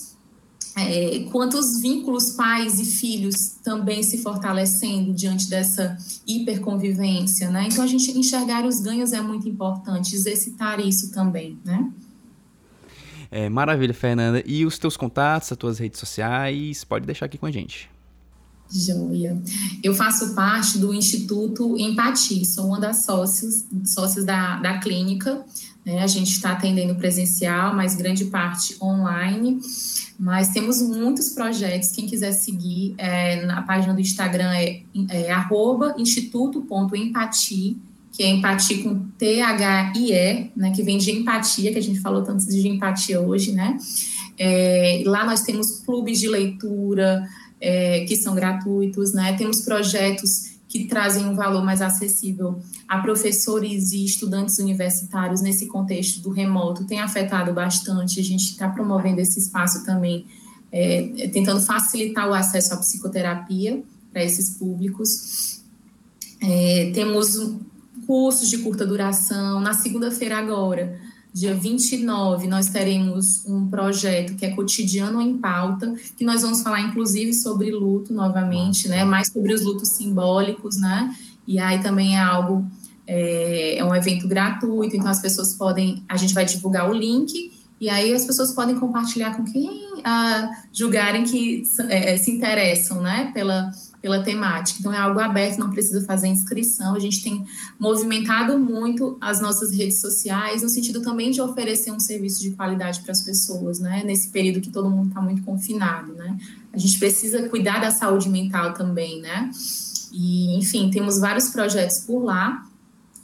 é, 0.75 1.27
quantos 1.31 1.81
vínculos 1.81 2.31
pais 2.31 2.79
e 2.79 2.85
filhos 2.85 3.55
também 3.63 4.01
se 4.03 4.19
fortalecendo 4.19 5.13
diante 5.13 5.49
dessa 5.49 5.97
hiperconvivência, 6.25 7.49
né? 7.49 7.67
Então 7.69 7.83
a 7.83 7.87
gente 7.87 8.17
enxergar 8.17 8.65
os 8.65 8.79
ganhos 8.79 9.11
é 9.11 9.21
muito 9.21 9.47
importante, 9.49 10.15
exercitar 10.15 10.79
isso 10.79 11.11
também, 11.11 11.57
né? 11.65 11.91
É, 13.29 13.47
maravilha, 13.47 13.93
Fernanda. 13.93 14.43
E 14.45 14.65
os 14.65 14.77
teus 14.77 14.97
contatos, 14.97 15.51
as 15.51 15.57
tuas 15.57 15.79
redes 15.79 15.99
sociais, 15.99 16.83
pode 16.83 17.05
deixar 17.05 17.27
aqui 17.27 17.37
com 17.37 17.45
a 17.45 17.51
gente. 17.51 17.89
Joia. 18.69 19.41
Eu 19.83 19.93
faço 19.93 20.33
parte 20.33 20.77
do 20.77 20.93
Instituto 20.93 21.77
Empatia, 21.77 22.43
sou 22.45 22.67
uma 22.67 22.79
das 22.79 23.05
sócios, 23.05 23.65
sócios 23.85 24.25
da, 24.25 24.57
da 24.59 24.79
clínica. 24.79 25.45
Né? 25.85 26.01
A 26.01 26.07
gente 26.07 26.31
está 26.31 26.51
atendendo 26.51 26.95
presencial, 26.95 27.75
mas 27.75 27.95
grande 27.95 28.25
parte 28.25 28.75
online. 28.81 29.59
Mas 30.19 30.49
temos 30.49 30.81
muitos 30.81 31.29
projetos. 31.29 31.91
Quem 31.91 32.07
quiser 32.07 32.31
seguir, 32.31 32.93
é, 32.97 33.45
na 33.45 33.61
página 33.63 33.93
do 33.93 33.99
Instagram 33.99 34.53
é, 34.53 34.81
é 35.09 35.33
instituto.empatia, 35.97 37.75
que 38.11 38.23
é 38.23 38.29
empatia 38.29 38.83
com 38.83 39.07
T-H-I-E, 39.17 40.51
né? 40.55 40.71
que 40.75 40.83
vem 40.83 40.97
de 40.97 41.11
empatia, 41.11 41.71
que 41.71 41.79
a 41.79 41.83
gente 41.83 41.99
falou 42.01 42.21
tanto 42.23 42.45
de 42.45 42.67
empatia 42.67 43.19
hoje, 43.21 43.53
né? 43.53 43.77
É, 44.37 45.03
lá 45.05 45.25
nós 45.25 45.41
temos 45.41 45.79
clubes 45.79 46.19
de 46.19 46.27
leitura, 46.27 47.27
é, 47.59 48.05
que 48.05 48.15
são 48.15 48.35
gratuitos, 48.35 49.13
né? 49.13 49.33
Temos 49.33 49.61
projetos 49.61 50.50
que 50.71 50.85
trazem 50.85 51.25
um 51.25 51.35
valor 51.35 51.65
mais 51.65 51.81
acessível 51.81 52.61
a 52.87 52.99
professores 52.99 53.91
e 53.91 54.05
estudantes 54.05 54.57
universitários 54.57 55.41
nesse 55.41 55.67
contexto 55.67 56.21
do 56.21 56.29
remoto, 56.29 56.85
tem 56.85 57.01
afetado 57.01 57.53
bastante. 57.53 58.21
A 58.21 58.23
gente 58.23 58.51
está 58.51 58.69
promovendo 58.69 59.19
esse 59.19 59.37
espaço 59.37 59.83
também, 59.83 60.25
é, 60.71 61.29
tentando 61.33 61.59
facilitar 61.59 62.29
o 62.29 62.33
acesso 62.33 62.73
à 62.73 62.77
psicoterapia 62.77 63.83
para 64.13 64.23
esses 64.23 64.51
públicos. 64.51 65.61
É, 66.41 66.91
temos 66.93 67.37
cursos 68.07 68.49
de 68.49 68.59
curta 68.59 68.85
duração. 68.85 69.59
Na 69.59 69.73
segunda-feira 69.73 70.37
agora, 70.37 70.97
Dia 71.33 71.55
29, 71.55 72.45
nós 72.47 72.67
teremos 72.67 73.45
um 73.45 73.65
projeto 73.67 74.35
que 74.35 74.45
é 74.45 74.51
Cotidiano 74.51 75.21
em 75.21 75.37
Pauta, 75.37 75.95
que 76.17 76.25
nós 76.25 76.41
vamos 76.41 76.61
falar, 76.61 76.81
inclusive, 76.81 77.33
sobre 77.33 77.71
luto 77.71 78.13
novamente, 78.13 78.89
né? 78.89 79.05
Mais 79.05 79.29
sobre 79.31 79.53
os 79.53 79.61
lutos 79.63 79.89
simbólicos, 79.89 80.77
né? 80.77 81.15
E 81.47 81.57
aí 81.57 81.81
também 81.81 82.17
é 82.17 82.19
algo, 82.19 82.65
é, 83.07 83.77
é 83.77 83.83
um 83.83 83.95
evento 83.95 84.27
gratuito, 84.27 84.95
então 84.95 85.09
as 85.09 85.21
pessoas 85.21 85.53
podem, 85.53 86.03
a 86.09 86.17
gente 86.17 86.33
vai 86.33 86.43
divulgar 86.43 86.89
o 86.89 86.93
link 86.93 87.51
e 87.79 87.89
aí 87.89 88.13
as 88.13 88.25
pessoas 88.25 88.51
podem 88.51 88.77
compartilhar 88.77 89.35
com 89.35 89.45
quem 89.45 89.69
ah, 90.03 90.49
julgarem 90.71 91.23
que 91.23 91.63
é, 91.89 92.17
se 92.17 92.29
interessam, 92.29 93.01
né? 93.01 93.31
Pela 93.33 93.71
pela 94.01 94.23
temática. 94.23 94.79
Então, 94.79 94.91
é 94.91 94.97
algo 94.97 95.19
aberto, 95.19 95.59
não 95.59 95.69
precisa 95.69 96.03
fazer 96.05 96.27
inscrição. 96.27 96.95
A 96.95 96.99
gente 96.99 97.23
tem 97.23 97.45
movimentado 97.79 98.57
muito 98.57 99.15
as 99.21 99.39
nossas 99.39 99.71
redes 99.71 100.01
sociais, 100.01 100.63
no 100.63 100.69
sentido 100.69 101.01
também 101.01 101.29
de 101.29 101.39
oferecer 101.39 101.91
um 101.91 101.99
serviço 101.99 102.41
de 102.41 102.51
qualidade 102.51 103.01
para 103.01 103.11
as 103.11 103.21
pessoas, 103.21 103.79
né? 103.79 104.03
Nesse 104.03 104.29
período 104.29 104.59
que 104.59 104.71
todo 104.71 104.89
mundo 104.89 105.09
está 105.09 105.21
muito 105.21 105.43
confinado, 105.43 106.13
né? 106.13 106.35
A 106.73 106.77
gente 106.77 106.97
precisa 106.97 107.47
cuidar 107.47 107.79
da 107.79 107.91
saúde 107.91 108.27
mental 108.27 108.73
também, 108.73 109.21
né? 109.21 109.51
E, 110.11 110.57
enfim, 110.57 110.89
temos 110.89 111.19
vários 111.19 111.49
projetos 111.49 111.99
por 111.99 112.23
lá. 112.23 112.65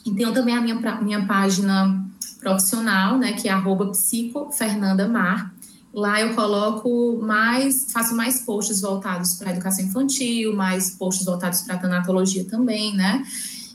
E 0.05 0.13
tenho 0.13 0.31
também 0.31 0.55
a 0.55 0.61
minha, 0.61 0.75
minha 1.01 1.25
página 1.25 2.05
profissional, 2.39 3.17
né? 3.17 3.33
Que 3.33 3.49
é 3.49 3.51
arroba 3.51 3.87
psicofernandamar 3.87 5.56
Lá 5.97 6.21
eu 6.21 6.35
coloco 6.35 7.17
mais, 7.23 7.91
faço 7.91 8.15
mais 8.15 8.41
posts 8.41 8.81
voltados 8.81 9.33
para 9.33 9.49
a 9.49 9.51
educação 9.51 9.83
infantil, 9.83 10.55
mais 10.55 10.91
posts 10.91 11.25
voltados 11.25 11.63
para 11.63 11.73
a 11.73 11.79
tanatologia 11.79 12.45
também, 12.45 12.95
né? 12.95 13.25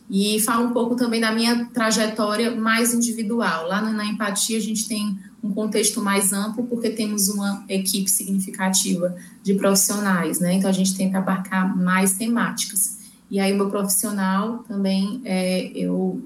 E 0.08 0.38
falo 0.38 0.68
um 0.68 0.72
pouco 0.72 0.94
também 0.94 1.20
da 1.20 1.32
minha 1.32 1.64
trajetória 1.74 2.54
mais 2.54 2.94
individual. 2.94 3.66
Lá 3.66 3.82
na 3.82 4.06
Empatia 4.06 4.56
a 4.56 4.60
gente 4.60 4.86
tem 4.86 5.18
um 5.42 5.52
contexto 5.52 6.00
mais 6.00 6.32
amplo, 6.32 6.62
porque 6.62 6.90
temos 6.90 7.26
uma 7.28 7.64
equipe 7.68 8.08
significativa 8.08 9.16
de 9.42 9.54
profissionais, 9.54 10.38
né? 10.38 10.52
Então 10.52 10.70
a 10.70 10.72
gente 10.72 10.94
tenta 10.94 11.18
abarcar 11.18 11.76
mais 11.76 12.12
temáticas. 12.12 12.98
E 13.28 13.40
aí 13.40 13.52
o 13.52 13.56
meu 13.56 13.68
profissional 13.68 14.58
também 14.68 15.20
é, 15.24 15.72
eu 15.74 16.22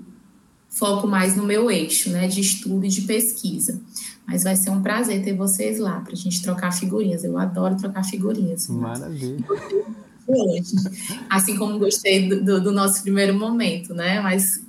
foco 0.68 1.09
mais 1.09 1.35
no 1.35 1.43
meu 1.43 1.70
eixo, 1.70 2.10
né, 2.10 2.28
de 2.28 2.43
estudo 2.43 2.85
e 2.85 2.89
de 2.89 3.02
pesquisa. 3.02 3.81
Mas 4.27 4.43
vai 4.43 4.57
ser 4.57 4.70
um 4.70 4.82
prazer 4.82 5.23
ter 5.23 5.35
vocês 5.35 5.78
lá 5.78 6.01
para 6.01 6.12
a 6.12 6.16
gente 6.16 6.43
trocar 6.43 6.73
figurinhas. 6.73 7.23
Eu 7.23 7.39
adoro 7.39 7.77
trocar 7.77 8.05
figurinhas. 8.05 8.66
Maravilha. 8.69 9.44
Assim 11.31 11.57
como 11.57 11.78
gostei 11.78 12.28
do, 12.28 12.44
do, 12.44 12.61
do, 12.61 12.73
nosso 12.73 13.03
primeiro 13.03 13.32
momento, 13.39 13.94
né? 13.94 14.20
Mas 14.20 14.61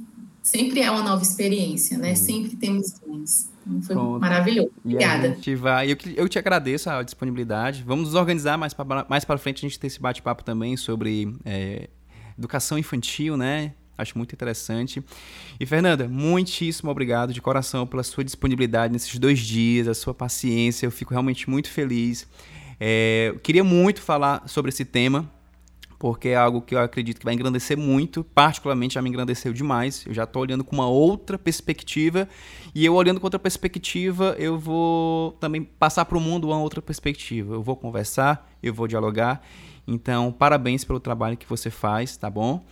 sempre 0.43 0.81
é 0.81 0.91
uma 0.91 1.01
nova 1.01 1.23
experiência, 1.23 1.97
né? 1.97 2.11
Hum. 2.11 2.15
Sempre 2.15 2.55
temos 2.55 2.93
ganhos. 2.99 3.49
Foi 3.81 3.95
Pronto. 3.95 4.21
maravilhoso. 4.21 4.71
Obrigada. 4.85 5.35
E 5.45 5.55
vai, 5.55 5.91
eu, 5.91 5.97
eu 6.15 6.29
te 6.29 6.37
agradeço 6.37 6.89
a 6.89 7.01
disponibilidade. 7.01 7.83
Vamos 7.83 8.05
nos 8.05 8.15
organizar 8.15 8.57
mais 8.57 8.73
para 8.73 9.05
mais 9.09 9.25
frente 9.39 9.65
a 9.65 9.67
gente 9.67 9.79
ter 9.79 9.87
esse 9.87 9.99
bate-papo 9.99 10.43
também 10.43 10.77
sobre 10.77 11.35
é, 11.43 11.89
educação 12.37 12.77
infantil, 12.77 13.35
né? 13.35 13.73
Acho 13.97 14.17
muito 14.17 14.33
interessante. 14.33 15.03
E 15.59 15.65
Fernanda, 15.65 16.07
muitíssimo 16.07 16.91
obrigado 16.91 17.33
de 17.33 17.41
coração 17.41 17.87
pela 17.87 18.03
sua 18.03 18.23
disponibilidade 18.23 18.93
nesses 18.93 19.17
dois 19.17 19.39
dias, 19.39 19.87
a 19.87 19.93
sua 19.93 20.13
paciência. 20.13 20.85
Eu 20.85 20.91
fico 20.91 21.11
realmente 21.11 21.49
muito 21.49 21.69
feliz. 21.69 22.27
É, 22.79 23.33
queria 23.41 23.63
muito 23.63 24.01
falar 24.01 24.47
sobre 24.47 24.69
esse 24.69 24.85
tema, 24.85 25.29
porque 25.97 26.29
é 26.29 26.35
algo 26.35 26.61
que 26.61 26.75
eu 26.75 26.79
acredito 26.79 27.17
que 27.17 27.25
vai 27.25 27.33
engrandecer 27.33 27.75
muito, 27.77 28.23
particularmente 28.23 28.93
já 28.93 29.01
me 29.01 29.09
engrandeceu 29.09 29.51
demais. 29.51 30.05
Eu 30.05 30.13
já 30.13 30.25
estou 30.25 30.43
olhando 30.43 30.63
com 30.63 30.75
uma 30.75 30.87
outra 30.87 31.39
perspectiva, 31.39 32.29
e 32.75 32.85
eu 32.85 32.93
olhando 32.93 33.19
com 33.19 33.25
outra 33.25 33.39
perspectiva, 33.39 34.35
eu 34.37 34.59
vou 34.59 35.31
também 35.33 35.63
passar 35.63 36.05
para 36.05 36.17
o 36.17 36.21
mundo 36.21 36.47
uma 36.47 36.59
outra 36.59 36.81
perspectiva. 36.81 37.55
Eu 37.55 37.63
vou 37.63 37.75
conversar, 37.75 38.47
eu 38.61 38.73
vou 38.73 38.87
dialogar. 38.87 39.41
Então, 39.87 40.31
parabéns 40.31 40.83
pelo 40.83 40.99
trabalho 40.99 41.37
que 41.37 41.47
você 41.47 41.69
faz, 41.71 42.15
tá 42.17 42.29
bom? 42.29 42.63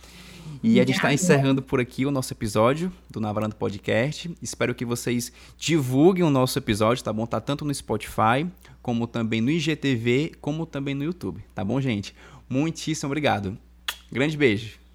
E 0.68 0.80
a 0.80 0.84
gente 0.84 0.96
está 0.96 1.14
encerrando 1.14 1.62
por 1.62 1.78
aqui 1.78 2.04
o 2.04 2.10
nosso 2.10 2.32
episódio 2.32 2.92
do 3.08 3.20
Navarando 3.20 3.54
Podcast. 3.54 4.36
Espero 4.42 4.74
que 4.74 4.84
vocês 4.84 5.30
divulguem 5.56 6.24
o 6.24 6.28
nosso 6.28 6.58
episódio, 6.58 7.04
tá 7.04 7.12
bom? 7.12 7.24
Tá 7.24 7.40
tanto 7.40 7.64
no 7.64 7.72
Spotify, 7.72 8.44
como 8.82 9.06
também 9.06 9.40
no 9.40 9.48
IGTV, 9.48 10.32
como 10.40 10.66
também 10.66 10.92
no 10.92 11.04
YouTube, 11.04 11.40
tá 11.54 11.64
bom, 11.64 11.80
gente? 11.80 12.12
Muitíssimo 12.50 13.06
obrigado. 13.06 13.56
Grande 14.10 14.36
beijo. 14.36 14.85